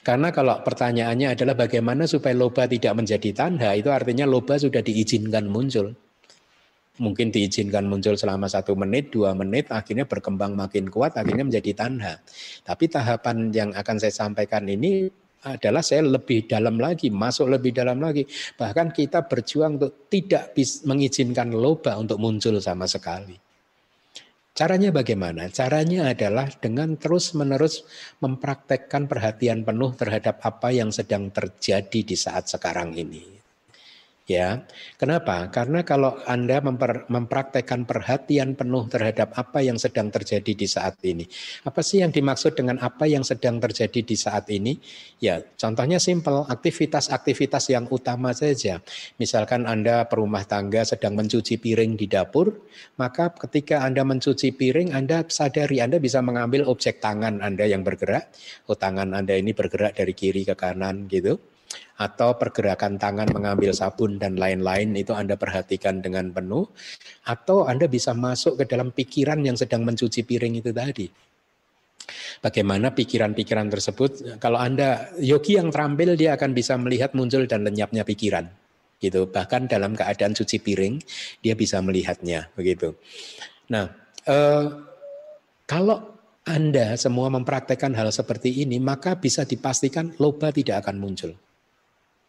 Karena 0.00 0.32
kalau 0.32 0.64
pertanyaannya 0.64 1.36
adalah 1.36 1.54
bagaimana 1.54 2.08
supaya 2.08 2.32
loba 2.34 2.64
tidak 2.66 2.96
menjadi 2.96 3.30
tanda, 3.36 3.76
itu 3.76 3.92
artinya 3.92 4.24
loba 4.24 4.56
sudah 4.56 4.80
diizinkan 4.80 5.46
muncul. 5.46 5.92
Mungkin 7.00 7.32
diizinkan 7.32 7.88
muncul 7.88 8.16
selama 8.16 8.44
satu 8.48 8.76
menit, 8.76 9.08
dua 9.12 9.32
menit, 9.32 9.72
akhirnya 9.72 10.04
berkembang 10.04 10.52
makin 10.52 10.88
kuat, 10.88 11.16
akhirnya 11.16 11.48
menjadi 11.48 11.72
tanda. 11.72 12.20
Tapi 12.64 12.84
tahapan 12.88 13.52
yang 13.52 13.70
akan 13.72 13.96
saya 14.00 14.12
sampaikan 14.12 14.64
ini 14.68 15.08
adalah 15.40 15.80
saya 15.80 16.04
lebih 16.04 16.44
dalam 16.44 16.76
lagi, 16.76 17.08
masuk 17.08 17.48
lebih 17.48 17.72
dalam 17.72 18.00
lagi. 18.00 18.28
Bahkan 18.56 18.92
kita 18.92 19.24
berjuang 19.24 19.80
untuk 19.80 20.10
tidak 20.12 20.52
mengizinkan 20.84 21.52
loba 21.52 21.96
untuk 21.96 22.20
muncul 22.20 22.60
sama 22.60 22.84
sekali. 22.84 23.36
Caranya 24.52 24.92
bagaimana? 24.92 25.48
Caranya 25.48 26.12
adalah 26.12 26.44
dengan 26.60 26.92
terus-menerus 27.00 27.88
mempraktekkan 28.20 29.08
perhatian 29.08 29.64
penuh 29.64 29.96
terhadap 29.96 30.36
apa 30.44 30.68
yang 30.68 30.92
sedang 30.92 31.32
terjadi 31.32 32.00
di 32.04 32.16
saat 32.18 32.44
sekarang 32.44 32.92
ini. 32.92 33.39
Ya, 34.30 34.62
kenapa? 34.94 35.50
Karena 35.50 35.82
kalau 35.82 36.14
Anda 36.22 36.62
memper, 36.62 37.02
mempraktekkan 37.10 37.82
perhatian 37.82 38.54
penuh 38.54 38.86
terhadap 38.86 39.34
apa 39.34 39.58
yang 39.58 39.74
sedang 39.74 40.06
terjadi 40.06 40.54
di 40.54 40.70
saat 40.70 41.02
ini. 41.02 41.26
Apa 41.66 41.82
sih 41.82 41.98
yang 41.98 42.14
dimaksud 42.14 42.54
dengan 42.54 42.78
apa 42.78 43.10
yang 43.10 43.26
sedang 43.26 43.58
terjadi 43.58 44.06
di 44.06 44.14
saat 44.14 44.46
ini? 44.54 44.78
Ya, 45.18 45.42
contohnya 45.58 45.98
simpel, 45.98 46.46
aktivitas-aktivitas 46.46 47.74
yang 47.74 47.90
utama 47.90 48.30
saja. 48.30 48.78
Misalkan 49.18 49.66
Anda 49.66 50.06
perumah 50.06 50.46
tangga 50.46 50.86
sedang 50.86 51.18
mencuci 51.18 51.58
piring 51.58 51.98
di 51.98 52.06
dapur, 52.06 52.54
maka 53.02 53.34
ketika 53.34 53.82
Anda 53.82 54.06
mencuci 54.06 54.54
piring, 54.54 54.94
Anda 54.94 55.26
sadari 55.26 55.82
Anda 55.82 55.98
bisa 55.98 56.22
mengambil 56.22 56.70
objek 56.70 57.02
tangan 57.02 57.42
Anda 57.42 57.66
yang 57.66 57.82
bergerak. 57.82 58.30
Oh, 58.70 58.78
tangan 58.78 59.10
Anda 59.10 59.34
ini 59.34 59.50
bergerak 59.58 59.98
dari 59.98 60.14
kiri 60.14 60.46
ke 60.46 60.54
kanan 60.54 61.10
gitu 61.10 61.42
atau 62.00 62.34
pergerakan 62.34 62.96
tangan 62.96 63.28
mengambil 63.30 63.70
sabun 63.76 64.16
dan 64.16 64.40
lain-lain 64.40 64.96
itu 64.96 65.12
Anda 65.12 65.36
perhatikan 65.36 66.00
dengan 66.00 66.32
penuh 66.32 66.66
atau 67.28 67.68
Anda 67.68 67.86
bisa 67.86 68.16
masuk 68.16 68.58
ke 68.58 68.64
dalam 68.66 68.90
pikiran 68.90 69.44
yang 69.44 69.54
sedang 69.54 69.84
mencuci 69.84 70.24
piring 70.24 70.64
itu 70.64 70.72
tadi. 70.72 71.06
Bagaimana 72.40 72.90
pikiran-pikiran 72.90 73.68
tersebut 73.70 74.40
kalau 74.42 74.58
Anda 74.58 75.14
yogi 75.20 75.60
yang 75.60 75.70
terampil 75.70 76.16
dia 76.16 76.34
akan 76.34 76.50
bisa 76.56 76.74
melihat 76.80 77.14
muncul 77.14 77.44
dan 77.46 77.62
lenyapnya 77.62 78.02
pikiran 78.02 78.48
gitu. 78.98 79.28
Bahkan 79.28 79.70
dalam 79.70 79.94
keadaan 79.94 80.34
cuci 80.34 80.58
piring 80.58 80.98
dia 81.44 81.54
bisa 81.54 81.78
melihatnya 81.84 82.50
begitu. 82.56 82.96
Nah, 83.70 83.86
eh, 84.26 84.66
kalau 85.68 86.10
anda 86.48 86.96
semua 86.96 87.28
mempraktekkan 87.30 87.92
hal 87.94 88.08
seperti 88.10 88.64
ini, 88.64 88.80
maka 88.80 89.14
bisa 89.14 89.44
dipastikan 89.44 90.16
loba 90.18 90.50
tidak 90.50 90.82
akan 90.82 90.96
muncul. 90.98 91.30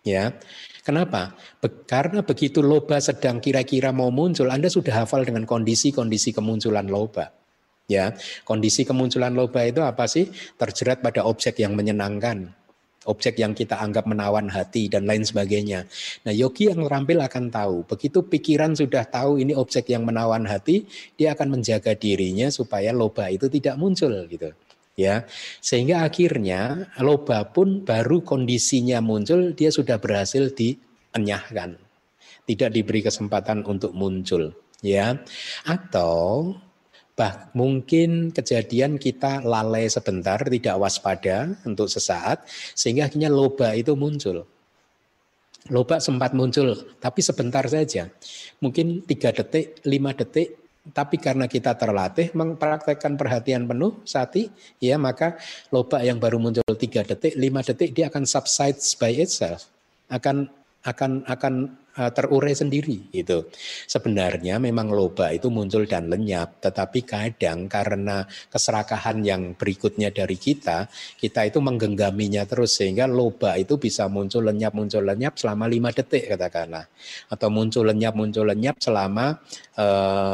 Ya, 0.02 0.34
kenapa? 0.82 1.38
Be 1.62 1.70
karena 1.86 2.26
begitu 2.26 2.66
loba 2.66 2.98
sedang 2.98 3.38
kira-kira 3.38 3.94
mau 3.94 4.10
muncul, 4.10 4.50
Anda 4.50 4.66
sudah 4.66 5.06
hafal 5.06 5.30
dengan 5.30 5.46
kondisi-kondisi 5.46 6.34
kemunculan 6.34 6.90
loba. 6.90 7.30
Ya, 7.86 8.18
kondisi 8.42 8.82
kemunculan 8.82 9.38
loba 9.38 9.62
itu 9.62 9.86
apa 9.86 10.10
sih? 10.10 10.34
Terjerat 10.58 11.06
pada 11.06 11.22
objek 11.30 11.62
yang 11.62 11.78
menyenangkan, 11.78 12.50
objek 13.06 13.38
yang 13.38 13.54
kita 13.54 13.78
anggap 13.78 14.10
menawan 14.10 14.50
hati 14.50 14.90
dan 14.90 15.06
lain 15.06 15.22
sebagainya. 15.22 15.86
Nah, 16.26 16.34
yogi 16.34 16.74
yang 16.74 16.82
terampil 16.82 17.22
akan 17.22 17.54
tahu, 17.54 17.76
begitu 17.86 18.26
pikiran 18.26 18.74
sudah 18.74 19.06
tahu 19.06 19.38
ini 19.38 19.54
objek 19.54 19.86
yang 19.94 20.02
menawan 20.02 20.50
hati, 20.50 20.90
dia 21.14 21.38
akan 21.38 21.62
menjaga 21.62 21.94
dirinya 21.94 22.50
supaya 22.50 22.90
loba 22.90 23.30
itu 23.30 23.46
tidak 23.54 23.78
muncul 23.78 24.10
gitu 24.26 24.50
ya. 25.00 25.26
Sehingga 25.64 26.06
akhirnya 26.08 26.92
loba 27.00 27.52
pun 27.52 27.84
baru 27.84 28.24
kondisinya 28.24 29.00
muncul 29.00 29.56
dia 29.56 29.72
sudah 29.72 29.98
berhasil 29.98 30.52
dienyahkan 30.54 31.80
tidak 32.46 32.70
diberi 32.74 33.02
kesempatan 33.06 33.64
untuk 33.64 33.96
muncul 33.96 34.52
ya. 34.84 35.18
Atau 35.66 36.56
bah 37.12 37.54
mungkin 37.54 38.32
kejadian 38.32 38.98
kita 38.98 39.44
lalai 39.46 39.86
sebentar 39.92 40.42
tidak 40.42 40.76
waspada 40.80 41.54
untuk 41.68 41.92
sesaat 41.92 42.48
sehingga 42.74 43.08
akhirnya 43.08 43.30
loba 43.30 43.78
itu 43.78 43.94
muncul. 43.94 44.48
Loba 45.70 46.02
sempat 46.02 46.34
muncul 46.34 46.74
tapi 46.98 47.22
sebentar 47.22 47.62
saja. 47.70 48.10
Mungkin 48.60 49.06
tiga 49.06 49.30
detik 49.30 49.78
lima 49.86 50.18
detik 50.18 50.61
tapi 50.90 51.22
karena 51.22 51.46
kita 51.46 51.78
terlatih 51.78 52.34
mempraktekkan 52.34 53.14
perhatian 53.14 53.70
penuh 53.70 54.02
sati, 54.02 54.50
ya 54.82 54.98
maka 54.98 55.38
loba 55.70 56.02
yang 56.02 56.18
baru 56.18 56.42
muncul 56.42 56.66
tiga 56.74 57.06
detik, 57.06 57.38
lima 57.38 57.62
detik 57.62 57.94
dia 57.94 58.10
akan 58.10 58.26
subside 58.26 58.82
by 58.98 59.14
itself, 59.14 59.70
akan 60.10 60.50
akan 60.82 61.22
akan 61.30 61.54
uh, 61.94 62.10
terurai 62.10 62.58
sendiri 62.58 63.14
itu. 63.14 63.46
Sebenarnya 63.86 64.58
memang 64.58 64.90
loba 64.90 65.30
itu 65.30 65.54
muncul 65.54 65.86
dan 65.86 66.10
lenyap, 66.10 66.58
tetapi 66.58 67.06
kadang 67.06 67.70
karena 67.70 68.26
keserakahan 68.50 69.22
yang 69.22 69.54
berikutnya 69.54 70.10
dari 70.10 70.42
kita, 70.42 70.90
kita 71.22 71.46
itu 71.46 71.62
menggenggaminya 71.62 72.50
terus 72.50 72.74
sehingga 72.82 73.06
loba 73.06 73.54
itu 73.62 73.78
bisa 73.78 74.10
muncul 74.10 74.42
lenyap 74.42 74.74
muncul 74.74 75.06
lenyap 75.06 75.38
selama 75.38 75.70
lima 75.70 75.94
detik 75.94 76.34
katakanlah, 76.34 76.90
atau 77.30 77.48
muncul 77.54 77.86
lenyap 77.86 78.18
muncul 78.18 78.50
lenyap 78.50 78.82
selama 78.82 79.38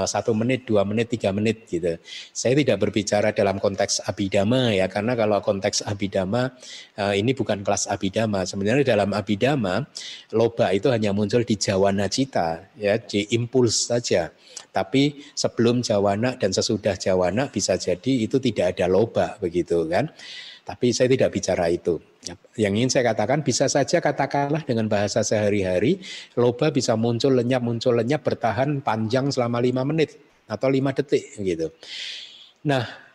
satu 0.07 0.33
menit, 0.33 0.65
dua 0.65 0.81
menit, 0.81 1.13
tiga 1.13 1.29
menit 1.29 1.69
gitu. 1.69 2.01
Saya 2.33 2.57
tidak 2.57 2.81
berbicara 2.81 3.29
dalam 3.31 3.61
konteks 3.61 4.01
abidama 4.03 4.73
ya, 4.73 4.89
karena 4.89 5.13
kalau 5.13 5.37
konteks 5.45 5.85
abidama 5.85 6.57
uh, 6.97 7.13
ini 7.13 7.37
bukan 7.37 7.61
kelas 7.61 7.85
abidama. 7.85 8.43
Sebenarnya 8.49 8.97
dalam 8.97 9.13
abidama 9.13 9.85
loba 10.33 10.73
itu 10.73 10.89
hanya 10.89 11.13
muncul 11.13 11.45
di 11.45 11.53
jawana 11.53 12.09
cita 12.09 12.65
ya 12.75 12.97
di 12.97 13.29
impuls 13.37 13.93
saja. 13.93 14.33
Tapi 14.73 15.21
sebelum 15.33 15.85
jawana 15.85 16.37
dan 16.37 16.53
sesudah 16.53 16.97
jawana 16.97 17.49
bisa 17.49 17.77
jadi 17.77 18.25
itu 18.25 18.41
tidak 18.41 18.77
ada 18.77 18.85
loba 18.89 19.37
begitu 19.37 19.85
kan. 19.89 20.09
Tapi 20.67 20.91
saya 20.91 21.07
tidak 21.07 21.31
bicara 21.31 21.71
itu. 21.71 21.95
Yang 22.59 22.73
ingin 22.75 22.89
saya 22.91 23.15
katakan 23.15 23.39
bisa 23.39 23.71
saja 23.71 24.03
katakanlah 24.03 24.67
dengan 24.67 24.91
bahasa 24.91 25.23
sehari-hari 25.23 26.03
loba 26.35 26.75
bisa 26.75 26.99
muncul 26.99 27.31
lenyap 27.31 27.63
muncul 27.63 27.95
lenyap 27.95 28.27
bertahan 28.27 28.83
panjang 28.83 29.31
selama 29.31 29.63
lima 29.63 29.87
menit 29.87 30.19
atau 30.43 30.67
lima 30.67 30.91
detik 30.91 31.39
gitu. 31.39 31.71
Nah 32.67 33.07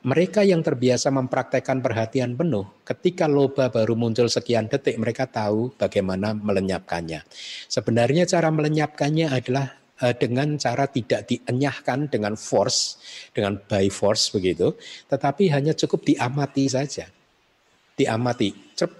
mereka 0.00 0.40
yang 0.40 0.64
terbiasa 0.64 1.12
mempraktekkan 1.12 1.84
perhatian 1.84 2.32
penuh, 2.32 2.64
ketika 2.88 3.28
loba 3.28 3.68
baru 3.68 3.92
muncul 3.92 4.32
sekian 4.32 4.64
detik, 4.64 4.96
mereka 4.96 5.28
tahu 5.28 5.76
bagaimana 5.76 6.32
melenyapkannya. 6.32 7.20
Sebenarnya 7.68 8.24
cara 8.24 8.48
melenyapkannya 8.48 9.28
adalah 9.28 9.76
dengan 10.16 10.56
cara 10.56 10.88
tidak 10.88 11.28
dienyahkan 11.28 12.08
dengan 12.08 12.34
force, 12.34 12.96
dengan 13.36 13.60
by 13.60 13.92
force 13.92 14.32
begitu, 14.32 14.72
tetapi 15.12 15.52
hanya 15.52 15.76
cukup 15.76 16.08
diamati 16.08 16.64
saja. 16.72 17.04
Diamati, 17.94 18.72
Cep, 18.72 18.90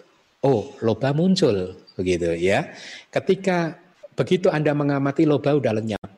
oh 0.45 0.77
loba 0.85 1.17
muncul 1.17 1.73
begitu 1.97 2.37
ya. 2.37 2.69
Ketika 3.09 3.81
begitu 4.13 4.53
Anda 4.53 4.77
mengamati 4.77 5.25
loba 5.25 5.57
udah 5.57 5.73
lenyap. 5.73 6.11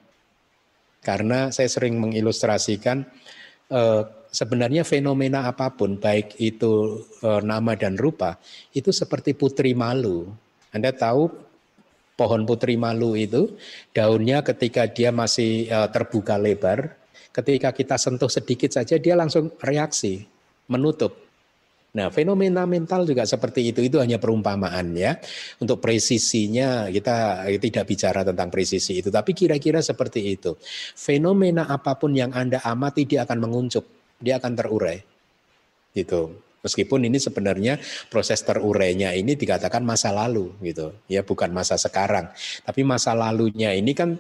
Karena 1.03 1.51
saya 1.51 1.67
sering 1.67 1.99
mengilustrasikan 1.99 3.03
uh, 3.75 4.03
sebenarnya 4.33 4.83
fenomena 4.83 5.45
apa 5.47 5.71
pun, 5.77 6.01
baik 6.01 6.41
itu 6.41 7.05
e, 7.21 7.29
nama 7.45 7.77
dan 7.77 8.01
rupa, 8.01 8.41
itu 8.73 8.89
seperti 8.91 9.37
putri 9.37 9.77
malu. 9.77 10.33
Anda 10.73 10.91
tahu 10.91 11.29
pohon 12.23 12.47
putri 12.47 12.79
malu 12.79 13.19
itu 13.19 13.59
daunnya 13.91 14.47
ketika 14.47 14.87
dia 14.87 15.11
masih 15.11 15.67
e, 15.67 15.79
terbuka 15.91 16.39
lebar, 16.39 16.95
ketika 17.35 17.75
kita 17.75 17.99
sentuh 17.99 18.31
sedikit 18.31 18.71
saja 18.71 18.95
dia 19.03 19.19
langsung 19.19 19.51
reaksi, 19.59 20.23
menutup. 20.71 21.19
Nah, 21.93 22.09
fenomena 22.09 22.65
mental 22.65 23.05
juga 23.05 23.29
seperti 23.29 23.69
itu. 23.69 23.85
Itu 23.85 24.01
hanya 24.01 24.17
perumpamaan 24.17 24.97
ya. 24.97 25.19
Untuk 25.61 25.77
presisinya 25.77 26.89
kita 26.89 27.45
tidak 27.61 27.85
bicara 27.85 28.25
tentang 28.25 28.49
presisi 28.49 29.05
itu, 29.05 29.13
tapi 29.13 29.37
kira-kira 29.37 29.85
seperti 29.85 30.33
itu. 30.33 30.57
Fenomena 30.97 31.69
apa 31.69 31.99
pun 32.01 32.17
yang 32.17 32.33
Anda 32.33 32.65
amati 32.65 33.05
dia 33.05 33.29
akan 33.29 33.39
menguncup 33.45 33.85
dia 34.23 34.39
akan 34.39 34.53
terurai. 34.55 35.03
Gitu. 35.93 36.33
Meskipun 36.63 37.03
ini 37.11 37.19
sebenarnya 37.19 37.83
proses 38.07 38.39
terurainya 38.47 39.11
ini 39.19 39.35
dikatakan 39.35 39.83
masa 39.83 40.15
lalu 40.15 40.55
gitu. 40.63 40.95
Ya 41.11 41.27
bukan 41.27 41.51
masa 41.51 41.75
sekarang. 41.75 42.31
Tapi 42.63 42.87
masa 42.87 43.19
lalunya 43.19 43.75
ini 43.75 43.91
kan 43.93 44.15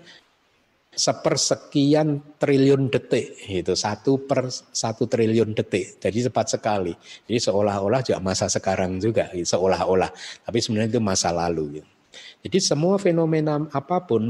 sepersekian 0.92 2.36
triliun 2.36 2.92
detik 2.92 3.48
itu 3.48 3.72
satu 3.72 4.28
per 4.28 4.52
satu 4.52 5.08
triliun 5.08 5.56
detik 5.56 5.96
jadi 5.96 6.28
cepat 6.28 6.60
sekali 6.60 6.92
jadi 7.24 7.48
seolah-olah 7.48 8.04
juga 8.04 8.20
masa 8.20 8.44
sekarang 8.52 9.00
juga 9.00 9.32
gitu, 9.32 9.56
seolah-olah 9.56 10.12
tapi 10.44 10.60
sebenarnya 10.60 10.92
itu 10.92 11.00
masa 11.00 11.32
lalu 11.32 11.80
gitu. 11.80 11.88
Jadi 12.42 12.58
semua 12.58 12.98
fenomena 12.98 13.56
apa 13.70 14.02
pun, 14.02 14.26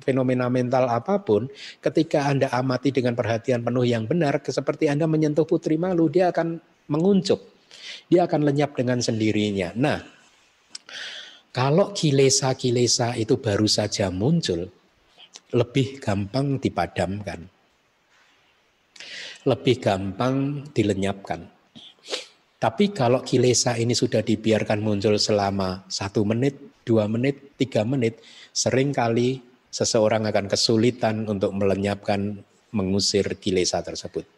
fenomena 0.00 0.46
mental 0.46 0.86
apa 0.86 1.18
pun, 1.20 1.50
ketika 1.82 2.30
Anda 2.30 2.46
amati 2.48 2.94
dengan 2.94 3.12
perhatian 3.18 3.60
penuh 3.60 3.82
yang 3.82 4.06
benar, 4.06 4.38
seperti 4.40 4.86
Anda 4.86 5.10
menyentuh 5.10 5.44
putri 5.44 5.74
malu, 5.74 6.06
dia 6.06 6.30
akan 6.30 6.62
menguncup. 6.86 7.55
Dia 8.06 8.30
akan 8.30 8.46
lenyap 8.46 8.78
dengan 8.78 9.02
sendirinya. 9.02 9.74
Nah, 9.74 9.98
kalau 11.50 11.96
kilesa-kilesa 11.96 13.16
itu 13.16 13.40
baru 13.40 13.64
saja 13.64 14.12
muncul, 14.12 14.68
lebih 15.56 15.98
gampang 15.98 16.60
dipadamkan. 16.60 17.48
Lebih 19.46 19.76
gampang 19.80 20.68
dilenyapkan. 20.76 21.48
Tapi 22.56 22.92
kalau 22.92 23.24
kilesa 23.24 23.80
ini 23.80 23.96
sudah 23.96 24.20
dibiarkan 24.20 24.84
muncul 24.84 25.16
selama 25.16 25.88
satu 25.88 26.28
menit, 26.28 26.60
dua 26.84 27.08
menit, 27.08 27.56
tiga 27.56 27.88
menit, 27.88 28.20
sering 28.52 28.92
kali 28.92 29.40
seseorang 29.72 30.28
akan 30.28 30.46
kesulitan 30.48 31.24
untuk 31.24 31.56
melenyapkan, 31.56 32.40
mengusir 32.72 33.24
kilesa 33.40 33.80
tersebut. 33.80 34.35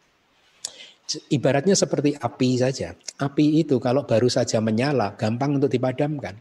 Ibaratnya 1.09 1.73
seperti 1.73 2.13
api 2.21 2.61
saja. 2.61 2.93
Api 3.17 3.65
itu 3.65 3.81
kalau 3.81 4.05
baru 4.05 4.29
saja 4.29 4.61
menyala, 4.61 5.17
gampang 5.17 5.57
untuk 5.57 5.73
dipadamkan. 5.73 6.37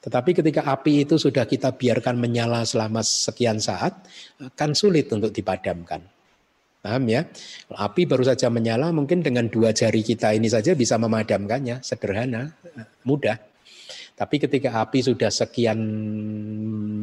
Tetapi 0.00 0.30
ketika 0.32 0.64
api 0.64 1.04
itu 1.04 1.20
sudah 1.20 1.44
kita 1.44 1.76
biarkan 1.76 2.16
menyala 2.16 2.64
selama 2.64 3.04
sekian 3.04 3.60
saat, 3.60 4.00
akan 4.40 4.72
sulit 4.72 5.12
untuk 5.12 5.28
dipadamkan. 5.28 6.00
Paham 6.80 7.04
ya? 7.12 7.28
Api 7.76 8.08
baru 8.08 8.24
saja 8.24 8.48
menyala, 8.48 8.88
mungkin 8.96 9.20
dengan 9.20 9.52
dua 9.52 9.76
jari 9.76 10.00
kita 10.00 10.32
ini 10.32 10.48
saja 10.48 10.72
bisa 10.72 10.96
memadamkannya, 10.96 11.84
sederhana, 11.84 12.56
mudah. 13.04 13.36
Tapi 14.16 14.40
ketika 14.40 14.80
api 14.80 15.04
sudah 15.04 15.28
sekian 15.28 15.76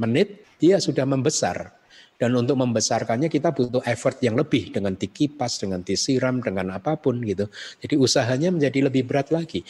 menit, 0.02 0.58
dia 0.58 0.82
sudah 0.82 1.06
membesar. 1.06 1.77
Dan 2.18 2.34
untuk 2.34 2.58
membesarkannya 2.58 3.30
kita 3.30 3.54
butuh 3.54 3.86
effort 3.86 4.18
yang 4.26 4.34
lebih 4.34 4.74
dengan 4.74 4.98
dikipas, 4.98 5.62
dengan 5.62 5.86
disiram, 5.86 6.42
dengan 6.42 6.74
apa 6.74 6.98
pun 6.98 7.22
gitu. 7.22 7.46
Jadi 7.78 7.94
usahanya 7.94 8.50
menjadi 8.50 8.90
lebih 8.90 9.06
berat 9.06 9.30
lagi. 9.30 9.62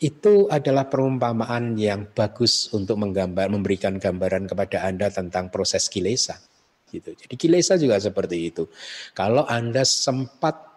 Itu 0.00 0.50
adalah 0.50 0.90
perumpamaan 0.90 1.78
yang 1.78 2.10
bagus 2.10 2.74
untuk 2.74 2.98
menggambar, 2.98 3.46
memberikan 3.54 4.02
gambaran 4.02 4.50
kepada 4.50 4.82
Anda 4.82 5.14
tentang 5.14 5.50
proses 5.54 5.86
kilesa. 5.86 6.42
Gitu. 6.90 7.14
Jadi 7.14 7.34
kilesa 7.38 7.78
juga 7.78 8.02
seperti 8.02 8.50
itu. 8.50 8.66
Kalau 9.14 9.46
Anda 9.46 9.86
sempat 9.86 10.69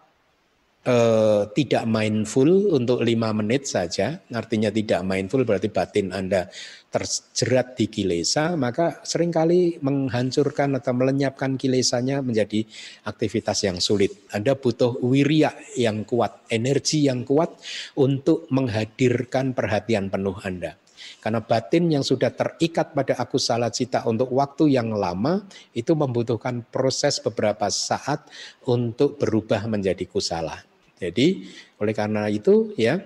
Uh, 0.83 1.47
tidak 1.55 1.87
mindful 1.87 2.75
untuk 2.75 3.07
lima 3.07 3.31
menit 3.31 3.63
saja, 3.63 4.19
artinya 4.35 4.67
tidak 4.67 4.99
mindful 5.07 5.47
berarti 5.47 5.71
batin 5.71 6.11
Anda 6.11 6.51
terjerat 6.91 7.79
di 7.79 7.87
kilesa, 7.87 8.59
maka 8.59 8.99
sering 9.07 9.31
kali 9.31 9.79
menghancurkan 9.79 10.75
atau 10.75 10.91
melenyapkan 10.91 11.55
kilesanya 11.55 12.19
menjadi 12.19 12.67
aktivitas 13.07 13.63
yang 13.63 13.79
sulit. 13.79 14.27
Anda 14.35 14.59
butuh 14.59 14.99
wirya 14.99 15.55
yang 15.79 16.03
kuat, 16.03 16.51
energi 16.51 17.07
yang 17.07 17.23
kuat 17.23 17.55
untuk 17.95 18.51
menghadirkan 18.51 19.55
perhatian 19.55 20.11
penuh 20.11 20.35
Anda. 20.43 20.75
Karena 21.23 21.39
batin 21.39 21.95
yang 21.95 22.03
sudah 22.03 22.35
terikat 22.35 22.91
pada 22.91 23.15
aku 23.15 23.39
salah 23.39 23.71
cita 23.71 24.03
untuk 24.03 24.35
waktu 24.35 24.75
yang 24.75 24.91
lama 24.91 25.47
itu 25.71 25.95
membutuhkan 25.95 26.67
proses 26.67 27.23
beberapa 27.23 27.71
saat 27.71 28.27
untuk 28.67 29.15
berubah 29.15 29.63
menjadi 29.71 30.03
kusala. 30.03 30.72
Jadi 31.03 31.43
oleh 31.83 31.93
karena 31.93 32.31
itu 32.31 32.71
ya 32.79 33.03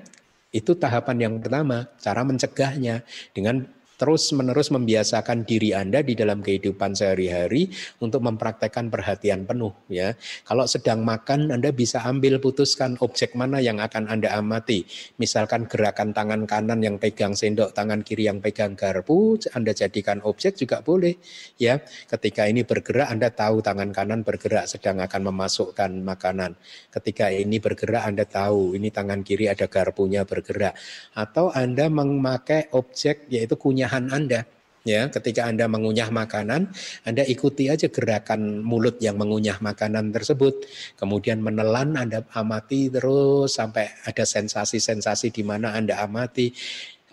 itu 0.54 0.72
tahapan 0.78 1.18
yang 1.28 1.34
pertama, 1.42 1.90
cara 1.98 2.22
mencegahnya 2.24 3.04
dengan 3.36 3.68
terus-menerus 3.98 4.70
membiasakan 4.70 5.44
diri 5.44 5.74
Anda 5.74 6.06
di 6.06 6.14
dalam 6.14 6.46
kehidupan 6.46 6.94
sehari-hari 6.94 7.74
untuk 7.98 8.22
mempraktekkan 8.22 8.94
perhatian 8.94 9.50
penuh 9.50 9.74
ya. 9.90 10.14
Kalau 10.46 10.70
sedang 10.70 11.02
makan 11.02 11.50
Anda 11.50 11.74
bisa 11.74 12.06
ambil 12.06 12.38
putuskan 12.38 12.96
objek 13.02 13.34
mana 13.34 13.58
yang 13.58 13.82
akan 13.82 14.06
Anda 14.06 14.38
amati. 14.38 14.86
Misalkan 15.18 15.66
gerakan 15.66 16.14
tangan 16.14 16.46
kanan 16.46 16.86
yang 16.86 17.02
pegang 17.02 17.34
sendok, 17.34 17.74
tangan 17.74 18.06
kiri 18.06 18.30
yang 18.30 18.38
pegang 18.38 18.78
garpu, 18.78 19.42
Anda 19.58 19.74
jadikan 19.74 20.22
objek 20.22 20.62
juga 20.62 20.86
boleh 20.86 21.18
ya. 21.58 21.82
Ketika 22.06 22.46
ini 22.46 22.62
bergerak 22.62 23.10
Anda 23.10 23.34
tahu 23.34 23.66
tangan 23.66 23.90
kanan 23.90 24.22
bergerak 24.22 24.70
sedang 24.70 25.02
akan 25.02 25.34
memasukkan 25.34 25.90
makanan. 26.06 26.54
Ketika 26.94 27.34
ini 27.34 27.58
bergerak 27.58 28.06
Anda 28.06 28.30
tahu 28.30 28.78
ini 28.78 28.94
tangan 28.94 29.26
kiri 29.26 29.50
ada 29.50 29.66
garpunya 29.66 30.22
bergerak 30.22 30.78
atau 31.18 31.50
Anda 31.50 31.90
memakai 31.90 32.70
objek 32.78 33.26
yaitu 33.34 33.58
kunyah 33.58 33.87
pengunyahan 33.88 34.12
Anda. 34.12 34.42
Ya, 34.88 35.12
ketika 35.12 35.44
Anda 35.44 35.68
mengunyah 35.68 36.08
makanan, 36.08 36.72
Anda 37.04 37.28
ikuti 37.28 37.68
aja 37.68 37.92
gerakan 37.92 38.64
mulut 38.64 39.04
yang 39.04 39.20
mengunyah 39.20 39.60
makanan 39.60 40.16
tersebut. 40.16 40.64
Kemudian 40.96 41.44
menelan 41.44 42.00
Anda 42.00 42.24
amati 42.32 42.88
terus 42.88 43.60
sampai 43.60 43.92
ada 44.08 44.24
sensasi-sensasi 44.24 45.36
di 45.36 45.44
mana 45.44 45.76
Anda 45.76 46.00
amati. 46.04 46.52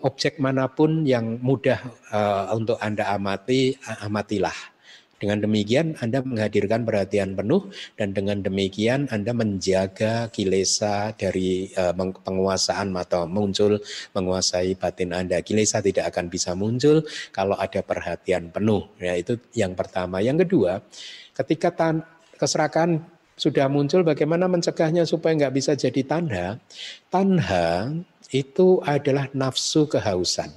objek 0.05 0.37
mana 0.37 0.69
pun 0.69 1.01
yang 1.01 1.41
mudah 1.41 1.81
uh, 2.13 2.53
untuk 2.53 2.77
Anda 2.79 3.09
amati, 3.11 3.73
amatilah. 4.05 4.74
Dengan 5.15 5.39
demikian 5.39 5.95
Anda 6.03 6.19
menghadirkan 6.19 6.83
perhatian 6.83 7.39
penuh 7.39 7.71
dan 7.95 8.11
dengan 8.11 8.43
demikian 8.43 9.07
Anda 9.07 9.31
menjaga 9.31 10.27
kilesa 10.27 11.15
dari 11.15 11.71
uh, 11.71 11.95
penguasaan 11.95 12.91
atau 12.99 13.23
muncul 13.23 13.79
menguasai 14.11 14.75
batin 14.75 15.15
Anda. 15.15 15.39
Kilesa 15.39 15.79
tidak 15.79 16.11
akan 16.11 16.27
bisa 16.27 16.51
muncul 16.51 17.07
kalau 17.31 17.55
ada 17.55 17.79
perhatian 17.79 18.51
penuh. 18.51 18.91
Ya 18.99 19.15
itu 19.15 19.39
yang 19.55 19.71
pertama. 19.71 20.19
Yang 20.19 20.47
kedua, 20.47 20.83
ketika 21.31 21.71
tan 21.71 22.03
keserakahan 22.35 22.99
sudah 23.39 23.71
muncul 23.71 24.03
bagaimana 24.03 24.51
mencegahnya 24.51 25.07
supaya 25.07 25.35
nggak 25.35 25.55
bisa 25.55 25.79
jadi 25.79 26.01
tanda? 26.03 26.59
Tanha 27.07 27.91
itu 28.35 28.83
adalah 28.83 29.31
nafsu 29.31 29.87
kehausan. 29.87 30.51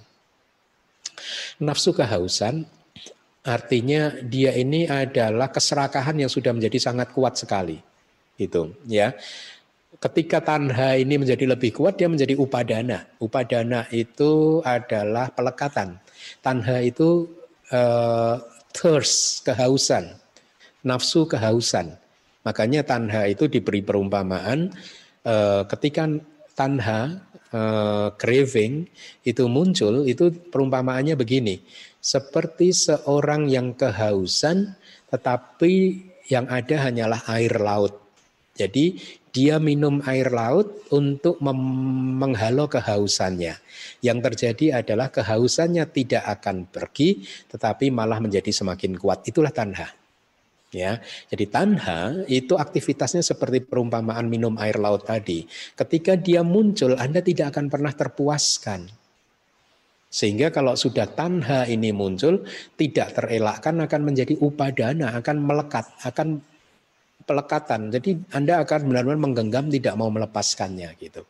Nafsu 1.59 1.91
kehausan 1.95 2.67
Artinya 3.49 4.13
dia 4.21 4.53
ini 4.53 4.85
adalah 4.85 5.49
keserakahan 5.49 6.21
yang 6.21 6.29
sudah 6.29 6.53
menjadi 6.53 6.77
sangat 6.77 7.17
kuat 7.17 7.41
sekali. 7.41 7.81
Itu 8.37 8.77
ya. 8.85 9.17
Ketika 9.99 10.45
tanha 10.45 11.01
ini 11.01 11.17
menjadi 11.17 11.49
lebih 11.49 11.73
kuat 11.73 11.97
dia 11.97 12.13
menjadi 12.13 12.37
upadana. 12.37 13.09
Upadana 13.17 13.89
itu 13.89 14.61
adalah 14.61 15.33
pelekatan. 15.33 15.97
Tanha 16.45 16.85
itu 16.85 17.25
uh, 17.73 18.37
thirst, 18.77 19.49
kehausan. 19.49 20.13
Nafsu 20.85 21.25
kehausan. 21.25 21.97
Makanya 22.45 22.85
tanha 22.85 23.33
itu 23.33 23.49
diberi 23.49 23.81
perumpamaan 23.81 24.77
uh, 25.25 25.65
ketika 25.73 26.05
tanha 26.53 27.25
uh, 27.55 28.13
craving 28.19 28.87
itu 29.25 29.43
muncul 29.47 30.05
itu 30.05 30.35
perumpamaannya 30.53 31.15
begini 31.15 31.63
seperti 32.09 32.73
seorang 32.73 33.53
yang 33.53 33.77
kehausan 33.77 34.73
tetapi 35.13 35.73
yang 36.33 36.49
ada 36.49 36.89
hanyalah 36.89 37.21
air 37.29 37.61
laut. 37.61 38.01
Jadi 38.57 38.97
dia 39.29 39.61
minum 39.61 40.01
air 40.09 40.33
laut 40.33 40.89
untuk 40.89 41.37
menghalau 41.45 42.65
kehausannya. 42.65 43.61
Yang 44.01 44.19
terjadi 44.25 44.81
adalah 44.81 45.13
kehausannya 45.13 45.85
tidak 45.93 46.25
akan 46.41 46.65
pergi 46.65 47.29
tetapi 47.53 47.93
malah 47.93 48.25
menjadi 48.25 48.51
semakin 48.57 48.97
kuat. 48.97 49.29
Itulah 49.29 49.53
tanha. 49.53 49.93
Ya, 50.69 51.01
jadi 51.33 51.49
tanha 51.49 52.29
itu 52.29 52.53
aktivitasnya 52.53 53.25
seperti 53.25 53.65
perumpamaan 53.65 54.29
minum 54.29 54.53
air 54.61 54.77
laut 54.77 55.09
tadi. 55.09 55.49
Ketika 55.73 56.13
dia 56.13 56.45
muncul, 56.45 56.93
Anda 57.01 57.25
tidak 57.25 57.57
akan 57.57 57.73
pernah 57.73 57.89
terpuaskan. 57.97 58.98
Sehingga 60.09 60.49
kalau 60.49 60.73
sudah 60.73 61.05
tanha 61.13 61.69
ini 61.69 61.93
muncul, 61.93 62.41
tidak 62.81 63.13
terelakkan 63.13 63.77
akan 63.85 64.01
menjadi 64.09 64.41
upadana, 64.41 65.13
akan 65.13 65.37
melekat, 65.45 65.85
akan 66.01 66.41
pelekatan. 67.29 67.93
Jadi 67.93 68.17
Anda 68.33 68.65
akan 68.65 68.89
benar-benar 68.89 69.21
menggenggam 69.21 69.69
tidak 69.69 69.95
mau 70.01 70.09
melepaskannya 70.09 70.97
gitu. 70.97 71.29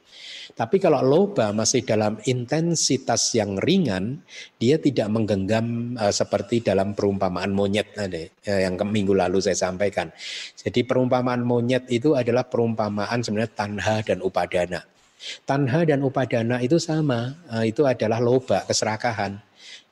Tapi 0.54 0.78
kalau 0.78 1.02
loba 1.02 1.50
masih 1.50 1.82
dalam 1.82 2.22
intensitas 2.26 3.34
yang 3.34 3.58
ringan, 3.58 4.22
dia 4.62 4.78
tidak 4.78 5.10
menggenggam 5.10 5.98
uh, 5.98 6.14
seperti 6.14 6.62
dalam 6.62 6.94
perumpamaan 6.94 7.50
monyet 7.50 7.98
uh, 7.98 8.06
yang 8.46 8.78
minggu 8.78 9.14
lalu 9.14 9.42
saya 9.42 9.58
sampaikan. 9.58 10.14
Jadi 10.54 10.86
perumpamaan 10.86 11.42
monyet 11.42 11.90
itu 11.90 12.14
adalah 12.14 12.46
perumpamaan 12.46 13.22
sebenarnya 13.22 13.52
tanha 13.54 13.96
dan 14.06 14.22
upadana. 14.22 14.82
Tanha 15.42 15.82
dan 15.82 16.04
upadana 16.06 16.62
itu 16.62 16.78
sama, 16.78 17.34
eh, 17.50 17.74
itu 17.74 17.82
adalah 17.82 18.22
loba, 18.22 18.62
keserakahan. 18.68 19.47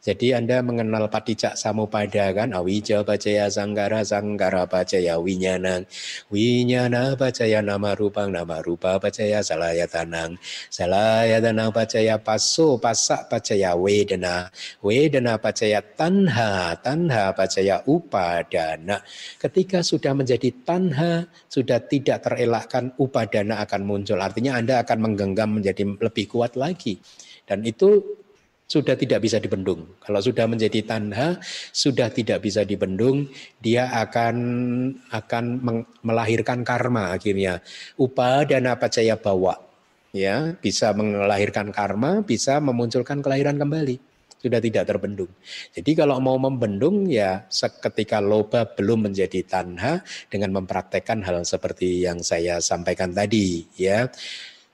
Jadi 0.06 0.38
Anda 0.38 0.62
mengenal 0.62 1.10
patijak 1.10 1.58
samupada 1.58 2.30
kan, 2.30 2.54
awija 2.54 3.02
bacaya 3.02 3.50
sanggara 3.50 4.06
sanggara 4.06 4.62
bacaya 4.70 5.18
winyana, 5.18 5.82
winyana 6.30 7.18
bacaya 7.18 7.58
nama 7.58 7.90
rupang 7.98 8.30
nama 8.30 8.62
rupa 8.62 9.02
bacaya 9.02 9.42
salayatanang, 9.42 10.38
salayatanang 10.70 11.74
bacaya 11.74 12.22
paso 12.22 12.78
pasak 12.78 13.26
bacaya 13.26 13.74
wedana, 13.74 14.46
wedana 14.78 15.42
bacaya 15.42 15.82
tanha, 15.82 16.78
tanha 16.78 17.34
bacaya 17.34 17.82
upadana. 17.90 19.02
Ketika 19.42 19.82
sudah 19.82 20.14
menjadi 20.14 20.54
tanha, 20.62 21.26
sudah 21.50 21.82
tidak 21.82 22.22
terelakkan 22.22 22.94
upadana 22.94 23.58
akan 23.66 23.82
muncul. 23.82 24.22
Artinya 24.22 24.54
Anda 24.54 24.86
akan 24.86 25.02
menggenggam 25.02 25.58
menjadi 25.58 25.82
lebih 25.82 26.30
kuat 26.30 26.54
lagi. 26.54 27.02
Dan 27.42 27.66
itu 27.66 28.02
sudah 28.66 28.98
tidak 28.98 29.22
bisa 29.22 29.38
dibendung. 29.38 29.86
Kalau 30.02 30.18
sudah 30.18 30.50
menjadi 30.50 30.82
tanha, 30.82 31.38
sudah 31.70 32.10
tidak 32.10 32.42
bisa 32.42 32.66
dibendung, 32.66 33.30
dia 33.62 33.86
akan 33.94 34.36
akan 35.14 35.44
melahirkan 36.02 36.66
karma 36.66 37.14
akhirnya. 37.14 37.62
Upa 37.94 38.42
dan 38.42 38.66
apa 38.66 38.90
caya 38.90 39.14
bawa, 39.14 39.54
ya 40.10 40.58
bisa 40.58 40.90
melahirkan 40.90 41.70
karma, 41.70 42.26
bisa 42.26 42.58
memunculkan 42.58 43.22
kelahiran 43.22 43.54
kembali. 43.54 44.02
Sudah 44.36 44.60
tidak 44.60 44.84
terbendung. 44.86 45.32
Jadi 45.72 45.96
kalau 45.96 46.20
mau 46.20 46.36
membendung 46.36 47.08
ya 47.08 47.48
ketika 47.82 48.20
loba 48.20 48.68
belum 48.68 49.10
menjadi 49.10 49.42
tanha 49.42 50.04
dengan 50.28 50.60
mempraktekkan 50.60 51.24
hal 51.24 51.42
seperti 51.42 52.04
yang 52.04 52.20
saya 52.20 52.60
sampaikan 52.60 53.10
tadi 53.16 53.64
ya. 53.74 54.06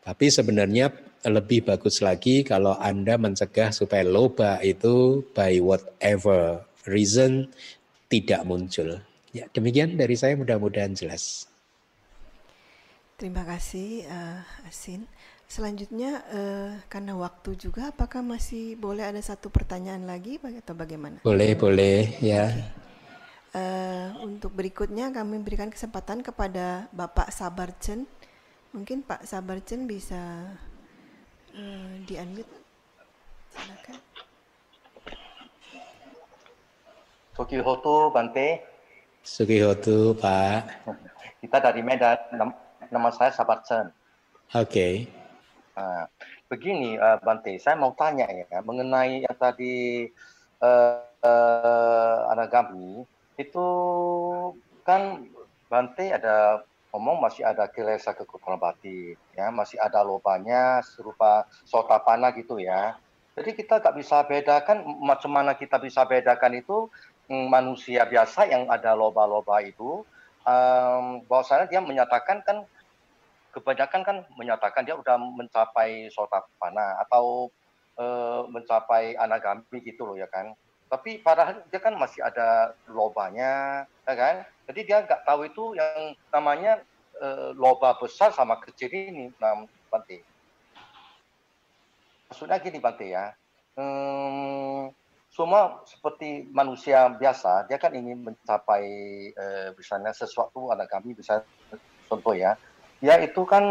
Tapi 0.02 0.35
sebenarnya 0.35 0.90
lebih 1.23 1.62
bagus 1.66 2.03
lagi 2.03 2.43
kalau 2.43 2.74
Anda 2.78 3.15
mencegah 3.15 3.70
supaya 3.70 4.03
loba 4.03 4.59
itu 4.62 5.23
by 5.31 5.62
whatever 5.62 6.66
reason 6.86 7.51
tidak 8.11 8.43
muncul. 8.43 8.99
Ya, 9.32 9.49
demikian 9.55 9.97
dari 9.97 10.19
saya 10.19 10.36
mudah-mudahan 10.36 10.93
jelas. 10.93 11.49
Terima 13.16 13.47
kasih 13.47 14.05
uh, 14.11 14.66
Asin. 14.66 15.07
Selanjutnya 15.47 16.24
uh, 16.32 16.74
karena 16.90 17.15
waktu 17.15 17.55
juga 17.55 17.93
apakah 17.93 18.24
masih 18.24 18.74
boleh 18.74 19.05
ada 19.05 19.20
satu 19.23 19.53
pertanyaan 19.53 20.09
lagi 20.09 20.40
atau 20.43 20.74
bagaimana? 20.74 21.23
Boleh, 21.23 21.55
boleh 21.55 22.19
ya. 22.19 22.51
Okay. 22.51 22.81
Uh, 23.53 23.61
eh, 23.61 24.09
untuk 24.24 24.57
berikutnya 24.57 25.12
kami 25.12 25.44
berikan 25.44 25.69
kesempatan 25.69 26.24
kepada 26.24 26.89
Bapak 26.90 27.28
Sabarcen. 27.28 28.09
Mungkin 28.73 29.05
Pak 29.05 29.28
Sabarcen 29.28 29.85
bisa 29.85 30.57
uh, 31.57 31.93
di 32.05 32.15
unmute. 32.19 32.55
Silakan. 33.53 33.97
Sukihotu 37.33 37.97
Bante. 38.12 38.49
Sukihotu 39.24 40.12
Pak. 40.16 40.85
Kita 41.41 41.59
dari 41.61 41.81
Medan. 41.81 42.19
Nama 42.93 43.09
saya 43.12 43.33
Sabat 43.33 43.65
Chen 43.65 43.93
oke. 44.53 44.69
Okay. 44.69 44.95
uh, 45.77 46.05
begini 46.53 47.01
uh, 47.01 47.16
Bante. 47.24 47.57
Saya 47.57 47.77
mau 47.81 47.97
tanya 47.97 48.29
ya 48.29 48.61
mengenai 48.61 49.24
yang 49.24 49.37
tadi 49.41 50.07
uh, 50.61 51.01
uh, 51.24 52.16
anagami 52.33 53.09
itu 53.41 53.66
kan 54.85 55.24
Bante 55.73 56.12
ada 56.12 56.61
ngomong 56.93 57.24
masih 57.24 57.40
ada 57.43 57.64
kilesa 57.73 58.12
kekuatan 58.12 58.60
batin, 58.60 59.16
ya 59.32 59.48
masih 59.48 59.81
ada 59.81 60.05
lobanya 60.05 60.85
serupa 60.85 61.48
sotapana 61.64 62.28
gitu 62.36 62.60
ya. 62.60 63.01
Jadi 63.32 63.56
kita 63.56 63.81
nggak 63.81 63.97
bisa 63.97 64.20
bedakan 64.28 64.85
macam 65.01 65.32
mana 65.32 65.56
kita 65.56 65.81
bisa 65.81 66.05
bedakan 66.05 66.52
itu 66.52 66.93
mm, 67.32 67.48
manusia 67.48 68.05
biasa 68.05 68.44
yang 68.44 68.69
ada 68.69 68.93
loba-loba 68.93 69.64
itu 69.64 70.05
um, 70.44 71.24
bahwasanya 71.24 71.64
dia 71.73 71.81
menyatakan 71.81 72.44
kan 72.44 72.69
kebanyakan 73.56 74.01
kan 74.05 74.16
menyatakan 74.36 74.85
dia 74.85 74.93
udah 74.93 75.16
mencapai 75.16 76.12
sotapana 76.12 77.01
atau 77.09 77.48
uh, 77.97 78.44
mencapai 78.52 79.16
anagami 79.16 79.81
gitu 79.81 80.05
loh 80.05 80.16
ya 80.20 80.28
kan. 80.28 80.52
Tapi 80.93 81.24
padahal 81.24 81.64
dia 81.73 81.81
kan 81.81 81.97
masih 81.97 82.20
ada 82.20 82.77
lobanya, 82.85 83.85
ya 84.05 84.12
kan? 84.12 84.44
Jadi 84.66 84.80
dia 84.86 85.02
nggak 85.02 85.26
tahu 85.26 85.48
itu 85.48 85.74
yang 85.74 86.14
namanya 86.30 86.82
e, 87.18 87.28
loba 87.59 87.98
besar 87.98 88.30
sama 88.30 88.59
kecil 88.62 88.90
ini, 88.90 89.30
nah, 89.43 89.66
Bante. 89.90 90.22
Maksudnya 92.30 92.62
gini 92.62 92.78
Bante 92.78 93.06
ya, 93.10 93.34
hmm, 93.76 94.94
semua 95.32 95.82
seperti 95.84 96.47
manusia 96.52 97.10
biasa, 97.10 97.66
dia 97.66 97.76
kan 97.76 97.93
ingin 97.93 98.22
mencapai 98.22 98.86
e, 99.34 99.44
misalnya 99.74 100.14
sesuatu 100.14 100.70
anak 100.70 100.89
kami 100.89 101.12
bisa 101.12 101.43
contoh 102.06 102.32
ya, 102.32 102.55
dia 103.02 103.18
itu 103.18 103.43
kan 103.43 103.66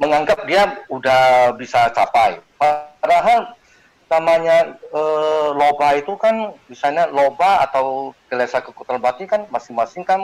menganggap 0.00 0.48
dia 0.48 0.64
udah 0.88 1.52
bisa 1.60 1.92
capai. 1.92 2.40
Padahal 2.56 3.52
namanya 4.12 4.76
e, 4.92 5.02
loba 5.56 5.96
itu 5.96 6.12
kan 6.20 6.52
misalnya 6.68 7.08
loba 7.08 7.64
atau 7.64 8.12
kelesa 8.28 8.60
kekuatan 8.60 9.00
batin 9.00 9.24
kan 9.24 9.48
masing-masing 9.48 10.04
kan 10.04 10.20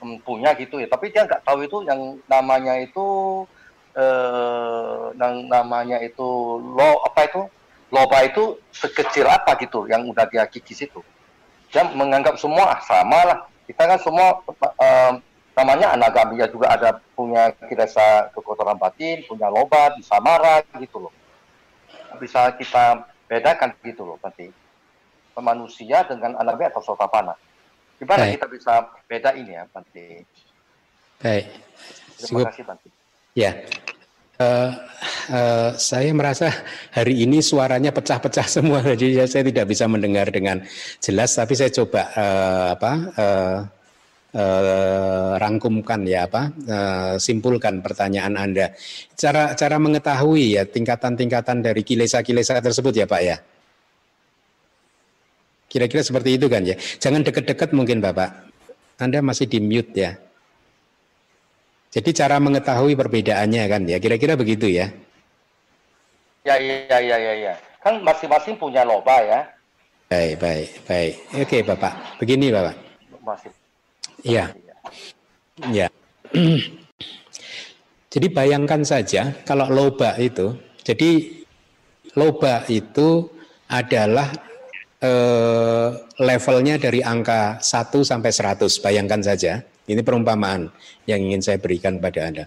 um, 0.00 0.16
punya 0.24 0.56
gitu 0.56 0.80
ya 0.80 0.88
tapi 0.88 1.12
dia 1.12 1.28
nggak 1.28 1.44
tahu 1.44 1.68
itu 1.68 1.84
yang 1.84 2.16
namanya 2.24 2.80
itu 2.80 3.06
eh, 3.98 5.04
yang 5.18 5.34
namanya 5.50 5.98
itu 6.02 6.28
lo 6.62 7.02
apa 7.02 7.26
itu 7.26 7.42
loba 7.90 8.18
itu 8.24 8.60
sekecil 8.70 9.26
apa 9.26 9.56
gitu 9.58 9.88
yang 9.88 10.04
udah 10.06 10.28
dia 10.28 10.44
kikis 10.44 10.86
itu. 10.86 11.00
Dia 11.72 11.84
menganggap 11.84 12.36
semua 12.40 12.76
ah, 12.76 12.80
sama 12.84 13.18
lah. 13.24 13.38
Kita 13.68 13.84
kan 13.84 14.00
semua 14.00 14.40
um, 14.48 15.12
namanya 15.52 15.92
anagami 15.92 16.40
ya 16.40 16.48
juga 16.48 16.72
ada 16.72 16.96
punya 17.12 17.52
kirasa 17.68 18.32
kekotoran 18.32 18.80
batin, 18.80 19.24
punya 19.28 19.52
loba, 19.52 19.92
bisa 19.96 20.16
marah 20.20 20.64
gitu 20.80 21.08
loh. 21.08 21.12
Bisa 22.16 22.52
kita 22.56 23.04
bedakan 23.28 23.76
gitu 23.84 24.02
loh 24.08 24.18
nanti 24.24 24.50
manusia 25.38 26.02
dengan 26.02 26.34
anagami 26.34 26.66
atau 26.66 26.82
sotapana. 26.82 27.30
Gimana 27.98 28.26
Baik. 28.26 28.32
kita 28.38 28.46
bisa 28.50 28.72
beda 29.06 29.30
ini 29.38 29.54
ya 29.54 29.62
Bante? 29.70 30.26
Baik. 31.22 31.46
Terima 32.18 32.50
kasih 32.50 32.64
Bante. 32.66 32.88
Ya, 33.38 33.52
Uh, 34.38 34.70
uh, 35.34 35.74
saya 35.74 36.14
merasa 36.14 36.46
hari 36.94 37.26
ini 37.26 37.42
suaranya 37.42 37.90
pecah-pecah 37.90 38.46
semua, 38.62 38.78
jadi 38.94 39.26
saya 39.26 39.42
tidak 39.42 39.66
bisa 39.66 39.90
mendengar 39.90 40.30
dengan 40.30 40.62
jelas. 41.02 41.34
Tapi 41.34 41.58
saya 41.58 41.74
coba 41.74 42.06
uh, 42.14 42.66
apa 42.78 42.92
uh, 43.18 43.58
uh, 44.34 45.38
rangkumkan 45.40 46.04
ya 46.04 46.28
apa 46.28 46.52
uh, 46.52 47.14
simpulkan 47.16 47.80
pertanyaan 47.80 48.34
anda. 48.36 48.74
Cara 49.16 49.54
cara 49.54 49.76
mengetahui 49.80 50.58
ya 50.58 50.68
tingkatan-tingkatan 50.68 51.64
dari 51.64 51.80
kilesa-kilesa 51.86 52.60
tersebut 52.60 52.92
ya 52.92 53.06
pak 53.08 53.22
ya. 53.22 53.36
Kira-kira 55.68 56.00
seperti 56.00 56.40
itu 56.40 56.48
kan 56.48 56.64
ya. 56.64 56.76
Jangan 56.76 57.24
deket-deket 57.24 57.76
mungkin 57.76 58.00
bapak. 58.00 58.48
Anda 58.98 59.20
masih 59.20 59.46
di 59.46 59.60
mute 59.60 59.92
ya. 59.94 60.16
Jadi 61.88 62.10
cara 62.12 62.36
mengetahui 62.36 62.92
perbedaannya 62.96 63.64
kan 63.64 63.82
ya, 63.88 63.96
kira-kira 63.96 64.36
begitu 64.36 64.68
ya? 64.68 64.92
Ya, 66.44 66.56
ya, 66.60 66.98
ya, 67.00 67.16
ya, 67.16 67.32
ya. 67.48 67.54
Kan 67.80 68.04
masing-masing 68.04 68.60
punya 68.60 68.84
loba 68.84 69.20
ya. 69.24 69.40
Baik, 70.08 70.40
baik, 70.40 70.68
baik. 70.88 71.12
Oke, 71.36 71.58
Bapak. 71.64 71.92
Begini, 72.16 72.48
Bapak. 72.48 72.76
Masih. 73.20 73.52
Iya. 74.22 74.54
Ya. 75.70 75.88
jadi 78.12 78.26
bayangkan 78.30 78.82
saja 78.82 79.34
kalau 79.46 79.66
loba 79.70 80.18
itu, 80.18 80.54
jadi 80.82 81.42
loba 82.14 82.66
itu 82.70 83.30
adalah 83.68 84.32
eh, 84.98 85.88
levelnya 86.18 86.80
dari 86.80 87.04
angka 87.04 87.62
1 87.62 88.02
sampai 88.02 88.30
100, 88.32 88.82
bayangkan 88.82 89.22
saja. 89.22 89.62
Ini 89.88 90.04
perumpamaan 90.04 90.68
yang 91.08 91.24
ingin 91.24 91.40
saya 91.40 91.56
berikan 91.56 91.96
pada 91.96 92.28
Anda. 92.28 92.44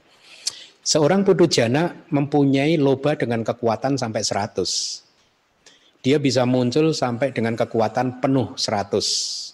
Seorang 0.81 1.25
putu 1.25 1.49
jana 1.49 1.89
mempunyai 2.09 2.77
loba 2.77 3.17
dengan 3.17 3.41
kekuatan 3.41 3.97
sampai 3.97 4.21
100. 4.21 6.01
Dia 6.01 6.17
bisa 6.17 6.45
muncul 6.45 6.93
sampai 6.93 7.33
dengan 7.33 7.53
kekuatan 7.53 8.21
penuh 8.21 8.57
100. 8.57 9.50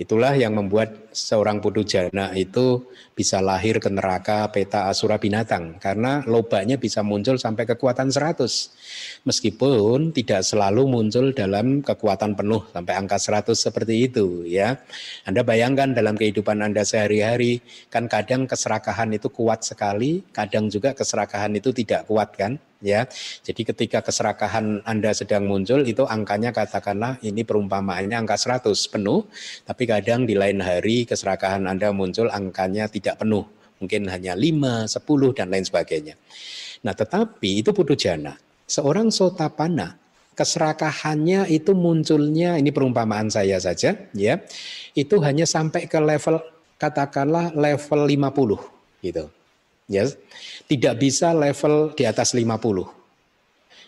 Itulah 0.00 0.32
yang 0.34 0.56
membuat 0.56 1.12
seorang 1.12 1.60
putu 1.60 1.84
jana 1.84 2.32
itu 2.32 2.80
bisa 3.12 3.44
lahir 3.44 3.76
ke 3.76 3.92
neraka 3.92 4.48
peta 4.48 4.88
asura 4.88 5.20
binatang 5.20 5.76
karena 5.76 6.24
lobanya 6.24 6.80
bisa 6.80 7.04
muncul 7.04 7.36
sampai 7.36 7.68
kekuatan 7.68 8.08
100. 8.08 9.22
Meskipun 9.28 10.16
tidak 10.16 10.48
selalu 10.48 10.88
muncul 10.88 11.36
dalam 11.36 11.84
kekuatan 11.84 12.32
penuh 12.34 12.64
sampai 12.72 12.94
angka 12.98 13.20
100 13.20 13.52
seperti 13.52 14.08
itu 14.08 14.48
ya. 14.48 14.80
Anda 15.28 15.44
bayangkan 15.44 15.92
dalam 15.92 16.16
kehidupan 16.16 16.64
Anda 16.64 16.88
sehari-hari 16.88 17.60
kan 17.92 18.08
kadang 18.08 18.48
keserakahan 18.48 19.12
itu 19.12 19.28
kuat 19.28 19.62
sekali, 19.62 20.24
kadang 20.32 20.72
juga 20.72 20.96
keserakahan 20.96 21.52
itu 21.52 21.70
tidak 21.70 22.08
kuat 22.08 22.32
kan? 22.34 22.56
Ya. 22.82 23.06
Jadi 23.40 23.62
ketika 23.62 24.02
keserakahan 24.02 24.82
Anda 24.84 25.14
sedang 25.14 25.46
muncul 25.46 25.86
itu 25.86 26.04
angkanya 26.04 26.50
katakanlah 26.50 27.16
ini 27.22 27.46
perumpamaannya 27.46 28.18
angka 28.18 28.36
100 28.36 28.74
penuh, 28.90 29.24
tapi 29.64 29.88
kadang 29.88 30.26
di 30.26 30.34
lain 30.34 30.58
hari 30.60 31.06
keserakahan 31.06 31.64
Anda 31.70 31.94
muncul 31.94 32.28
angkanya 32.28 32.90
tidak 32.90 33.22
penuh, 33.22 33.46
mungkin 33.78 34.10
hanya 34.10 34.34
5, 34.34 34.90
10 34.90 35.38
dan 35.38 35.48
lain 35.48 35.64
sebagainya. 35.64 36.18
Nah, 36.82 36.92
tetapi 36.92 37.62
itu 37.62 37.70
putu 37.70 37.94
jana. 37.94 38.34
Seorang 38.66 39.14
sotapana 39.14 40.02
keserakahannya 40.34 41.46
itu 41.46 41.76
munculnya 41.76 42.58
ini 42.58 42.74
perumpamaan 42.74 43.30
saya 43.30 43.62
saja 43.62 43.94
ya. 44.16 44.42
Itu 44.96 45.22
hanya 45.22 45.46
sampai 45.46 45.86
ke 45.86 46.00
level 46.02 46.42
katakanlah 46.80 47.54
level 47.54 48.00
50 48.10 49.06
gitu 49.06 49.30
ya 49.92 50.08
tidak 50.66 50.96
bisa 50.96 51.36
level 51.36 51.92
di 51.92 52.08
atas 52.08 52.32
50. 52.32 52.48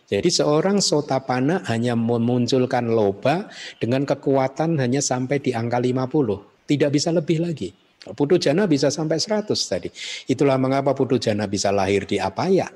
Jadi 0.04 0.28
seorang 0.28 0.84
sotapana 0.84 1.64
hanya 1.64 1.96
memunculkan 1.96 2.92
loba 2.92 3.48
dengan 3.80 4.04
kekuatan 4.04 4.76
hanya 4.76 5.00
sampai 5.00 5.40
di 5.40 5.56
angka 5.56 5.80
50, 5.80 6.68
tidak 6.68 6.90
bisa 6.92 7.08
lebih 7.08 7.40
lagi. 7.40 7.72
Putu 8.12 8.36
jana 8.36 8.68
bisa 8.68 8.92
sampai 8.92 9.16
100 9.16 9.56
tadi. 9.64 9.88
Itulah 10.28 10.60
mengapa 10.60 10.92
putu 10.92 11.16
jana 11.16 11.48
bisa 11.48 11.72
lahir 11.72 12.04
di 12.04 12.20
apaya. 12.20 12.68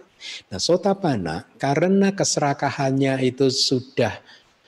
Nah, 0.48 0.56
sotapana 0.56 1.44
karena 1.60 2.16
keserakahannya 2.16 3.20
itu 3.20 3.52
sudah 3.52 4.18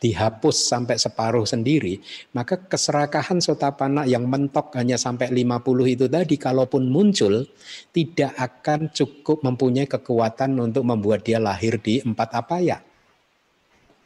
dihapus 0.01 0.57
sampai 0.67 0.97
separuh 0.97 1.45
sendiri, 1.45 2.01
maka 2.33 2.57
keserakahan 2.57 3.39
sotapana 3.39 4.09
yang 4.09 4.25
mentok 4.25 4.73
hanya 4.81 4.97
sampai 4.97 5.29
50 5.29 5.95
itu 5.95 6.07
tadi 6.09 6.41
kalaupun 6.41 6.89
muncul 6.89 7.45
tidak 7.93 8.33
akan 8.35 8.89
cukup 8.91 9.45
mempunyai 9.45 9.85
kekuatan 9.85 10.57
untuk 10.57 10.89
membuat 10.89 11.23
dia 11.23 11.37
lahir 11.37 11.77
di 11.77 12.01
empat 12.01 12.33
apaya. 12.33 12.81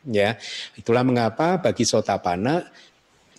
Ya, 0.05 0.37
itulah 0.77 1.01
mengapa 1.01 1.57
bagi 1.63 1.89
sotapana 1.89 2.69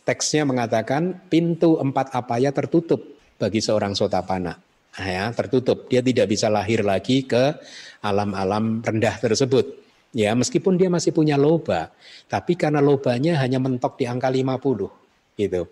teksnya 0.02 0.50
mengatakan 0.50 1.28
pintu 1.30 1.78
empat 1.78 2.16
apaya 2.16 2.50
tertutup 2.50 3.04
bagi 3.38 3.62
seorang 3.62 3.94
sotapana. 3.94 4.58
Ya, 4.96 5.28
tertutup. 5.36 5.92
Dia 5.92 6.00
tidak 6.00 6.32
bisa 6.32 6.48
lahir 6.48 6.80
lagi 6.82 7.28
ke 7.28 7.54
alam-alam 8.00 8.80
rendah 8.80 9.20
tersebut. 9.20 9.85
Ya, 10.16 10.32
meskipun 10.32 10.80
dia 10.80 10.88
masih 10.88 11.12
punya 11.12 11.36
loba, 11.36 11.92
tapi 12.32 12.56
karena 12.56 12.80
lobanya 12.80 13.36
hanya 13.44 13.60
mentok 13.60 14.00
di 14.00 14.08
angka 14.08 14.32
50 14.32 14.88
gitu. 15.36 15.68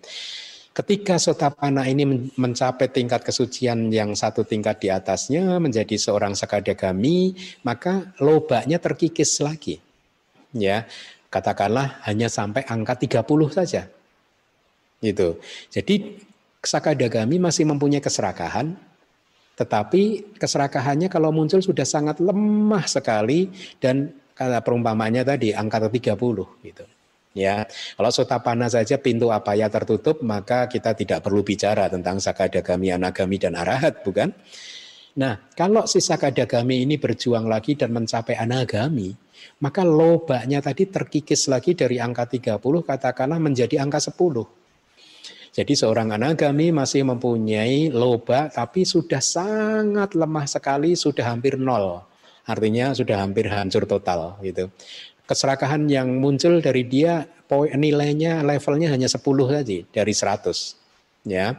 Ketika 0.75 1.15
sotapana 1.15 1.87
ini 1.87 2.33
mencapai 2.35 2.91
tingkat 2.91 3.23
kesucian 3.23 3.87
yang 3.87 4.11
satu 4.17 4.43
tingkat 4.43 4.83
di 4.83 4.91
atasnya 4.91 5.63
menjadi 5.63 5.95
seorang 5.95 6.35
sakadagami, 6.35 7.37
maka 7.63 8.11
lobanya 8.19 8.83
terkikis 8.83 9.39
lagi. 9.39 9.79
Ya, 10.51 10.91
katakanlah 11.31 12.03
hanya 12.03 12.27
sampai 12.27 12.67
angka 12.67 12.99
30 12.99 13.47
saja. 13.47 13.87
Gitu. 14.99 15.39
Jadi 15.71 16.19
sakadagami 16.59 17.39
masih 17.39 17.63
mempunyai 17.63 18.03
keserakahan, 18.03 18.75
tetapi 19.53 20.35
keserakahannya 20.41 21.07
kalau 21.07 21.29
muncul 21.29 21.61
sudah 21.61 21.85
sangat 21.85 22.17
lemah 22.17 22.89
sekali 22.89 23.53
dan 23.77 24.09
kata 24.33 24.59
perumpamanya 24.65 25.23
tadi 25.23 25.53
angka 25.53 25.89
30 25.89 26.17
gitu. 26.65 26.85
Ya, 27.33 27.65
kalau 27.97 28.13
sotapana 28.13 28.69
saja 28.69 29.01
pintu 29.01 29.33
apa 29.33 29.57
ya 29.57 29.65
tertutup, 29.65 30.21
maka 30.21 30.69
kita 30.69 30.93
tidak 30.93 31.25
perlu 31.25 31.41
bicara 31.41 31.89
tentang 31.89 32.21
sakadagami, 32.21 32.93
anagami 32.93 33.41
dan 33.41 33.57
arahat, 33.57 34.05
bukan? 34.05 34.29
Nah, 35.17 35.41
kalau 35.57 35.89
si 35.89 35.97
sakadagami 35.97 36.85
ini 36.85 37.01
berjuang 37.01 37.49
lagi 37.49 37.73
dan 37.73 37.89
mencapai 37.89 38.37
anagami, 38.37 39.17
maka 39.65 39.81
lobanya 39.81 40.61
tadi 40.61 40.85
terkikis 40.85 41.49
lagi 41.49 41.73
dari 41.73 41.97
angka 41.97 42.29
30 42.29 42.61
katakanlah 42.85 43.41
menjadi 43.41 43.81
angka 43.81 44.13
10. 44.13 44.45
Jadi 45.53 45.73
seorang 45.77 46.13
anagami 46.17 46.73
masih 46.73 47.05
mempunyai 47.05 47.93
loba 47.93 48.49
tapi 48.49 48.85
sudah 48.89 49.21
sangat 49.21 50.17
lemah 50.17 50.49
sekali, 50.49 50.97
sudah 50.97 51.29
hampir 51.29 51.61
nol 51.61 52.12
artinya 52.43 52.91
sudah 52.91 53.23
hampir 53.23 53.47
hancur 53.47 53.87
total 53.87 54.39
gitu. 54.43 54.71
Keserakahan 55.23 55.87
yang 55.87 56.19
muncul 56.19 56.59
dari 56.59 56.83
dia 56.83 57.23
poin 57.47 57.71
nilainya 57.75 58.43
levelnya 58.43 58.91
hanya 58.91 59.07
10 59.07 59.23
saja 59.47 59.77
dari 59.91 60.13
100 60.13 60.75
ya. 61.27 61.55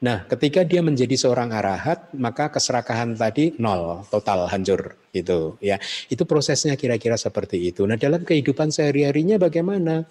Nah, 0.00 0.24
ketika 0.24 0.64
dia 0.64 0.80
menjadi 0.80 1.12
seorang 1.12 1.52
arahat, 1.52 2.08
maka 2.16 2.48
keserakahan 2.48 3.12
tadi 3.12 3.52
nol, 3.60 4.08
total 4.08 4.48
hancur 4.48 4.96
gitu 5.12 5.60
ya. 5.60 5.76
Itu 6.08 6.24
prosesnya 6.24 6.72
kira-kira 6.80 7.20
seperti 7.20 7.68
itu. 7.68 7.84
Nah, 7.84 8.00
dalam 8.00 8.24
kehidupan 8.24 8.72
sehari-harinya 8.72 9.36
bagaimana? 9.36 10.08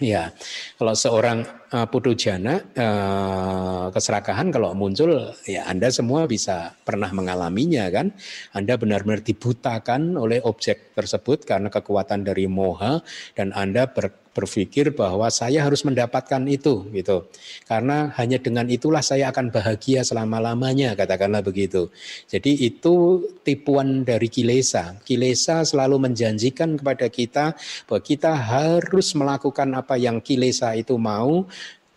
Ya, 0.00 0.32
kalau 0.80 0.96
seorang 0.96 1.44
uh, 1.76 1.84
putu 1.84 2.16
jana 2.16 2.56
uh, 2.72 3.92
keserakahan 3.92 4.48
kalau 4.48 4.72
muncul 4.72 5.36
ya 5.44 5.68
Anda 5.68 5.92
semua 5.92 6.24
bisa 6.24 6.72
pernah 6.88 7.12
mengalaminya 7.12 7.84
kan. 7.92 8.08
Anda 8.56 8.80
benar-benar 8.80 9.20
dibutakan 9.20 10.16
oleh 10.16 10.40
objek 10.40 10.96
tersebut 10.96 11.44
karena 11.44 11.68
kekuatan 11.68 12.24
dari 12.24 12.48
moha 12.48 13.04
dan 13.36 13.52
Anda 13.52 13.92
ber, 13.92 14.19
berpikir 14.30 14.94
bahwa 14.94 15.26
saya 15.28 15.66
harus 15.66 15.82
mendapatkan 15.82 16.38
itu 16.46 16.86
gitu. 16.94 17.26
Karena 17.66 18.14
hanya 18.14 18.38
dengan 18.38 18.70
itulah 18.70 19.02
saya 19.02 19.34
akan 19.34 19.50
bahagia 19.50 20.06
selama-lamanya 20.06 20.94
katakanlah 20.94 21.42
begitu. 21.42 21.90
Jadi 22.30 22.62
itu 22.62 23.26
tipuan 23.42 24.06
dari 24.06 24.30
kilesa. 24.30 24.98
Kilesa 25.02 25.66
selalu 25.66 26.10
menjanjikan 26.10 26.78
kepada 26.78 27.10
kita 27.10 27.58
bahwa 27.90 28.00
kita 28.00 28.32
harus 28.32 29.12
melakukan 29.18 29.68
apa 29.74 29.98
yang 29.98 30.22
kilesa 30.22 30.78
itu 30.78 30.94
mau 30.94 31.44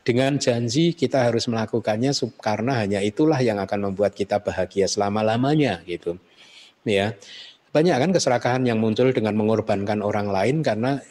dengan 0.04 0.36
janji 0.36 0.92
kita 0.92 1.32
harus 1.32 1.48
melakukannya 1.48 2.12
karena 2.44 2.84
hanya 2.84 3.00
itulah 3.00 3.40
yang 3.40 3.56
akan 3.64 3.92
membuat 3.92 4.12
kita 4.12 4.44
bahagia 4.44 4.90
selama-lamanya 4.90 5.80
gitu. 5.88 6.20
Ya. 6.84 7.16
Banyak 7.74 7.98
kan 7.98 8.12
keserakahan 8.14 8.64
yang 8.70 8.78
muncul 8.78 9.10
dengan 9.10 9.34
mengorbankan 9.34 10.06
orang 10.06 10.30
lain 10.30 10.62
karena 10.62 11.02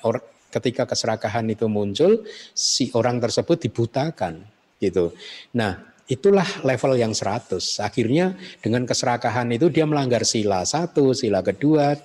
ketika 0.53 0.85
keserakahan 0.85 1.49
itu 1.49 1.65
muncul, 1.67 2.29
si 2.53 2.93
orang 2.93 3.17
tersebut 3.19 3.57
dibutakan 3.65 4.45
gitu. 4.77 5.17
Nah, 5.57 5.81
itulah 6.05 6.47
level 6.61 7.01
yang 7.01 7.17
100. 7.17 7.81
Akhirnya 7.81 8.37
dengan 8.61 8.85
keserakahan 8.85 9.49
itu 9.49 9.73
dia 9.73 9.89
melanggar 9.89 10.29
sila 10.29 10.69
satu, 10.69 11.17
sila 11.17 11.41
kedua, 11.41 11.97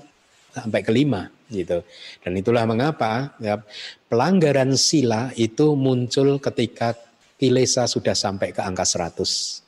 sampai 0.55 0.81
kelima 0.81 1.27
gitu. 1.51 1.83
Dan 2.23 2.39
itulah 2.39 2.63
mengapa 2.63 3.35
ya, 3.43 3.59
pelanggaran 4.07 4.73
sila 4.79 5.35
itu 5.35 5.75
muncul 5.75 6.39
ketika 6.39 6.95
kilesa 7.37 7.85
sudah 7.85 8.15
sampai 8.17 8.55
ke 8.55 8.61
angka 8.63 8.87
100. 8.87 9.61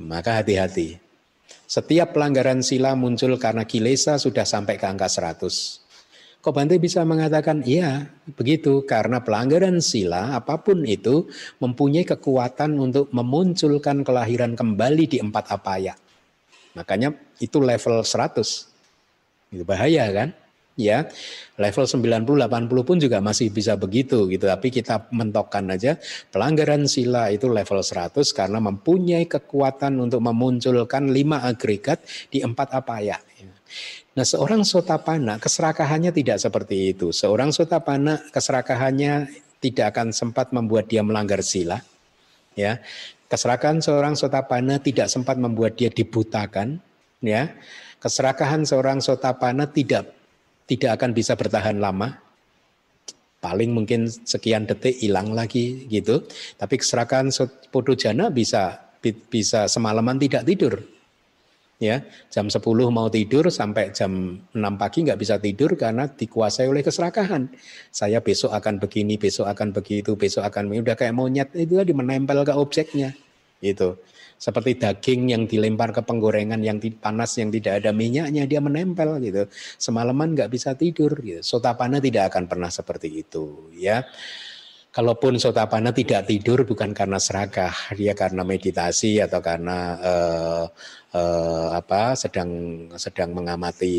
Maka 0.00 0.42
hati-hati. 0.42 0.98
Setiap 1.64 2.14
pelanggaran 2.16 2.60
sila 2.62 2.94
muncul 2.98 3.38
karena 3.40 3.64
kilesa 3.64 4.18
sudah 4.18 4.44
sampai 4.46 4.78
ke 4.78 4.86
angka 4.86 5.06
100. 5.06 5.83
Kok 6.44 6.52
Bante 6.52 6.76
bisa 6.76 7.00
mengatakan 7.08 7.64
iya 7.64 8.04
begitu 8.36 8.84
karena 8.84 9.24
pelanggaran 9.24 9.80
sila 9.80 10.36
apa 10.36 10.60
pun 10.60 10.84
itu 10.84 11.24
mempunyai 11.56 12.04
kekuatan 12.04 12.76
untuk 12.76 13.08
memunculkan 13.16 14.04
kelahiran 14.04 14.52
kembali 14.52 15.08
di 15.08 15.24
empat 15.24 15.56
apaya. 15.56 15.96
Makanya 16.76 17.16
itu 17.40 17.64
level 17.64 18.04
100. 18.04 19.56
Itu 19.56 19.64
bahaya 19.64 20.04
kan? 20.12 20.36
Ya, 20.76 21.08
level 21.56 21.88
90 21.88 22.28
80 22.28 22.88
pun 22.92 22.96
juga 23.00 23.24
masih 23.24 23.48
bisa 23.48 23.80
begitu 23.80 24.28
gitu. 24.28 24.44
Tapi 24.44 24.68
kita 24.68 25.08
mentokkan 25.16 25.64
aja 25.72 25.96
pelanggaran 26.28 26.84
sila 26.84 27.32
itu 27.32 27.48
level 27.48 27.80
100 27.80 28.20
karena 28.36 28.60
mempunyai 28.60 29.24
kekuatan 29.24 29.96
untuk 29.96 30.20
memunculkan 30.20 31.08
lima 31.08 31.40
agregat 31.40 32.04
di 32.28 32.44
empat 32.44 32.68
apaya. 32.76 33.16
Nah, 34.14 34.22
seorang 34.22 34.62
sotapana 34.62 35.42
keserakahannya 35.42 36.14
tidak 36.14 36.38
seperti 36.38 36.94
itu. 36.94 37.10
Seorang 37.10 37.50
sotapana 37.50 38.22
keserakahannya 38.30 39.26
tidak 39.58 39.90
akan 39.90 40.14
sempat 40.14 40.54
membuat 40.54 40.86
dia 40.86 41.02
melanggar 41.02 41.42
sila. 41.42 41.82
Ya. 42.54 42.78
Keserakahan 43.26 43.82
seorang 43.82 44.14
sotapana 44.14 44.78
tidak 44.78 45.10
sempat 45.10 45.34
membuat 45.34 45.74
dia 45.74 45.90
dibutakan, 45.90 46.78
ya. 47.18 47.50
Keserakahan 47.98 48.62
seorang 48.62 49.02
sotapana 49.02 49.66
tidak 49.66 50.14
tidak 50.70 50.94
akan 50.94 51.10
bisa 51.10 51.34
bertahan 51.34 51.82
lama. 51.82 52.14
Paling 53.42 53.74
mungkin 53.74 54.06
sekian 54.06 54.70
detik 54.70 54.94
hilang 55.02 55.34
lagi 55.34 55.90
gitu. 55.90 56.22
Tapi 56.54 56.78
keserakahan 56.78 57.34
podojana 57.74 58.30
bisa 58.30 58.78
bisa 59.02 59.66
semalaman 59.66 60.22
tidak 60.22 60.46
tidur 60.46 60.93
ya 61.82 62.00
jam 62.30 62.46
10 62.46 62.62
mau 62.90 63.10
tidur 63.10 63.50
sampai 63.50 63.90
jam 63.90 64.38
6 64.52 64.56
pagi 64.80 65.04
nggak 65.04 65.18
bisa 65.20 65.36
tidur 65.42 65.74
karena 65.74 66.06
dikuasai 66.06 66.70
oleh 66.70 66.82
keserakahan. 66.86 67.50
Saya 67.90 68.22
besok 68.22 68.54
akan 68.54 68.78
begini 68.78 69.18
besok 69.18 69.50
akan 69.50 69.74
begitu 69.74 70.14
besok 70.14 70.46
akan 70.46 70.70
udah 70.70 70.96
kayak 70.96 71.14
monyet 71.14 71.48
itu 71.56 71.78
tadi 71.78 71.92
menempel 71.92 72.42
ke 72.46 72.54
objeknya 72.54 73.14
itu 73.64 73.96
seperti 74.34 74.76
daging 74.76 75.30
yang 75.32 75.42
dilempar 75.48 75.94
ke 75.94 76.04
penggorengan 76.04 76.60
yang 76.60 76.76
panas 77.00 77.38
yang 77.40 77.48
tidak 77.48 77.80
ada 77.80 77.96
minyaknya 77.96 78.44
dia 78.44 78.60
menempel 78.60 79.16
gitu. 79.22 79.48
Semalaman 79.80 80.36
nggak 80.36 80.50
bisa 80.52 80.76
tidur 80.76 81.16
gitu. 81.22 81.40
Sotapana 81.40 82.02
tidak 82.02 82.34
akan 82.34 82.44
pernah 82.50 82.68
seperti 82.68 83.24
itu 83.24 83.72
ya 83.72 84.04
Kalaupun 84.94 85.42
sotapana 85.42 85.90
tidak 85.90 86.30
tidur 86.30 86.62
bukan 86.62 86.94
karena 86.94 87.18
serakah, 87.18 87.74
dia 87.98 88.14
karena 88.14 88.46
meditasi 88.46 89.18
atau 89.18 89.42
karena 89.42 89.98
uh, 89.98 90.64
uh, 91.10 91.68
apa 91.74 92.14
sedang 92.14 92.50
sedang 92.94 93.34
mengamati 93.34 93.90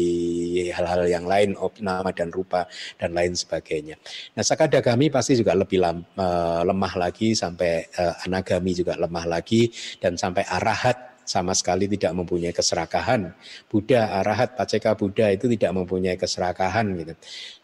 hal-hal 0.71 1.03
yang 1.03 1.27
lain, 1.27 1.59
nama 1.83 2.15
dan 2.15 2.31
rupa 2.31 2.63
dan 2.95 3.11
lain 3.11 3.35
sebagainya. 3.35 3.99
Nah, 4.39 4.43
sakadagami 4.47 5.11
pasti 5.11 5.35
juga 5.35 5.51
lebih 5.51 5.83
lam, 5.83 5.99
uh, 6.15 6.63
lemah 6.63 6.93
lagi 6.95 7.35
sampai 7.35 7.91
uh, 7.99 8.23
anagami 8.23 8.71
juga 8.71 8.95
lemah 8.95 9.27
lagi 9.27 9.67
dan 9.99 10.15
sampai 10.15 10.47
arahat 10.47 11.14
sama 11.25 11.51
sekali 11.57 11.89
tidak 11.89 12.13
mempunyai 12.13 12.53
keserakahan. 12.53 13.33
Buddha, 13.67 14.21
Arahat, 14.21 14.53
Paceka 14.53 14.93
Buddha 14.93 15.33
itu 15.33 15.49
tidak 15.51 15.73
mempunyai 15.73 16.15
keserakahan 16.15 16.85
gitu. 17.01 17.13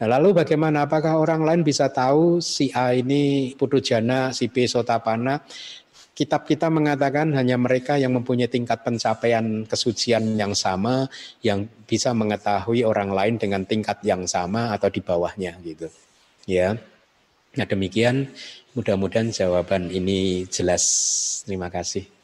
Nah, 0.02 0.08
lalu 0.18 0.42
bagaimana 0.42 0.90
apakah 0.90 1.22
orang 1.22 1.46
lain 1.46 1.62
bisa 1.62 1.88
tahu 1.94 2.42
si 2.42 2.74
A 2.74 2.92
ini 2.98 3.54
Putujana, 3.56 4.34
si 4.34 4.50
B 4.50 4.66
Sotapana? 4.66 5.46
Kitab 6.12 6.44
kita 6.44 6.68
mengatakan 6.68 7.32
hanya 7.34 7.56
mereka 7.56 7.96
yang 7.96 8.12
mempunyai 8.14 8.52
tingkat 8.52 8.84
pencapaian 8.84 9.64
kesucian 9.64 10.36
yang 10.36 10.52
sama 10.52 11.08
yang 11.40 11.66
bisa 11.88 12.12
mengetahui 12.12 12.84
orang 12.84 13.16
lain 13.16 13.36
dengan 13.40 13.64
tingkat 13.64 14.04
yang 14.04 14.28
sama 14.28 14.76
atau 14.76 14.92
di 14.92 15.00
bawahnya 15.00 15.56
gitu. 15.64 15.88
Ya. 16.46 16.76
Nah, 17.56 17.66
demikian 17.66 18.28
mudah-mudahan 18.76 19.32
jawaban 19.32 19.88
ini 19.90 20.46
jelas. 20.52 20.84
Terima 21.48 21.72
kasih. 21.72 22.21